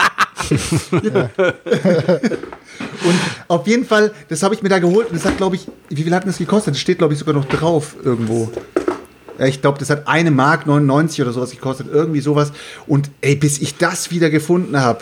Und 0.50 1.32
auf 3.48 3.68
jeden 3.68 3.86
Fall, 3.86 4.12
das 4.28 4.44
habe 4.44 4.54
ich 4.54 4.62
mir 4.62 4.68
da 4.70 4.80
geholt 4.80 5.08
und 5.10 5.16
das 5.16 5.24
hat, 5.26 5.38
glaube 5.38 5.56
ich, 5.56 5.66
wie 5.90 6.04
viel 6.04 6.14
hat 6.14 6.24
denn 6.24 6.30
das 6.30 6.38
gekostet? 6.38 6.74
Das 6.74 6.82
steht, 6.82 6.98
glaube 6.98 7.14
ich, 7.14 7.20
sogar 7.20 7.34
noch 7.34 7.46
drauf 7.46 7.96
irgendwo. 8.04 8.52
Ja, 9.40 9.46
Ich 9.46 9.62
glaube, 9.62 9.80
das 9.80 9.90
hat 9.90 10.08
eine 10.08 10.32
Mark 10.32 10.66
99 10.66 11.22
oder 11.22 11.32
sowas 11.32 11.52
gekostet, 11.52 11.88
irgendwie 11.92 12.22
sowas. 12.22 12.52
Und 12.88 13.10
ey, 13.22 13.36
bis 13.36 13.60
ich 13.60 13.78
das 13.78 14.12
wieder 14.12 14.30
gefunden 14.30 14.80
habe, 14.80 15.00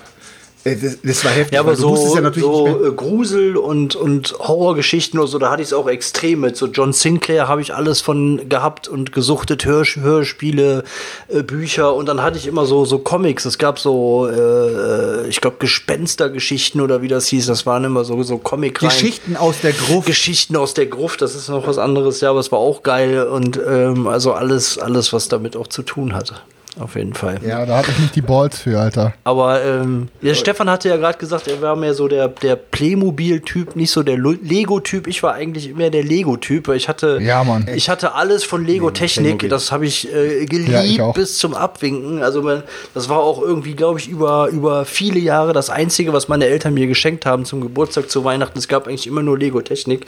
das, 0.65 0.97
das 1.03 1.23
war 1.23 1.31
heftig. 1.31 1.53
Ja, 1.53 1.59
aber 1.59 1.75
so, 1.75 1.95
ja 2.15 2.33
so 2.33 2.85
äh, 2.85 2.91
Grusel 2.91 3.55
und, 3.55 3.95
und 3.95 4.33
Horrorgeschichten 4.39 5.19
oder 5.19 5.27
so, 5.27 5.37
da 5.37 5.51
hatte 5.51 5.61
ich 5.61 5.67
es 5.67 5.73
auch 5.73 5.87
extrem 5.87 6.41
mit. 6.41 6.57
So 6.57 6.65
John 6.65 6.91
Sinclair 6.91 7.47
habe 7.47 7.61
ich 7.61 7.75
alles 7.75 8.01
von 8.01 8.49
gehabt 8.49 8.87
und 8.87 9.11
gesuchtet, 9.11 9.65
Hörsch 9.65 9.97
Hörspiele, 9.97 10.83
äh, 11.27 11.43
Bücher 11.43 11.93
und 11.93 12.07
dann 12.07 12.23
hatte 12.23 12.39
ich 12.39 12.47
immer 12.47 12.65
so, 12.65 12.83
so 12.83 12.97
Comics. 12.97 13.45
Es 13.45 13.59
gab 13.59 13.77
so, 13.77 14.27
äh, 14.27 15.27
ich 15.27 15.39
glaube, 15.39 15.57
Gespenstergeschichten 15.59 16.81
oder 16.81 17.03
wie 17.03 17.09
das 17.09 17.27
hieß. 17.27 17.45
Das 17.45 17.67
waren 17.67 17.83
immer 17.83 18.03
so, 18.03 18.23
so 18.23 18.39
comic 18.39 18.79
Geschichten 18.79 19.37
aus 19.37 19.61
der 19.61 19.73
Gruft. 19.73 20.07
Geschichten 20.07 20.55
aus 20.55 20.73
der 20.73 20.87
Gruft, 20.87 21.21
das 21.21 21.35
ist 21.35 21.47
noch 21.47 21.67
was 21.67 21.77
anderes, 21.77 22.21
ja, 22.21 22.31
aber 22.31 22.39
es 22.39 22.51
war 22.51 22.59
auch 22.59 22.81
geil 22.81 23.27
und 23.27 23.59
ähm, 23.67 24.07
also 24.07 24.33
alles, 24.33 24.79
alles, 24.79 25.13
was 25.13 25.27
damit 25.27 25.55
auch 25.55 25.67
zu 25.67 25.83
tun 25.83 26.15
hatte. 26.15 26.35
Auf 26.77 26.95
jeden 26.95 27.13
Fall. 27.13 27.39
Ja, 27.45 27.65
da 27.65 27.77
hatte 27.77 27.91
ich 27.91 27.99
nicht 27.99 28.15
die 28.15 28.21
Balls 28.21 28.59
für, 28.59 28.77
Alter. 28.79 29.13
Aber 29.23 29.63
ähm, 29.63 30.09
ja, 30.21 30.33
Stefan 30.35 30.69
hatte 30.69 30.89
ja 30.89 30.97
gerade 30.97 31.17
gesagt, 31.17 31.47
er 31.47 31.61
war 31.61 31.75
mehr 31.77 31.93
so 31.93 32.07
der, 32.09 32.27
der 32.27 32.57
Playmobil-Typ, 32.57 33.75
nicht 33.77 33.91
so 33.91 34.03
der 34.03 34.17
Lego-Typ. 34.17 35.07
Ich 35.07 35.23
war 35.23 35.33
eigentlich 35.33 35.73
mehr 35.73 35.89
der 35.89 36.03
Lego-Typ, 36.03 36.67
weil 36.67 36.75
ich 36.75 36.89
hatte, 36.89 37.19
Ja, 37.21 37.43
Mann. 37.43 37.65
ich 37.73 37.89
hatte 37.89 38.13
alles 38.15 38.43
von 38.43 38.65
Lego-Technik. 38.65 39.47
Das 39.49 39.71
habe 39.71 39.85
ich 39.85 40.13
äh, 40.13 40.45
geliebt 40.45 40.69
Ja, 40.69 40.83
ich 40.83 41.01
bis 41.13 41.37
zum 41.37 41.53
Abwinken. 41.53 42.21
Also 42.21 42.41
man, 42.41 42.63
das 42.93 43.07
war 43.07 43.19
auch 43.19 43.41
irgendwie, 43.41 43.73
glaube 43.73 43.99
ich, 43.99 44.09
über, 44.09 44.49
über 44.49 44.83
viele 44.85 45.19
Jahre 45.19 45.53
das 45.53 45.69
Einzige, 45.69 46.11
was 46.11 46.27
meine 46.27 46.45
Eltern 46.45 46.73
mir 46.73 46.87
geschenkt 46.87 47.25
haben 47.25 47.45
zum 47.45 47.61
Geburtstag, 47.61 48.09
zu 48.09 48.25
Weihnachten. 48.25 48.57
Es 48.59 48.67
gab 48.67 48.87
eigentlich 48.87 49.07
immer 49.07 49.23
nur 49.23 49.37
Lego-Technik. 49.37 50.05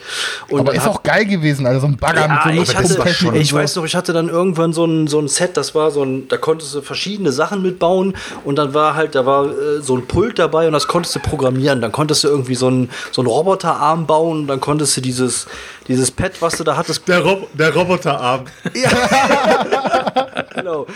Aber 0.52 0.73
ist 0.73 0.88
auch 0.88 1.03
geil 1.03 1.26
gewesen, 1.26 1.65
Alter. 1.65 1.80
So 1.80 1.88
ein 1.88 1.98
Bagger 1.98 2.27
ja, 2.27 2.41
mit 2.45 2.68
so 2.68 2.73
ich, 2.73 2.76
hatte, 2.77 3.38
ich 3.38 3.49
so. 3.49 3.56
weiß 3.56 3.76
noch, 3.77 3.85
ich 3.85 3.95
hatte 3.95 4.11
dann 4.11 4.27
irgendwann 4.30 4.73
so 4.73 4.84
ein, 4.85 5.07
so 5.07 5.19
ein 5.19 5.27
Set, 5.27 5.56
das 5.56 5.73
war 5.73 5.91
so 5.91 6.03
ein, 6.03 6.27
da 6.27 6.38
konntest 6.57 6.73
du 6.73 6.81
verschiedene 6.81 7.31
Sachen 7.31 7.61
mitbauen 7.61 8.15
und 8.43 8.55
dann 8.57 8.73
war 8.73 8.95
halt, 8.95 9.13
da 9.13 9.27
war 9.27 9.45
äh, 9.45 9.79
so 9.79 9.95
ein 9.95 10.07
Pult 10.07 10.39
dabei 10.39 10.65
und 10.65 10.73
das 10.73 10.88
konntest 10.88 11.15
du 11.15 11.19
programmieren. 11.19 11.81
Dann 11.81 11.91
konntest 11.91 12.23
du 12.23 12.29
irgendwie 12.29 12.55
so 12.55 12.65
einen 12.65 12.89
so 13.11 13.21
einen 13.21 13.27
Roboterarm 13.27 14.07
bauen 14.07 14.41
und 14.41 14.47
dann 14.47 14.59
konntest 14.59 14.97
du 14.97 15.01
dieses, 15.01 15.45
dieses 15.88 16.09
Pad, 16.09 16.31
was 16.39 16.57
du 16.57 16.63
da 16.63 16.75
hattest, 16.75 17.07
Der, 17.07 17.19
Rob 17.19 17.47
der 17.53 17.75
Roboterarm. 17.75 18.45
genau. 20.55 20.88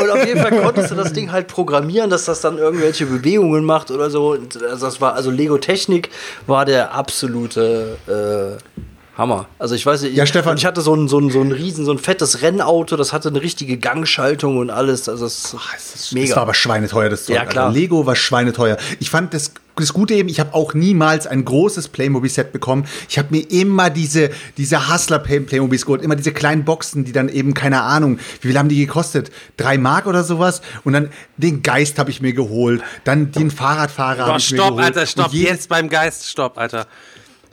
Und 0.00 0.10
auf 0.10 0.26
jeden 0.26 0.40
Fall 0.40 0.62
konntest 0.62 0.90
du 0.90 0.94
das 0.94 1.12
Ding 1.12 1.30
halt 1.30 1.46
programmieren, 1.48 2.08
dass 2.08 2.24
das 2.24 2.40
dann 2.40 2.56
irgendwelche 2.56 3.04
Bewegungen 3.04 3.66
macht 3.66 3.90
oder 3.90 4.08
so. 4.08 4.30
Und 4.30 4.62
also 4.62 4.86
das 4.86 4.98
war, 5.02 5.12
also 5.12 5.30
Lego 5.30 5.58
Technik 5.58 6.08
war 6.46 6.64
der 6.64 6.94
absolute 6.94 7.98
äh, 8.08 8.80
Hammer. 9.16 9.46
Also 9.58 9.74
ich 9.74 9.84
weiß 9.84 10.02
nicht, 10.02 10.16
Ja, 10.16 10.24
ich, 10.24 10.30
Stefan. 10.30 10.56
ich 10.56 10.64
hatte 10.64 10.80
so 10.80 10.94
ein, 10.94 11.06
so 11.06 11.18
ein, 11.18 11.30
so 11.30 11.40
ein 11.42 11.52
riesen, 11.52 11.84
so 11.84 11.92
ein 11.92 11.98
fettes 11.98 12.40
Rennauto, 12.40 12.96
das 12.96 13.12
hatte 13.12 13.28
eine 13.28 13.42
richtige 13.42 13.76
Gangschaltung 13.76 14.56
und 14.56 14.70
alles. 14.70 15.08
Also 15.08 15.26
es 15.26 15.54
ist 15.54 16.16
Das 16.16 16.30
war 16.36 16.42
aber 16.42 16.54
schweineteuer, 16.54 17.10
das 17.10 17.26
Zeug. 17.26 17.36
Ja, 17.36 17.44
klar. 17.44 17.66
Alter. 17.66 17.78
Lego 17.78 18.06
war 18.06 18.16
schweineteuer. 18.16 18.78
Ich 19.00 19.10
fand 19.10 19.34
das, 19.34 19.52
das 19.76 19.92
Gute 19.92 20.14
eben, 20.14 20.30
ich 20.30 20.40
habe 20.40 20.54
auch 20.54 20.72
niemals 20.72 21.26
ein 21.26 21.44
großes 21.44 21.88
Playmobil-Set 21.88 22.52
bekommen. 22.52 22.86
Ich 23.08 23.18
habe 23.18 23.28
mir 23.32 23.40
immer 23.50 23.90
diese, 23.90 24.30
diese 24.56 24.90
Hustler-Playmobils 24.90 25.84
geholt, 25.84 26.00
immer 26.02 26.16
diese 26.16 26.32
kleinen 26.32 26.64
Boxen, 26.64 27.04
die 27.04 27.12
dann 27.12 27.28
eben, 27.28 27.52
keine 27.52 27.82
Ahnung, 27.82 28.18
wie 28.40 28.48
viel 28.48 28.58
haben 28.58 28.68
die 28.70 28.78
gekostet? 28.84 29.30
Drei 29.58 29.76
Mark 29.76 30.06
oder 30.06 30.24
sowas? 30.24 30.62
Und 30.84 30.94
dann 30.94 31.10
den 31.36 31.62
Geist 31.62 31.98
habe 31.98 32.10
ich 32.10 32.22
mir 32.22 32.32
geholt, 32.32 32.82
dann 33.04 33.30
den 33.32 33.50
Fahrradfahrer 33.50 34.26
habe 34.26 34.38
ich 34.38 34.50
mir 34.52 34.56
stopp, 34.58 34.68
geholt. 34.70 34.84
Alter, 34.86 35.06
stopp. 35.06 35.26
Und 35.26 35.32
jedes- 35.34 35.50
Jetzt 35.50 35.68
beim 35.68 35.88
Geist, 35.90 36.28
stopp, 36.28 36.56
Alter. 36.58 36.86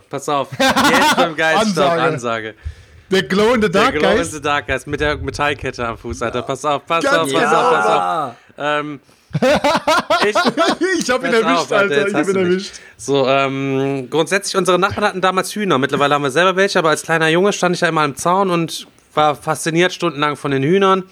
Pass 0.10 0.28
auf. 0.30 0.48
Jetzt 0.58 1.16
beim 1.16 1.36
Geist, 1.38 1.62
Ansage. 1.62 2.02
Ansage. 2.02 2.56
Der 3.12 3.24
Glow 3.24 3.54
in 3.54 3.62
the 3.62 3.70
Der 3.72 3.82
Dark 3.84 3.94
Glow 3.96 4.10
in 4.12 4.18
Geist. 4.18 4.32
the 4.34 4.42
Dark 4.42 4.68
Geist 4.68 4.88
mit 4.88 5.00
der 5.00 5.18
Metallkette 5.18 5.88
am 5.88 5.98
Fuß, 5.98 6.22
Alter. 6.22 6.42
Pass 6.44 6.64
auf, 6.66 6.86
pass 6.86 7.04
Ganz 7.04 7.16
auf, 7.18 7.22
pass 7.24 7.32
genau. 7.32 7.62
auf, 7.62 7.72
pass 7.72 7.86
auf. 7.86 7.96
Ja. 7.96 8.36
Ähm, 8.62 9.00
ich, 10.28 10.36
Ich 11.00 11.10
habe 11.10 11.28
ihn 11.28 11.34
erwischt, 11.34 11.48
auf, 11.62 11.72
Alter, 11.72 12.08
Ich 12.08 12.14
habe 12.14 12.32
ihn 12.32 12.36
erwischt. 12.38 12.74
So, 12.98 13.28
ähm, 13.28 14.08
grundsätzlich, 14.10 14.56
unsere 14.58 14.78
Nachbarn 14.80 15.06
hatten 15.06 15.22
damals 15.22 15.54
Hühner. 15.56 15.78
Mittlerweile 15.78 16.16
haben 16.16 16.24
wir 16.24 16.32
selber 16.32 16.56
welche, 16.56 16.80
aber 16.80 16.90
als 16.90 17.04
kleiner 17.04 17.30
Junge 17.30 17.54
stand 17.54 17.76
ich 17.76 17.80
da 17.80 17.88
immer 17.88 18.02
am 18.02 18.16
Zaun 18.16 18.50
und 18.50 18.88
war 19.14 19.36
fasziniert 19.36 19.94
stundenlang 19.94 20.36
von 20.36 20.52
den 20.52 20.64
Hühnern. 20.64 21.04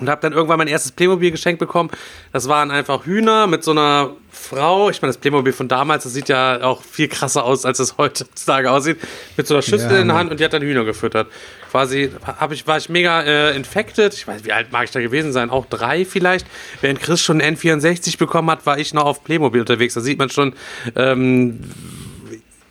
Und 0.00 0.08
habe 0.08 0.22
dann 0.22 0.32
irgendwann 0.32 0.58
mein 0.58 0.68
erstes 0.68 0.92
Playmobil 0.92 1.30
geschenkt 1.30 1.58
bekommen. 1.58 1.90
Das 2.32 2.48
waren 2.48 2.70
einfach 2.70 3.04
Hühner 3.04 3.46
mit 3.46 3.62
so 3.62 3.72
einer 3.72 4.10
Frau. 4.30 4.88
Ich 4.88 5.02
meine, 5.02 5.10
das 5.10 5.18
Playmobil 5.18 5.52
von 5.52 5.68
damals, 5.68 6.04
das 6.04 6.14
sieht 6.14 6.28
ja 6.30 6.62
auch 6.62 6.82
viel 6.82 7.08
krasser 7.08 7.44
aus, 7.44 7.66
als 7.66 7.78
es 7.80 7.96
heutzutage 7.98 8.70
aussieht. 8.70 8.98
Mit 9.36 9.46
so 9.46 9.54
einer 9.54 9.62
Schüssel 9.62 9.90
Ja, 9.90 9.98
in 9.98 10.08
der. 10.08 10.16
Hand 10.16 10.30
und 10.30 10.40
die 10.40 10.44
hat 10.44 10.54
dann 10.54 10.62
Hühner 10.62 10.84
gefüttert. 10.84 11.28
Quasi 11.70 12.10
hab 12.24 12.50
ich, 12.50 12.66
war 12.66 12.78
ich 12.78 12.88
mega 12.88 13.20
äh, 13.22 13.54
infected. 13.54 14.14
Ich 14.14 14.26
weiß, 14.26 14.44
wie 14.44 14.52
alt 14.52 14.72
mag 14.72 14.84
ich 14.84 14.90
da 14.90 15.00
gewesen 15.00 15.32
sein? 15.32 15.50
Auch 15.50 15.66
drei 15.66 16.04
vielleicht. 16.04 16.46
Während 16.80 17.00
Chris 17.00 17.20
schon 17.20 17.40
einen 17.40 17.56
N64 17.56 18.18
bekommen 18.18 18.50
hat, 18.50 18.64
war 18.66 18.78
ich 18.78 18.94
noch 18.94 19.04
auf 19.04 19.22
Playmobil 19.22 19.60
unterwegs. 19.60 19.94
Da 19.94 20.00
sieht 20.00 20.18
man 20.18 20.30
schon, 20.30 20.54
ähm, 20.96 21.60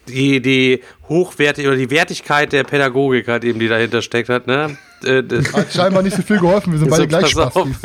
die, 0.10 0.42
die 0.42 0.82
Hochwerte 1.08 1.66
oder 1.68 1.76
die 1.76 1.90
Wertigkeit 1.90 2.52
der 2.54 2.64
Pädagogik 2.64 3.28
halt 3.28 3.44
eben, 3.44 3.60
die 3.60 3.68
dahinter 3.68 4.02
steckt 4.02 4.30
hat, 4.30 4.48
ne? 4.48 4.78
Äh, 5.04 5.24
das- 5.24 5.54
Hat 5.54 5.72
scheinbar 5.74 6.04
nicht 6.04 6.16
so 6.16 6.22
viel 6.22 6.40
geholfen. 6.40 6.74
Wir 6.74 6.80
sind 6.80 6.90
beide 6.90 7.04
so, 7.04 7.08
gleich. 7.08 7.28
Spastis. 7.30 7.78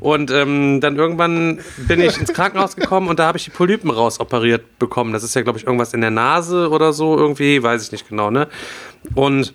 Und 0.00 0.30
ähm, 0.30 0.80
dann 0.80 0.96
irgendwann 0.96 1.60
bin 1.86 2.00
ich 2.00 2.18
ins 2.18 2.32
Krankenhaus 2.32 2.74
gekommen 2.76 3.08
und 3.08 3.18
da 3.18 3.26
habe 3.26 3.38
ich 3.38 3.44
die 3.44 3.50
Polypen 3.50 3.90
rausoperiert 3.90 4.78
bekommen. 4.78 5.12
Das 5.12 5.22
ist 5.22 5.34
ja, 5.34 5.42
glaube 5.42 5.58
ich, 5.58 5.66
irgendwas 5.66 5.94
in 5.94 6.00
der 6.00 6.10
Nase 6.10 6.68
oder 6.70 6.92
so 6.92 7.16
irgendwie, 7.16 7.62
weiß 7.62 7.84
ich 7.84 7.92
nicht 7.92 8.08
genau, 8.08 8.30
ne? 8.30 8.48
Und 9.14 9.54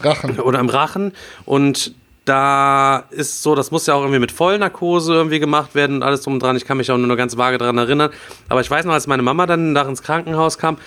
Rachen. 0.00 0.38
oder 0.40 0.58
im 0.60 0.68
Rachen 0.68 1.12
und 1.44 1.94
da 2.24 3.04
ist 3.10 3.42
so, 3.42 3.54
das 3.54 3.70
muss 3.70 3.86
ja 3.86 3.92
auch 3.94 4.00
irgendwie 4.00 4.18
mit 4.18 4.32
Vollnarkose 4.32 5.12
irgendwie 5.12 5.40
gemacht 5.40 5.74
werden 5.74 5.96
und 5.96 6.02
alles 6.02 6.22
drum 6.22 6.34
und 6.34 6.42
dran. 6.42 6.56
Ich 6.56 6.64
kann 6.64 6.78
mich 6.78 6.90
auch 6.90 6.96
nur 6.96 7.06
noch 7.06 7.18
ganz 7.18 7.36
vage 7.36 7.58
daran 7.58 7.76
erinnern. 7.76 8.10
Aber 8.48 8.62
ich 8.62 8.70
weiß 8.70 8.86
noch, 8.86 8.94
als 8.94 9.06
meine 9.06 9.22
Mama 9.22 9.44
dann 9.44 9.74
nach 9.74 9.86
ins 9.86 10.02
Krankenhaus 10.02 10.56
kam, 10.56 10.78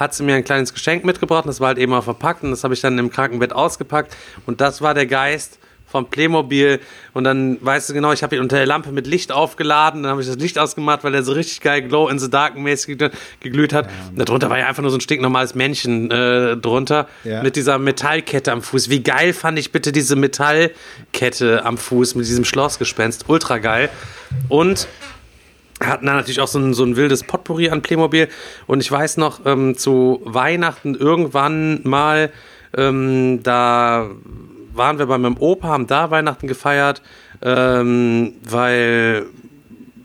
hat 0.00 0.14
sie 0.14 0.24
mir 0.24 0.34
ein 0.34 0.42
kleines 0.44 0.74
Geschenk 0.74 1.04
mitgebracht. 1.04 1.44
Das 1.46 1.60
war 1.60 1.68
halt 1.68 1.78
eben 1.78 1.92
auch 1.94 2.02
verpackt 2.04 2.42
und 2.42 2.50
das 2.50 2.64
habe 2.64 2.74
ich 2.74 2.80
dann 2.80 2.98
im 2.98 3.10
Krankenbett 3.10 3.52
ausgepackt. 3.52 4.16
Und 4.46 4.60
das 4.60 4.80
war 4.82 4.94
der 4.94 5.06
Geist 5.06 5.58
vom 5.86 6.06
Playmobil. 6.08 6.78
Und 7.14 7.24
dann 7.24 7.58
weißt 7.60 7.88
du 7.90 7.94
genau, 7.94 8.12
ich 8.12 8.22
habe 8.22 8.36
ihn 8.36 8.42
unter 8.42 8.56
der 8.56 8.64
Lampe 8.66 8.92
mit 8.92 9.08
Licht 9.08 9.32
aufgeladen. 9.32 10.04
Dann 10.04 10.12
habe 10.12 10.22
ich 10.22 10.28
das 10.28 10.36
Licht 10.36 10.56
ausgemacht, 10.56 11.02
weil 11.02 11.12
er 11.16 11.24
so 11.24 11.32
richtig 11.32 11.60
geil 11.60 11.82
Glow 11.82 12.08
in 12.08 12.18
the 12.20 12.30
Dark 12.30 12.56
mäßig 12.56 12.96
ge- 12.96 13.10
geglüht 13.40 13.72
hat. 13.72 13.88
Und 14.10 14.18
darunter 14.28 14.48
war 14.50 14.58
ja 14.58 14.68
einfach 14.68 14.82
nur 14.82 14.92
so 14.92 14.96
ein 14.98 15.00
stinknormales 15.00 15.56
Männchen 15.56 16.08
äh, 16.12 16.56
drunter 16.56 17.08
Ja. 17.24 17.42
mit 17.42 17.56
dieser 17.56 17.78
Metallkette 17.80 18.52
am 18.52 18.62
Fuß. 18.62 18.88
Wie 18.88 19.02
geil 19.02 19.32
fand 19.32 19.58
ich 19.58 19.72
bitte 19.72 19.90
diese 19.90 20.14
Metallkette 20.14 21.64
am 21.64 21.76
Fuß 21.76 22.14
mit 22.14 22.26
diesem 22.26 22.44
Schlossgespenst. 22.44 23.24
Ultra 23.28 23.58
geil. 23.58 23.90
Und 24.48 24.86
hatten 25.80 26.06
dann 26.06 26.16
natürlich 26.16 26.40
auch 26.40 26.48
so 26.48 26.58
ein, 26.58 26.74
so 26.74 26.84
ein 26.84 26.96
wildes 26.96 27.24
Potpourri 27.24 27.70
an 27.70 27.82
Playmobil. 27.82 28.28
Und 28.66 28.80
ich 28.80 28.90
weiß 28.90 29.16
noch, 29.16 29.40
ähm, 29.46 29.76
zu 29.76 30.20
Weihnachten 30.24 30.94
irgendwann 30.94 31.80
mal, 31.84 32.30
ähm, 32.76 33.42
da 33.42 34.10
waren 34.72 34.98
wir 34.98 35.06
bei 35.06 35.18
meinem 35.18 35.36
Opa, 35.38 35.68
haben 35.68 35.86
da 35.86 36.10
Weihnachten 36.10 36.46
gefeiert, 36.46 37.02
ähm, 37.42 38.34
weil 38.42 39.26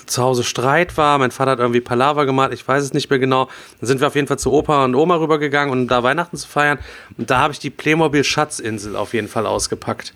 zu 0.05 0.21
Hause 0.21 0.43
Streit 0.43 0.97
war. 0.97 1.17
Mein 1.17 1.31
Vater 1.31 1.51
hat 1.51 1.59
irgendwie 1.59 1.81
Palaver 1.81 2.25
gemacht, 2.25 2.53
ich 2.53 2.67
weiß 2.67 2.83
es 2.83 2.93
nicht 2.93 3.09
mehr 3.09 3.19
genau. 3.19 3.49
Dann 3.79 3.87
sind 3.87 3.99
wir 4.01 4.07
auf 4.07 4.15
jeden 4.15 4.27
Fall 4.27 4.39
zu 4.39 4.51
Opa 4.51 4.85
und 4.85 4.95
Oma 4.95 5.15
rübergegangen, 5.15 5.71
um 5.71 5.87
da 5.87 6.03
Weihnachten 6.03 6.37
zu 6.37 6.47
feiern. 6.47 6.79
Und 7.17 7.29
da 7.29 7.39
habe 7.39 7.53
ich 7.53 7.59
die 7.59 7.69
Playmobil 7.69 8.23
Schatzinsel 8.23 8.95
auf 8.95 9.13
jeden 9.13 9.27
Fall 9.27 9.45
ausgepackt. 9.45 10.13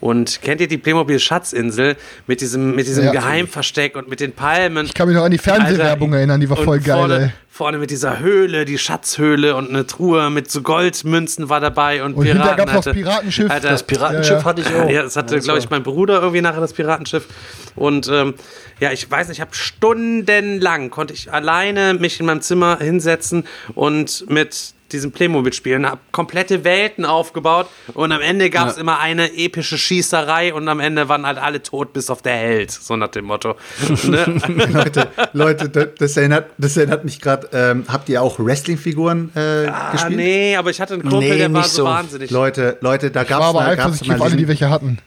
Und 0.00 0.42
kennt 0.42 0.60
ihr 0.60 0.68
die 0.68 0.78
Playmobil 0.78 1.18
Schatzinsel 1.18 1.96
mit 2.28 2.40
diesem, 2.40 2.76
mit 2.76 2.86
diesem 2.86 3.04
Ja. 3.06 3.12
Geheimversteck 3.12 3.96
und 3.96 4.08
mit 4.08 4.20
den 4.20 4.32
Palmen? 4.32 4.86
Ich 4.86 4.94
kann 4.94 5.08
mich 5.08 5.16
noch 5.16 5.24
an 5.24 5.32
die 5.32 5.38
Fernsehwerbung 5.38 6.10
Alter, 6.10 6.18
erinnern, 6.18 6.40
die 6.40 6.48
war 6.48 6.56
voll 6.56 6.78
geil, 6.78 6.96
vorne, 6.96 7.20
ey. 7.20 7.30
Vorne 7.50 7.78
mit 7.78 7.90
dieser 7.90 8.20
Höhle, 8.20 8.64
die 8.64 8.78
Schatzhöhle 8.78 9.56
und 9.56 9.68
eine 9.70 9.84
Truhe 9.84 10.30
mit 10.30 10.48
so 10.48 10.62
Goldmünzen 10.62 11.48
war 11.48 11.58
dabei 11.58 12.04
und, 12.04 12.14
Und 12.14 12.26
hinter 12.26 12.42
Piraten 12.54 12.56
gab's 12.58 12.72
noch 12.72 12.84
das 12.84 12.86
hatte- 12.86 13.00
Piratenschiff. 13.00 13.50
Alter, 13.50 13.68
Das 13.70 13.82
Piratenschiff 13.82 14.30
Ja, 14.30 14.38
ja. 14.38 14.44
hatte 14.44 14.60
ich 14.60 14.66
auch. 14.74 14.88
ja, 14.90 15.02
das 15.02 15.16
hatte, 15.16 15.34
das 15.34 15.44
glaube 15.44 15.58
ich, 15.58 15.68
mein 15.68 15.82
Bruder 15.82 16.20
irgendwie 16.20 16.40
nachher 16.42 16.60
das 16.60 16.72
Piratenschiff. 16.74 17.26
Und 17.74 18.06
ähm, 18.12 18.34
ja, 18.78 18.92
ich 18.92 19.10
weiß 19.10 19.26
nicht, 19.26 19.38
ich 19.38 19.40
habe 19.40 19.50
stundenlang 19.56 20.90
konnte 20.90 21.12
ich 21.14 21.32
alleine 21.32 21.94
mich 21.94 22.20
in 22.20 22.26
meinem 22.26 22.40
Zimmer 22.42 22.78
hinsetzen 22.80 23.44
und 23.74 24.24
mit 24.30 24.74
diesem 24.92 25.12
Playmobil 25.12 25.52
spielen, 25.52 25.86
habe 25.86 26.00
komplette 26.12 26.64
Welten 26.64 27.04
aufgebaut 27.04 27.66
und 27.94 28.12
am 28.12 28.20
Ende 28.20 28.50
gab 28.50 28.68
es 28.68 28.76
immer 28.76 28.98
eine 28.98 29.32
epische 29.36 29.78
Schießerei 29.78 30.54
und 30.54 30.68
am 30.68 30.80
Ende 30.80 31.08
waren 31.08 31.26
halt 31.26 31.38
alle 31.38 31.62
tot 31.62 31.92
bis 31.92 32.10
auf 32.10 32.22
der 32.22 32.34
Held, 32.36 32.70
so 32.70 32.96
nach 32.96 33.08
dem 33.08 33.26
Motto. 33.26 33.56
ne? 34.04 34.40
Leute, 34.72 35.08
Leute, 35.32 35.68
das- 35.68 36.16
erinnert, 36.16 36.50
das 36.58 36.76
erinnert 36.76 37.04
mich 37.04 37.20
gerade. 37.20 37.48
Ähm, 37.52 37.84
habt 37.88 38.08
ihr 38.08 38.22
auch 38.22 38.38
Wrestling-Figuren 38.38 39.30
äh, 39.36 39.66
ah, 39.66 39.92
gespielt? 39.92 40.16
nee, 40.16 40.56
aber 40.56 40.70
ich 40.70 40.80
hatte 40.80 40.94
einen 40.94 41.02
Kumpel, 41.02 41.20
Nee, 41.20 41.36
der 41.38 41.52
war 41.52 41.64
so 41.64 41.76
so. 41.78 41.84
wahnsinnig. 41.84 42.30
Leute, 42.30 42.76
Leute, 42.80 43.10
da 43.10 43.20
war 43.20 43.26
gab's 43.26 43.44
aber 43.46 43.60
eifersüchtig 43.66 44.08
mal 44.08 44.14
auf 44.16 44.20
alle, 44.22 44.30
diesen, 44.30 44.38
die 44.38 44.48
welche 44.48 44.70
hatten. 44.70 44.98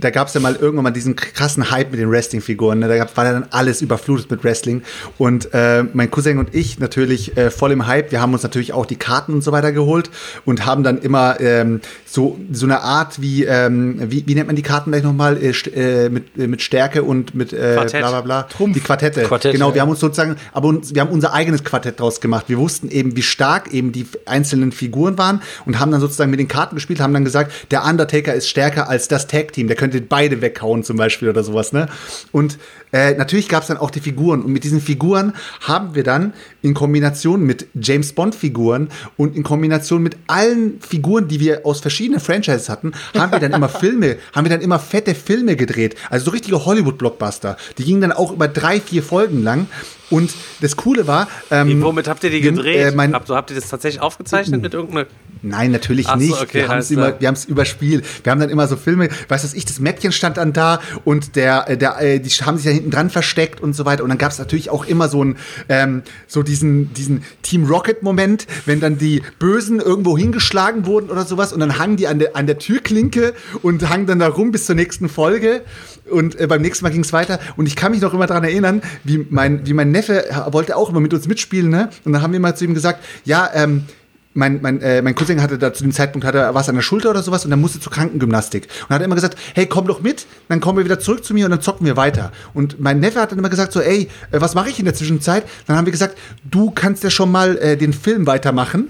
Da 0.00 0.10
gab 0.10 0.28
es 0.28 0.34
ja 0.34 0.40
mal 0.40 0.56
irgendwann 0.56 0.84
mal 0.84 0.90
diesen 0.90 1.16
krassen 1.16 1.70
Hype 1.70 1.90
mit 1.90 2.00
den 2.00 2.10
Wrestling-Figuren. 2.10 2.78
Ne? 2.78 2.88
Da 2.88 2.96
gab, 2.96 3.16
war 3.16 3.24
ja 3.24 3.32
dann 3.32 3.46
alles 3.50 3.82
überflutet 3.82 4.30
mit 4.30 4.42
Wrestling. 4.44 4.82
Und 5.18 5.52
äh, 5.52 5.84
mein 5.92 6.10
Cousin 6.10 6.38
und 6.38 6.54
ich 6.54 6.78
natürlich 6.78 7.36
äh, 7.36 7.50
voll 7.50 7.72
im 7.72 7.86
Hype. 7.86 8.10
Wir 8.12 8.20
haben 8.20 8.32
uns 8.32 8.42
natürlich 8.42 8.72
auch 8.72 8.86
die 8.86 8.96
Karten 8.96 9.34
und 9.34 9.42
so 9.42 9.52
weiter 9.52 9.72
geholt 9.72 10.10
und 10.44 10.66
haben 10.66 10.82
dann 10.82 10.98
immer 10.98 11.40
ähm, 11.40 11.80
so, 12.06 12.38
so 12.50 12.66
eine 12.66 12.80
Art 12.80 13.20
wie, 13.20 13.44
ähm, 13.44 14.00
wie, 14.10 14.26
wie 14.26 14.34
nennt 14.34 14.46
man 14.46 14.56
die 14.56 14.62
Karten 14.62 14.90
gleich 14.90 15.02
nochmal? 15.02 15.36
Äh, 15.36 15.50
st- 15.50 15.74
äh, 15.74 16.08
mit, 16.08 16.36
äh, 16.38 16.46
mit 16.46 16.62
Stärke 16.62 17.02
und 17.02 17.34
mit 17.34 17.52
äh, 17.52 17.74
Quartett. 17.74 18.00
bla 18.00 18.20
bla 18.20 18.20
bla. 18.20 18.48
Die 18.72 18.80
Quartette. 18.80 19.22
Quartett, 19.24 19.52
genau, 19.52 19.74
wir 19.74 19.82
haben 19.82 19.90
uns 19.90 20.00
sozusagen, 20.00 20.36
aber 20.52 20.68
uns, 20.68 20.94
wir 20.94 21.02
haben 21.02 21.10
unser 21.10 21.32
eigenes 21.32 21.64
Quartett 21.64 22.00
draus 22.00 22.20
gemacht. 22.20 22.46
Wir 22.48 22.58
wussten 22.58 22.88
eben, 22.90 23.16
wie 23.16 23.22
stark 23.22 23.72
eben 23.72 23.92
die 23.92 24.06
einzelnen 24.26 24.72
Figuren 24.72 25.18
waren 25.18 25.42
und 25.66 25.78
haben 25.78 25.90
dann 25.90 26.00
sozusagen 26.00 26.30
mit 26.30 26.40
den 26.40 26.48
Karten 26.48 26.74
gespielt, 26.76 27.00
haben 27.00 27.12
dann 27.12 27.24
gesagt, 27.24 27.52
der 27.70 27.84
Undertaker 27.84 28.34
ist 28.34 28.48
stärker 28.48 28.88
als 28.88 29.08
das 29.08 29.26
Tag-Team, 29.26 29.66
der 29.66 29.76
könnte 29.76 29.89
beide 29.90 30.40
weghauen 30.40 30.84
zum 30.84 30.96
Beispiel 30.96 31.28
oder 31.28 31.42
sowas, 31.42 31.72
ne? 31.72 31.88
Und 32.32 32.58
äh, 32.92 33.14
natürlich 33.14 33.48
gab 33.48 33.62
es 33.62 33.68
dann 33.68 33.76
auch 33.76 33.90
die 33.90 34.00
Figuren 34.00 34.42
und 34.42 34.52
mit 34.52 34.64
diesen 34.64 34.80
Figuren 34.80 35.34
haben 35.60 35.94
wir 35.94 36.02
dann 36.02 36.32
in 36.62 36.74
Kombination 36.74 37.42
mit 37.42 37.66
James 37.74 38.12
Bond-Figuren 38.12 38.88
und 39.16 39.36
in 39.36 39.42
Kombination 39.42 40.02
mit 40.02 40.16
allen 40.26 40.80
Figuren, 40.80 41.28
die 41.28 41.40
wir 41.40 41.64
aus 41.64 41.80
verschiedenen 41.80 42.20
Franchises 42.20 42.68
hatten, 42.68 42.92
haben 43.16 43.32
wir 43.32 43.38
dann 43.38 43.52
immer 43.52 43.68
Filme, 43.80 44.16
haben 44.34 44.44
wir 44.44 44.50
dann 44.50 44.60
immer 44.60 44.78
fette 44.78 45.14
Filme 45.14 45.56
gedreht. 45.56 45.96
Also 46.08 46.26
so 46.26 46.30
richtige 46.32 46.64
Hollywood-Blockbuster. 46.64 47.56
Die 47.78 47.84
gingen 47.84 48.00
dann 48.00 48.12
auch 48.12 48.32
über 48.32 48.48
drei, 48.48 48.80
vier 48.80 49.02
Folgen 49.02 49.42
lang. 49.42 49.66
Und 50.10 50.32
das 50.60 50.76
Coole 50.76 51.06
war, 51.06 51.28
ähm, 51.50 51.80
Womit 51.82 52.08
habt 52.08 52.24
ihr 52.24 52.30
die 52.30 52.40
gedreht? 52.40 52.76
äh, 52.76 52.90
mein- 52.94 53.14
habt, 53.14 53.30
habt 53.30 53.50
ihr 53.50 53.56
das 53.56 53.68
tatsächlich 53.68 54.02
aufgezeichnet 54.02 54.60
mit 54.60 54.74
irgendeiner 54.74 55.06
Nein, 55.42 55.70
natürlich 55.70 56.06
Ach 56.08 56.14
so, 56.14 56.18
nicht. 56.18 56.42
okay, 56.42 56.64
wir 56.68 57.26
haben 57.28 57.34
es 57.34 57.44
überspielt. 57.46 58.04
Wir 58.24 58.30
haben 58.30 58.40
dann 58.40 58.50
immer 58.50 58.66
so 58.68 58.76
Filme, 58.76 59.08
weißt 59.28 59.50
du, 59.52 59.56
ich, 59.56 59.64
das 59.64 59.80
Mädchen 59.80 60.12
stand 60.12 60.36
dann 60.36 60.52
da 60.52 60.80
und 61.04 61.34
der, 61.36 61.66
äh, 61.70 61.76
der, 61.78 61.98
äh, 62.02 62.20
die 62.20 62.28
haben 62.28 62.56
sich 62.58 62.66
da 62.66 62.70
hinten 62.72 62.90
dran 62.90 63.08
versteckt 63.08 63.60
und 63.62 63.74
so 63.74 63.86
weiter. 63.86 64.02
Und 64.02 64.10
dann 64.10 64.18
gab 64.18 64.32
es 64.32 64.38
natürlich 64.38 64.68
auch 64.68 64.84
immer 64.84 65.08
so 65.08 65.24
ein, 65.24 65.36
ähm, 65.70 66.02
so 66.26 66.42
diesen, 66.42 66.92
diesen 66.92 67.22
Team 67.42 67.64
Rocket 67.64 68.02
Moment, 68.02 68.46
wenn 68.66 68.80
dann 68.80 68.98
die 68.98 69.22
Bösen 69.38 69.80
irgendwo 69.80 70.18
hingeschlagen 70.18 70.84
wurden 70.84 71.08
oder 71.08 71.24
sowas 71.24 71.54
und 71.54 71.60
dann 71.60 71.78
hangen 71.78 71.96
die 71.96 72.06
an 72.06 72.18
der, 72.18 72.36
an 72.36 72.46
der 72.46 72.58
Türklinke 72.58 73.32
und 73.62 73.88
hangen 73.88 74.06
dann 74.06 74.18
da 74.18 74.28
rum 74.28 74.52
bis 74.52 74.66
zur 74.66 74.74
nächsten 74.74 75.08
Folge. 75.08 75.62
Und 76.10 76.38
äh, 76.40 76.46
beim 76.48 76.60
nächsten 76.60 76.84
Mal 76.84 76.90
ging 76.90 77.02
es 77.02 77.12
weiter. 77.12 77.38
Und 77.56 77.66
ich 77.66 77.76
kann 77.76 77.92
mich 77.92 78.00
noch 78.00 78.12
immer 78.12 78.26
daran 78.26 78.42
erinnern, 78.44 78.82
wie 79.04 79.24
mein, 79.30 79.64
wie 79.66 79.72
mein 79.72 79.90
Neffe 80.00 80.30
äh, 80.30 80.52
wollte 80.52 80.76
auch 80.76 80.88
immer 80.90 81.00
mit 81.00 81.12
uns 81.12 81.26
mitspielen, 81.28 81.70
ne? 81.70 81.90
Und 82.04 82.12
dann 82.12 82.22
haben 82.22 82.32
wir 82.32 82.40
mal 82.40 82.56
zu 82.56 82.64
ihm 82.64 82.74
gesagt, 82.74 83.04
ja, 83.24 83.50
ähm, 83.52 83.84
mein, 84.32 84.60
mein, 84.62 84.80
äh, 84.80 85.02
mein 85.02 85.14
Cousin 85.14 85.42
hatte 85.42 85.58
da 85.58 85.72
zu 85.72 85.82
dem 85.82 85.92
Zeitpunkt 85.92 86.24
hatte 86.24 86.50
was 86.52 86.68
an 86.68 86.76
der 86.76 86.82
Schulter 86.82 87.10
oder 87.10 87.22
sowas 87.22 87.44
und 87.44 87.50
dann 87.50 87.60
musste 87.60 87.80
zur 87.80 87.92
Krankengymnastik. 87.92 88.68
Und 88.88 88.94
hat 88.94 89.02
immer 89.02 89.16
gesagt, 89.16 89.36
hey, 89.54 89.66
komm 89.66 89.86
doch 89.86 90.00
mit, 90.00 90.26
dann 90.48 90.60
kommen 90.60 90.78
wir 90.78 90.84
wieder 90.84 91.00
zurück 91.00 91.24
zu 91.24 91.34
mir 91.34 91.46
und 91.46 91.50
dann 91.50 91.60
zocken 91.60 91.84
wir 91.84 91.96
weiter. 91.96 92.32
Und 92.54 92.80
mein 92.80 93.00
Neffe 93.00 93.20
hat 93.20 93.32
dann 93.32 93.38
immer 93.38 93.50
gesagt, 93.50 93.72
so, 93.72 93.80
ey, 93.80 94.08
äh, 94.30 94.40
was 94.40 94.54
mache 94.54 94.70
ich 94.70 94.78
in 94.78 94.84
der 94.84 94.94
Zwischenzeit? 94.94 95.44
Dann 95.66 95.76
haben 95.76 95.86
wir 95.86 95.92
gesagt, 95.92 96.16
du 96.48 96.70
kannst 96.70 97.02
ja 97.02 97.10
schon 97.10 97.30
mal 97.30 97.58
äh, 97.58 97.76
den 97.76 97.92
Film 97.92 98.26
weitermachen. 98.26 98.88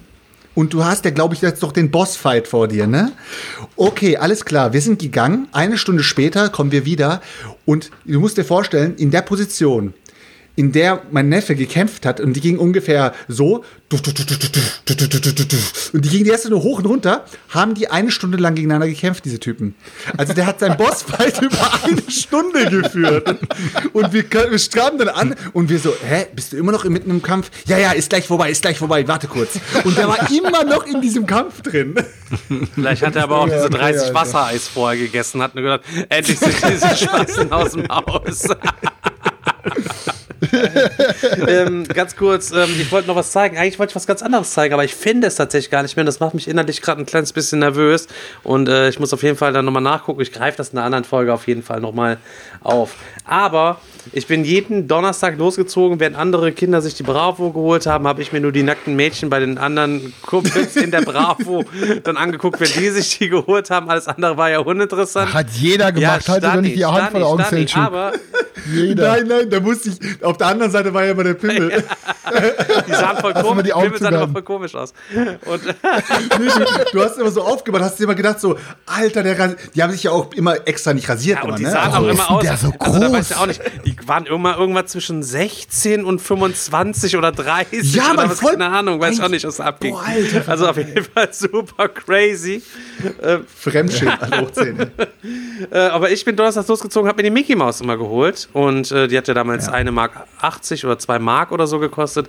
Und 0.54 0.74
du 0.74 0.84
hast 0.84 1.04
ja, 1.04 1.12
glaube 1.12 1.34
ich, 1.34 1.40
jetzt 1.42 1.62
doch 1.62 1.70
den 1.70 1.92
Bossfight 1.92 2.48
vor 2.48 2.66
dir, 2.66 2.88
ne? 2.88 3.12
Okay, 3.76 4.16
alles 4.16 4.44
klar. 4.44 4.72
Wir 4.72 4.80
sind 4.80 4.98
gegangen. 4.98 5.46
Eine 5.52 5.78
Stunde 5.78 6.02
später 6.02 6.48
kommen 6.48 6.72
wir 6.72 6.84
wieder. 6.84 7.22
Und 7.66 7.90
du 8.04 8.18
musst 8.18 8.36
dir 8.36 8.44
vorstellen, 8.44 8.96
in 8.96 9.12
der 9.12 9.22
Position, 9.22 9.94
in 10.60 10.72
der 10.72 11.00
mein 11.10 11.30
Neffe 11.30 11.54
gekämpft 11.54 12.04
hat, 12.04 12.20
und 12.20 12.34
die 12.34 12.42
ging 12.42 12.58
ungefähr 12.58 13.14
so, 13.28 13.64
und 13.92 14.06
die 16.04 16.08
gingen 16.10 16.24
die 16.24 16.30
erste 16.30 16.50
nur 16.50 16.62
hoch 16.62 16.78
und 16.78 16.86
runter, 16.86 17.24
haben 17.48 17.74
die 17.74 17.90
eine 17.90 18.10
Stunde 18.10 18.36
lang 18.36 18.54
gegeneinander 18.54 18.86
gekämpft, 18.86 19.24
diese 19.24 19.40
Typen. 19.40 19.74
Also 20.18 20.34
der 20.34 20.44
hat 20.44 20.60
seinen 20.60 20.76
Bossfight 20.76 21.40
über 21.40 21.56
eine 21.82 22.02
Stunde 22.10 22.66
geführt. 22.66 23.38
Und 23.94 24.12
wir, 24.12 24.24
wir 24.30 24.58
straben 24.58 24.98
dann 24.98 25.08
an 25.08 25.34
und 25.54 25.70
wir 25.70 25.78
so, 25.78 25.94
hä, 26.06 26.26
bist 26.36 26.52
du 26.52 26.58
immer 26.58 26.72
noch 26.72 26.84
mitten 26.84 27.08
im 27.08 27.22
Kampf? 27.22 27.50
Ja, 27.66 27.78
ja, 27.78 27.92
ist 27.92 28.10
gleich 28.10 28.26
vorbei, 28.26 28.50
ist 28.50 28.60
gleich 28.60 28.76
vorbei, 28.76 29.08
warte 29.08 29.28
kurz. 29.28 29.58
Und 29.84 29.96
der 29.96 30.08
war 30.08 30.30
immer 30.30 30.64
noch 30.64 30.86
in 30.86 31.00
diesem 31.00 31.26
Kampf 31.26 31.62
drin. 31.62 31.94
Vielleicht 32.74 33.02
hat 33.02 33.16
er 33.16 33.22
aber 33.22 33.38
auch 33.38 33.48
diese 33.48 33.64
okay, 33.64 33.78
30 33.78 34.02
Alter. 34.02 34.14
Wassereis 34.14 34.68
vorher 34.68 35.00
gegessen, 35.00 35.42
hat 35.42 35.54
nur 35.54 35.64
gedacht, 35.64 35.84
endlich 36.10 36.38
sind 36.38 36.54
diese 36.68 36.96
Spasten 36.96 37.50
aus 37.50 37.72
dem 37.72 37.88
Haus. 37.88 38.46
ähm, 41.46 41.84
ganz 41.84 42.16
kurz, 42.16 42.50
ähm, 42.50 42.70
ich 42.80 42.90
wollte 42.90 43.08
noch 43.08 43.16
was 43.16 43.30
zeigen. 43.30 43.58
Eigentlich 43.58 43.78
wollte 43.78 43.92
ich 43.92 43.96
was 43.96 44.06
ganz 44.06 44.22
anderes 44.22 44.52
zeigen, 44.52 44.72
aber 44.74 44.84
ich 44.84 44.94
finde 44.94 45.26
es 45.26 45.34
tatsächlich 45.34 45.70
gar 45.70 45.82
nicht 45.82 45.96
mehr. 45.96 46.04
Das 46.04 46.20
macht 46.20 46.34
mich 46.34 46.48
innerlich 46.48 46.80
gerade 46.82 47.00
ein 47.00 47.06
kleines 47.06 47.32
bisschen 47.32 47.58
nervös. 47.58 48.08
Und 48.42 48.68
äh, 48.68 48.88
ich 48.88 48.98
muss 48.98 49.12
auf 49.12 49.22
jeden 49.22 49.36
Fall 49.36 49.52
dann 49.52 49.64
nochmal 49.64 49.82
nachgucken. 49.82 50.20
Ich 50.20 50.32
greife 50.32 50.56
das 50.56 50.70
in 50.70 50.78
einer 50.78 50.86
anderen 50.86 51.04
Folge 51.04 51.32
auf 51.32 51.46
jeden 51.46 51.62
Fall 51.62 51.80
nochmal 51.80 52.18
auf. 52.62 52.94
Aber 53.24 53.80
ich 54.12 54.26
bin 54.26 54.44
jeden 54.44 54.88
Donnerstag 54.88 55.36
losgezogen, 55.36 56.00
während 56.00 56.16
andere 56.16 56.52
Kinder 56.52 56.80
sich 56.80 56.94
die 56.94 57.02
Bravo 57.02 57.50
geholt 57.50 57.86
haben, 57.86 58.06
habe 58.06 58.22
ich 58.22 58.32
mir 58.32 58.40
nur 58.40 58.52
die 58.52 58.62
nackten 58.62 58.96
Mädchen 58.96 59.28
bei 59.28 59.40
den 59.40 59.58
anderen 59.58 60.14
Kumpels 60.22 60.76
in 60.76 60.90
der 60.90 61.02
Bravo 61.02 61.64
dann 62.04 62.16
angeguckt, 62.16 62.60
wenn 62.60 62.70
die 62.70 62.88
sich 62.88 63.18
die 63.18 63.28
geholt 63.28 63.70
haben. 63.70 63.90
Alles 63.90 64.08
andere 64.08 64.36
war 64.36 64.50
ja 64.50 64.60
uninteressant. 64.60 65.34
Hat 65.34 65.50
jeder 65.50 65.92
gemacht. 65.92 66.28
Haltet 66.28 66.50
doch 66.50 66.60
nicht 66.60 66.76
die 66.76 66.84
Hand 66.86 67.10
vor 67.10 67.36
der 67.36 67.76
aber 67.76 68.12
Jeder. 68.72 69.16
Nein, 69.16 69.26
nein, 69.26 69.49
da 69.50 69.60
musste 69.60 69.90
ich, 69.90 70.24
auf 70.24 70.36
der 70.36 70.46
anderen 70.48 70.70
Seite 70.72 70.92
war 70.94 71.04
ja 71.04 71.12
immer 71.12 71.24
der 71.24 71.34
Pimmel. 71.34 71.70
die 72.88 72.92
sahen 72.92 73.16
voll 73.18 73.32
mal 73.34 73.42
komisch, 73.42 73.64
die 73.64 73.72
Pimmel 73.72 73.98
sahen 73.98 74.14
immer 74.14 74.28
voll 74.28 74.42
komisch 74.42 74.74
aus. 74.74 74.92
Und 75.46 75.62
Nee, 76.38 76.46
du, 76.46 76.92
du 76.92 77.02
hast 77.04 77.18
immer 77.18 77.30
so 77.30 77.42
aufgemacht, 77.42 77.82
hast 77.82 77.98
dir 77.98 78.04
immer 78.04 78.14
gedacht 78.14 78.40
so, 78.40 78.56
Alter, 78.86 79.22
der 79.22 79.56
die 79.74 79.82
haben 79.82 79.92
sich 79.92 80.04
ja 80.04 80.10
auch 80.12 80.32
immer 80.34 80.66
extra 80.66 80.92
nicht 80.94 81.08
rasiert 81.08 81.38
Ja, 81.38 81.44
immer, 81.44 81.52
und 81.52 81.58
die 81.58 81.64
ne? 81.64 81.70
sahen 81.70 81.92
Also, 81.92 82.06
auch 82.06 82.10
immer 82.10 82.30
aus. 82.30 82.42
der 82.42 82.56
so 82.56 82.72
also 82.78 82.98
da 83.00 83.06
groß? 83.06 83.12
weiß 83.12 83.30
ich 83.30 83.36
auch 83.36 83.46
nicht. 83.46 83.60
Die 83.84 83.96
waren 84.06 84.26
immer 84.26 84.56
irgendwas 84.58 84.86
zwischen 84.86 85.22
16 85.22 86.04
und 86.04 86.20
25 86.20 87.16
oder 87.16 87.32
30 87.32 87.94
Ja, 87.94 88.12
was, 88.14 88.40
voll- 88.40 88.52
keine 88.52 88.68
Ahnung, 88.68 89.00
weiß 89.00 89.14
ich 89.14 89.22
auch 89.22 89.28
nicht, 89.28 89.44
was 89.46 89.56
da 89.56 89.64
abging. 89.64 89.92
Boah, 89.94 90.04
Alter, 90.06 90.48
also 90.50 90.68
auf 90.68 90.76
jeden 90.76 91.04
Fall 91.04 91.28
super 91.32 91.88
crazy. 91.88 92.62
Fremdschämen, 93.60 94.18
alle 94.20 94.40
hochzählen. 94.42 94.90
Äh, 95.70 95.78
aber 95.78 96.10
ich 96.10 96.24
bin 96.24 96.36
donnerstags 96.36 96.68
losgezogen, 96.68 97.08
habe 97.08 97.18
mir 97.18 97.24
die 97.24 97.30
Mickey 97.30 97.54
Maus 97.54 97.80
immer 97.80 97.96
geholt 97.96 98.48
und 98.52 98.90
äh, 98.92 99.08
die 99.08 99.16
hat 99.16 99.28
ja 99.28 99.34
damals 99.40 99.68
eine 99.68 99.90
Mark 99.90 100.26
80 100.40 100.84
oder 100.84 100.98
2 100.98 101.18
Mark 101.18 101.50
oder 101.52 101.66
so 101.66 101.78
gekostet 101.78 102.28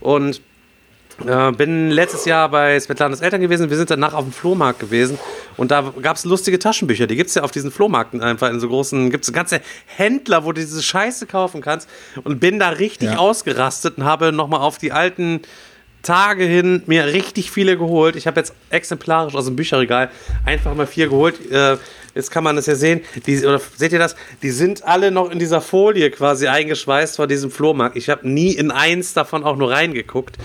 und 0.00 0.40
äh, 1.26 1.52
bin 1.52 1.90
letztes 1.90 2.24
Jahr 2.24 2.48
bei 2.48 2.78
Svetlanas 2.80 3.20
Eltern 3.20 3.40
gewesen. 3.40 3.70
Wir 3.70 3.76
sind 3.76 3.90
danach 3.90 4.14
auf 4.14 4.24
dem 4.24 4.32
Flohmarkt 4.32 4.80
gewesen 4.80 5.18
und 5.56 5.70
da 5.70 5.92
gab 6.02 6.16
es 6.16 6.24
lustige 6.24 6.58
Taschenbücher. 6.58 7.06
Die 7.06 7.14
gibt 7.16 7.28
es 7.28 7.34
ja 7.36 7.42
auf 7.42 7.52
diesen 7.52 7.70
Flohmärkten 7.70 8.20
einfach 8.22 8.48
in 8.50 8.58
so 8.58 8.68
großen, 8.68 9.10
gibt 9.10 9.24
es 9.24 9.32
ganze 9.32 9.60
Händler, 9.86 10.44
wo 10.44 10.52
du 10.52 10.60
diese 10.60 10.82
Scheiße 10.82 11.26
kaufen 11.26 11.60
kannst 11.60 11.88
und 12.24 12.40
bin 12.40 12.58
da 12.58 12.70
richtig 12.70 13.10
Ja. 13.10 13.18
ausgerastet 13.18 13.98
und 13.98 14.04
habe 14.04 14.32
nochmal 14.32 14.60
auf 14.60 14.78
die 14.78 14.90
alten 14.92 15.42
Tage 16.02 16.44
hin 16.44 16.82
mir 16.86 17.04
richtig 17.08 17.50
viele 17.50 17.76
geholt. 17.76 18.16
Ich 18.16 18.26
habe 18.26 18.40
jetzt 18.40 18.54
exemplarisch 18.70 19.34
aus 19.34 19.44
dem 19.44 19.54
Bücherregal 19.56 20.10
einfach 20.46 20.74
mal 20.74 20.86
vier 20.86 21.08
geholt. 21.08 21.38
Äh, 21.52 21.76
jetzt 22.14 22.30
kann 22.30 22.44
man 22.44 22.56
das 22.56 22.66
ja 22.66 22.74
sehen. 22.74 23.00
Die, 23.26 23.44
oder 23.44 23.60
seht 23.76 23.92
ihr 23.92 23.98
das? 23.98 24.16
Die 24.42 24.50
sind 24.50 24.84
alle 24.84 25.10
noch 25.10 25.30
in 25.30 25.38
dieser 25.38 25.60
Folie 25.60 26.10
quasi 26.10 26.46
eingeschweißt 26.46 27.16
vor 27.16 27.26
diesem 27.26 27.50
Flohmarkt. 27.50 27.96
Ich 27.96 28.08
habe 28.08 28.28
nie 28.28 28.52
in 28.52 28.70
eins 28.70 29.14
davon 29.14 29.44
auch 29.44 29.56
nur 29.56 29.70
reingeguckt. 29.70 30.36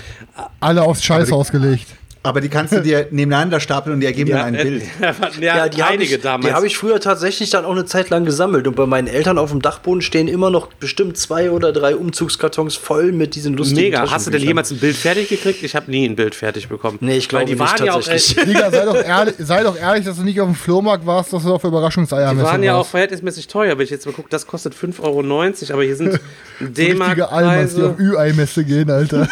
Alle 0.60 0.84
aufs 0.84 1.04
Scheiß 1.04 1.32
ausgelegt. 1.32 1.88
Aber 2.26 2.42
die 2.42 2.50
kannst 2.50 2.74
du 2.74 2.82
dir 2.82 3.08
nebeneinander 3.12 3.60
stapeln 3.60 3.94
und 3.94 4.00
die 4.00 4.06
ergeben 4.06 4.32
dann 4.32 4.42
ein 4.42 4.56
äh, 4.56 4.64
Bild. 4.64 4.84
ja, 5.40 5.58
Ja, 5.58 5.70
die 5.70 5.84
habe 5.84 5.94
einige 5.94 6.16
ich, 6.16 6.22
damals. 6.22 6.46
die 6.48 6.54
hab 6.54 6.64
ich 6.64 6.78
früher 6.78 7.00
tatsächlich 7.00 7.50
dann 7.52 7.66
auch 7.66 7.72
eine 7.72 7.86
Zeit 7.86 8.10
lang 8.10 8.26
gesammelt. 8.26 8.68
Und 8.68 8.76
bei 8.76 8.86
meinen 8.86 9.08
Eltern 9.08 9.38
auf 9.38 9.52
dem 9.52 9.62
Dachboden 9.62 10.02
stehen 10.02 10.28
immer 10.28 10.50
noch 10.50 10.68
bestimmt 10.74 11.18
zwei 11.18 11.52
oder 11.52 11.72
drei 11.72 11.96
Umzugskartons 11.96 12.76
voll 12.76 13.12
mit 13.12 13.36
diesen 13.36 13.56
lustigen 13.56 13.82
Mega. 13.82 14.10
Hast 14.10 14.28
du 14.28 14.32
denn 14.32 14.42
jemals 14.42 14.72
ein 14.72 14.78
Bild 14.78 14.96
fertig 14.96 15.30
gekriegt? 15.30 15.64
Ich 15.64 15.76
habe 15.76 15.90
nie 15.92 16.06
ein 16.08 16.16
Bild 16.16 16.36
fertig 16.36 16.68
bekommen. 16.68 16.98
Nee, 17.02 17.18
ich 17.18 17.30
glaube 17.30 17.46
die 17.46 17.52
nicht 17.54 17.60
waren 17.60 17.86
ja 17.86 17.94
auch 17.94 18.04
tatsächlich. 18.04 18.38
echt, 18.38 18.48
Digga, 18.48 18.72
sei 18.72 18.86
doch, 18.86 18.96
ehrlich, 19.06 19.36
sei 19.40 19.64
doch 19.64 19.78
ehrlich, 19.78 20.06
dass 20.06 20.18
du 20.18 20.24
nicht 20.24 20.40
auf 20.42 20.48
dem 20.48 20.56
Flohmarkt 20.56 21.06
warst, 21.06 21.34
dass 21.34 21.44
du 21.44 21.54
auf 21.54 21.64
Überraschungseier 21.64 22.34
Die 22.34 22.42
waren 22.42 22.64
ja 22.64 22.76
auch 22.76 22.88
verhältnismäßig 22.88 23.48
teuer. 23.48 23.78
Wenn 23.78 23.84
ich 23.84 23.90
jetzt 23.90 24.06
mal 24.06 24.14
gucke, 24.14 24.30
das 24.30 24.48
kostet 24.48 24.74
5,90 24.74 25.02
Euro, 25.04 25.74
aber 25.74 25.84
hier 25.84 25.96
sind 25.96 26.20
Richtige 26.60 27.30
Almans, 27.30 27.76
die 27.76 27.84
auf. 27.84 28.00
Ü-Ei-Messe 28.00 28.64
gehen, 28.64 28.90
Alter. 28.90 29.28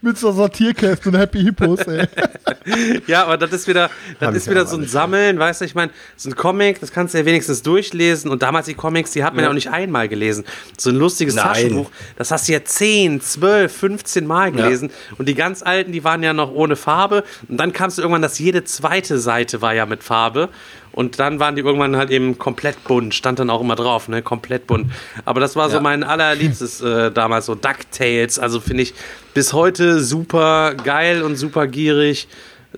Mit 0.00 0.18
so 0.18 0.32
Sortierkästen 0.32 1.14
und 1.14 1.18
Hippos, 1.42 1.80
ey. 1.80 2.06
Ja, 3.06 3.24
aber 3.24 3.36
das 3.36 3.52
ist 3.52 3.68
wieder, 3.68 3.90
das 4.18 4.28
Hab 4.28 4.34
ist 4.34 4.48
wieder 4.50 4.66
so 4.66 4.76
ein. 4.78 4.86
Sammeln, 4.86 5.38
weißt 5.38 5.60
du, 5.60 5.64
ich 5.66 5.74
meine, 5.74 5.92
so 6.16 6.30
ein 6.30 6.34
Comic, 6.34 6.80
das 6.80 6.92
kannst 6.92 7.12
du 7.14 7.18
ja 7.18 7.26
wenigstens 7.26 7.62
durchlesen 7.62 8.30
und 8.30 8.42
damals 8.42 8.66
die 8.66 8.74
Comics, 8.74 9.10
die 9.12 9.22
hat 9.22 9.34
man 9.34 9.44
ja, 9.44 9.50
auch 9.50 9.54
nicht 9.54 9.70
einmal 9.70 10.08
gelesen. 10.08 10.44
So 10.78 10.90
ein 10.90 10.96
lustiges 10.96 11.34
Nein. 11.34 11.44
Taschenbuch, 11.46 11.90
das 12.16 12.30
hast 12.30 12.48
du 12.48 12.52
ja 12.52 12.64
10, 12.64 13.20
12, 13.20 13.70
15 13.74 14.26
Mal 14.26 14.52
gelesen 14.52 14.90
und 15.18 15.28
die 15.28 15.34
ganz 15.34 15.62
alten, 15.62 15.92
die 15.92 16.04
waren 16.04 16.22
ja 16.22 16.32
noch 16.32 16.52
ohne 16.52 16.76
Farbe 16.76 17.24
und 17.48 17.58
dann 17.58 17.72
kamst 17.72 17.98
du 17.98 18.02
irgendwann, 18.02 18.22
dass 18.22 18.38
jede 18.38 18.64
zweite 18.64 19.18
Seite 19.18 19.60
war 19.60 19.74
ja 19.74 19.84
mit 19.86 20.02
Farbe 20.02 20.48
und 20.92 21.18
dann 21.18 21.40
waren 21.40 21.56
die 21.56 21.62
irgendwann 21.62 21.96
halt 21.96 22.10
eben 22.10 22.38
komplett 22.38 22.82
bunt, 22.84 23.14
stand 23.14 23.38
dann 23.40 23.50
auch 23.50 23.60
immer 23.60 23.74
drauf, 23.76 24.08
ne, 24.08 24.22
komplett 24.22 24.66
bunt. 24.66 24.90
Aber 25.24 25.40
das 25.40 25.56
war 25.56 25.68
so 25.68 25.76
Ja. 25.76 25.82
mein 25.82 26.04
allerliebstes 26.04 26.80
äh, 26.80 27.10
damals, 27.10 27.46
so 27.46 27.54
DuckTales, 27.54 28.38
also 28.38 28.60
finde 28.60 28.84
ich 28.84 28.94
bis 29.34 29.52
heute 29.52 30.00
super 30.02 30.74
geil 30.74 31.22
und 31.22 31.36
super 31.36 31.66
gierig. 31.66 32.28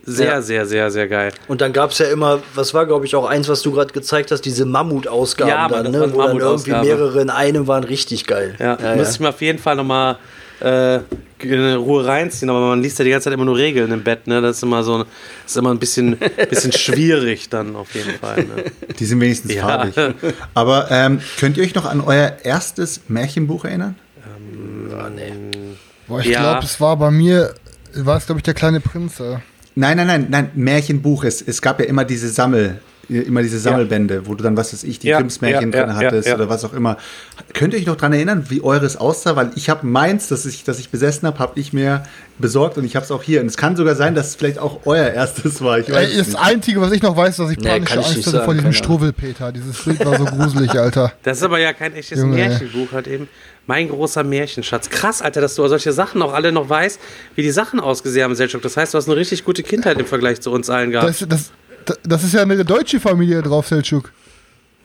Sehr, 0.04 0.26
Ja. 0.26 0.42
sehr, 0.42 0.66
sehr, 0.66 0.90
sehr 0.90 1.08
geil. 1.08 1.32
Und 1.48 1.62
dann 1.62 1.72
gab 1.72 1.90
es 1.90 1.98
ja 1.98 2.06
immer, 2.08 2.40
was 2.54 2.74
war, 2.74 2.84
glaube 2.84 3.06
ich, 3.06 3.16
auch 3.16 3.24
eins, 3.26 3.48
was 3.48 3.62
du 3.62 3.72
gerade 3.72 3.92
gezeigt 3.94 4.30
hast, 4.30 4.42
diese 4.42 4.66
Mammutausgaben 4.66 5.50
Ja, 5.50 5.68
dann, 5.68 5.90
ne? 5.90 5.98
wo 5.98 6.00
dann 6.00 6.10
irgendwie 6.10 6.18
Mammutausgabe. 6.18 6.86
mehrere 6.86 7.22
in 7.22 7.30
einem 7.30 7.66
waren 7.66 7.82
richtig 7.82 8.26
geil. 8.26 8.56
Ja, 8.58 8.76
ja, 8.82 8.94
muss 8.94 9.12
ich 9.14 9.20
mir 9.20 9.30
auf 9.30 9.40
jeden 9.40 9.58
Fall 9.58 9.74
nochmal 9.76 10.18
äh, 10.60 10.98
in 11.40 11.74
Ruhe 11.76 12.04
reinziehen, 12.06 12.50
aber 12.50 12.60
man 12.60 12.82
liest 12.82 12.98
ja 12.98 13.04
die 13.06 13.10
ganze 13.10 13.24
Zeit 13.24 13.32
immer 13.32 13.44
nur 13.46 13.56
Regeln 13.56 13.90
im 13.90 14.02
Bett, 14.02 14.26
ne? 14.26 14.40
Das 14.42 14.58
ist 14.58 14.62
immer 14.62 14.82
so, 14.82 14.98
das 14.98 15.06
ist 15.46 15.56
immer 15.56 15.70
ein 15.70 15.78
bisschen, 15.78 16.18
bisschen 16.50 16.72
schwierig 16.72 17.48
dann 17.48 17.74
auf 17.74 17.94
jeden 17.94 18.18
Fall. 18.18 18.44
Ne? 18.44 18.64
Die 18.98 19.04
sind 19.06 19.18
wenigstens 19.20 19.54
Ja. 19.54 19.62
farbig. 19.66 19.94
Aber 20.52 20.90
ähm, 20.90 21.20
könnt 21.40 21.56
ihr 21.56 21.64
euch 21.64 21.74
noch 21.74 21.86
an 21.86 22.02
euer 22.02 22.36
erstes 22.42 23.00
Märchenbuch 23.08 23.64
erinnern? 23.64 23.96
Boah, 26.08 26.20
ich 26.20 26.26
Ja. 26.26 26.40
glaube, 26.40 26.64
es 26.64 26.80
war 26.80 26.96
bei 26.96 27.10
mir, 27.10 27.54
war 27.94 28.16
es, 28.16 28.26
glaube 28.26 28.38
ich, 28.38 28.44
der 28.44 28.54
kleine 28.54 28.80
Prinz. 28.80 29.20
Äh. 29.20 29.38
Nein, 29.74 29.96
nein, 29.96 30.06
nein, 30.06 30.26
nein, 30.30 30.50
Märchenbuch. 30.54 31.24
Es, 31.24 31.42
es 31.42 31.60
gab 31.60 31.80
ja 31.80 31.86
immer 31.86 32.04
diese 32.04 32.28
Sammel, 32.28 32.80
immer 33.08 33.42
diese 33.42 33.58
Sammelbände, 33.58 34.26
wo 34.26 34.34
du 34.34 34.42
dann, 34.42 34.56
was 34.56 34.72
weiß 34.72 34.84
ich, 34.84 34.98
die 34.98 35.08
Ja, 35.08 35.18
Grimms 35.18 35.40
Märchen 35.40 35.72
ja, 35.72 35.84
drin 35.84 35.90
ja, 35.90 35.96
hattest 35.96 36.28
ja. 36.28 36.34
oder 36.34 36.48
was 36.48 36.64
auch 36.64 36.72
immer. 36.72 36.96
Könnt 37.54 37.74
ihr 37.74 37.80
euch 37.80 37.86
noch 37.86 37.96
dran 37.96 38.12
erinnern, 38.12 38.46
wie 38.48 38.62
eures 38.62 38.96
aussah? 38.96 39.36
Weil 39.36 39.50
ich 39.54 39.70
habe 39.70 39.86
meins, 39.86 40.28
das 40.28 40.46
ich, 40.46 40.64
das 40.64 40.78
ich 40.78 40.90
besessen 40.90 41.26
habe, 41.26 41.38
habe 41.38 41.58
ich 41.58 41.72
mir 41.72 42.02
besorgt 42.38 42.78
und 42.78 42.84
ich 42.84 42.96
habe 42.96 43.04
es 43.04 43.10
auch 43.10 43.22
hier. 43.22 43.40
Und 43.40 43.46
es 43.46 43.56
kann 43.56 43.76
sogar 43.76 43.94
sein, 43.94 44.14
dass 44.14 44.28
es 44.28 44.34
vielleicht 44.34 44.58
auch 44.58 44.80
euer 44.86 45.08
erstes 45.08 45.62
war. 45.62 45.78
Ich 45.78 45.90
weiß 45.90 46.10
es 46.10 46.16
das 46.18 46.26
nicht. 46.28 46.38
Einzige, 46.38 46.80
was 46.80 46.92
ich 46.92 47.02
noch 47.02 47.16
weiß, 47.16 47.36
dass 47.36 47.50
ich 47.50 47.58
Nee, 47.58 47.68
panische 47.68 47.98
Angst 47.98 48.16
nicht 48.16 48.26
hatte 48.26 48.44
vor 48.44 48.54
diesem. 48.54 48.72
Struwwelpeter. 48.72 49.52
Dieses 49.52 49.82
Bild 49.84 50.04
war 50.04 50.18
so 50.18 50.24
gruselig, 50.24 50.70
Alter. 50.72 51.12
Das 51.22 51.38
ist 51.38 51.42
aber 51.44 51.58
ja 51.58 51.72
kein 51.72 51.94
echtes 51.94 52.18
Junge. 52.18 52.36
Märchenbuch 52.36 52.92
halt 52.92 53.06
eben. 53.06 53.28
Mein 53.68 53.88
großer 53.88 54.22
Märchenschatz. 54.22 54.90
Krass, 54.90 55.22
Alter, 55.22 55.40
dass 55.40 55.56
du 55.56 55.66
solche 55.66 55.92
Sachen 55.92 56.22
auch 56.22 56.32
alle 56.32 56.52
noch 56.52 56.68
weißt, 56.68 57.00
wie 57.34 57.42
die 57.42 57.50
Sachen 57.50 57.80
ausgesehen 57.80 58.24
haben, 58.24 58.34
Selchuk. 58.36 58.62
Das 58.62 58.76
heißt, 58.76 58.94
du 58.94 58.98
hast 58.98 59.08
eine 59.08 59.16
richtig 59.16 59.44
gute 59.44 59.64
Kindheit 59.64 59.98
im 59.98 60.06
Vergleich 60.06 60.40
zu 60.40 60.52
uns 60.52 60.70
allen 60.70 60.92
gehabt. 60.92 61.08
Das, 61.08 61.26
das, 61.28 61.50
das, 62.02 62.24
ist 62.24 62.34
ja 62.34 62.42
eine 62.42 62.64
deutsche 62.64 63.00
Familie 63.00 63.42
drauf, 63.42 63.68
Selçuk. 63.68 64.10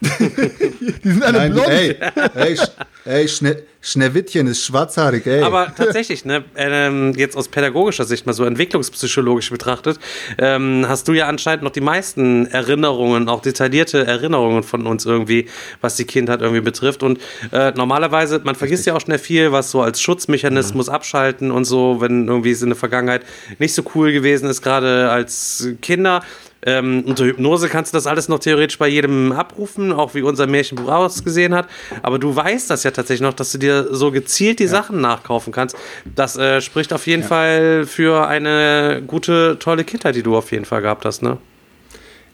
die 0.00 1.08
sind 1.08 1.22
alle 1.22 1.38
Nein, 1.38 1.52
blond. 1.52 1.68
ey, 1.68 1.96
ey, 2.34 2.58
ey 3.04 3.28
Schne 3.28 3.62
Schneewittchen 3.84 4.46
ist 4.46 4.64
schwarzhaarig, 4.64 5.26
ey. 5.26 5.42
Aber 5.42 5.74
tatsächlich, 5.76 6.24
ne, 6.24 6.44
ähm, 6.54 7.14
jetzt 7.16 7.36
aus 7.36 7.48
pädagogischer 7.48 8.04
Sicht 8.04 8.26
mal 8.26 8.32
so 8.32 8.44
entwicklungspsychologisch 8.44 9.50
betrachtet, 9.50 9.98
ähm, 10.38 10.86
hast 10.88 11.08
du 11.08 11.12
ja 11.12 11.26
anscheinend 11.26 11.64
noch 11.64 11.72
die 11.72 11.80
meisten 11.80 12.46
Erinnerungen, 12.46 13.28
auch 13.28 13.42
detaillierte 13.42 14.06
Erinnerungen 14.06 14.62
von 14.62 14.86
uns 14.86 15.04
irgendwie, 15.04 15.48
was 15.80 15.96
die 15.96 16.04
Kindheit 16.04 16.42
irgendwie 16.42 16.60
betrifft. 16.60 17.02
Und 17.02 17.18
äh, 17.50 17.72
normalerweise, 17.72 18.40
man 18.44 18.54
vergisst 18.54 18.86
ja 18.86 18.94
auch 18.94 19.00
schnell 19.00 19.18
viel, 19.18 19.50
was 19.50 19.72
so 19.72 19.82
als 19.82 20.00
Schutzmechanismus 20.00 20.88
abschalten 20.88 21.50
und 21.50 21.64
so, 21.64 22.00
wenn 22.00 22.28
irgendwie 22.28 22.52
es 22.52 22.62
in 22.62 22.68
der 22.68 22.76
Vergangenheit 22.76 23.22
nicht 23.58 23.74
so 23.74 23.82
cool 23.96 24.12
gewesen 24.12 24.48
ist, 24.48 24.62
gerade 24.62 25.10
als 25.10 25.68
Kinder. 25.82 26.22
Ähm, 26.64 27.02
unter 27.06 27.24
Hypnose 27.24 27.68
kannst 27.68 27.92
du 27.92 27.96
das 27.96 28.06
alles 28.06 28.28
noch 28.28 28.38
theoretisch 28.38 28.78
bei 28.78 28.86
jedem 28.86 29.32
abrufen, 29.32 29.92
auch 29.92 30.14
wie 30.14 30.22
unser 30.22 30.46
Märchenbuch 30.46 30.88
ausgesehen 30.88 31.54
hat. 31.54 31.66
Aber 32.02 32.20
du 32.20 32.34
weißt 32.34 32.70
das 32.70 32.84
ja 32.84 32.92
tatsächlich 32.92 33.22
noch, 33.22 33.34
dass 33.34 33.50
du 33.50 33.58
dir 33.58 33.71
so 33.90 34.10
gezielt 34.10 34.58
die 34.58 34.66
Sachen 34.66 35.00
nachkaufen 35.00 35.52
kannst. 35.52 35.76
Das 36.14 36.36
äh, 36.36 36.60
spricht 36.60 36.92
auf 36.92 37.06
jeden 37.06 37.22
Fall 37.22 37.84
für 37.86 38.26
eine 38.26 39.02
gute, 39.06 39.56
tolle 39.58 39.84
Kindheit, 39.84 40.14
die 40.14 40.22
du 40.22 40.36
auf 40.36 40.52
jeden 40.52 40.64
Fall 40.64 40.82
gehabt 40.82 41.04
hast, 41.04 41.22
ne? 41.22 41.38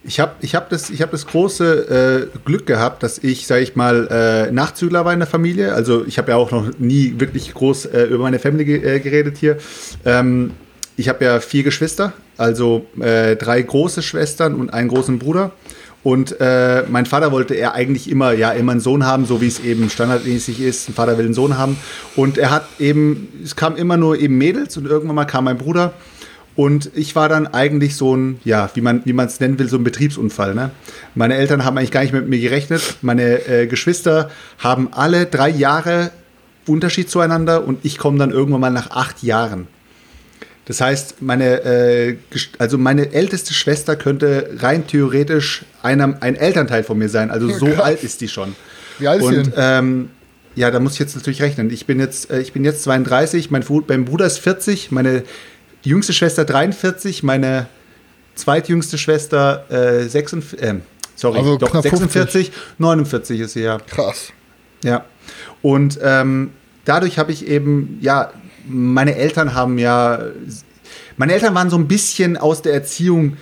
Ich 0.05 0.21
habe 0.21 0.33
ich 0.41 0.55
hab 0.55 0.71
das, 0.71 0.91
ich 0.91 1.03
hab 1.03 1.11
das 1.11 1.27
große 1.27 2.31
äh, 2.33 2.39
Glück 2.45 2.67
gehabt, 2.67 3.03
dass 3.03 3.19
ich, 3.19 3.47
sage 3.47 3.63
ich 3.63 3.75
mal, 3.75 4.47
äh, 4.49 4.53
Nachzügler 4.53 5.05
war 5.05 5.13
in 5.13 5.19
der 5.19 5.29
Familie. 5.29 5.75
Also 5.75 6.05
ich 6.07 6.19
habe 6.19 6.31
ja 6.31 6.37
auch 6.37 6.51
noch 6.51 6.79
nie 6.79 7.15
wirklich 7.19 7.53
groß 7.53 7.87
äh, 7.87 8.05
über 8.05 8.23
meine 8.23 8.39
Family 8.39 8.65
ge 8.65 8.97
äh, 8.97 9.01
geredet 9.01 9.37
hier. 9.39 9.59
Ähm, 10.05 10.53
ich 10.97 11.09
habe 11.09 11.25
ja 11.25 11.41
vier 11.41 11.63
Geschwister, 11.63 12.13
also 12.37 12.87
äh, 13.01 13.37
drei 13.37 13.61
große 13.61 14.03
Schwestern 14.03 14.55
und 14.55 14.73
einen 14.73 14.89
großen 14.89 15.19
Bruder. 15.19 15.53
Und 16.09 16.41
äh, 16.41 16.85
mein 16.89 17.05
Vater 17.05 17.33
wollte 17.33 17.53
er 17.53 17.75
eigentlich 17.75 18.11
immer, 18.11 18.33
ja, 18.33 18.53
immer 18.53 18.73
einen 18.73 18.81
Sohn 18.81 19.05
haben, 19.05 19.27
so 19.27 19.43
wie 19.43 19.47
es 19.47 19.61
eben 19.61 19.91
standardmäßig 19.91 20.59
ist. 20.63 20.89
Ein 20.89 20.95
Vater 20.95 21.19
will 21.19 21.27
einen 21.27 21.35
Sohn 21.35 21.59
haben. 21.59 21.77
Und 22.17 22.39
er 22.39 22.51
hat 22.51 22.67
eben, 22.79 23.29
es 23.45 23.57
kam 23.57 23.77
immer 23.77 23.99
nur 23.99 24.19
eben 24.19 24.39
Mädels 24.39 24.79
und 24.79 24.87
irgendwann 24.87 25.17
mal 25.17 25.27
kam 25.27 25.45
mein 25.45 25.59
Bruder. 25.59 25.93
Und 26.57 26.91
ich 26.95 27.15
war 27.15 27.29
dann 27.29 27.47
eigentlich 27.47 27.95
so 27.95 28.17
ein, 28.17 28.41
ja, 28.43 28.71
wie 28.73 28.81
man 28.81 29.03
es 29.05 29.39
nennen 29.39 29.59
will, 29.59 29.69
so 29.69 29.77
ein 29.77 29.85
Betriebsunfall. 29.85 30.55
Ne? 30.55 30.71
Meine 31.15 31.35
Eltern 31.35 31.67
haben 31.67 31.77
eigentlich 31.77 31.91
gar 31.91 32.01
nicht 32.01 32.15
mit 32.15 32.27
mir 32.27 32.41
gerechnet. 32.41 32.97
Meine 33.03 33.47
äh, 33.47 33.67
Geschwister 33.67 34.31
haben 34.59 34.89
alle 34.93 35.27
drei 35.27 35.51
Jahre 35.51 36.11
Unterschied 36.67 37.11
zueinander 37.11 37.67
und 37.69 37.85
ich 37.85 37.99
komme 37.99 38.17
dann 38.17 38.31
irgendwann 38.31 38.63
mal 38.63 38.71
nach 38.71 38.93
acht 38.93 39.23
Jahren. 39.23 39.67
Das 40.69 40.83
heißt, 40.83 41.23
meine, 41.23 41.65
äh, 41.65 42.17
also 42.59 42.77
meine 42.77 43.15
älteste 43.15 43.55
Schwester 43.55 43.97
könnte 43.97 44.51
rein 44.59 44.87
theoretisch 44.87 45.65
einer, 45.83 46.19
ein 46.21 46.37
Elternteil 46.37 46.85
von 46.85 46.99
mir 46.99 47.09
sein. 47.09 47.31
Also 47.31 47.49
so 47.49 47.65
Krass. 47.67 47.81
alt 47.81 48.05
ist 48.05 48.21
die 48.21 48.29
schon. 48.29 48.55
Wie 48.99 49.09
alt 49.09 49.23
ist 49.23 49.29
sie 49.29 49.43
denn? 49.45 49.53
ähm, 49.57 50.11
ja, 50.55 50.71
da 50.71 50.79
muss 50.79 50.93
ich 50.93 50.99
jetzt 50.99 51.17
natürlich 51.17 51.41
rechnen. 51.41 51.71
Ich 51.71 51.87
bin 51.87 51.99
jetzt, 51.99 52.31
äh, 52.31 52.41
ich 52.41 52.53
bin 52.53 52.67
jetzt 52.67 52.83
32, 52.83 53.51
mein, 53.51 53.65
mein 53.89 54.05
Bruder 54.05 54.27
ist 54.27 54.41
40, 54.41 54.91
meine 54.91 55.23
jüngste 55.85 56.13
Schwester 56.13 56.45
43, 56.45 57.23
meine 57.23 57.67
zweitjüngste 58.35 58.99
Schwester 58.99 59.65
äh, 59.71 60.07
46, 60.07 60.63
äh, 60.63 60.75
sorry, 61.15 61.39
Also 61.39 61.57
doch 61.57 61.71
knapp 61.71 61.83
46, 61.83 62.53
49 62.77 63.41
ist 63.41 63.55
sie 63.55 63.63
ja. 63.63 63.79
Krass. 63.79 64.33
Ja. 64.85 65.07
Und 65.63 65.99
ähm, 66.03 66.51
dadurch 66.85 67.19
habe 67.19 67.33
ich 67.33 67.47
eben, 67.47 67.97
ja, 68.03 68.33
meine 68.69 69.15
Eltern 69.17 69.55
haben 69.55 69.79
ja, 69.79 70.21
meine 71.17 71.33
Eltern 71.33 71.55
waren 71.55 71.71
so 71.71 71.77
ein 71.77 71.89
bisschen 71.89 72.37
aus 72.37 72.63
der 72.63 72.73
Erziehung 72.75 73.37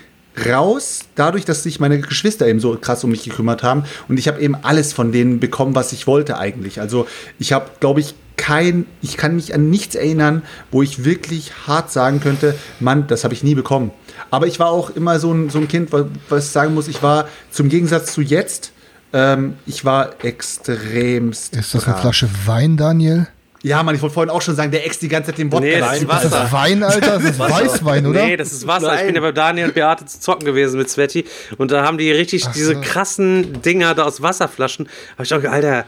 raus, 0.46 1.00
dadurch, 1.14 1.44
dass 1.46 1.62
sich 1.62 1.80
meine 1.80 1.98
Geschwister 2.00 2.46
eben 2.46 2.60
so 2.60 2.76
krass 2.78 3.02
um 3.04 3.10
mich 3.10 3.24
gekümmert 3.24 3.62
haben. 3.62 3.84
Und 4.08 4.18
ich 4.18 4.28
habe 4.28 4.40
eben 4.40 4.54
alles 4.54 4.92
von 4.92 5.10
denen 5.12 5.40
bekommen, 5.40 5.74
was 5.74 5.92
ich 5.92 6.06
wollte 6.06 6.38
eigentlich. 6.38 6.78
Also 6.80 7.06
ich 7.38 7.52
habe, 7.54 7.70
glaube 7.80 8.00
ich, 8.00 8.14
kein, 8.36 8.84
ich 9.00 9.16
kann 9.16 9.34
mich 9.36 9.54
an 9.54 9.70
nichts 9.70 9.94
erinnern, 9.94 10.42
wo 10.70 10.82
ich 10.82 11.04
wirklich 11.06 11.52
hart 11.66 11.90
sagen 11.90 12.20
könnte, 12.20 12.54
Mann, 12.80 13.06
das 13.06 13.24
habe 13.24 13.32
ich 13.32 13.42
nie 13.42 13.54
bekommen. 13.54 13.92
Aber 14.30 14.46
ich 14.46 14.58
war 14.60 14.68
auch 14.68 14.90
immer 14.90 15.18
so 15.20 15.32
ein, 15.32 15.48
so 15.48 15.58
ein 15.58 15.68
Kind, 15.68 15.90
wa- 15.90 16.04
was 16.28 16.44
ich 16.46 16.50
sagen 16.50 16.74
muss, 16.74 16.86
ich 16.86 17.02
war 17.02 17.28
zum 17.50 17.70
Gegensatz 17.70 18.12
zu 18.12 18.20
jetzt, 18.20 18.72
ähm, 19.14 19.54
ich 19.64 19.86
war 19.86 20.22
extremst. 20.22 21.56
Ist 21.56 21.74
das 21.74 21.84
eine 21.84 21.94
brav. 21.94 22.00
Flasche 22.02 22.28
Wein, 22.44 22.76
Daniel? 22.76 23.26
Ja, 23.62 23.82
Mann, 23.82 23.94
ich 23.94 24.02
wollte 24.02 24.14
vorhin 24.14 24.30
auch 24.30 24.42
schon 24.42 24.54
sagen, 24.54 24.70
der 24.70 24.86
ext 24.86 25.02
die 25.02 25.08
ganze 25.08 25.30
Zeit 25.30 25.38
den 25.38 25.50
Wodka 25.50 25.64
Nee, 25.66 25.78
das 25.80 25.96
ist 25.96 26.02
Ist 26.02 26.08
Wasser. 26.08 26.28
das 26.30 26.52
Wein, 26.52 26.82
Alter? 26.82 27.00
Das 27.18 27.24
ist 27.24 27.38
Weißwein, 27.38 28.06
oder? 28.06 28.24
Nee, 28.24 28.36
das 28.36 28.52
ist 28.52 28.66
Wasser. 28.66 28.90
Ich 28.92 28.98
Nein. 28.98 29.06
bin 29.06 29.14
ja 29.16 29.20
bei 29.22 29.32
Daniel 29.32 29.66
und 29.68 29.74
Beate 29.74 30.04
zu 30.06 30.20
zocken 30.20 30.44
gewesen 30.44 30.78
mit 30.78 30.88
Sveti. 30.90 31.24
Und 31.58 31.70
da 31.72 31.84
haben 31.84 31.98
die 31.98 32.12
richtig 32.12 32.46
diese 32.54 32.80
krassen 32.80 33.60
Dinger 33.62 33.94
da 33.94 34.04
aus 34.04 34.22
Wasserflaschen. 34.22 34.88
Hab 35.18 35.24
ich 35.26 35.34
auch 35.34 35.42
Alter. 35.50 35.84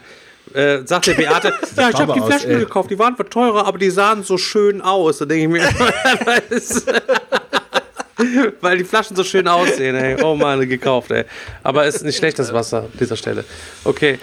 Äh, 0.53 0.79
sagt 0.85 1.05
der 1.07 1.13
Beate, 1.13 1.53
ja, 1.77 1.89
ich 1.91 1.95
habe 1.97 2.13
die 2.13 2.21
aus, 2.21 2.27
Flaschen 2.27 2.49
ey. 2.51 2.59
gekauft, 2.59 2.89
die 2.89 2.97
waren 2.97 3.15
zwar 3.15 3.29
teurer, 3.29 3.67
aber 3.67 3.77
die 3.77 3.91
sahen 3.91 4.23
so 4.23 4.37
schön 4.39 4.81
aus. 4.81 5.19
Da 5.19 5.25
denke 5.25 5.43
ich 5.43 5.49
mir, 5.49 5.61
weil, 6.25 6.41
es- 6.49 6.83
weil 8.61 8.77
die 8.79 8.83
Flaschen 8.83 9.15
so 9.15 9.23
schön 9.23 9.47
aussehen, 9.47 9.95
ey. 9.95 10.21
Oh 10.23 10.35
Mann, 10.35 10.67
gekauft, 10.67 11.11
ey. 11.11 11.23
Aber 11.63 11.85
ist 11.85 12.03
nicht 12.03 12.17
schlecht, 12.17 12.39
das 12.39 12.51
Wasser 12.51 12.79
an 12.79 12.87
dieser 12.99 13.15
Stelle. 13.15 13.45
Okay. 13.83 14.17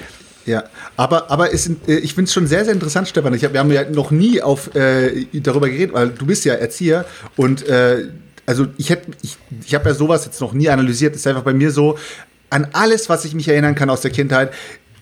Ja, 0.47 0.65
aber, 0.97 1.31
aber 1.31 1.55
sind, 1.57 1.89
äh, 1.89 1.97
ich 1.97 2.15
finde 2.15 2.29
es 2.29 2.33
schon 2.33 2.47
sehr, 2.47 2.65
sehr 2.65 2.73
interessant, 2.73 3.09
Stefan. 3.09 3.35
Ich 3.35 3.45
hab, 3.45 3.53
wir 3.53 3.61
haben 3.61 3.73
ja 3.73 3.89
noch 3.91 4.13
nie 4.13 4.41
auf, 4.41 4.75
äh, 4.77 5.27
darüber 5.33 5.69
geredet, 5.69 5.93
weil 5.93 6.11
du 6.11 6.25
bist 6.25 6.45
ja 6.45 6.55
Erzieher 6.55 7.05
und 7.37 7.67
äh, 7.69 8.09
also 8.47 8.69
ich 8.77 8.97
ich, 9.23 9.37
ich 9.67 9.75
habe 9.75 9.89
ja 9.89 9.95
sowas 9.95 10.25
jetzt 10.25 10.41
noch 10.41 10.53
nie 10.53 10.69
analysiert. 10.69 11.15
Es 11.15 11.23
ist 11.23 11.27
einfach 11.27 11.43
bei 11.43 11.53
mir 11.53 11.73
so, 11.73 11.99
an 12.49 12.69
alles, 12.73 13.09
was 13.09 13.25
ich 13.25 13.35
mich 13.35 13.49
erinnern 13.49 13.75
kann 13.75 13.91
aus 13.91 14.03
der 14.03 14.13
Kindheit, 14.13 14.53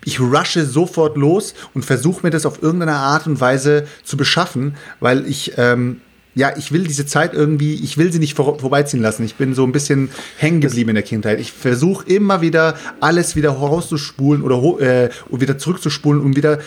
ich 0.06 0.18
rushe 0.18 0.64
sofort 0.64 1.16
los 1.16 1.54
und 1.74 1.84
versuche 1.84 2.20
mir 2.22 2.30
das 2.30 2.46
auf 2.46 2.62
irgendeine 2.62 2.94
Art 2.94 3.26
und 3.26 3.40
Weise 3.40 3.86
zu 4.02 4.16
beschaffen, 4.16 4.76
weil 5.00 5.26
ich, 5.26 5.52
ähm, 5.56 6.00
ja, 6.34 6.56
ich 6.56 6.72
will 6.72 6.84
diese 6.84 7.06
Zeit 7.06 7.32
irgendwie, 7.32 7.74
ich 7.74 7.96
will 7.96 8.12
sie 8.12 8.18
nicht 8.18 8.34
vor, 8.34 8.58
vorbeiziehen 8.58 9.02
lassen. 9.02 9.24
Ich 9.24 9.36
bin 9.36 9.54
so 9.54 9.64
ein 9.64 9.72
bisschen 9.72 10.10
hängen 10.36 10.60
geblieben 10.60 10.90
in 10.90 10.94
der 10.96 11.04
Kindheit. 11.04 11.40
Ich 11.40 11.52
versuche 11.52 12.06
immer 12.06 12.40
wieder 12.40 12.76
alles 13.00 13.36
wieder 13.36 13.50
rauszuspulen 13.50 14.42
oder 14.42 14.80
äh, 14.80 15.10
wieder 15.30 15.58
zurückzuspulen, 15.58 16.20
um 16.22 16.36
wieder 16.36 16.58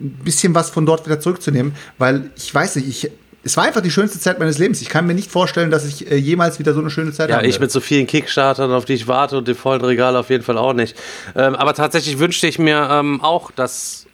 ein 0.00 0.10
bisschen 0.24 0.54
was 0.54 0.70
von 0.70 0.86
dort 0.86 1.06
wieder 1.06 1.20
zurückzunehmen, 1.20 1.74
weil 1.98 2.30
ich 2.36 2.54
weiß 2.54 2.76
nicht, 2.76 2.88
ich 2.88 3.10
es 3.46 3.56
war 3.56 3.62
einfach 3.62 3.80
die 3.80 3.92
schönste 3.92 4.18
Zeit 4.18 4.40
meines 4.40 4.58
Lebens. 4.58 4.82
Ich 4.82 4.88
kann 4.88 5.06
mir 5.06 5.14
nicht 5.14 5.30
vorstellen, 5.30 5.70
dass 5.70 5.86
ich 5.86 6.10
äh, 6.10 6.16
jemals 6.16 6.58
wieder 6.58 6.74
so 6.74 6.80
eine 6.80 6.90
schöne 6.90 7.12
Zeit 7.12 7.30
habe. 7.30 7.44
Ja, 7.44 7.48
ich 7.48 7.60
mit 7.60 7.70
so 7.70 7.78
vielen 7.78 8.08
Kickstartern, 8.08 8.72
auf 8.72 8.84
die 8.84 8.94
ich 8.94 9.06
warte 9.06 9.38
und 9.38 9.46
dem 9.46 9.54
vollen 9.54 9.84
Regal 9.84 10.16
auf 10.16 10.30
jeden 10.30 10.42
Fall 10.42 10.58
auch 10.58 10.72
nicht. 10.72 10.96
Ähm, 11.36 11.54
aber 11.54 11.72
tatsächlich 11.72 12.18
wünschte 12.18 12.48
ich 12.48 12.58
mir 12.58 12.88
ähm, 12.90 13.20
auch, 13.22 13.52
dass 13.52 14.05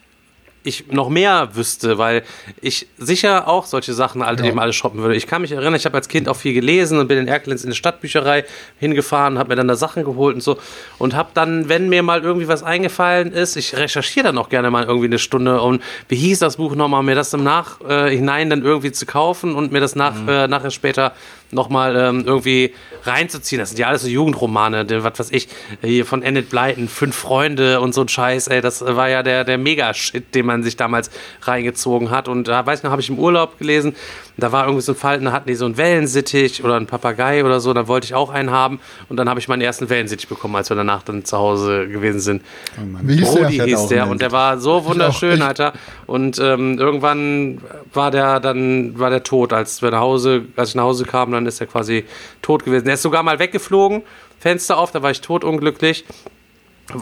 ich 0.64 0.86
noch 0.89 1.09
mehr 1.09 1.51
wüsste, 1.55 1.98
weil 1.98 2.22
ich 2.60 2.86
sicher 2.98 3.48
auch 3.48 3.66
solche 3.66 3.93
Sachen 3.93 4.24
halt 4.24 4.40
ja. 4.40 4.47
eben 4.47 4.59
alles 4.59 4.76
shoppen 4.76 5.01
würde. 5.01 5.16
Ich 5.16 5.26
kann 5.26 5.43
mich 5.43 5.52
erinnern, 5.52 5.74
ich 5.74 5.84
habe 5.84 5.97
als 5.97 6.09
Kind 6.09 6.28
auch 6.28 6.36
viel 6.36 6.55
gelesen 6.55 6.98
und 6.98 7.09
bin 7.09 7.18
in 7.18 7.28
Erkelenz 7.28 7.64
in 7.64 7.70
die 7.70 7.76
Stadtbücherei 7.76 8.44
hingefahren, 8.78 9.39
habe 9.39 9.51
mir 9.51 9.56
dann 9.56 9.68
da 9.68 9.76
Sachen 9.76 10.05
geholt 10.05 10.34
und 10.34 10.40
so 10.43 10.59
und 10.98 11.14
habe 11.14 11.30
dann, 11.34 11.68
wenn 11.68 11.89
mir 11.89 12.02
mal 12.02 12.22
irgendwie 12.22 12.48
was 12.48 12.62
eingefallen 12.62 13.32
ist, 13.32 13.56
ich 13.56 13.76
recherchiere 13.76 14.26
dann 14.26 14.39
auch 14.39 14.48
gerne 14.48 14.70
mal 14.70 14.84
irgendwie 14.84 15.06
eine 15.06 15.18
Stunde 15.18 15.60
und 15.60 15.82
wie 16.09 16.16
hieß 16.16 16.39
das 16.39 16.56
Buch 16.56 16.74
nochmal, 16.74 17.02
mir 17.02 17.14
das 17.14 17.32
im 17.34 17.44
Nachhinein 17.44 18.47
äh, 18.47 18.51
dann 18.51 18.62
irgendwie 18.62 18.93
zu 18.93 19.06
kaufen 19.06 19.55
und 19.55 19.72
mir 19.72 19.80
das 19.80 19.97
nach, 19.97 20.14
mhm. 20.14 20.28
äh, 20.28 20.48
nachher 20.48 20.70
später 20.70 21.12
nochmal 21.52 21.94
ähm, 21.96 22.24
irgendwie 22.26 22.74
reinzuziehen. 23.04 23.60
Das 23.60 23.70
sind 23.70 23.78
ja 23.78 23.86
alles 23.86 24.02
so 24.02 24.08
Jugendromane, 24.08 24.86
was 25.04 25.18
weiß 25.18 25.30
ich, 25.30 25.48
hier 25.82 26.04
von 26.04 26.22
Enid 26.22 26.50
Blyton, 26.50 26.88
Fünf 26.88 27.14
Freunde 27.14 27.80
und 27.80 27.94
so 27.94 28.00
ein 28.00 28.08
Scheiß, 28.08 28.48
ey, 28.48 28.60
das 28.60 28.84
war 28.84 29.08
ja 29.08 29.22
der, 29.22 29.44
der 29.44 29.58
Mega-Shit, 29.58 30.34
den 30.34 30.46
man 30.46 30.62
sich 30.62 30.76
damals 30.76 31.10
reingezogen 31.42 32.10
hat. 32.10 32.28
Und 32.28 32.48
da, 32.48 32.66
weiß 32.66 32.80
ich 32.80 32.82
noch, 32.84 32.90
habe 32.90 33.02
ich 33.02 33.10
im 33.10 33.18
Urlaub 33.18 33.58
gelesen, 33.58 33.94
da 34.36 34.52
war 34.52 34.64
irgendwie 34.64 34.82
so 34.82 34.92
ein 34.92 34.96
Fall, 34.96 35.20
da 35.20 35.32
hatten 35.32 35.48
die 35.48 35.54
so 35.54 35.64
einen 35.64 35.76
Wellensittich 35.76 36.64
oder 36.64 36.76
einen 36.76 36.86
Papagei 36.86 37.44
oder 37.44 37.60
so, 37.60 37.72
da 37.72 37.88
wollte 37.88 38.06
ich 38.06 38.14
auch 38.14 38.30
einen 38.30 38.50
haben 38.50 38.80
und 39.09 39.16
dann 39.16 39.28
habe 39.28 39.40
ich 39.40 39.48
meinen 39.48 39.62
ersten 39.62 39.90
Wellensittich 39.90 40.28
bekommen, 40.28 40.56
als 40.56 40.70
wir 40.70 40.76
danach 40.76 41.02
dann 41.02 41.24
zu 41.24 41.36
Hause 41.36 41.88
gewesen 41.88 42.20
sind. 42.20 42.42
Oh 42.78 42.98
Wie 43.02 43.16
hieß 43.16 43.34
Brody 43.34 43.56
der? 43.59 43.66
hieß 43.66 43.86
der 43.88 44.09
und 44.09 44.20
der 44.22 44.32
war 44.32 44.59
so 44.59 44.84
wunderschön, 44.84 45.42
Alter. 45.42 45.72
Und 46.06 46.38
ähm, 46.38 46.78
irgendwann 46.78 47.59
war 47.92 48.10
der 48.10 48.40
dann 48.40 48.98
war 48.98 49.10
der 49.10 49.22
tot, 49.22 49.52
als 49.52 49.82
wir 49.82 49.90
nach 49.90 50.00
Hause, 50.00 50.42
als 50.56 50.70
ich 50.70 50.74
nach 50.74 50.84
Hause 50.84 51.04
kam, 51.04 51.32
dann 51.32 51.46
ist 51.46 51.60
er 51.60 51.66
quasi 51.66 52.04
tot 52.40 52.64
gewesen. 52.64 52.84
Der 52.86 52.94
ist 52.94 53.02
sogar 53.02 53.22
mal 53.22 53.38
weggeflogen, 53.38 54.02
Fenster 54.38 54.78
auf, 54.78 54.90
da 54.90 55.02
war 55.02 55.10
ich 55.10 55.20
totunglücklich. 55.20 56.04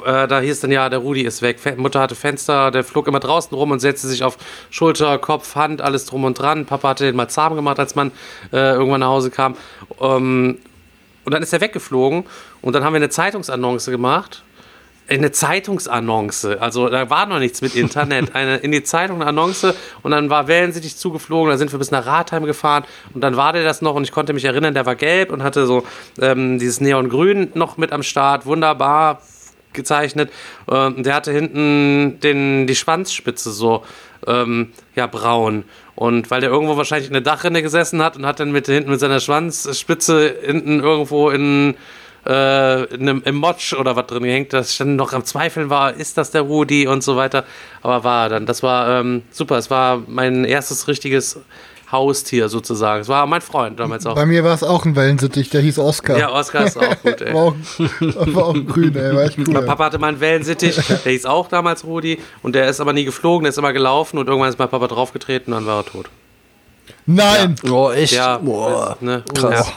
Äh, 0.04 0.28
da 0.28 0.40
hieß 0.40 0.60
dann 0.60 0.70
ja, 0.70 0.88
der 0.88 1.00
Rudi 1.00 1.22
ist 1.22 1.42
weg. 1.42 1.58
Mutter 1.76 2.00
hatte 2.00 2.14
Fenster, 2.14 2.70
der 2.70 2.84
flog 2.84 3.08
immer 3.08 3.20
draußen 3.20 3.56
rum 3.56 3.70
und 3.70 3.80
setzte 3.80 4.08
sich 4.08 4.22
auf 4.22 4.36
Schulter, 4.70 5.18
Kopf, 5.18 5.54
Hand, 5.54 5.80
alles 5.80 6.06
drum 6.06 6.24
und 6.24 6.38
dran. 6.38 6.66
Papa 6.66 6.90
hatte 6.90 7.04
den 7.04 7.16
mal 7.16 7.28
zahm 7.28 7.54
gemacht, 7.54 7.78
als 7.78 7.94
man 7.94 8.12
äh, 8.52 8.72
irgendwann 8.72 9.00
nach 9.00 9.08
Hause 9.08 9.30
kam. 9.30 9.56
Ähm, 10.00 10.58
und 11.24 11.34
dann 11.34 11.42
ist 11.42 11.52
er 11.52 11.60
weggeflogen 11.60 12.24
und 12.62 12.72
dann 12.74 12.84
haben 12.84 12.92
wir 12.92 12.96
eine 12.96 13.10
Zeitungsannonce 13.10 13.90
gemacht. 13.90 14.42
Eine 15.08 15.32
Zeitungsannonce, 15.32 16.56
also 16.60 16.88
da 16.88 17.10
war 17.10 17.26
noch 17.26 17.40
nichts 17.40 17.62
mit 17.62 17.74
Internet. 17.74 18.32
Eine, 18.36 18.58
in 18.58 18.70
die 18.70 18.84
Zeitung 18.84 19.16
eine 19.16 19.26
Annonce 19.26 19.74
und 20.02 20.12
dann 20.12 20.30
war 20.30 20.46
Wellensittich 20.46 20.96
zugeflogen, 20.96 21.50
da 21.50 21.58
sind 21.58 21.72
wir 21.72 21.80
bis 21.80 21.90
nach 21.90 22.06
Ratheim 22.06 22.44
gefahren 22.44 22.84
und 23.12 23.20
dann 23.20 23.36
war 23.36 23.52
der 23.52 23.64
das 23.64 23.82
noch 23.82 23.96
und 23.96 24.04
ich 24.04 24.12
konnte 24.12 24.32
mich 24.32 24.44
erinnern, 24.44 24.72
der 24.72 24.86
war 24.86 24.94
gelb 24.94 25.32
und 25.32 25.42
hatte 25.42 25.66
so 25.66 25.82
ähm, 26.20 26.60
dieses 26.60 26.80
Neongrün 26.80 27.50
noch 27.54 27.76
mit 27.76 27.90
am 27.90 28.04
Start. 28.04 28.46
Wunderbar, 28.46 29.20
gezeichnet. 29.72 30.30
Ähm, 30.70 31.02
der 31.02 31.14
hatte 31.14 31.32
hinten 31.32 32.20
den, 32.20 32.66
die 32.66 32.76
Schwanzspitze 32.76 33.52
so 33.52 33.84
ähm, 34.26 34.72
ja, 34.94 35.06
braun. 35.06 35.64
Und 35.94 36.30
weil 36.30 36.40
der 36.40 36.50
irgendwo 36.50 36.76
wahrscheinlich 36.76 37.08
in 37.08 37.14
der 37.14 37.22
Dachrinne 37.22 37.62
gesessen 37.62 38.02
hat 38.02 38.16
und 38.16 38.26
hat 38.26 38.40
dann 38.40 38.52
mit 38.52 38.66
hinten 38.66 38.90
mit 38.90 39.00
seiner 39.00 39.20
Schwanzspitze 39.20 40.34
hinten 40.42 40.80
irgendwo 40.80 41.30
in, 41.30 41.74
äh, 42.26 42.84
in 42.94 43.08
einem, 43.08 43.22
im 43.24 43.36
Motsch 43.36 43.74
oder 43.74 43.96
was 43.96 44.06
drin 44.06 44.22
gehängt, 44.22 44.52
dass 44.52 44.72
ich 44.72 44.78
dann 44.78 44.96
noch 44.96 45.12
am 45.12 45.24
Zweifeln 45.24 45.70
war, 45.70 45.94
ist 45.94 46.16
das 46.16 46.30
der 46.30 46.42
Rudi 46.42 46.86
und 46.86 47.02
so 47.02 47.16
weiter. 47.16 47.44
Aber 47.82 48.04
war 48.04 48.28
dann, 48.28 48.46
das 48.46 48.62
war 48.62 49.00
ähm, 49.00 49.22
super. 49.30 49.58
Es 49.58 49.70
war 49.70 50.02
mein 50.06 50.44
erstes 50.44 50.88
richtiges 50.88 51.40
Haustier 51.92 52.48
sozusagen. 52.48 53.02
Es 53.02 53.08
war 53.08 53.26
mein 53.26 53.40
Freund 53.40 53.80
damals 53.80 54.06
auch. 54.06 54.14
Bei 54.14 54.26
mir 54.26 54.44
war 54.44 54.54
es 54.54 54.62
auch 54.62 54.84
ein 54.84 54.94
Wellensittich, 54.94 55.50
der 55.50 55.60
hieß 55.60 55.78
Oscar. 55.78 56.18
Ja, 56.18 56.30
Oscar 56.30 56.66
ist 56.66 56.76
auch 56.76 57.02
gut, 57.02 57.20
ey. 57.20 57.34
war, 57.34 57.42
auch, 57.42 57.54
war 58.34 58.46
auch 58.46 58.54
grün, 58.54 58.94
ey. 58.96 59.14
War 59.14 59.24
echt 59.24 59.38
cool. 59.38 59.52
Mein 59.52 59.66
Papa 59.66 59.86
hatte 59.86 59.98
mal 59.98 60.08
einen 60.08 60.20
Wellensittich, 60.20 60.76
der 60.76 61.12
hieß 61.12 61.26
auch 61.26 61.48
damals 61.48 61.84
Rudi 61.84 62.18
und 62.42 62.54
der 62.54 62.68
ist 62.68 62.80
aber 62.80 62.92
nie 62.92 63.04
geflogen, 63.04 63.44
der 63.44 63.50
ist 63.50 63.58
immer 63.58 63.72
gelaufen 63.72 64.18
und 64.18 64.28
irgendwann 64.28 64.50
ist 64.50 64.58
mein 64.58 64.68
Papa 64.68 64.86
draufgetreten 64.86 65.52
und 65.52 65.60
dann 65.60 65.66
war 65.66 65.80
er 65.80 65.86
tot. 65.86 66.10
Nein! 67.06 67.56
Ja. 67.62 67.72
Oh, 67.72 67.90
echt? 67.90 68.12
Ja, 68.12 68.38
Boah. 68.38 68.96
Ne? 69.00 69.24
Krass. 69.34 69.68
Ja. 69.68 69.72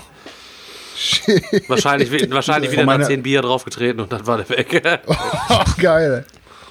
Wahrscheinlich, 1.67 2.31
wahrscheinlich 2.31 2.71
wieder 2.71 2.85
nach 2.85 3.07
10 3.07 3.23
Bier 3.23 3.41
draufgetreten 3.41 3.99
und 4.01 4.11
dann 4.11 4.25
war 4.27 4.37
der 4.37 4.49
weg. 4.49 5.01
oh, 5.07 5.63
geil. 5.79 6.25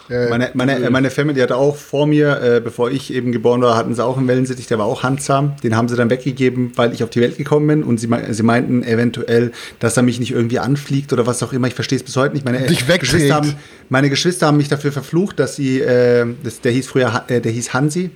Meine, 0.08 0.50
meine, 0.54 0.90
meine 0.90 1.10
Family 1.10 1.40
hatte 1.40 1.56
auch 1.56 1.76
vor 1.76 2.06
mir, 2.06 2.40
äh, 2.42 2.60
bevor 2.60 2.90
ich 2.90 3.12
eben 3.12 3.32
geboren 3.32 3.62
war, 3.62 3.76
hatten 3.76 3.94
sie 3.94 4.04
auch 4.04 4.18
einen 4.18 4.28
Wellensittich, 4.28 4.66
der 4.66 4.78
war 4.78 4.86
auch 4.86 5.02
handzahm. 5.02 5.56
Den 5.62 5.76
haben 5.76 5.88
sie 5.88 5.96
dann 5.96 6.10
weggegeben, 6.10 6.72
weil 6.76 6.92
ich 6.92 7.02
auf 7.04 7.10
die 7.10 7.20
Welt 7.20 7.38
gekommen 7.38 7.66
bin 7.66 7.82
und 7.82 7.98
sie, 7.98 8.08
sie 8.30 8.42
meinten 8.42 8.82
eventuell, 8.82 9.52
dass 9.78 9.96
er 9.96 10.02
mich 10.02 10.20
nicht 10.20 10.32
irgendwie 10.32 10.58
anfliegt 10.58 11.12
oder 11.12 11.26
was 11.26 11.42
auch 11.42 11.52
immer. 11.52 11.66
Ich 11.66 11.74
verstehe 11.74 11.96
es 11.96 12.02
bis 12.02 12.16
heute 12.16 12.34
nicht. 12.34 12.44
Meine, 12.44 12.58
Geschwister 13.00 13.34
haben, 13.34 13.54
meine 13.88 14.10
Geschwister 14.10 14.46
haben 14.46 14.56
mich 14.56 14.68
dafür 14.68 14.92
verflucht, 14.92 15.38
dass 15.38 15.56
sie, 15.56 15.80
äh, 15.80 16.26
das, 16.42 16.60
der 16.60 16.72
hieß 16.72 16.86
früher, 16.86 17.24
äh, 17.28 17.40
der 17.40 17.52
hieß 17.52 17.72
Hansi. 17.72 18.10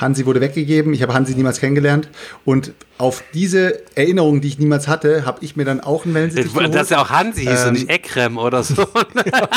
Hansi 0.00 0.26
wurde 0.26 0.40
weggegeben, 0.40 0.94
ich 0.94 1.02
habe 1.02 1.14
Hansi 1.14 1.34
niemals 1.34 1.60
kennengelernt 1.60 2.08
und 2.44 2.72
auf 2.98 3.22
diese 3.34 3.82
Erinnerung, 3.94 4.40
die 4.40 4.48
ich 4.48 4.58
niemals 4.58 4.88
hatte, 4.88 5.26
habe 5.26 5.38
ich 5.42 5.56
mir 5.56 5.64
dann 5.64 5.80
auch 5.80 6.04
einen 6.04 6.14
Wellensittich 6.14 6.52
geholt. 6.52 6.74
Dass 6.74 6.90
er 6.90 7.00
auch 7.02 7.10
Hansi 7.10 7.42
hieß 7.42 7.62
ähm, 7.62 7.68
und 7.68 7.72
nicht 7.74 7.90
Ekrem 7.90 8.38
oder 8.38 8.62
so. 8.62 8.74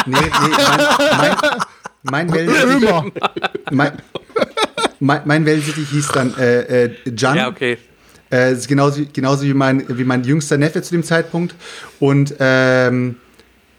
nee, 0.05 0.17
nee, 0.17 0.27
mein, 1.17 1.35
mein, 2.03 2.27
mein 2.27 2.33
Wellensittich, 2.33 2.89
mein, 3.71 3.91
mein, 4.99 5.21
mein 5.25 5.45
Wellensittich 5.45 5.89
hieß 5.89 6.07
dann 6.09 6.37
äh, 6.37 6.85
äh, 6.85 6.95
Jan. 7.15 7.37
Ja, 7.37 7.47
okay. 7.47 7.77
Äh, 8.29 8.55
genauso, 8.67 9.03
genauso 9.13 9.43
wie 9.43 9.53
mein, 9.53 9.85
wie 9.87 10.03
mein 10.03 10.23
jüngster 10.23 10.57
Neffe 10.57 10.81
zu 10.81 10.93
dem 10.95 11.03
Zeitpunkt. 11.03 11.53
Und 11.99 12.35
ähm, 12.39 13.17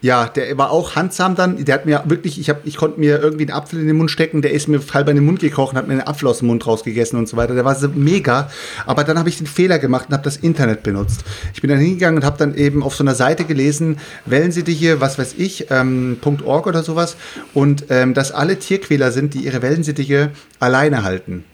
ja, 0.05 0.27
der 0.27 0.55
war 0.55 0.69
auch 0.69 0.95
handsam 0.95 1.33
dann. 1.33 1.65
Der 1.65 1.73
hat 1.73 1.87
mir 1.87 2.03
wirklich, 2.05 2.39
ich, 2.39 2.51
hab, 2.51 2.63
ich 2.67 2.77
konnte 2.77 2.99
mir 2.99 3.19
irgendwie 3.19 3.45
einen 3.45 3.57
Apfel 3.57 3.79
in 3.79 3.87
den 3.87 3.97
Mund 3.97 4.11
stecken, 4.11 4.43
der 4.43 4.51
ist 4.51 4.67
mir 4.67 4.79
halb 4.93 5.09
in 5.09 5.15
den 5.15 5.25
Mund 5.25 5.39
gekrochen, 5.39 5.79
hat 5.79 5.87
mir 5.87 5.93
einen 5.93 6.03
Apfel 6.03 6.27
aus 6.27 6.39
dem 6.39 6.47
Mund 6.47 6.65
rausgegessen 6.67 7.17
und 7.17 7.27
so 7.27 7.37
weiter. 7.37 7.55
Der 7.55 7.65
war 7.65 7.73
so 7.73 7.89
mega. 7.89 8.51
Aber 8.85 9.03
dann 9.03 9.17
habe 9.17 9.29
ich 9.29 9.39
den 9.39 9.47
Fehler 9.47 9.79
gemacht 9.79 10.09
und 10.09 10.13
habe 10.13 10.23
das 10.23 10.37
Internet 10.37 10.83
benutzt. 10.83 11.23
Ich 11.55 11.61
bin 11.61 11.71
dann 11.71 11.79
hingegangen 11.79 12.19
und 12.19 12.23
habe 12.23 12.37
dann 12.37 12.53
eben 12.53 12.83
auf 12.83 12.95
so 12.95 13.03
einer 13.03 13.15
Seite 13.15 13.45
gelesen, 13.45 13.97
wählen 14.27 14.51
Sie 14.51 14.61
die 14.61 14.75
hier, 14.75 15.01
was 15.01 15.17
weiß 15.17 15.33
ich, 15.39 15.71
ähm, 15.71 16.17
.org 16.45 16.67
oder 16.67 16.83
sowas. 16.83 17.17
Und 17.55 17.85
ähm, 17.89 18.13
dass 18.13 18.31
alle 18.31 18.59
Tierquäler 18.59 19.11
sind, 19.11 19.33
die 19.33 19.39
ihre 19.39 19.63
Wellensittiche 19.63 20.29
alleine 20.59 21.01
halten. 21.01 21.45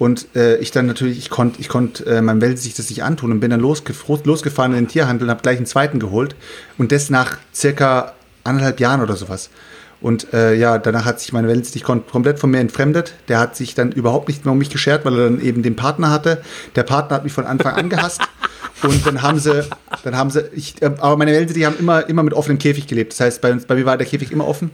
Und 0.00 0.34
äh, 0.34 0.56
ich 0.56 0.70
dann 0.70 0.86
natürlich, 0.86 1.18
ich 1.18 1.28
konnte 1.28 1.60
ich 1.60 1.68
konnt, 1.68 2.06
äh, 2.06 2.22
meinem 2.22 2.40
Wellensittich 2.40 2.74
das 2.74 2.88
nicht 2.88 3.02
antun 3.02 3.32
und 3.32 3.40
bin 3.40 3.50
dann 3.50 3.60
losge 3.60 3.92
losgefahren 4.24 4.72
in 4.72 4.84
den 4.84 4.88
Tierhandel 4.88 5.26
und 5.26 5.30
habe 5.30 5.42
gleich 5.42 5.58
einen 5.58 5.66
zweiten 5.66 6.00
geholt. 6.00 6.34
Und 6.78 6.90
das 6.90 7.10
nach 7.10 7.36
circa 7.54 8.14
anderthalb 8.42 8.80
Jahren 8.80 9.02
oder 9.02 9.14
sowas. 9.14 9.50
Und 10.00 10.32
äh, 10.32 10.54
ja, 10.54 10.78
danach 10.78 11.04
hat 11.04 11.20
sich 11.20 11.34
mein 11.34 11.46
Wellensittich 11.46 11.84
komplett 11.84 12.38
von 12.38 12.50
mir 12.50 12.60
entfremdet. 12.60 13.12
Der 13.28 13.38
hat 13.38 13.56
sich 13.56 13.74
dann 13.74 13.92
überhaupt 13.92 14.28
nicht 14.28 14.46
mehr 14.46 14.52
um 14.52 14.58
mich 14.58 14.70
geschert, 14.70 15.04
weil 15.04 15.18
er 15.18 15.24
dann 15.24 15.42
eben 15.42 15.62
den 15.62 15.76
Partner 15.76 16.08
hatte. 16.08 16.40
Der 16.76 16.84
Partner 16.84 17.16
hat 17.16 17.24
mich 17.24 17.34
von 17.34 17.44
Anfang 17.44 17.74
an 17.74 17.90
gehasst. 17.90 18.22
Und 18.82 19.06
dann 19.06 19.20
haben 19.20 19.38
sie, 19.38 19.68
dann 20.02 20.16
haben 20.16 20.30
sie, 20.30 20.44
ich, 20.54 20.80
äh, 20.80 20.86
aber 20.86 21.18
meine 21.18 21.32
Wellensittiche 21.32 21.66
haben 21.66 21.78
immer, 21.78 22.08
immer 22.08 22.22
mit 22.22 22.32
offenem 22.32 22.58
Käfig 22.58 22.86
gelebt. 22.86 23.12
Das 23.12 23.20
heißt, 23.20 23.42
bei, 23.42 23.52
bei 23.52 23.74
mir 23.74 23.84
war 23.84 23.98
der 23.98 24.06
Käfig 24.06 24.32
immer 24.32 24.48
offen. 24.48 24.70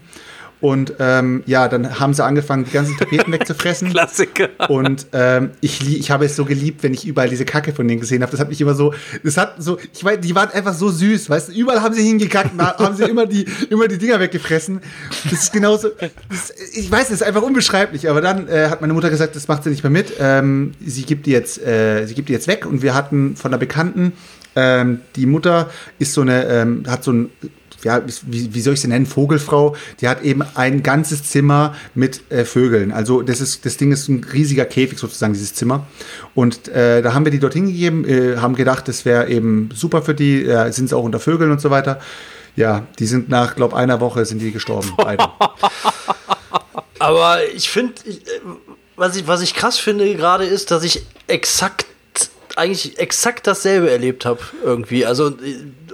Und 0.61 0.95
ähm, 1.01 1.43
ja, 1.47 1.69
dann 1.69 2.01
haben 2.01 2.15
sie 2.15 2.25
angefangen, 2.25 2.65
die 2.65 2.71
ganzen 2.71 2.97
Tapeten 2.97 3.31
wegzufressen. 3.31 3.91
Klassiker. 3.93 4.49
Und 4.69 5.07
ähm, 5.13 5.51
ich, 5.61 5.99
ich 5.99 6.11
habe 6.11 6.25
es 6.25 6.35
so 6.35 6.47
geliebt, 6.47 6.83
wenn 6.83 6.95
ich 6.95 7.07
überall 7.07 7.29
diese 7.29 7.45
Kacke 7.45 7.75
von 7.75 7.87
denen 7.87 8.01
gesehen 8.01 8.23
habe. 8.23 8.31
Das 8.31 8.41
hat 8.41 8.49
mich 8.49 8.61
immer 8.61 8.75
so, 8.75 8.95
das 9.23 9.37
hat 9.37 9.63
so, 9.63 9.79
ich 9.93 10.03
weiß, 10.03 10.21
die 10.21 10.35
waren 10.35 10.51
einfach 10.51 10.73
so 10.73 10.89
süß, 10.89 11.29
weißt 11.29 11.49
du, 11.49 11.53
überall 11.53 11.83
haben 11.83 11.95
sie 11.95 12.05
hingekackt, 12.05 12.59
haben 12.59 12.97
sie 12.97 13.05
immer 13.05 13.27
die, 13.27 13.47
immer 13.69 13.87
die 13.87 13.99
Dinger 13.99 14.19
weggefressen. 14.19 14.81
Das 15.25 15.45
ist 15.45 15.53
genauso, 15.53 15.89
das, 16.31 16.53
ich 16.73 16.91
weiß, 16.91 17.09
das 17.09 17.21
ist 17.21 17.23
einfach 17.23 17.43
unbeschreiblich. 17.43 18.09
Aber 18.09 18.23
dann 18.23 18.49
äh, 18.49 18.69
hat 18.71 18.81
meine 18.81 18.95
Mutter 18.95 19.11
gesagt, 19.11 19.37
das 19.37 19.49
macht 19.49 19.65
sie 19.65 19.71
nicht 19.71 19.83
mehr 19.83 19.91
mit. 19.91 20.15
Ähm, 20.19 20.73
sie 20.85 21.03
gibt 21.03 21.27
die 21.27 21.33
jetzt, 21.33 21.63
äh, 21.63 22.07
sie 22.07 22.15
gibt 22.15 22.31
die 22.31 22.33
jetzt 22.33 22.49
weg. 22.49 22.65
Und 22.65 22.81
wir 22.81 22.95
hatten 22.95 23.37
von 23.37 23.51
einer 23.51 23.59
Bekannten, 23.59 24.15
ähm, 24.55 25.01
die 25.17 25.27
Mutter 25.27 25.69
ist 25.99 26.15
so 26.15 26.23
eine, 26.23 26.47
ähm, 26.47 26.85
hat 26.89 27.05
so 27.05 27.13
ein 27.13 27.31
ja, 27.83 28.03
wie, 28.27 28.55
wie 28.55 28.61
soll 28.61 28.75
ich 28.75 28.81
sie 28.81 28.89
nennen, 28.89 29.07
Vogelfrau, 29.07 29.77
die 30.01 30.09
hat 30.09 30.23
eben 30.23 30.43
ein 30.55 30.83
ganzes 30.83 31.25
Zimmer 31.25 31.75
mit 31.95 32.31
äh, 32.31 32.45
Vögeln. 32.45 32.93
Also 32.93 33.23
das 33.23 33.41
ist, 33.41 33.65
das 33.65 33.77
Ding 33.77 33.93
ist 33.93 34.09
ein 34.09 34.25
riesiger 34.25 34.65
Käfig 34.65 34.99
sozusagen, 34.99 35.33
dieses 35.33 35.55
Zimmer. 35.55 35.87
Und 36.35 36.69
äh, 36.69 37.03
da 37.03 37.15
haben 37.15 37.25
wir 37.25 37.33
die 37.33 37.39
dorthin 37.39 37.67
gegeben, 37.67 38.05
äh, 38.05 38.39
haben 38.39 38.55
gedacht, 38.55 38.89
das 38.89 39.05
wäre 39.05 39.29
eben 39.29 39.71
super 39.75 40.03
für 40.03 40.15
die, 40.15 40.45
äh, 40.45 40.73
sind 40.73 40.89
sie 40.89 40.97
auch 40.97 41.05
unter 41.05 41.21
Vögeln 41.21 41.51
und 41.51 41.61
so 41.61 41.71
weiter. 41.71 42.01
Ja, 42.57 42.87
die 42.99 43.07
sind 43.07 43.29
nach, 43.29 43.55
glaube 43.55 43.77
einer 43.77 44.01
Woche 44.01 44.25
sind 44.25 44.41
die 44.41 44.51
gestorben, 44.51 44.93
beide. 44.97 45.29
Aber 46.99 47.45
ich 47.55 47.69
finde, 47.69 47.95
was 48.97 49.17
ich, 49.17 49.27
was 49.27 49.43
ich 49.43 49.55
krass 49.55 49.79
finde 49.79 50.15
gerade 50.15 50.45
ist, 50.45 50.71
dass 50.71 50.83
ich 50.83 51.05
exakt, 51.27 51.87
eigentlich 52.57 52.99
exakt 52.99 53.47
dasselbe 53.47 53.91
erlebt 53.91 54.25
habe 54.25 54.41
irgendwie. 54.65 55.05
Also, 55.07 55.33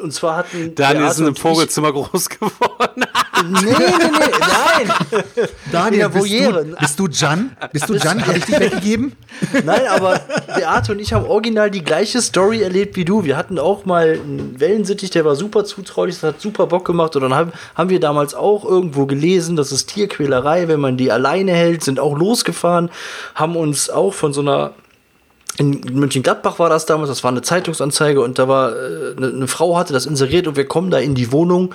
und 0.01 0.13
zwar 0.13 0.37
hatten. 0.37 0.75
Daniel 0.75 1.07
ist 1.07 1.19
in 1.19 1.27
einem 1.27 1.37
Vogelzimmer 1.37 1.93
groß 1.93 2.29
geworden. 2.29 3.05
Nee, 3.45 3.61
nee, 3.61 3.73
nee, 3.73 4.09
nein. 4.41 5.49
Daniel, 5.73 6.09
bist 6.09 6.31
du, 6.33 6.77
bist 6.79 6.99
du 6.99 7.09
Jan? 7.09 7.57
Bist 7.73 7.89
du 7.89 7.95
Jan? 7.95 8.25
Habe 8.25 8.39
ich 8.39 8.45
dich 8.45 8.61
weggegeben? 8.61 9.13
Nein, 9.65 9.83
aber 9.89 10.21
Beate 10.55 10.93
und 10.93 11.01
ich 11.01 11.13
haben 11.13 11.27
original 11.27 11.71
die 11.71 11.83
gleiche 11.83 12.23
Story 12.23 12.63
erlebt 12.63 12.97
wie 12.97 13.05
du. 13.05 13.25
Wir 13.25 13.37
hatten 13.37 13.59
auch 13.59 13.85
mal 13.85 14.13
einen 14.13 14.61
Wellensittich, 14.61 15.11
der 15.11 15.25
war 15.25 15.35
super 15.35 15.65
zutraulich, 15.65 16.21
das 16.21 16.35
hat 16.35 16.41
super 16.41 16.69
Bock 16.69 16.85
gemacht. 16.85 17.17
Und 17.17 17.23
dann 17.23 17.35
haben, 17.35 17.53
haben 17.75 17.91
wir 17.91 17.99
damals 17.99 18.35
auch 18.35 18.65
irgendwo 18.65 19.07
gelesen, 19.07 19.57
das 19.57 19.73
ist 19.73 19.87
Tierquälerei, 19.87 20.69
wenn 20.69 20.79
man 20.79 20.97
die 20.97 21.11
alleine 21.11 21.53
hält, 21.53 21.83
sind 21.83 21.99
auch 21.99 22.17
losgefahren, 22.17 22.91
haben 23.35 23.57
uns 23.57 23.91
auch 23.91 24.15
von 24.15 24.33
so 24.33 24.41
einer 24.41 24.73
in 25.59 25.81
Mönchengladbach 25.93 26.59
war 26.59 26.71
das 26.71 26.87
damals, 26.87 27.09
das 27.09 27.23
war 27.25 27.31
eine 27.31 27.43
Zeitungsanzeige 27.43 28.21
und 28.21 28.39
da 28.39 28.49
war 28.49 28.73
äh, 28.73 29.15
eine, 29.17 29.29
eine 29.29 29.49
Frau 29.49 29.77
hatte 29.77 29.93
das 29.93 30.07
inseriert 30.07 30.47
und 30.47 30.57
wir 30.57 30.65
kommen 30.65 30.91
da 30.91 30.99
in 30.99 31.15
die 31.15 31.33
Wohnung. 31.33 31.75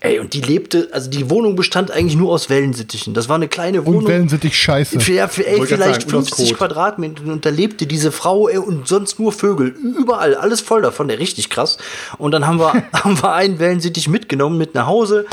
Ey, 0.00 0.18
und 0.18 0.34
die 0.34 0.42
lebte, 0.42 0.88
also 0.92 1.08
die 1.08 1.30
Wohnung 1.30 1.56
bestand 1.56 1.90
eigentlich 1.90 2.16
nur 2.16 2.30
aus 2.30 2.50
Wellensittichen. 2.50 3.14
Das 3.14 3.30
war 3.30 3.36
eine 3.36 3.48
kleine 3.48 3.86
Wohnung. 3.86 4.02
Und 4.02 4.08
Wellensittich 4.08 4.56
scheiße. 4.56 5.00
Für, 5.00 5.12
ja, 5.12 5.26
für 5.26 5.46
ey, 5.46 5.64
vielleicht 5.66 6.02
sagen, 6.02 6.16
und 6.16 6.22
aus 6.22 6.28
50 6.28 6.48
Kot. 6.50 6.58
Quadratmeter 6.58 7.24
und 7.24 7.46
da 7.46 7.50
lebte 7.50 7.86
diese 7.86 8.12
Frau 8.12 8.46
ey, 8.46 8.58
und 8.58 8.86
sonst 8.86 9.18
nur 9.18 9.32
Vögel. 9.32 9.68
Überall, 9.68 10.34
alles 10.34 10.60
voll 10.60 10.82
davon, 10.82 11.08
der 11.08 11.18
richtig 11.18 11.48
krass. 11.48 11.78
Und 12.18 12.32
dann 12.32 12.46
haben 12.46 12.60
wir, 12.60 12.74
haben 12.92 13.20
wir 13.20 13.32
einen 13.32 13.58
Wellensittich 13.58 14.08
mitgenommen 14.08 14.58
mit 14.58 14.74
nach 14.74 14.86
Hause 14.86 15.24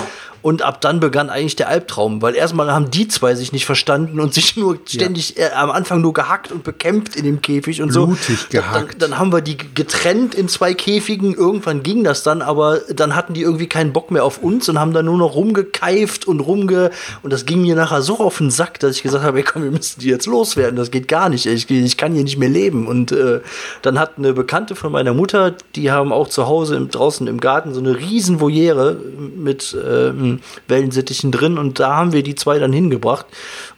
und 0.44 0.62
ab 0.62 0.82
dann 0.82 1.00
begann 1.00 1.30
eigentlich 1.30 1.56
der 1.56 1.70
Albtraum, 1.70 2.22
weil 2.22 2.36
erstmal 2.36 2.70
haben 2.70 2.92
die 2.92 3.08
zwei 3.08 3.34
sich 3.34 3.54
nicht 3.54 3.66
verstanden 3.66 4.20
und 4.20 4.34
sich 4.34 4.58
nur 4.58 4.78
ständig 4.86 5.40
äh, 5.40 5.52
am 5.56 5.72
Anfang 5.72 6.02
nur 6.02 6.14
gehackt 6.14 6.52
und 6.52 6.64
bekämpft 6.64 7.16
in 7.16 7.24
dem 7.24 7.42
Käfig 7.42 7.82
und 7.82 7.92
so. 7.92 8.08
Blutig 8.08 8.50
gehackt. 8.50 9.02
Dann, 9.02 9.12
dann 9.12 9.20
haben 9.20 9.32
wir 9.32 9.40
die 9.40 9.58
getrennt 9.58 10.36
in 10.36 10.50
zwei 10.50 10.74
Käfigen. 10.74 11.34
Irgendwann 11.34 11.82
ging 11.82 12.04
das 12.04 12.24
dann, 12.24 12.42
aber 12.42 12.82
dann 12.94 13.16
hatten 13.16 13.34
die 13.34 13.42
irgendwie 13.42 13.68
keinen 13.68 13.94
Bock 13.94 14.12
mehr 14.12 14.26
auf 14.26 14.44
uns 14.44 14.68
und 14.68 14.80
haben 14.80 14.94
dann 14.94 15.06
nur 15.06 15.18
noch 15.18 15.34
rumgekeift 15.34 16.28
und 16.28 16.42
rumge. 16.42 16.92
Und 17.24 17.32
das 17.32 17.46
ging 17.46 17.62
mir 17.62 17.76
nachher 17.76 18.02
so 18.02 18.20
auf 18.20 18.40
den 18.40 18.52
Sack, 18.52 18.82
dass 18.82 18.98
ich 18.98 19.04
gesagt 19.04 19.24
habe, 19.24 19.38
ey, 19.38 19.44
komm, 19.46 19.64
wir 19.64 19.72
müssen 19.72 20.02
die 20.02 20.10
jetzt 20.10 20.26
loswerden. 20.26 20.76
Das 20.76 20.92
geht 20.92 21.08
gar 21.08 21.30
nicht. 21.30 21.46
Ich, 21.46 21.70
ich 21.70 21.98
kann 21.98 22.14
hier 22.14 22.24
nicht 22.24 22.38
mehr 22.38 22.50
leben. 22.50 22.86
Und 22.88 23.14
äh, 23.14 23.40
dann 23.82 23.98
hat 23.98 24.18
eine 24.18 24.34
Bekannte 24.34 24.76
von 24.76 24.92
meiner 24.92 25.14
Mutter, 25.14 25.56
die 25.78 25.90
haben 25.90 26.12
auch 26.12 26.28
zu 26.28 26.48
Hause 26.48 26.76
im, 26.76 26.90
draußen 26.90 27.28
im 27.28 27.40
Garten 27.40 27.74
so 27.74 27.80
eine 27.80 27.98
riesen 27.98 28.42
Voliere 28.42 28.98
mit 29.38 29.74
ähm, 29.88 30.33
Wellensittichen 30.68 31.32
drin. 31.32 31.58
Und 31.58 31.80
da 31.80 31.96
haben 31.96 32.14
wir 32.14 32.24
die 32.24 32.36
zwei 32.36 32.60
dann 32.60 32.74
hingebracht. 32.74 33.26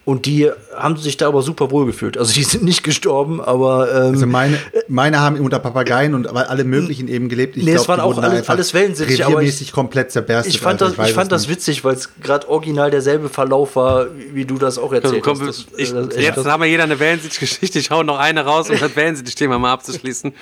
Und 0.06 0.28
die 0.28 0.52
haben 0.78 0.98
sich 0.98 1.18
da 1.18 1.28
aber 1.28 1.42
super 1.42 1.72
wohl 1.72 1.88
gefühlt. 1.88 2.16
Also 2.16 2.32
die 2.32 2.44
sind 2.44 2.64
nicht 2.64 2.84
gestorben, 2.84 3.42
aber 3.42 3.90
ähm, 3.92 4.14
Also 4.14 4.28
meine, 4.28 4.60
meine 4.88 5.20
haben 5.20 5.40
unter 5.40 5.58
Papageien 5.58 6.14
und 6.14 6.28
alle 6.28 6.64
möglichen 6.64 7.08
eben 7.08 7.28
gelebt. 7.28 7.58
Ich 7.58 7.64
Nee, 7.64 7.72
es 7.72 7.86
glaub, 7.86 7.98
waren 7.98 8.12
die 8.12 8.20
auch 8.20 8.24
alles- 8.24 8.48
alles 8.48 8.74
Wellensittiche, 8.76 9.26
aber 9.26 9.38
reviermäßig 9.38 9.72
komplett 9.72 10.12
zerberstet. 10.12 10.54
Ich 10.54 10.62
fand 10.62 10.80
Alter, 10.80 10.90
das, 10.94 10.98
weiß 11.00 11.10
ich 11.10 11.16
fand 11.16 11.32
es 11.32 11.42
das 11.42 11.48
nicht. 11.48 11.58
witzig, 11.58 11.84
weil 11.84 11.96
es 11.96 12.10
gerade 12.22 12.48
original 12.50 12.92
derselbe 12.92 13.30
Verlauf 13.30 13.76
war, 13.78 14.06
wie 14.32 14.46
du 14.46 14.60
das 14.60 14.78
auch 14.78 14.94
erzählt 14.94 15.24
Komm, 15.24 15.40
hast. 15.42 15.48
Das, 15.72 15.80
ich, 15.80 15.90
äh, 15.92 15.94
das- 16.06 16.16
jetzt 16.18 16.38
das- 16.38 16.46
haben 16.46 16.62
wir 16.62 16.70
jeder 16.70 16.84
eine 16.84 17.00
Wellensittich-Geschichte. 17.00 17.80
Ich 17.80 17.90
hau 17.90 18.04
noch 18.04 18.20
eine 18.20 18.46
raus, 18.46 18.70
um 18.70 18.80
das 18.80 18.96
Wellensittich-Thema 18.96 19.58
mal 19.58 19.74
abzuschließen. 19.74 20.34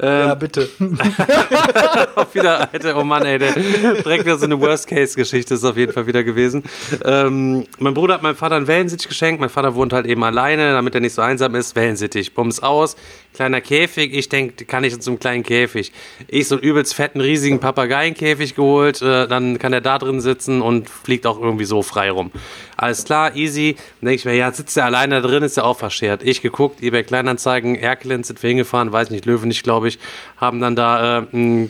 ja, 0.00 0.32
Ähm, 0.32 0.38
bitte. 0.38 0.66
auch 2.16 2.34
wieder, 2.34 2.68
Alter, 2.72 2.96
oh 2.96 3.04
Mann, 3.04 3.24
ey, 3.26 3.38
der, 3.38 3.52
direkt 3.52 4.24
wieder 4.24 4.38
so 4.38 4.44
eine 4.46 4.58
Worst-Case-Geschichte 4.60 5.54
ist 5.54 5.64
auf 5.64 5.76
jeden 5.76 5.92
Fall 5.92 6.06
wieder 6.06 6.24
gewesen. 6.24 6.62
Ähm, 7.04 7.66
mein 7.78 7.94
Bruder 7.94 8.14
hat 8.14 8.22
meinem 8.22 8.36
Vater 8.36 8.56
einen 8.56 8.66
Wellensittich 8.66 9.09
geschenkt. 9.10 9.40
Mein 9.40 9.50
Vater 9.50 9.74
wohnt 9.74 9.92
halt 9.92 10.06
eben 10.06 10.24
alleine, 10.24 10.72
damit 10.72 10.94
er 10.94 11.02
nicht 11.02 11.12
so 11.12 11.20
einsam 11.20 11.54
ist. 11.54 11.76
Wellensittich, 11.76 12.32
bums 12.32 12.60
aus, 12.60 12.96
kleiner 13.34 13.60
Käfig. 13.60 14.14
Ich 14.14 14.30
denke, 14.30 14.64
kann 14.64 14.82
ich 14.84 14.94
in 14.94 15.02
so 15.02 15.10
einem 15.10 15.20
kleinen 15.20 15.42
Käfig. 15.42 15.92
Ich 16.28 16.48
so 16.48 16.54
einen 16.54 16.64
übelst 16.64 16.94
fetten, 16.94 17.20
riesigen 17.20 17.60
Papageienkäfig 17.60 18.54
geholt. 18.54 19.02
Äh, 19.02 19.28
dann 19.28 19.58
kann 19.58 19.74
er 19.74 19.82
da 19.82 19.98
drin 19.98 20.22
sitzen 20.22 20.62
und 20.62 20.88
fliegt 20.88 21.26
auch 21.26 21.38
irgendwie 21.38 21.66
so 21.66 21.82
frei 21.82 22.10
rum. 22.10 22.30
Alles 22.78 23.04
klar, 23.04 23.36
easy. 23.36 23.76
Dann 24.00 24.08
denke 24.08 24.14
ich 24.14 24.24
mir, 24.24 24.34
ja, 24.34 24.50
sitzt 24.50 24.76
er 24.78 24.86
alleine 24.86 25.20
da 25.20 25.28
drin, 25.28 25.42
ist 25.42 25.58
er 25.58 25.66
auch 25.66 25.76
verschert. 25.76 26.22
Ich 26.22 26.40
geguckt, 26.40 26.82
eBay 26.82 27.02
Kleinanzeigen, 27.02 27.76
Erkelenz 27.76 28.28
sind 28.28 28.42
wir 28.42 28.48
hingefahren, 28.48 28.90
weiß 28.90 29.10
nicht, 29.10 29.26
Löwen 29.26 29.48
nicht, 29.48 29.62
glaube 29.62 29.88
ich, 29.88 29.98
haben 30.38 30.60
dann 30.60 30.76
da 30.76 31.26
äh, 31.32 31.68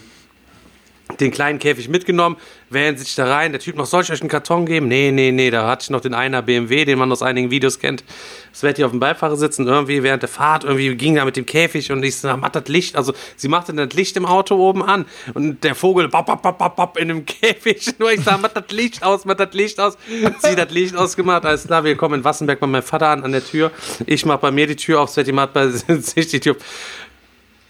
den 1.19 1.31
kleinen 1.31 1.59
Käfig 1.59 1.89
mitgenommen, 1.89 2.37
wählen 2.69 2.97
sich 2.97 3.15
da 3.15 3.27
rein. 3.27 3.53
Der 3.53 3.61
Typ 3.61 3.77
noch, 3.77 3.87
soll 3.87 4.03
ich 4.03 4.13
euch 4.13 4.21
einen 4.21 4.31
Karton 4.31 4.67
geben? 4.67 4.89
Nee, 4.89 5.11
nee, 5.11 5.33
nee, 5.33 5.51
da 5.51 5.69
hatte 5.69 5.85
ich 5.85 5.91
noch 5.91 6.01
den 6.01 6.15
einer 6.15 6.43
BMW, 6.43 6.85
den 6.85 6.99
man 6.99 7.11
aus 7.11 7.23
einigen 7.23 7.51
Videos 7.51 7.79
kennt. 7.79 8.05
Das 8.53 8.63
werde 8.63 8.81
ich 8.81 8.85
auf 8.85 8.91
dem 8.91 9.01
Beifahrer 9.01 9.37
sitzen. 9.37 9.67
Irgendwie 9.67 10.03
während 10.03 10.23
der 10.23 10.29
Fahrt, 10.29 10.65
irgendwie 10.65 10.95
ging 10.95 11.15
da 11.15 11.25
mit 11.25 11.37
dem 11.37 11.47
Käfig 11.47 11.91
und 11.93 12.03
ich 12.03 12.17
so, 12.17 12.29
macht 12.37 12.57
das 12.57 12.69
Licht, 12.69 12.97
also 12.97 13.13
sie 13.37 13.49
machte 13.49 13.73
das 13.73 13.93
Licht 13.95 14.17
im 14.17 14.27
Auto 14.27 14.57
oben 14.57 14.83
an 14.83 15.07
und 15.35 15.65
der 15.65 15.75
Vogel 15.75 16.09
bap, 16.09 16.27
bap, 16.27 16.43
bap, 16.43 16.59
bap, 16.59 16.77
bap, 16.77 16.99
in 16.99 17.09
dem 17.09 17.27
Käfig. 17.41 17.99
Nur 17.99 18.13
ich 18.13 18.21
sag, 18.23 18.41
macht 18.41 18.57
das 18.57 18.71
Licht 18.71 19.03
aus, 19.03 19.25
macht 19.25 19.41
das 19.41 19.53
Licht 19.53 19.81
aus. 19.81 19.97
Sie 20.39 20.57
das 20.57 20.71
Licht 20.71 20.97
ausgemacht, 20.97 21.45
alles 21.45 21.67
klar, 21.67 21.85
wir 21.85 21.97
kommen 21.97 22.21
in 22.21 22.25
Wassenberg 22.25 22.61
bei 22.61 22.67
meinem 22.67 22.83
Vater 22.83 23.09
an, 23.09 23.25
an 23.25 23.33
der 23.33 23.45
Tür. 23.45 23.71
Ich 24.07 24.25
mach 24.25 24.39
bei 24.39 24.51
mir 24.51 24.67
die 24.67 24.77
Tür 24.77 25.01
auf, 25.01 25.11
Sveti 25.11 25.33
macht 25.33 25.53
bei 25.53 25.69
sich 25.69 26.29
die 26.29 26.41
Tür. 26.41 26.57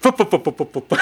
Pup, 0.01 0.17
pup, 0.17 0.29
pup, 0.29 0.43
pup, 0.43 0.57
pup, 0.57 0.89
pup. 0.89 0.99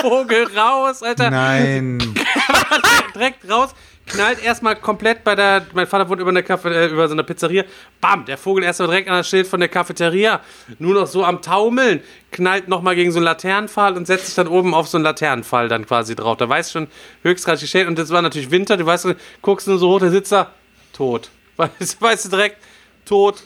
Vogel 0.00 0.46
raus, 0.56 1.02
Alter. 1.02 1.30
Nein. 1.30 1.98
Direkt 3.14 3.48
raus, 3.48 3.70
knallt 4.06 4.42
erstmal 4.42 4.76
komplett 4.76 5.22
bei 5.22 5.34
der. 5.34 5.66
Mein 5.72 5.86
Vater 5.86 6.08
wohnt 6.08 6.20
über, 6.20 6.30
eine 6.30 6.42
Kaffee, 6.42 6.70
äh, 6.70 6.86
über 6.88 7.06
so 7.06 7.14
einer 7.14 7.22
Pizzeria. 7.22 7.64
Bam, 8.00 8.24
der 8.24 8.36
Vogel 8.36 8.64
erstmal 8.64 8.88
direkt 8.88 9.08
an 9.08 9.16
das 9.16 9.28
Schild 9.28 9.46
von 9.46 9.60
der 9.60 9.68
Cafeteria. 9.68 10.40
Nur 10.78 10.94
noch 10.94 11.06
so 11.06 11.24
am 11.24 11.40
Taumeln. 11.40 12.02
Knallt 12.30 12.68
nochmal 12.68 12.94
gegen 12.94 13.12
so 13.12 13.18
einen 13.18 13.26
Laternenpfahl 13.26 13.96
und 13.96 14.06
setzt 14.06 14.26
sich 14.26 14.34
dann 14.34 14.48
oben 14.48 14.74
auf 14.74 14.88
so 14.88 14.96
einen 14.98 15.04
Laternenpfahl 15.04 15.68
dann 15.68 15.86
quasi 15.86 16.16
drauf. 16.16 16.36
Da 16.38 16.48
weißt 16.48 16.74
du 16.74 16.80
schon, 16.80 16.88
höchstgradig 17.22 17.60
gestellt. 17.60 17.88
Und 17.88 17.98
das 17.98 18.10
war 18.10 18.22
natürlich 18.22 18.50
Winter. 18.50 18.76
Du 18.76 18.86
weißt, 18.86 19.06
guckst 19.40 19.68
nur 19.68 19.78
so 19.78 19.88
hoch, 19.90 20.00
der 20.00 20.10
sitzt 20.10 20.32
da, 20.32 20.50
tot. 20.92 21.30
Weißt, 21.58 22.00
weißt 22.00 22.24
du 22.24 22.28
direkt, 22.30 22.56
tot. 23.04 23.42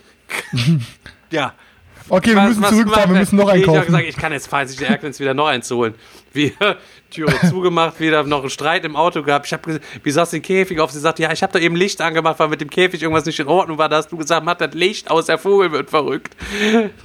ja. 1.30 1.54
Okay, 2.08 2.34
wir 2.34 2.42
müssen 2.42 2.64
zurückfahren, 2.64 3.12
wir 3.12 3.20
müssen 3.20 3.36
noch 3.36 3.52
Ich 3.54 3.66
habe 3.66 3.86
gesagt, 3.86 4.04
ich 4.06 4.16
kann 4.16 4.32
jetzt 4.32 4.48
fahren, 4.48 4.68
sich 4.68 4.78
der 4.78 4.90
Erklens 4.90 5.18
wieder 5.18 5.34
noch 5.34 5.46
eins 5.46 5.70
holen. 5.70 5.94
Wir, 6.36 6.52
Türe 7.10 7.32
zugemacht, 7.48 7.98
wieder 7.98 8.22
noch 8.24 8.40
einen 8.40 8.50
Streit 8.50 8.84
im 8.84 8.94
Auto 8.94 9.22
gehabt. 9.22 9.46
Ich 9.46 9.52
habe 9.52 9.62
gesagt, 9.62 9.84
wieso 10.02 10.20
hast 10.20 10.32
den 10.32 10.42
Käfig 10.42 10.78
auf? 10.80 10.90
Sie 10.90 11.00
sagt, 11.00 11.18
ja, 11.18 11.32
ich 11.32 11.42
habe 11.42 11.52
da 11.52 11.58
eben 11.58 11.76
Licht 11.76 12.00
angemacht, 12.00 12.38
weil 12.38 12.48
mit 12.48 12.60
dem 12.60 12.68
Käfig 12.68 13.02
irgendwas 13.02 13.24
nicht 13.24 13.38
in 13.40 13.48
Ordnung 13.48 13.78
war. 13.78 13.88
Da 13.88 13.96
hast 13.96 14.12
du 14.12 14.16
gesagt, 14.16 14.44
mach 14.44 14.56
das 14.56 14.74
Licht 14.74 15.10
aus, 15.10 15.26
der 15.26 15.38
Vogel 15.38 15.72
wird 15.72 15.88
verrückt. 15.88 16.36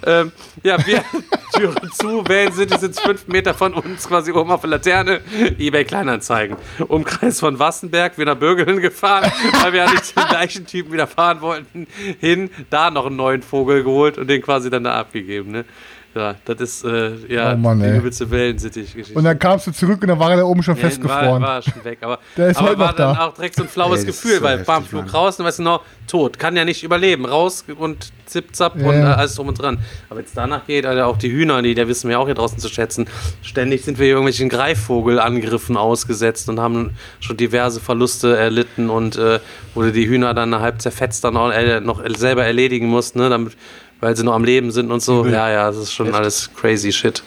Ähm, 0.05 0.31
ja, 0.63 0.85
wir, 0.85 1.03
Türe 1.55 1.75
zu, 1.93 2.23
sind, 2.51 2.73
die 2.73 2.77
sind 2.77 2.99
fünf 2.99 3.27
Meter 3.27 3.53
von 3.53 3.73
uns, 3.73 4.07
quasi 4.07 4.31
oben 4.31 4.51
auf 4.51 4.61
der 4.61 4.71
Laterne. 4.71 5.21
Ebay 5.57 5.85
Kleinanzeigen. 5.85 6.57
Umkreis 6.87 7.39
von 7.39 7.57
Wassenberg, 7.57 8.17
nach 8.17 8.35
Bürgeln 8.35 8.81
gefahren, 8.81 9.31
weil 9.61 9.73
wir 9.73 9.85
ja 9.85 9.91
nicht 9.91 10.15
den 10.17 10.27
gleichen 10.27 10.65
Typen 10.65 10.91
wieder 10.91 11.07
fahren 11.07 11.41
wollten. 11.41 11.87
Hin, 12.19 12.49
da 12.69 12.91
noch 12.91 13.05
einen 13.05 13.15
neuen 13.15 13.41
Vogel 13.41 13.83
geholt 13.83 14.17
und 14.17 14.27
den 14.27 14.41
quasi 14.41 14.69
dann 14.69 14.83
da 14.83 14.99
abgegeben. 14.99 15.51
Ne? 15.51 15.65
Ja, 16.13 16.35
das 16.43 16.59
ist 16.59 16.83
äh, 16.83 17.11
ja 17.33 17.53
Oh 17.53 17.57
Mann, 17.57 17.79
die 17.79 17.85
übelste 17.87 18.29
Wellensittich-Geschichte. 18.29 19.17
Und 19.17 19.23
dann 19.23 19.39
kamst 19.39 19.67
du 19.67 19.71
zurück 19.71 20.01
und 20.01 20.09
dann 20.09 20.19
war 20.19 20.31
er 20.31 20.37
da 20.37 20.43
oben 20.43 20.61
schon 20.61 20.75
Ja, 20.75 20.81
festgefroren. 20.81 21.41
War, 21.41 21.55
war 21.55 21.61
schon 21.61 21.83
weg, 21.85 21.99
aber, 22.01 22.19
Der 22.37 22.49
ist 22.49 22.57
aber 22.57 22.69
heute 22.69 22.79
war 22.79 22.87
noch 22.87 22.95
dann 22.97 23.15
da. 23.15 23.27
auch 23.27 23.33
direkt 23.33 23.55
so 23.55 23.63
ein 23.63 23.69
flaues 23.69 24.01
Ey, 24.01 24.05
Gefühl, 24.07 24.35
so 24.35 24.41
weil 24.41 24.51
heftig, 24.59 24.67
bam, 24.67 24.83
Flug 24.83 25.05
Mann. 25.05 25.11
raus 25.11 25.39
und 25.39 25.45
weißt 25.45 25.59
du 25.59 25.63
noch, 25.63 25.83
tot. 26.07 26.37
Kann 26.37 26.57
ja 26.57 26.65
nicht 26.65 26.83
überleben. 26.83 27.25
Raus 27.25 27.63
und 27.77 28.11
zip, 28.25 28.53
zap 28.53 28.77
Ja, 28.77 28.87
und 28.89 28.95
äh, 28.95 29.03
alles 29.03 29.35
drum 29.35 29.47
und 29.47 29.61
dran. 29.61 29.77
Aber 30.09 30.17
wenn 30.19 30.25
es 30.25 30.33
danach 30.33 30.65
geht, 30.67 30.85
Alter, 30.85 31.07
auch 31.07 31.17
die 31.17 31.31
Hühner, 31.31 31.61
die, 31.61 31.75
der 31.75 31.87
wissen 31.87 32.09
wir 32.09 32.19
auch 32.19 32.25
hier 32.25 32.35
draußen 32.35 32.59
zu 32.59 32.67
schätzen. 32.67 33.07
Ständig 33.41 33.83
sind 33.85 33.97
wir 33.97 34.07
irgendwelchen 34.07 34.49
Greifvogelangriffen 34.49 35.77
ausgesetzt 35.77 36.49
und 36.49 36.59
haben 36.59 36.91
schon 37.21 37.37
diverse 37.37 37.79
Verluste 37.79 38.35
erlitten 38.35 38.89
und 38.89 39.17
äh, 39.17 39.39
wo 39.73 39.81
du 39.83 39.91
die 39.93 40.07
Hühner 40.07 40.33
dann 40.33 40.53
halb 40.59 40.81
zerfetzt 40.81 41.23
dann 41.23 41.37
auch 41.37 41.51
äh, 41.51 41.79
noch 41.79 42.01
selber 42.17 42.43
erledigen 42.45 42.87
musst, 42.87 43.15
ne, 43.15 43.29
damit, 43.29 43.55
weil 44.01 44.15
sie 44.17 44.23
noch 44.23 44.33
am 44.33 44.43
Leben 44.43 44.71
sind 44.71 44.91
und 44.91 45.01
so. 45.01 45.25
Ja, 45.25 45.49
ja, 45.49 45.67
das 45.67 45.77
ist 45.77 45.93
schon 45.93 46.13
alles 46.13 46.49
crazy 46.53 46.91
shit. 46.91 47.23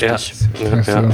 Ja. 0.00 0.16
Ja, 0.60 0.80
ja. 0.80 1.10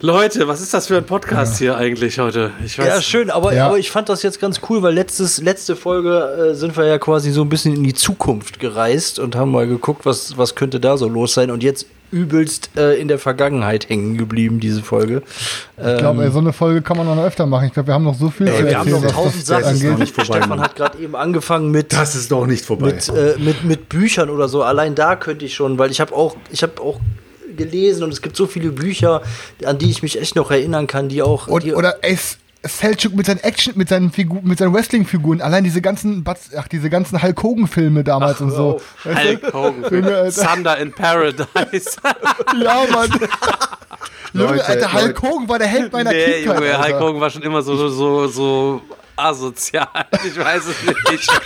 Leute, 0.00 0.46
was 0.46 0.60
ist 0.60 0.72
das 0.72 0.86
für 0.86 0.96
ein 0.96 1.04
Podcast 1.04 1.58
hier 1.58 1.76
eigentlich 1.76 2.20
heute? 2.20 2.52
Ich 2.64 2.78
weiß, 2.78 2.86
Ja, 2.86 3.02
schön, 3.02 3.30
aber, 3.30 3.52
Ja. 3.52 3.66
aber 3.66 3.78
ich 3.78 3.90
fand 3.90 4.08
das 4.08 4.22
jetzt 4.22 4.40
ganz 4.40 4.60
cool, 4.70 4.80
weil 4.80 4.94
letztes, 4.94 5.42
letzte 5.42 5.74
Folge 5.74 6.50
äh, 6.52 6.54
sind 6.54 6.76
wir 6.76 6.84
ja 6.86 6.98
quasi 6.98 7.32
so 7.32 7.42
ein 7.42 7.48
bisschen 7.48 7.74
in 7.74 7.82
die 7.82 7.94
Zukunft 7.94 8.60
gereist 8.60 9.18
und 9.18 9.34
haben 9.34 9.50
mal 9.50 9.66
geguckt, 9.66 10.06
was, 10.06 10.38
was 10.38 10.54
könnte 10.54 10.78
da 10.78 10.96
so 10.96 11.08
los 11.08 11.34
sein. 11.34 11.50
Und 11.50 11.64
jetzt 11.64 11.86
übelst 12.10 12.70
äh, 12.76 12.94
in 12.94 13.08
der 13.08 13.18
Vergangenheit 13.18 13.88
hängen 13.88 14.16
geblieben, 14.16 14.60
diese 14.60 14.82
Folge. 14.82 15.22
Ich 15.76 15.98
glaube, 15.98 16.24
ey, 16.24 16.30
so 16.30 16.38
eine 16.38 16.52
Folge 16.52 16.82
kann 16.82 16.96
man 16.96 17.06
noch 17.06 17.22
öfter 17.22 17.46
machen. 17.46 17.66
Ich 17.66 17.72
glaube, 17.72 17.88
wir 17.88 17.94
haben 17.94 18.04
noch 18.04 18.14
so 18.18 18.30
viel 18.30 18.48
Ey, 18.48 18.58
zu 18.58 18.64
wir 18.66 18.78
haben 18.78 18.88
erzählen, 18.88 18.94
noch 19.02 19.04
was 19.04 19.12
tausend 19.12 19.40
das 19.40 19.46
Sachen. 19.64 19.74
ist 19.76 19.82
noch 19.84 19.98
nicht 19.98 20.14
vorbei, 20.14 20.32
Stefan 20.32 20.48
Mann. 20.48 20.60
hat 20.60 20.76
gerade 20.76 20.98
eben 20.98 21.16
angefangen 21.16 21.70
mit 21.70 21.92
Das 21.92 22.14
ist 22.14 22.30
doch 22.32 22.46
nicht 22.46 22.64
vorbei. 22.64 22.86
mit, 22.86 23.08
äh, 23.08 23.34
mit, 23.38 23.64
mit 23.64 23.88
Büchern 23.88 24.30
oder 24.30 24.48
so. 24.48 24.62
Allein 24.62 24.94
da 24.94 25.16
könnte 25.16 25.44
ich 25.44 25.54
schon, 25.54 25.78
weil 25.78 25.90
ich 25.90 26.00
habe 26.00 26.14
auch, 26.14 26.36
ich 26.50 26.62
habe 26.62 26.80
auch 26.80 26.98
gelesen 27.56 28.04
und 28.04 28.12
es 28.12 28.22
gibt 28.22 28.36
so 28.36 28.46
viele 28.46 28.70
Bücher, 28.70 29.22
an 29.64 29.78
die 29.78 29.90
ich 29.90 30.02
mich 30.02 30.20
echt 30.20 30.36
noch 30.36 30.50
erinnern 30.50 30.86
kann, 30.86 31.08
die 31.08 31.22
auch. 31.22 31.46
Und, 31.48 31.64
die, 31.64 31.74
oder 31.74 31.96
ey, 32.02 32.16
Selchuk 32.64 33.14
mit 33.14 33.26
seinen 33.26 33.38
Action, 33.38 33.74
mit 33.76 33.88
seinen 33.88 34.10
Figu 34.10 34.40
mit 34.42 34.58
seinen 34.58 34.74
Wrestling-Figuren, 34.74 35.40
allein 35.40 35.62
diese 35.62 35.80
ganzen, 35.80 36.24
Batz- 36.24 36.50
ach, 36.56 36.66
diese 36.66 36.90
ganzen 36.90 37.22
Hulk 37.22 37.40
Hogan-Filme 37.42 38.02
damals 38.02 38.40
und 38.40 38.50
so. 38.50 38.80
Du? 39.04 39.14
Hulk 39.14 39.52
Hogan. 39.52 39.84
Junge, 39.90 40.16
Alter. 40.16 40.46
Thunder 40.46 40.78
in 40.78 40.92
Paradise. 40.92 41.46
Ja, 42.60 42.84
Mann. 42.90 43.10
Junge, 44.32 44.46
Leute, 44.56 44.66
Alter, 44.66 44.92
Hulk 44.92 45.06
Leute. 45.06 45.22
Hogan 45.22 45.48
war 45.48 45.58
der 45.58 45.68
Held 45.68 45.92
meiner 45.92 46.10
nee, 46.10 46.24
Kindheit. 46.24 46.44
Junge, 46.46 46.72
Hulk 46.72 46.84
Alter. 46.84 47.00
Hogan 47.00 47.20
war 47.20 47.30
schon 47.30 47.42
immer 47.42 47.62
so, 47.62 47.88
so, 47.88 48.26
so 48.26 48.82
asozial. 49.18 49.86
Ich 50.26 50.38
weiß 50.38 50.62
es 50.66 51.10
nicht. 51.10 51.28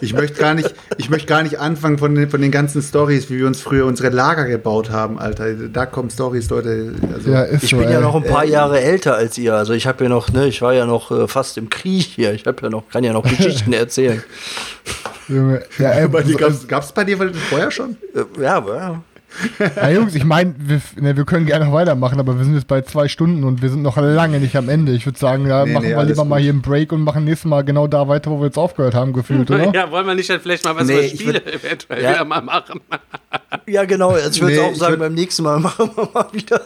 Ich 0.00 0.12
möchte 0.12 0.38
gar 0.38 0.54
nicht, 0.54 0.74
ich 0.96 1.08
möchte 1.08 1.26
gar 1.28 1.42
nicht 1.42 1.58
anfangen 1.58 1.98
von 1.98 2.14
den, 2.14 2.28
von 2.30 2.40
den 2.42 2.50
ganzen 2.50 2.82
Stories, 2.82 3.30
wie 3.30 3.38
wir 3.38 3.46
uns 3.46 3.60
früher 3.60 3.86
unsere 3.86 4.10
Lager 4.10 4.46
gebaut 4.46 4.90
haben, 4.90 5.18
Alter. 5.18 5.54
Da 5.54 5.86
kommen 5.86 6.10
Stories, 6.10 6.50
Leute. 6.50 6.94
Also, 7.14 7.30
Ja, 7.30 7.46
ich 7.46 7.70
so, 7.70 7.76
bin 7.78 7.88
ja 7.88 7.96
ey. 7.96 8.02
noch 8.02 8.14
ein 8.14 8.24
paar 8.24 8.44
Jahre 8.44 8.80
älter 8.80 9.14
als 9.16 9.38
ihr. 9.38 9.54
Also 9.54 9.72
ich 9.72 9.86
habe 9.86 10.04
ja 10.04 10.10
noch, 10.10 10.30
ne, 10.30 10.46
ich 10.46 10.62
war 10.62 10.74
ja 10.74 10.84
noch 10.86 11.10
äh, 11.10 11.26
fast 11.26 11.56
im 11.58 11.70
Krieg 11.70 12.04
hier. 12.06 12.32
Ich 12.34 12.44
habe 12.46 12.58
ja 12.62 12.70
noch, 12.70 12.88
kann 12.90 13.02
ja 13.02 13.12
noch 13.12 13.22
Geschichten 13.28 13.72
erzählen. 13.72 14.22
Junge, 15.28 15.62
ja, 15.78 15.90
ey, 15.90 16.08
bei 16.08 16.22
dir 16.22 16.32
so- 16.32 16.38
gab's, 16.38 16.68
gab's 16.68 16.92
bei 16.92 17.04
dir 17.04 17.16
vorher 17.48 17.70
schon? 17.70 17.96
Äh, 18.14 18.42
ja, 18.42 18.56
aber 18.56 18.76
ja. 18.76 19.02
Ja, 19.76 19.90
Jungs, 19.90 20.14
ich 20.14 20.24
meine, 20.24 20.54
wir, 20.58 20.80
ne, 21.00 21.16
wir 21.16 21.24
können 21.24 21.46
gerne 21.46 21.66
noch 21.66 21.72
weitermachen, 21.72 22.18
aber 22.18 22.36
wir 22.38 22.44
sind 22.44 22.54
jetzt 22.54 22.66
bei 22.66 22.80
zwei 22.82 23.08
Stunden 23.08 23.44
und 23.44 23.60
wir 23.62 23.68
sind 23.70 23.82
noch 23.82 23.96
lange 23.96 24.40
nicht 24.40 24.56
am 24.56 24.68
Ende. 24.68 24.92
Ich 24.92 25.04
würde 25.06 25.18
sagen, 25.18 25.46
ja, 25.46 25.64
Nee, 25.64 25.72
machen 25.72 25.84
nee, 25.88 25.94
wir 25.96 26.04
lieber 26.04 26.24
mal 26.24 26.36
gut. 26.36 26.42
hier 26.44 26.52
einen 26.52 26.62
Break 26.62 26.92
und 26.92 27.02
machen 27.02 27.24
nächstes 27.24 27.48
Mal 27.48 27.62
genau 27.62 27.86
da 27.86 28.08
weiter, 28.08 28.30
wo 28.30 28.38
wir 28.40 28.46
jetzt 28.46 28.58
aufgehört 28.58 28.94
haben, 28.94 29.12
gefühlt, 29.12 29.50
oder? 29.50 29.70
Ja, 29.74 29.90
wollen 29.90 30.06
wir 30.06 30.14
nicht 30.14 30.30
dann 30.30 30.40
vielleicht 30.40 30.64
mal 30.64 30.74
was 30.76 30.86
Nee, 30.86 30.98
über 30.98 31.08
Spiele 31.08 31.38
würd- 31.40 31.52
eventuell 31.66 32.02
Ja. 32.02 32.10
wieder 32.14 32.24
mal 32.24 32.40
machen? 32.42 32.80
Ja, 33.66 33.84
genau. 33.84 34.10
Also 34.10 34.30
ich 34.30 34.40
würde 34.40 34.54
Nee, 34.54 34.60
auch 34.62 34.74
sagen, 34.74 34.94
würd- 34.96 34.98
beim 34.98 35.14
nächsten 35.14 35.42
Mal 35.42 35.60
machen 35.60 35.90
wir 35.94 36.08
mal 36.12 36.26
wieder 36.32 36.60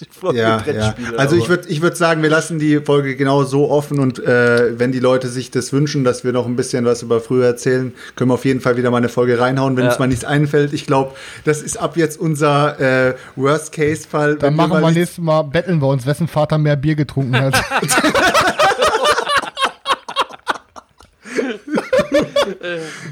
die 0.00 0.06
Folge 0.10 0.38
Ja, 0.38 0.62
ja. 0.66 0.94
Also 1.16 1.36
ich 1.36 1.48
würde 1.48 1.68
ich 1.68 1.82
würd 1.82 1.96
sagen, 1.96 2.22
wir 2.22 2.30
lassen 2.30 2.58
die 2.58 2.80
Folge 2.80 3.14
genau 3.16 3.44
so 3.44 3.70
offen 3.70 3.98
und 4.00 4.18
äh, 4.24 4.78
wenn 4.78 4.90
die 4.92 5.00
Leute 5.00 5.28
sich 5.28 5.50
das 5.50 5.72
wünschen, 5.72 6.02
dass 6.04 6.24
wir 6.24 6.32
noch 6.32 6.46
ein 6.46 6.56
bisschen 6.56 6.84
was 6.84 7.02
über 7.02 7.20
früher 7.20 7.46
erzählen, 7.46 7.92
können 8.16 8.30
wir 8.30 8.34
auf 8.34 8.44
jeden 8.44 8.60
Fall 8.60 8.76
wieder 8.76 8.90
mal 8.90 8.96
eine 8.98 9.08
Folge 9.08 9.38
reinhauen, 9.38 9.76
wenn 9.76 9.84
Ja. 9.84 9.90
uns 9.90 9.98
mal 9.98 10.06
nichts 10.06 10.24
einfällt. 10.24 10.72
Ich 10.72 10.86
glaube, 10.86 11.12
das 11.44 11.60
ist 11.62 11.73
ab 11.76 11.96
jetzt 11.96 12.18
unser 12.18 12.78
äh, 13.10 13.14
Worst-Case-Fall. 13.36 14.36
Dann 14.36 14.50
Wenn 14.50 14.56
machen 14.56 14.70
wir 14.72 14.80
mal 14.80 14.86
nichts- 14.88 14.96
nächstes 14.98 15.18
Mal, 15.24 15.42
betteln 15.42 15.80
wir 15.80 15.88
uns, 15.88 16.06
wessen 16.06 16.28
Vater 16.28 16.58
mehr 16.58 16.76
Bier 16.76 16.94
getrunken 16.94 17.36
hat. 17.40 17.54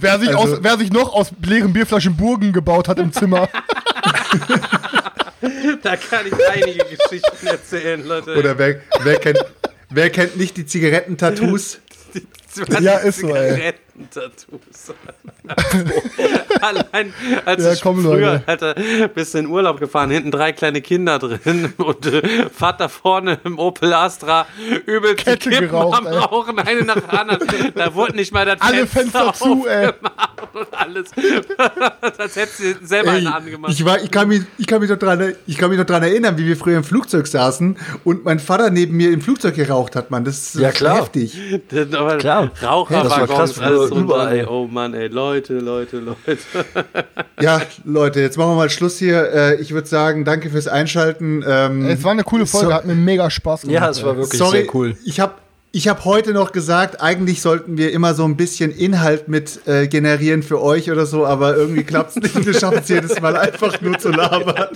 wer, 0.00 0.18
sich 0.18 0.28
Also- 0.36 0.54
aus, 0.54 0.58
wer 0.62 0.78
sich 0.78 0.92
noch 0.92 1.12
aus 1.14 1.32
leeren 1.44 1.72
Bierflaschen 1.72 2.16
Burgen 2.16 2.52
gebaut 2.52 2.88
hat 2.88 2.98
im 2.98 3.12
Zimmer. 3.12 3.48
Da 5.82 5.96
kann 5.96 6.24
ich 6.24 6.32
einige 6.48 6.84
Geschichten 6.84 7.46
erzählen, 7.48 8.06
Leute. 8.06 8.36
Oder 8.36 8.56
wer, 8.58 8.76
wer, 9.02 9.16
kennt, 9.16 9.44
wer 9.90 10.08
kennt 10.10 10.36
nicht 10.36 10.56
die 10.56 10.66
Zigarettentattoos? 10.66 11.78
Ja, 12.80 12.98
ist 12.98 13.20
so, 13.20 13.34
ey. 13.34 13.72
Zigarettentattoos. 14.10 14.94
Allein 16.60 17.12
als 17.44 17.64
Ja, 17.64 17.72
ich 17.72 17.80
komm, 17.80 18.02
früher 18.02 18.32
Leute. 18.34 18.44
hatte, 18.46 18.74
bist 19.14 19.34
du 19.34 19.38
in 19.38 19.46
Urlaub 19.46 19.80
gefahren, 19.80 20.10
hinten 20.10 20.30
drei 20.30 20.52
kleine 20.52 20.80
Kinder 20.80 21.18
drin 21.18 21.72
und 21.78 22.06
äh, 22.06 22.48
Vater 22.50 22.88
vorne 22.88 23.38
im 23.44 23.58
Opel 23.58 23.92
Astra 23.92 24.46
übel 24.86 25.14
die 25.16 25.22
Kette 25.24 25.50
Kippen 25.50 25.68
geraucht, 25.68 25.98
am 25.98 26.06
ey. 26.06 26.16
Rauchen, 26.18 26.58
eine 26.58 26.82
nach 26.82 27.00
der 27.00 27.20
anderen. 27.20 27.72
Da 27.74 27.94
wurde 27.94 28.16
nicht 28.16 28.32
mal 28.32 28.44
das 28.46 28.60
Alle 28.60 28.86
Fenster 28.86 29.32
zu, 29.34 29.66
ey. 29.66 29.88
und 30.52 30.68
alles. 30.72 31.10
Das 32.18 32.36
hättest 32.36 32.60
du 32.60 32.86
selber 32.86 33.12
Ey, 33.12 33.18
einen 33.18 33.26
angemacht. 33.28 33.72
ich, 33.72 33.84
war, 33.84 34.00
ich, 34.02 34.10
kann 34.10 34.28
mich, 34.28 34.42
ich, 34.58 34.66
kann 34.66 34.80
mich 34.80 34.90
noch 34.90 34.98
dran, 34.98 35.34
ich 35.46 35.56
kann 35.56 35.70
mich 35.70 35.78
noch 35.78 35.86
dran 35.86 36.02
erinnern, 36.02 36.36
wie 36.38 36.46
wir 36.46 36.56
früher 36.56 36.76
im 36.76 36.84
Flugzeug 36.84 37.26
saßen 37.26 37.76
und 38.04 38.24
mein 38.24 38.38
Vater 38.38 38.70
neben 38.70 38.96
mir 38.96 39.10
im 39.10 39.20
Flugzeug 39.20 39.54
geraucht 39.54 39.96
hat, 39.96 40.10
Mann. 40.10 40.24
Das 40.24 40.54
ist 40.54 40.54
Ja, 40.60 40.70
klar. 40.70 40.98
heftig. 40.98 41.36
Das- 41.70 41.92
aber 41.94 42.18
Klar. 42.18 42.50
Raucherwaggons, 42.62 42.90
Ja, 42.90 43.02
das 43.02 43.28
war 43.28 43.36
krass, 43.36 43.58
alles 43.60 43.88
drum 43.88 43.91
überall. 43.96 44.46
Oh 44.48 44.66
Mann, 44.66 44.94
ey, 44.94 45.08
Leute, 45.08 45.54
Leute, 45.58 45.98
Leute. 45.98 46.38
Ja, 47.40 47.60
Leute, 47.84 48.20
jetzt 48.20 48.36
machen 48.38 48.50
wir 48.52 48.56
mal 48.56 48.70
Schluss 48.70 48.98
hier. 48.98 49.32
Äh, 49.32 49.60
ich 49.60 49.72
würde 49.72 49.88
sagen, 49.88 50.24
danke 50.24 50.48
fürs 50.50 50.68
Einschalten. 50.68 51.44
Ähm, 51.46 51.86
Es 51.86 52.04
war 52.04 52.12
eine 52.12 52.22
coole 52.22 52.46
Folge, 52.46 52.68
so- 52.68 52.72
hat 52.74 52.84
mir 52.86 52.94
mega 52.94 53.28
Spaß 53.30 53.62
gemacht. 53.62 53.74
Ja, 53.74 53.88
es 53.90 54.04
war 54.04 54.16
wirklich 54.16 54.38
Sorry, 54.38 54.58
sehr 54.62 54.74
cool. 54.74 54.96
ich 55.04 55.18
habe 55.18 55.34
ich 55.74 55.88
hab 55.88 56.04
heute 56.04 56.32
noch 56.34 56.52
gesagt, 56.52 57.00
eigentlich 57.00 57.40
sollten 57.40 57.78
wir 57.78 57.92
immer 57.92 58.12
so 58.14 58.24
ein 58.24 58.36
bisschen 58.36 58.70
Inhalt 58.70 59.26
mit 59.28 59.66
äh, 59.66 59.88
generieren 59.88 60.42
für 60.42 60.60
euch 60.62 60.90
oder 60.90 61.06
so, 61.06 61.24
aber 61.26 61.56
irgendwie 61.56 61.82
klappt 61.82 62.10
es 62.10 62.16
nicht. 62.16 62.46
Wir 62.46 62.52
schaffen 62.54 62.78
es 62.82 62.88
jedes 62.90 63.18
Mal 63.22 63.36
einfach 63.36 63.80
nur 63.80 63.98
zu 63.98 64.10
labern. 64.10 64.68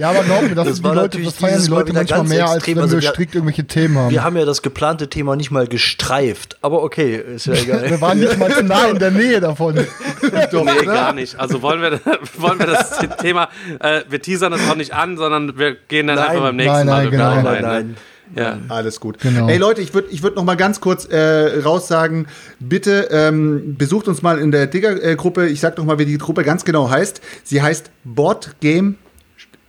Ja, 0.00 0.08
aber 0.10 0.22
glaub 0.22 0.42
mir, 0.42 0.54
das, 0.54 0.66
Das 0.66 0.78
die 0.78 0.84
war 0.84 0.94
Leute, 0.94 1.04
natürlich 1.08 1.26
das 1.26 1.36
feiern 1.36 1.52
dieses 1.52 1.64
die 1.66 1.70
Leute 1.70 1.92
manchmal 1.92 2.18
ganz 2.20 2.30
mehr, 2.30 2.44
als 2.46 2.54
extrem. 2.56 2.76
wenn 2.76 2.82
Also 2.84 3.00
wir 3.02 3.10
strikt 3.10 3.34
irgendwelche 3.34 3.64
Themen 3.64 3.98
haben. 3.98 4.10
Wir 4.10 4.24
haben 4.24 4.34
ja 4.34 4.46
das 4.46 4.62
geplante 4.62 5.10
Thema 5.10 5.36
nicht 5.36 5.50
mal 5.50 5.66
gestreift. 5.66 6.56
Aber 6.62 6.82
okay, 6.82 7.22
ist 7.36 7.44
ja 7.44 7.52
egal. 7.52 7.90
Wir 7.90 8.00
waren 8.00 8.18
nicht 8.18 8.38
mal 8.38 8.50
zu 8.50 8.64
nah 8.64 8.86
in 8.86 8.98
der 8.98 9.10
Nähe 9.10 9.40
davon. 9.40 9.74
Doch, 10.52 10.64
Nee, 10.64 10.70
oder? 10.82 10.84
gar 10.94 11.12
nicht. 11.12 11.38
Also 11.38 11.60
wollen 11.60 11.82
wir, 11.82 12.00
wollen 12.38 12.58
wir 12.58 12.66
das 12.66 12.98
Thema, 13.18 13.50
äh, 13.78 14.00
wir 14.08 14.22
teasern 14.22 14.52
das 14.52 14.62
auch 14.70 14.74
nicht 14.74 14.94
an, 14.94 15.18
sondern 15.18 15.58
wir 15.58 15.74
gehen 15.74 16.06
dann 16.06 16.16
Nein. 16.16 16.28
einfach 16.28 16.42
beim 16.44 16.56
nächsten 16.56 16.72
Nein, 16.72 16.86
Mal 16.86 16.92
nein, 16.92 17.04
wirklich 17.04 17.20
genau. 17.20 17.34
nein, 17.34 17.46
ein, 17.46 17.62
nein, 17.62 17.62
ne? 17.62 17.68
nein. 17.68 17.96
Ja. 18.36 18.58
Alles 18.68 19.00
gut. 19.00 19.18
Genau. 19.20 19.48
Ey 19.48 19.58
Leute, 19.58 19.82
ich 19.82 19.92
würde 19.92 20.08
ich 20.10 20.22
würd 20.22 20.36
noch 20.36 20.44
mal 20.44 20.56
ganz 20.56 20.80
kurz 20.80 21.04
äh, 21.04 21.60
raussagen, 21.62 22.26
bitte 22.58 23.08
ähm, 23.10 23.76
besucht 23.76 24.08
uns 24.08 24.22
mal 24.22 24.38
in 24.38 24.50
der 24.50 24.66
Digger-Gruppe. 24.66 25.48
Ich 25.48 25.60
sag 25.60 25.76
noch 25.76 25.84
mal, 25.84 25.98
wie 25.98 26.06
die 26.06 26.16
Gruppe 26.16 26.42
ganz 26.44 26.64
genau 26.64 26.88
heißt. 26.88 27.20
Sie 27.44 27.60
heißt 27.60 27.90
Board 28.04 28.54
Game 28.60 28.96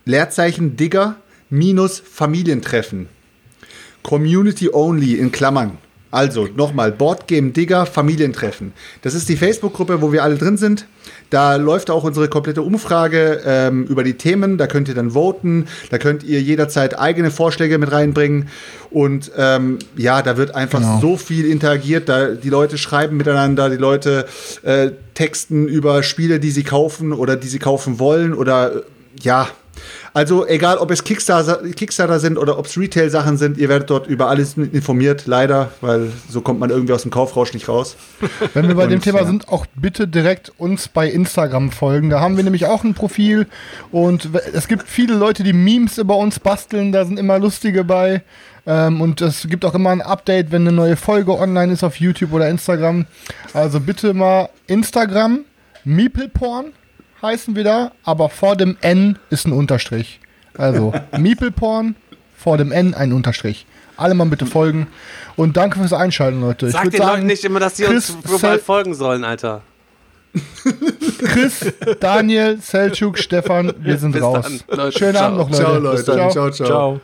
Leerzeichen 0.04 0.76
Digger 0.76 1.16
minus 1.50 2.00
Familientreffen. 2.00 3.08
Community 4.02 4.68
Only 4.72 5.14
in 5.14 5.30
Klammern. 5.32 5.78
Also 6.10 6.46
nochmal, 6.56 6.92
Boardgame 6.92 7.52
Digger 7.52 7.86
Familientreffen. 7.86 8.74
Das 9.00 9.14
ist 9.14 9.30
die 9.30 9.36
Facebook-Gruppe, 9.36 10.02
wo 10.02 10.12
wir 10.12 10.22
alle 10.22 10.36
drin 10.36 10.58
sind. 10.58 10.86
Da 11.30 11.56
läuft 11.56 11.88
auch 11.88 12.04
unsere 12.04 12.28
komplette 12.28 12.60
Umfrage 12.60 13.40
ähm, 13.46 13.84
über 13.86 14.04
die 14.04 14.14
Themen. 14.14 14.58
Da 14.58 14.66
könnt 14.66 14.88
ihr 14.88 14.94
dann 14.94 15.12
voten. 15.12 15.68
Da 15.88 15.96
könnt 15.96 16.22
ihr 16.22 16.42
jederzeit 16.42 16.98
eigene 16.98 17.30
Vorschläge 17.30 17.78
mit 17.78 17.92
reinbringen. 17.92 18.48
Und 18.90 19.30
ähm, 19.38 19.78
ja, 19.96 20.20
da 20.20 20.36
wird 20.36 20.54
einfach 20.54 20.80
Genau. 20.80 21.00
so 21.00 21.16
viel 21.16 21.46
interagiert. 21.46 22.10
Da, 22.10 22.32
die 22.34 22.50
Leute 22.50 22.76
schreiben 22.76 23.16
miteinander, 23.16 23.70
die 23.70 23.76
Leute 23.78 24.26
äh, 24.64 24.90
texten 25.14 25.66
über 25.66 26.02
Spiele, 26.02 26.40
die 26.40 26.50
sie 26.50 26.64
kaufen 26.64 27.14
oder 27.14 27.36
die 27.36 27.48
sie 27.48 27.58
kaufen 27.58 27.98
wollen. 27.98 28.34
Oder 28.34 28.82
ja, 29.22 29.48
also 30.14 30.46
egal, 30.46 30.76
ob 30.76 30.90
es 30.90 31.04
Kickstarter, 31.04 31.62
Kickstarter 31.70 32.20
sind 32.20 32.36
oder 32.36 32.58
ob 32.58 32.66
es 32.66 32.76
Retail-Sachen 32.76 33.38
sind, 33.38 33.56
ihr 33.56 33.70
werdet 33.70 33.88
dort 33.88 34.06
über 34.06 34.28
alles 34.28 34.56
informiert, 34.56 35.26
leider, 35.26 35.70
weil 35.80 36.12
so 36.28 36.42
kommt 36.42 36.60
man 36.60 36.68
irgendwie 36.68 36.92
aus 36.92 37.02
dem 37.02 37.10
Kaufrausch 37.10 37.54
nicht 37.54 37.68
raus. 37.68 37.96
Wenn 38.54 38.68
wir 38.68 38.74
bei 38.74 38.86
dem 38.86 38.96
Und, 38.96 39.04
Thema 39.04 39.20
ja. 39.20 39.26
sind, 39.26 39.48
auch 39.48 39.64
bitte 39.74 40.06
direkt 40.06 40.52
uns 40.58 40.88
bei 40.88 41.08
Instagram 41.08 41.70
folgen. 41.70 42.10
Da 42.10 42.20
haben 42.20 42.36
wir 42.36 42.44
nämlich 42.44 42.66
auch 42.66 42.84
ein 42.84 42.92
Profil 42.92 43.46
und 43.90 44.28
es 44.52 44.68
gibt 44.68 44.86
viele 44.86 45.14
Leute, 45.14 45.44
die 45.44 45.54
Memes 45.54 45.96
über 45.96 46.16
uns 46.18 46.38
basteln. 46.40 46.92
Da 46.92 47.06
sind 47.06 47.18
immer 47.18 47.38
lustige 47.38 47.84
bei. 47.84 48.22
Ähm, 48.66 49.00
und 49.00 49.20
es 49.22 49.46
gibt 49.48 49.64
auch 49.64 49.74
immer 49.74 49.90
ein 49.90 50.02
Update, 50.02 50.52
wenn 50.52 50.62
eine 50.62 50.72
neue 50.72 50.96
Folge 50.96 51.36
online 51.36 51.72
ist 51.72 51.82
auf 51.82 51.96
YouTube 51.96 52.32
oder 52.32 52.48
Instagram. 52.48 53.06
Also 53.54 53.80
bitte 53.80 54.12
mal 54.14 54.50
Instagram, 54.66 55.46
Meepleporn 55.84 56.66
heißen 57.22 57.54
wir 57.56 57.64
da, 57.64 57.92
aber 58.04 58.28
vor 58.28 58.56
dem 58.56 58.76
N 58.80 59.18
ist 59.30 59.46
ein 59.46 59.52
Unterstrich. 59.52 60.20
Also 60.56 60.92
Meepleporn, 61.18 61.94
vor 62.36 62.58
dem 62.58 62.72
N 62.72 62.94
ein 62.94 63.12
Unterstrich. 63.12 63.66
Alle 63.96 64.14
mal 64.14 64.26
bitte 64.26 64.46
folgen. 64.46 64.88
Und 65.36 65.56
danke 65.56 65.78
fürs 65.78 65.92
Einschalten, 65.92 66.40
Leute. 66.40 66.70
Sag 66.70 66.90
den 66.90 67.00
Leuten 67.00 67.26
nicht 67.26 67.44
immer, 67.44 67.60
dass 67.60 67.76
sie 67.76 67.86
uns 67.86 68.16
Sel- 68.24 68.58
folgen 68.58 68.94
sollen, 68.94 69.24
Alter. 69.24 69.62
Chris, 71.24 71.72
Daniel, 72.00 72.58
Selçuk, 72.58 73.18
Stefan, 73.18 73.74
wir 73.80 73.98
sind 73.98 74.12
Bis 74.12 74.22
raus. 74.22 74.46
dann, 74.66 74.78
Leute. 74.78 74.98
Schönen 74.98 75.14
Ciao. 75.16 75.26
Abend 75.26 75.38
noch, 75.38 75.50
Leute. 75.50 75.62
Ciao, 75.62 75.78
Leute. 75.78 76.04
Ciao. 76.04 76.30
ciao. 76.30 76.50
ciao. 76.50 76.66
Ciao. 76.66 77.00